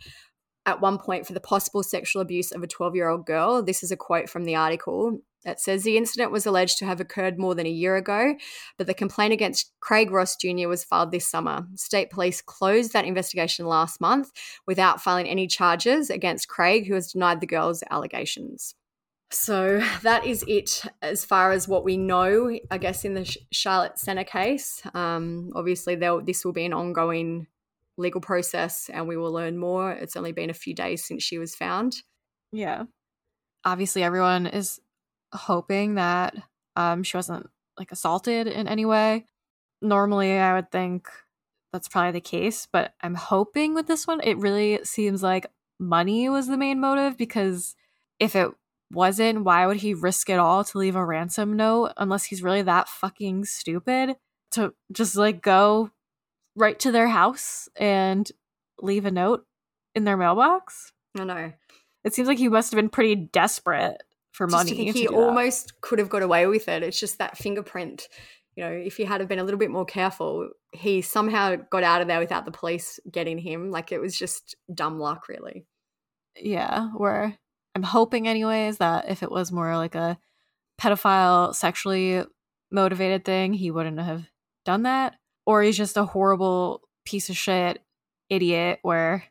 at 0.67 0.81
one 0.81 0.99
point 0.99 1.27
for 1.27 1.33
the 1.33 1.41
possible 1.41 1.83
sexual 1.83 2.21
abuse 2.21 2.53
of 2.53 2.63
a 2.63 2.67
12 2.67 2.95
year 2.95 3.09
old 3.09 3.25
girl. 3.25 3.63
This 3.63 3.83
is 3.83 3.91
a 3.91 3.97
quote 3.97 4.29
from 4.29 4.45
the 4.45 4.57
article. 4.57 5.21
It 5.45 5.61
says 5.61 5.85
the 5.85 5.97
incident 5.97 6.33
was 6.33 6.45
alleged 6.45 6.79
to 6.79 6.87
have 6.87 7.01
occurred 7.01 7.39
more 7.39 7.55
than 7.55 7.67
a 7.67 7.71
year 7.71 7.95
ago, 7.95 8.35
but 8.77 8.89
the 8.89 8.95
complaint 8.95 9.33
against 9.33 9.73
Craig 9.79 10.11
Ross 10.11 10.35
Jr. 10.35 10.67
was 10.67 10.83
filed 10.83 11.13
this 11.13 11.29
summer. 11.29 11.65
State 11.77 12.11
police 12.11 12.43
closed 12.43 12.93
that 12.93 13.05
investigation 13.05 13.67
last 13.67 14.01
month 14.01 14.33
without 14.67 15.01
filing 15.01 15.29
any 15.29 15.47
charges 15.47 16.11
against 16.11 16.49
Craig, 16.49 16.89
who 16.89 16.95
has 16.95 17.13
denied 17.13 17.41
the 17.41 17.47
girl's 17.47 17.85
allegations. 17.91 18.75
So 19.31 19.81
that 20.03 20.27
is 20.27 20.45
it 20.47 20.83
as 21.03 21.25
far 21.25 21.53
as 21.53 21.69
what 21.69 21.85
we 21.85 21.97
know, 21.97 22.59
I 22.71 22.79
guess, 22.79 23.05
in 23.05 23.15
the 23.15 23.37
Charlotte 23.53 23.99
Sena 23.99 24.25
case. 24.25 24.83
Um, 24.95 25.53
obviously, 25.55 25.95
this 25.97 26.45
will 26.45 26.53
be 26.53 26.65
an 26.65 26.73
ongoing 26.73 27.47
legal 27.99 28.21
process 28.21 28.91
and 28.93 29.09
we 29.09 29.17
will 29.17 29.33
learn 29.33 29.57
more. 29.57 29.93
It's 29.93 30.17
only 30.17 30.33
been 30.33 30.51
a 30.51 30.55
few 30.55 30.75
days 30.75 31.05
since 31.05 31.23
she 31.23 31.39
was 31.39 31.55
found. 31.55 32.03
Yeah. 32.53 32.85
Obviously, 33.65 34.03
everyone 34.03 34.47
is 34.47 34.81
hoping 35.33 35.95
that 35.95 36.35
um, 36.77 37.03
she 37.03 37.17
wasn't 37.17 37.49
like 37.79 37.93
assaulted 37.93 38.47
in 38.47 38.69
any 38.69 38.85
way. 38.85 39.27
Normally, 39.83 40.33
I 40.33 40.55
would 40.55 40.71
think 40.71 41.09
that's 41.73 41.89
probably 41.89 42.13
the 42.13 42.21
case, 42.21 42.67
but 42.71 42.95
I'm 43.03 43.15
hoping 43.15 43.75
with 43.75 43.87
this 43.87 44.07
one, 44.07 44.21
it 44.23 44.39
really 44.39 44.81
seems 44.85 45.23
like 45.23 45.47
money 45.79 46.29
was 46.29 46.47
the 46.47 46.57
main 46.57 46.81
motive 46.81 47.19
because 47.19 47.75
if 48.19 48.35
it 48.35 48.51
wasn't, 48.93 49.45
why 49.45 49.67
would 49.67 49.79
he 49.79 49.95
risk 49.95 50.31
it 50.31 50.39
all 50.39 50.65
to 50.65 50.79
leave 50.79 50.97
a 50.97 51.05
ransom 51.05 51.57
note 51.57 51.93
unless 51.97 52.25
he's 52.25 52.43
really 52.43 52.63
that 52.63 52.89
fucking 52.89 53.45
stupid 53.45 54.17
to 54.53 54.75
just 54.93 55.17
like 55.17 55.43
go 55.43 55.91
right 56.55 56.79
to 56.81 56.93
their 56.93 57.09
house 57.09 57.69
and 57.77 58.31
leave 58.81 59.05
a 59.05 59.11
note 59.11 59.45
in 59.95 60.05
their 60.05 60.17
mailbox? 60.17 60.93
I 61.19 61.25
know. 61.25 61.53
It 62.05 62.15
seems 62.15 62.29
like 62.29 62.39
he 62.39 62.49
must 62.49 62.71
have 62.71 62.77
been 62.77 62.89
pretty 62.89 63.17
desperate 63.17 64.03
for 64.33 64.47
money. 64.47 64.71
to 64.71 64.77
think 64.77 64.93
to 64.93 64.99
he 64.99 65.07
do 65.07 65.13
that. 65.13 65.19
almost 65.19 65.81
could 65.81 65.99
have 65.99 66.09
got 66.09 66.23
away 66.23 66.47
with 66.47 66.69
it. 66.69 66.83
It's 66.83 67.01
just 67.01 67.19
that 67.19 67.37
fingerprint. 67.37 68.09
You 68.55 68.65
know, 68.65 68.71
if 68.71 68.97
he 68.97 69.05
had 69.05 69.21
have 69.21 69.29
been 69.29 69.39
a 69.39 69.45
little 69.45 69.59
bit 69.59 69.71
more 69.71 69.85
careful, 69.85 70.49
he 70.73 71.03
somehow 71.03 71.57
got 71.71 71.83
out 71.83 72.01
of 72.01 72.09
there 72.09 72.21
without 72.21 72.45
the 72.45 72.53
police 72.53 73.01
getting 73.11 73.39
him. 73.39 73.71
Like 73.71 73.93
it 73.93 73.99
was 73.99 74.17
just 74.17 74.55
dumb 74.73 74.99
luck, 74.99 75.29
really. 75.29 75.67
yeah, 76.41 76.89
where 76.97 77.37
I'm 77.77 77.83
hoping 77.83 78.27
anyways 78.27 78.79
that 78.79 79.11
if 79.11 79.23
it 79.23 79.31
was 79.31 79.53
more 79.53 79.77
like 79.77 79.95
a 79.95 80.17
pedophile 80.81 81.55
sexually 81.55 82.25
motivated 82.71 83.23
thing, 83.23 83.53
he 83.53 83.71
wouldn't 83.71 84.01
have 84.01 84.25
done 84.65 84.85
that. 84.85 85.17
Or 85.45 85.61
he's 85.61 85.77
just 85.77 85.99
a 85.99 86.07
horrible 86.07 86.81
piece 87.05 87.29
of 87.29 87.37
shit 87.37 87.85
idiot 88.31 88.79
where 88.81 89.25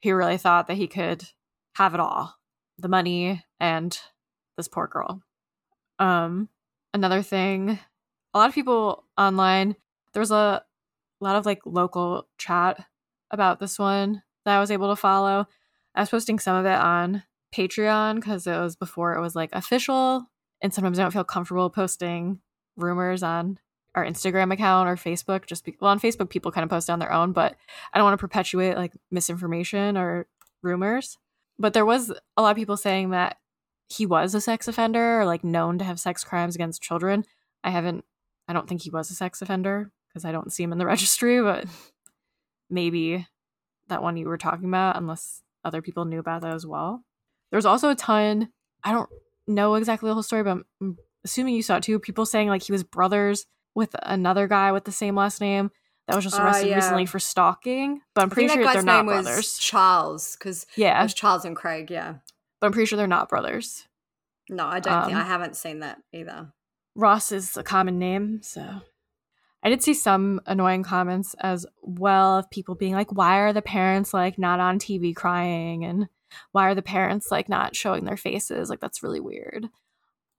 he 0.00 0.10
really 0.10 0.38
thought 0.38 0.68
that 0.68 0.78
he 0.78 0.86
could 0.86 1.22
have 1.74 1.92
it 1.92 2.00
all. 2.00 2.34
The 2.78 2.88
money 2.88 3.44
and 3.60 4.00
this 4.56 4.68
poor 4.68 4.86
girl. 4.86 5.20
Um 5.98 6.48
another 6.94 7.20
thing, 7.20 7.78
a 8.32 8.38
lot 8.38 8.48
of 8.48 8.54
people 8.54 9.04
online, 9.18 9.76
there 10.14 10.20
was 10.20 10.30
a 10.30 10.64
lot 11.20 11.36
of 11.36 11.44
like 11.44 11.60
local 11.66 12.26
chat 12.38 12.86
about 13.30 13.60
this 13.60 13.78
one 13.78 14.22
that 14.46 14.56
I 14.56 14.60
was 14.60 14.70
able 14.70 14.88
to 14.88 14.96
follow. 14.96 15.46
I 15.94 16.00
was 16.00 16.08
posting 16.08 16.38
some 16.38 16.56
of 16.56 16.64
it 16.64 16.70
on 16.70 17.24
Patreon 17.52 18.16
because 18.16 18.46
it 18.46 18.58
was 18.58 18.76
before 18.76 19.14
it 19.14 19.20
was 19.20 19.36
like 19.36 19.50
official. 19.52 20.24
And 20.60 20.72
sometimes 20.72 20.98
I 20.98 21.02
don't 21.02 21.12
feel 21.12 21.24
comfortable 21.24 21.70
posting 21.70 22.40
rumors 22.76 23.22
on 23.22 23.58
our 23.94 24.04
Instagram 24.04 24.52
account 24.52 24.88
or 24.88 24.96
Facebook. 24.96 25.46
Just 25.46 25.64
be- 25.64 25.76
well, 25.80 25.90
on 25.90 26.00
Facebook, 26.00 26.30
people 26.30 26.52
kind 26.52 26.64
of 26.64 26.70
post 26.70 26.88
on 26.88 26.98
their 26.98 27.12
own, 27.12 27.32
but 27.32 27.56
I 27.92 27.98
don't 27.98 28.04
want 28.04 28.18
to 28.18 28.20
perpetuate 28.20 28.76
like 28.76 28.92
misinformation 29.10 29.96
or 29.96 30.26
rumors. 30.62 31.18
But 31.58 31.74
there 31.74 31.86
was 31.86 32.10
a 32.36 32.42
lot 32.42 32.50
of 32.50 32.56
people 32.56 32.76
saying 32.76 33.10
that 33.10 33.38
he 33.88 34.06
was 34.06 34.34
a 34.34 34.40
sex 34.40 34.68
offender 34.68 35.20
or 35.20 35.26
like 35.26 35.44
known 35.44 35.78
to 35.78 35.84
have 35.84 36.00
sex 36.00 36.24
crimes 36.24 36.54
against 36.54 36.82
children. 36.82 37.24
I 37.62 37.70
haven't, 37.70 38.04
I 38.48 38.52
don't 38.52 38.68
think 38.68 38.82
he 38.82 38.90
was 38.90 39.10
a 39.10 39.14
sex 39.14 39.42
offender 39.42 39.90
because 40.08 40.24
I 40.24 40.32
don't 40.32 40.52
see 40.52 40.62
him 40.62 40.72
in 40.72 40.78
the 40.78 40.86
registry, 40.94 41.42
but 41.42 41.66
maybe 42.70 43.26
that 43.88 44.02
one 44.02 44.16
you 44.16 44.26
were 44.26 44.38
talking 44.38 44.68
about, 44.68 44.96
unless 44.96 45.42
other 45.64 45.82
people 45.82 46.04
knew 46.04 46.18
about 46.18 46.42
that 46.42 46.54
as 46.54 46.66
well. 46.66 47.04
There's 47.52 47.64
also 47.66 47.90
a 47.90 47.94
ton, 47.94 48.48
I 48.82 48.90
don't 48.90 49.08
know 49.46 49.74
exactly 49.76 50.08
the 50.08 50.14
whole 50.14 50.22
story, 50.24 50.42
but 50.42 50.58
I'm 50.80 50.96
assuming 51.24 51.54
you 51.54 51.62
saw 51.62 51.76
it 51.76 51.84
too. 51.84 52.00
People 52.00 52.26
saying 52.26 52.48
like 52.48 52.62
he 52.64 52.72
was 52.72 52.82
brothers 52.82 53.46
with 53.76 53.94
another 54.02 54.48
guy 54.48 54.72
with 54.72 54.84
the 54.84 54.90
same 54.92 55.14
last 55.14 55.40
name 55.40 55.70
that 56.08 56.16
was 56.16 56.24
just 56.24 56.40
Oh, 56.40 56.42
arrested 56.42 56.68
yeah. 56.70 56.74
recently 56.76 57.06
for 57.06 57.20
stalking. 57.20 58.00
But 58.14 58.22
I'm 58.22 58.30
pretty 58.30 58.48
think 58.48 58.62
that 58.62 58.72
sure 58.72 58.82
they're 58.82 58.82
not 58.82 59.04
brothers. 59.06 59.56
Charles, 59.58 60.34
because 60.36 60.66
Yeah. 60.76 60.98
it 60.98 61.04
was 61.04 61.14
Charles 61.14 61.44
and 61.44 61.54
Craig. 61.54 61.90
Yeah. 61.90 62.14
But 62.60 62.66
I'm 62.66 62.72
pretty 62.72 62.86
sure 62.86 62.96
they're 62.96 63.06
not 63.06 63.28
brothers. 63.28 63.86
No, 64.48 64.66
I 64.66 64.80
don't 64.80 65.04
think 65.04 65.16
Um, 65.16 65.22
I 65.22 65.26
haven't 65.26 65.56
seen 65.56 65.78
that 65.80 66.02
either. 66.12 66.52
Ross 66.96 67.30
is 67.32 67.56
a 67.56 67.62
common 67.62 67.98
name, 67.98 68.42
so 68.42 68.80
I 69.62 69.68
did 69.70 69.82
see 69.82 69.94
some 69.94 70.40
annoying 70.46 70.82
comments 70.82 71.34
as 71.40 71.64
well 71.82 72.38
of 72.38 72.50
people 72.50 72.74
being 72.74 72.94
like, 72.94 73.12
"Why 73.12 73.38
are 73.38 73.52
the 73.52 73.62
parents 73.62 74.12
like 74.12 74.38
not 74.38 74.58
on 74.60 74.78
TV 74.78 75.14
crying?" 75.14 75.84
and 75.84 76.08
"Why 76.52 76.68
are 76.68 76.74
the 76.74 76.82
parents 76.82 77.30
like 77.30 77.48
not 77.48 77.76
showing 77.76 78.04
their 78.04 78.16
faces?" 78.16 78.70
Like 78.70 78.80
that's 78.80 79.02
really 79.02 79.20
weird. 79.20 79.68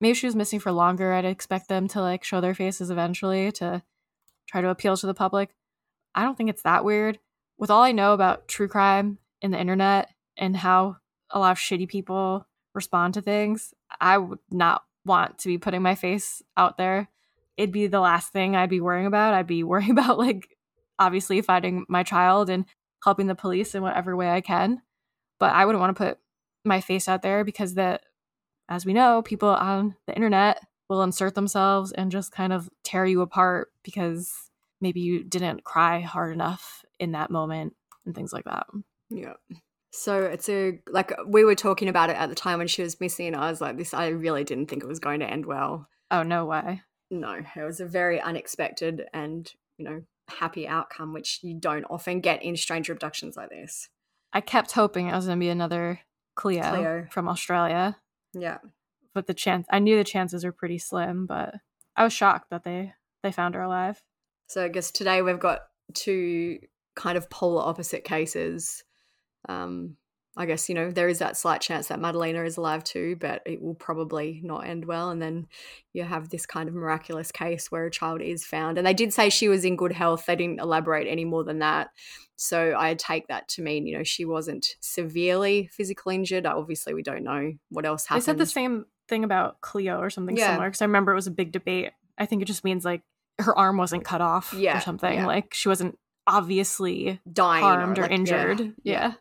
Maybe 0.01 0.13
she 0.15 0.27
was 0.27 0.35
missing 0.35 0.59
for 0.59 0.71
longer. 0.71 1.13
I'd 1.13 1.25
expect 1.25 1.69
them 1.69 1.87
to 1.89 2.01
like 2.01 2.23
show 2.23 2.41
their 2.41 2.53
faces 2.53 2.89
eventually 2.89 3.51
to 3.53 3.83
try 4.47 4.61
to 4.61 4.69
appeal 4.69 4.97
to 4.97 5.07
the 5.07 5.13
public. 5.13 5.55
I 6.15 6.23
don't 6.23 6.37
think 6.37 6.49
it's 6.49 6.63
that 6.63 6.85
weird. 6.85 7.19
With 7.57 7.69
all 7.69 7.83
I 7.83 7.91
know 7.91 8.13
about 8.13 8.47
true 8.47 8.67
crime 8.67 9.19
in 9.41 9.51
the 9.51 9.59
internet 9.59 10.09
and 10.37 10.57
how 10.57 10.97
a 11.29 11.39
lot 11.39 11.51
of 11.51 11.57
shitty 11.57 11.87
people 11.87 12.47
respond 12.73 13.13
to 13.13 13.21
things, 13.21 13.73
I 13.99 14.17
would 14.17 14.39
not 14.51 14.83
want 15.05 15.37
to 15.39 15.47
be 15.47 15.57
putting 15.57 15.81
my 15.81 15.95
face 15.95 16.41
out 16.57 16.77
there. 16.77 17.09
It'd 17.57 17.71
be 17.71 17.87
the 17.87 17.99
last 17.99 18.31
thing 18.31 18.55
I'd 18.55 18.69
be 18.69 18.81
worrying 18.81 19.05
about. 19.07 19.33
I'd 19.33 19.47
be 19.47 19.63
worrying 19.63 19.91
about 19.91 20.17
like 20.17 20.49
obviously 20.99 21.41
finding 21.41 21.85
my 21.89 22.03
child 22.03 22.49
and 22.49 22.65
helping 23.03 23.27
the 23.27 23.35
police 23.35 23.75
in 23.75 23.83
whatever 23.83 24.15
way 24.15 24.29
I 24.29 24.41
can. 24.41 24.81
But 25.39 25.53
I 25.53 25.65
wouldn't 25.65 25.81
want 25.81 25.95
to 25.95 26.03
put 26.03 26.17
my 26.63 26.81
face 26.81 27.07
out 27.07 27.21
there 27.21 27.43
because 27.43 27.73
that 27.75 28.03
as 28.69 28.85
we 28.85 28.93
know, 28.93 29.21
people 29.21 29.49
on 29.49 29.95
the 30.07 30.15
internet 30.15 30.65
will 30.89 31.03
insert 31.03 31.35
themselves 31.35 31.91
and 31.91 32.11
just 32.11 32.31
kind 32.31 32.53
of 32.53 32.69
tear 32.83 33.05
you 33.05 33.21
apart 33.21 33.71
because 33.83 34.31
maybe 34.79 34.99
you 34.99 35.23
didn't 35.23 35.63
cry 35.63 36.01
hard 36.01 36.33
enough 36.33 36.83
in 36.99 37.11
that 37.13 37.31
moment 37.31 37.75
and 38.05 38.15
things 38.15 38.33
like 38.33 38.45
that. 38.45 38.67
Yeah. 39.09 39.33
So 39.91 40.23
it's 40.23 40.49
a 40.49 40.79
like 40.89 41.13
we 41.27 41.43
were 41.43 41.55
talking 41.55 41.87
about 41.87 42.09
it 42.09 42.17
at 42.17 42.29
the 42.29 42.35
time 42.35 42.57
when 42.57 42.67
she 42.67 42.81
was 42.81 42.99
missing. 42.99 43.27
and 43.27 43.35
I 43.35 43.49
was 43.49 43.61
like, 43.61 43.77
this. 43.77 43.93
I 43.93 44.07
really 44.07 44.43
didn't 44.43 44.67
think 44.67 44.83
it 44.83 44.87
was 44.87 44.99
going 44.99 45.19
to 45.19 45.29
end 45.29 45.45
well. 45.45 45.87
Oh 46.09 46.23
no 46.23 46.45
way. 46.45 46.81
No, 47.11 47.33
it 47.33 47.61
was 47.61 47.79
a 47.79 47.85
very 47.85 48.19
unexpected 48.19 49.03
and 49.13 49.51
you 49.77 49.85
know 49.85 50.01
happy 50.29 50.67
outcome, 50.67 51.13
which 51.13 51.39
you 51.43 51.53
don't 51.53 51.85
often 51.89 52.21
get 52.21 52.43
in 52.43 52.57
stranger 52.57 52.93
abductions 52.93 53.37
like 53.37 53.49
this. 53.49 53.89
I 54.33 54.41
kept 54.41 54.71
hoping 54.71 55.07
it 55.07 55.15
was 55.15 55.25
going 55.25 55.39
to 55.39 55.43
be 55.43 55.49
another 55.49 55.99
Cleo, 56.35 56.63
Cleo. 56.63 57.07
from 57.11 57.29
Australia. 57.29 57.97
Yeah. 58.33 58.57
But 59.13 59.27
the 59.27 59.33
chance 59.33 59.67
I 59.69 59.79
knew 59.79 59.95
the 59.95 60.03
chances 60.03 60.43
were 60.43 60.51
pretty 60.51 60.79
slim, 60.79 61.27
but 61.27 61.55
I 61.95 62.03
was 62.03 62.13
shocked 62.13 62.49
that 62.49 62.63
they 62.63 62.93
they 63.21 63.31
found 63.31 63.55
her 63.55 63.61
alive. 63.61 64.03
So 64.47 64.65
I 64.65 64.69
guess 64.69 64.91
today 64.91 65.21
we've 65.21 65.39
got 65.39 65.61
two 65.93 66.59
kind 66.95 67.17
of 67.17 67.29
polar 67.29 67.63
opposite 67.63 68.03
cases. 68.03 68.83
Um, 69.47 69.97
I 70.35 70.47
guess, 70.47 70.67
you 70.67 70.73
know, 70.73 70.89
there 70.89 71.07
is 71.07 71.19
that 71.19 71.37
slight 71.37 71.61
chance 71.61 71.89
that 71.89 71.99
Madalina 71.99 72.43
is 72.45 72.57
alive 72.57 72.83
too, 72.83 73.15
but 73.19 73.43
it 73.45 73.61
will 73.61 73.75
probably 73.75 74.41
not 74.43 74.65
end 74.65 74.85
well. 74.85 75.11
And 75.11 75.21
then 75.21 75.45
you 75.93 76.03
have 76.03 76.29
this 76.29 76.47
kind 76.47 76.67
of 76.67 76.73
miraculous 76.73 77.31
case 77.31 77.71
where 77.71 77.85
a 77.85 77.91
child 77.91 78.19
is 78.21 78.43
found. 78.43 78.79
And 78.79 78.87
they 78.87 78.95
did 78.95 79.13
say 79.13 79.29
she 79.29 79.47
was 79.47 79.63
in 79.63 79.75
good 79.75 79.91
health. 79.91 80.25
They 80.25 80.35
didn't 80.35 80.59
elaborate 80.59 81.07
any 81.07 81.23
more 81.23 81.43
than 81.43 81.59
that. 81.59 81.89
So 82.35 82.73
I 82.75 82.95
take 82.95 83.27
that 83.27 83.47
to 83.49 83.61
mean, 83.61 83.85
you 83.85 83.95
know, 83.95 84.03
she 84.03 84.25
wasn't 84.25 84.65
severely 84.81 85.69
physically 85.71 86.15
injured. 86.15 86.47
Obviously, 86.47 86.95
we 86.95 87.03
don't 87.03 87.23
know 87.23 87.53
what 87.69 87.85
else 87.85 88.07
happened. 88.07 88.23
They 88.23 88.25
said 88.25 88.37
the 88.39 88.45
same 88.47 88.85
thing 89.07 89.23
about 89.23 89.61
Cleo 89.61 89.99
or 89.99 90.09
something 90.09 90.35
Yeah. 90.35 90.47
similar 90.53 90.69
because 90.69 90.81
I 90.81 90.85
remember 90.85 91.11
it 91.11 91.15
was 91.15 91.27
a 91.27 91.31
big 91.31 91.51
debate. 91.51 91.91
I 92.17 92.25
think 92.25 92.41
it 92.41 92.45
just 92.45 92.63
means 92.63 92.83
like 92.83 93.03
her 93.39 93.55
arm 93.55 93.77
wasn't 93.77 94.03
cut 94.03 94.21
off 94.21 94.51
Yeah, 94.57 94.77
or 94.79 94.81
something. 94.81 95.13
yeah. 95.13 95.27
Like 95.27 95.53
she 95.53 95.69
wasn't 95.69 95.99
obviously 96.25 97.19
Dying 97.31 97.63
or, 97.63 97.67
harmed 97.67 97.99
or, 97.99 98.03
like, 98.03 98.11
yeah, 98.11 98.15
injured. 98.15 98.73
yeah. 98.83 99.13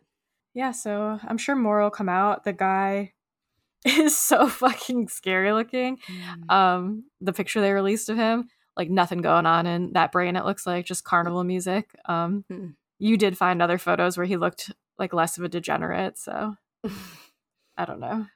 Yeah. 0.55 0.73
so 0.73 1.19
I'm 1.27 1.39
sure 1.39 1.57
more 1.57 1.83
will 1.83 1.91
come 1.91 2.09
out. 2.09 2.45
The 2.45 2.53
guy 2.53 3.13
is 3.85 4.17
so 4.17 4.49
fucking 4.49 5.09
scary 5.09 5.53
looking. 5.53 5.99
Mm. 6.49 6.53
Um, 6.55 7.05
the 7.21 7.33
picture 7.33 7.61
they 7.61 7.73
released 7.73 8.09
of 8.09 8.17
him, 8.17 8.49
like 8.77 8.91
nothing 8.91 9.21
going 9.23 9.47
on 9.47 9.67
in 9.67 9.93
that 9.95 10.13
brain, 10.13 10.37
it 10.37 10.45
looks 10.45 10.67
like 10.67 10.87
just 10.87 11.05
carnival 11.05 11.45
music. 11.45 11.91
Um 12.07 12.45
Hmm. 12.49 12.67
you 12.99 13.17
did 13.17 13.37
find 13.37 13.61
other 13.61 13.79
photos 13.79 14.17
where 14.17 14.27
he 14.27 14.37
looked 14.37 14.73
like 14.99 15.13
less 15.13 15.37
of 15.39 15.45
a 15.45 15.49
degenerate, 15.49 16.17
so 16.19 16.55
I 17.77 17.85
don't 17.85 18.01
know. 18.01 18.27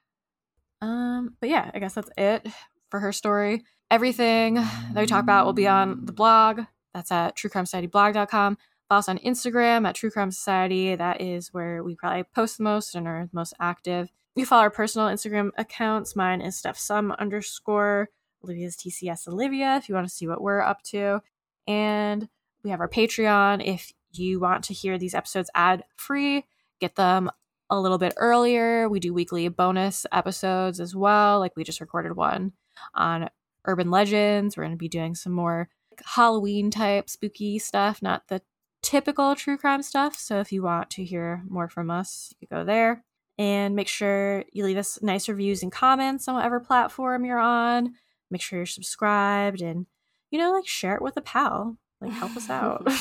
Um, 0.83 1.37
but 1.41 1.49
yeah, 1.49 1.71
I 1.73 1.79
guess 1.79 1.95
that's 1.95 2.11
it 2.19 2.47
for 2.91 3.01
her 3.01 3.13
story. 3.13 3.63
Everything 3.91 4.55
that 4.55 4.97
we 4.97 5.07
talk 5.07 5.23
about 5.23 5.47
will 5.47 5.53
be 5.53 5.69
on 5.69 6.05
the 6.07 6.13
blog. 6.13 6.63
That's 6.93 7.13
at 7.13 7.37
truecrimesocietyblog.com. 7.37 8.59
Follow 8.89 9.01
us 9.01 9.09
on 9.09 9.19
Instagram 9.19 9.87
at 9.87 9.97
True 9.97 10.11
Crime 10.11 10.31
Society. 10.31 10.95
That 10.95 11.21
is 11.21 11.53
where 11.53 11.83
we 11.83 11.97
probably 11.97 12.23
post 12.23 12.59
the 12.59 12.65
most 12.65 12.95
and 12.95 13.09
are 13.09 13.29
most 13.33 13.53
active. 13.59 14.11
You 14.37 14.47
follow 14.47 14.63
our 14.63 14.71
personal 14.71 15.09
Instagram 15.09 15.51
accounts. 15.59 16.15
Mine 16.15 16.41
is 16.41 16.57
Steph 16.57 16.79
Sum 16.79 17.11
underscore. 17.13 18.11
Olivia's 18.45 18.77
TCS 18.77 19.27
Olivia 19.27 19.77
if 19.77 19.89
you 19.89 19.95
want 19.95 20.07
to 20.07 20.15
see 20.15 20.29
what 20.29 20.41
we're 20.41 20.61
up 20.61 20.83
to. 20.83 21.21
And 21.67 22.29
we 22.63 22.71
have 22.71 22.81
our 22.81 22.89
Patreon 22.89 23.67
if 23.67 23.93
you 24.13 24.39
want 24.39 24.63
to 24.65 24.75
hear 24.75 24.99
these 24.99 25.15
episodes 25.15 25.51
ad 25.55 25.83
free, 25.97 26.45
get 26.81 26.95
them 26.95 27.31
a 27.69 27.81
little 27.81 27.99
bit 27.99 28.15
earlier. 28.17 28.89
We 28.89 29.01
do 29.01 29.13
weekly 29.13 29.49
bonus 29.49 30.07
episodes 30.13 30.79
as 30.79 30.95
well. 30.95 31.41
Like 31.41 31.57
we 31.57 31.65
just 31.65 31.81
recorded 31.81 32.15
one 32.15 32.53
on 32.95 33.31
urban 33.65 33.91
legends. 33.91 34.57
We're 34.57 34.63
going 34.65 34.73
to 34.73 34.79
be 34.79 34.89
doing 34.89 35.17
some 35.17 35.33
more 35.33 35.69
Halloween 36.05 36.71
type 36.71 37.11
spooky 37.11 37.59
stuff, 37.59 38.01
not 38.01 38.29
the 38.29 38.43
typical 38.87 39.35
true 39.35 39.59
crime 39.59 39.83
stuff. 39.83 40.17
So 40.17 40.39
if 40.39 40.53
you 40.53 40.63
want 40.63 40.91
to 40.91 41.05
hear 41.05 41.43
more 41.49 41.69
from 41.69 41.91
us, 41.91 42.33
you 42.41 42.47
go 42.49 42.65
there. 42.65 43.03
And 43.37 43.75
make 43.75 43.89
sure 43.89 44.45
you 44.53 44.65
leave 44.65 44.77
us 44.79 45.03
nice 45.03 45.29
reviews 45.29 45.63
and 45.63 45.73
comments 45.73 46.29
on 46.29 46.37
whatever 46.37 46.61
platform 46.61 47.25
you're 47.25 47.41
on. 47.41 47.95
Make 48.31 48.41
sure 48.41 48.61
you're 48.61 48.67
subscribed 48.67 49.61
and, 49.61 49.87
you 50.31 50.39
know, 50.39 50.53
like 50.53 50.69
share 50.69 50.95
it 50.95 51.03
with 51.03 51.17
a 51.17 51.21
pal. 51.21 51.77
Like 52.01 52.13
help 52.13 52.37
us 52.37 52.49
out. 52.49 52.87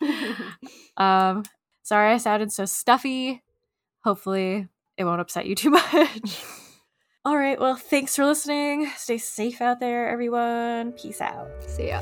Um, 0.98 1.42
sorry 1.82 2.12
I 2.12 2.16
sounded 2.18 2.52
so 2.52 2.64
stuffy. 2.64 3.42
Hopefully 4.02 4.68
it 4.96 5.04
won't 5.04 5.20
upset 5.20 5.46
you 5.46 5.54
too 5.54 5.70
much. 5.92 6.42
All 7.24 7.36
right. 7.36 7.60
Well, 7.60 7.76
thanks 7.76 8.16
for 8.16 8.24
listening. 8.24 8.90
Stay 8.96 9.18
safe 9.18 9.60
out 9.60 9.80
there, 9.80 10.08
everyone. 10.08 10.92
Peace 10.92 11.20
out. 11.20 11.48
See 11.66 11.88
ya. 11.88 12.00